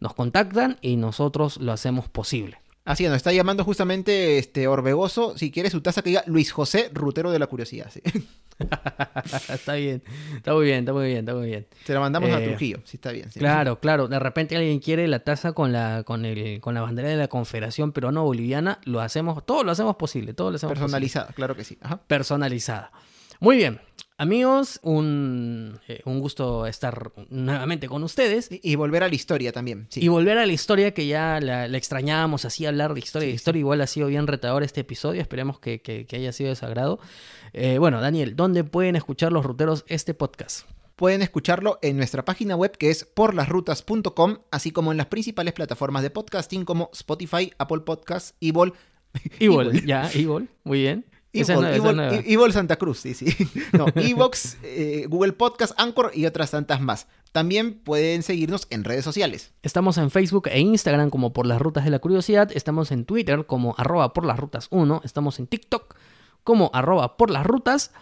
nos 0.00 0.14
contactan 0.14 0.78
y 0.80 0.96
nosotros 0.96 1.58
lo 1.58 1.72
hacemos 1.72 2.08
posible. 2.08 2.58
Así 2.84 3.04
que 3.04 3.10
nos 3.10 3.16
está 3.16 3.32
llamando 3.32 3.64
justamente 3.64 4.38
este 4.38 4.66
Orbegoso. 4.66 5.36
Si 5.36 5.50
quiere 5.50 5.68
su 5.68 5.82
taza 5.82 6.00
que 6.00 6.10
diga 6.10 6.24
Luis 6.26 6.52
José, 6.52 6.90
Rutero 6.94 7.30
de 7.30 7.38
la 7.38 7.46
Curiosidad. 7.46 7.90
sí. 7.92 8.00
está 9.52 9.74
bien, 9.74 10.02
está 10.36 10.54
muy 10.54 10.64
bien, 10.66 10.78
está 10.80 10.92
muy 10.92 11.06
bien, 11.06 11.18
está 11.20 11.34
muy 11.34 11.46
bien. 11.46 11.66
Se 11.84 11.94
la 11.94 12.00
mandamos 12.00 12.30
a 12.30 12.40
Eh, 12.42 12.48
Trujillo. 12.48 12.80
Sí, 12.84 12.96
está 12.96 13.12
bien. 13.12 13.30
sí. 13.30 13.38
Claro, 13.38 13.78
claro. 13.80 14.08
De 14.08 14.18
repente 14.18 14.56
alguien 14.56 14.78
quiere 14.80 15.06
la 15.08 15.20
taza 15.20 15.52
con 15.52 15.72
la, 15.72 16.02
con 16.04 16.24
el, 16.24 16.60
con 16.60 16.74
la 16.74 16.80
bandera 16.82 17.08
de 17.08 17.16
la 17.16 17.28
Confederación 17.28 17.92
Peruano 17.92 18.24
Boliviana, 18.24 18.80
lo 18.84 19.00
hacemos, 19.00 19.44
todo 19.46 19.64
lo 19.64 19.72
hacemos 19.72 19.96
posible, 19.96 20.34
todo 20.34 20.50
lo 20.50 20.56
hacemos 20.56 20.72
posible. 20.72 20.84
Personalizada, 20.86 21.32
claro 21.34 21.56
que 21.56 21.64
sí. 21.64 21.78
Ajá. 21.80 22.00
personalizada. 22.06 22.90
Muy 23.40 23.56
bien, 23.56 23.80
amigos, 24.16 24.80
un, 24.82 25.78
eh, 25.86 26.00
un 26.04 26.18
gusto 26.18 26.66
estar 26.66 27.12
nuevamente 27.30 27.86
con 27.86 28.02
ustedes 28.02 28.50
Y, 28.50 28.60
y 28.72 28.74
volver 28.74 29.04
a 29.04 29.08
la 29.08 29.14
historia 29.14 29.52
también. 29.52 29.86
Sí. 29.90 30.00
y 30.04 30.08
volver 30.08 30.38
a 30.38 30.44
la 30.46 30.52
historia 30.52 30.92
que 30.92 31.06
ya 31.06 31.38
la, 31.40 31.68
la 31.68 31.78
extrañábamos, 31.78 32.44
así 32.44 32.66
hablar 32.66 32.94
de 32.94 32.98
historia. 33.00 33.28
de 33.28 33.34
historia 33.34 33.60
igual 33.60 33.80
ha 33.80 33.86
sido 33.86 34.08
bien 34.08 34.26
retador 34.26 34.64
este 34.64 34.80
episodio, 34.80 35.20
esperemos 35.22 35.60
que, 35.60 35.80
que- 35.80 36.04
que 36.06 36.16
haya 36.16 36.32
sido 36.32 36.50
de 36.50 36.56
su 36.56 36.66
agrado. 36.66 36.98
Eh, 37.52 37.78
bueno, 37.78 38.00
Daniel, 38.00 38.36
¿dónde 38.36 38.64
pueden 38.64 38.96
escuchar 38.96 39.32
los 39.32 39.44
ruteros 39.44 39.84
este 39.88 40.14
podcast? 40.14 40.68
Pueden 40.96 41.22
escucharlo 41.22 41.78
en 41.82 41.96
nuestra 41.96 42.24
página 42.24 42.56
web 42.56 42.76
que 42.76 42.90
es 42.90 43.04
porlasrutas.com, 43.04 44.38
así 44.50 44.70
como 44.70 44.90
en 44.90 44.98
las 44.98 45.06
principales 45.06 45.54
plataformas 45.54 46.02
de 46.02 46.10
podcasting 46.10 46.64
como 46.64 46.90
Spotify, 46.92 47.52
Apple 47.58 47.80
Podcasts, 47.80 48.34
Evil, 48.40 48.72
Evil. 49.38 49.84
ya, 49.86 50.10
Evil, 50.12 50.48
muy 50.64 50.80
bien. 50.80 51.04
Evil. 51.32 52.00
E- 52.00 52.24
Evil 52.32 52.52
Santa 52.52 52.76
Cruz, 52.76 52.98
sí, 53.00 53.14
sí. 53.14 53.26
No, 53.72 53.86
Evox, 53.94 54.56
eh, 54.62 55.04
Google 55.08 55.34
Podcast, 55.34 55.78
Anchor 55.78 56.10
y 56.14 56.26
otras 56.26 56.50
tantas 56.50 56.80
más. 56.80 57.06
También 57.32 57.74
pueden 57.74 58.22
seguirnos 58.22 58.66
en 58.70 58.82
redes 58.82 59.04
sociales. 59.04 59.52
Estamos 59.62 59.98
en 59.98 60.10
Facebook 60.10 60.48
e 60.48 60.58
Instagram 60.60 61.10
como 61.10 61.32
por 61.34 61.46
las 61.46 61.60
rutas 61.60 61.84
de 61.84 61.90
la 61.90 61.98
curiosidad. 61.98 62.50
Estamos 62.54 62.90
en 62.90 63.04
Twitter 63.04 63.44
como 63.46 63.74
arroba 63.76 64.14
por 64.14 64.24
las 64.24 64.38
rutas 64.38 64.68
1. 64.70 65.02
Estamos 65.04 65.38
en 65.38 65.46
TikTok 65.46 65.94
como 66.44 66.70
arroba 66.72 67.16
por 67.16 67.30
las 67.30 67.46
rutas. 67.46 67.92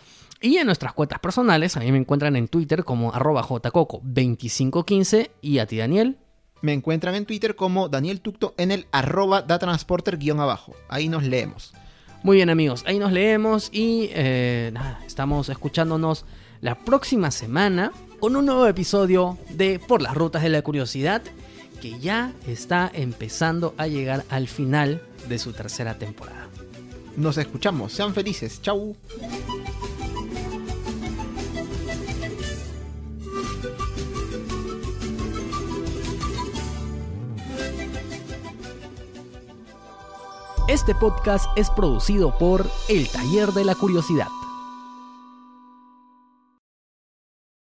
Y 0.40 0.58
en 0.58 0.66
nuestras 0.66 0.92
cuentas 0.92 1.18
personales, 1.18 1.76
a 1.76 1.80
mí 1.80 1.90
me 1.90 1.98
encuentran 1.98 2.36
en 2.36 2.48
Twitter 2.48 2.84
como 2.84 3.14
arroba 3.14 3.42
jcoco2515 3.42 5.30
y 5.40 5.58
a 5.58 5.66
ti 5.66 5.78
Daniel. 5.78 6.18
Me 6.62 6.72
encuentran 6.72 7.14
en 7.14 7.26
Twitter 7.26 7.56
como 7.56 7.88
Daniel 7.88 8.20
Tucto 8.20 8.54
en 8.56 8.70
el 8.70 8.86
arroba 8.92 9.42
datransporter 9.42 10.18
guion 10.18 10.40
abajo. 10.40 10.74
Ahí 10.88 11.08
nos 11.08 11.22
leemos. 11.22 11.74
Muy 12.22 12.36
bien 12.38 12.50
amigos, 12.50 12.82
ahí 12.86 12.98
nos 12.98 13.12
leemos 13.12 13.68
y 13.72 14.08
eh, 14.12 14.70
nada, 14.72 15.00
estamos 15.06 15.48
escuchándonos 15.48 16.24
la 16.60 16.74
próxima 16.74 17.30
semana 17.30 17.92
con 18.18 18.34
un 18.34 18.46
nuevo 18.46 18.66
episodio 18.66 19.38
de 19.50 19.78
Por 19.78 20.02
las 20.02 20.14
Rutas 20.14 20.42
de 20.42 20.48
la 20.48 20.62
Curiosidad 20.62 21.22
que 21.80 21.98
ya 22.00 22.32
está 22.46 22.90
empezando 22.92 23.74
a 23.76 23.86
llegar 23.86 24.24
al 24.30 24.48
final 24.48 25.02
de 25.28 25.38
su 25.38 25.52
tercera 25.52 25.98
temporada. 25.98 26.45
Nos 27.16 27.38
escuchamos. 27.38 27.92
Sean 27.92 28.12
felices. 28.12 28.60
Chau. 28.60 28.94
Este 40.68 40.94
podcast 40.96 41.46
es 41.56 41.70
producido 41.70 42.36
por 42.38 42.68
El 42.88 43.08
Taller 43.08 43.52
de 43.52 43.64
la 43.64 43.74
Curiosidad. 43.76 44.26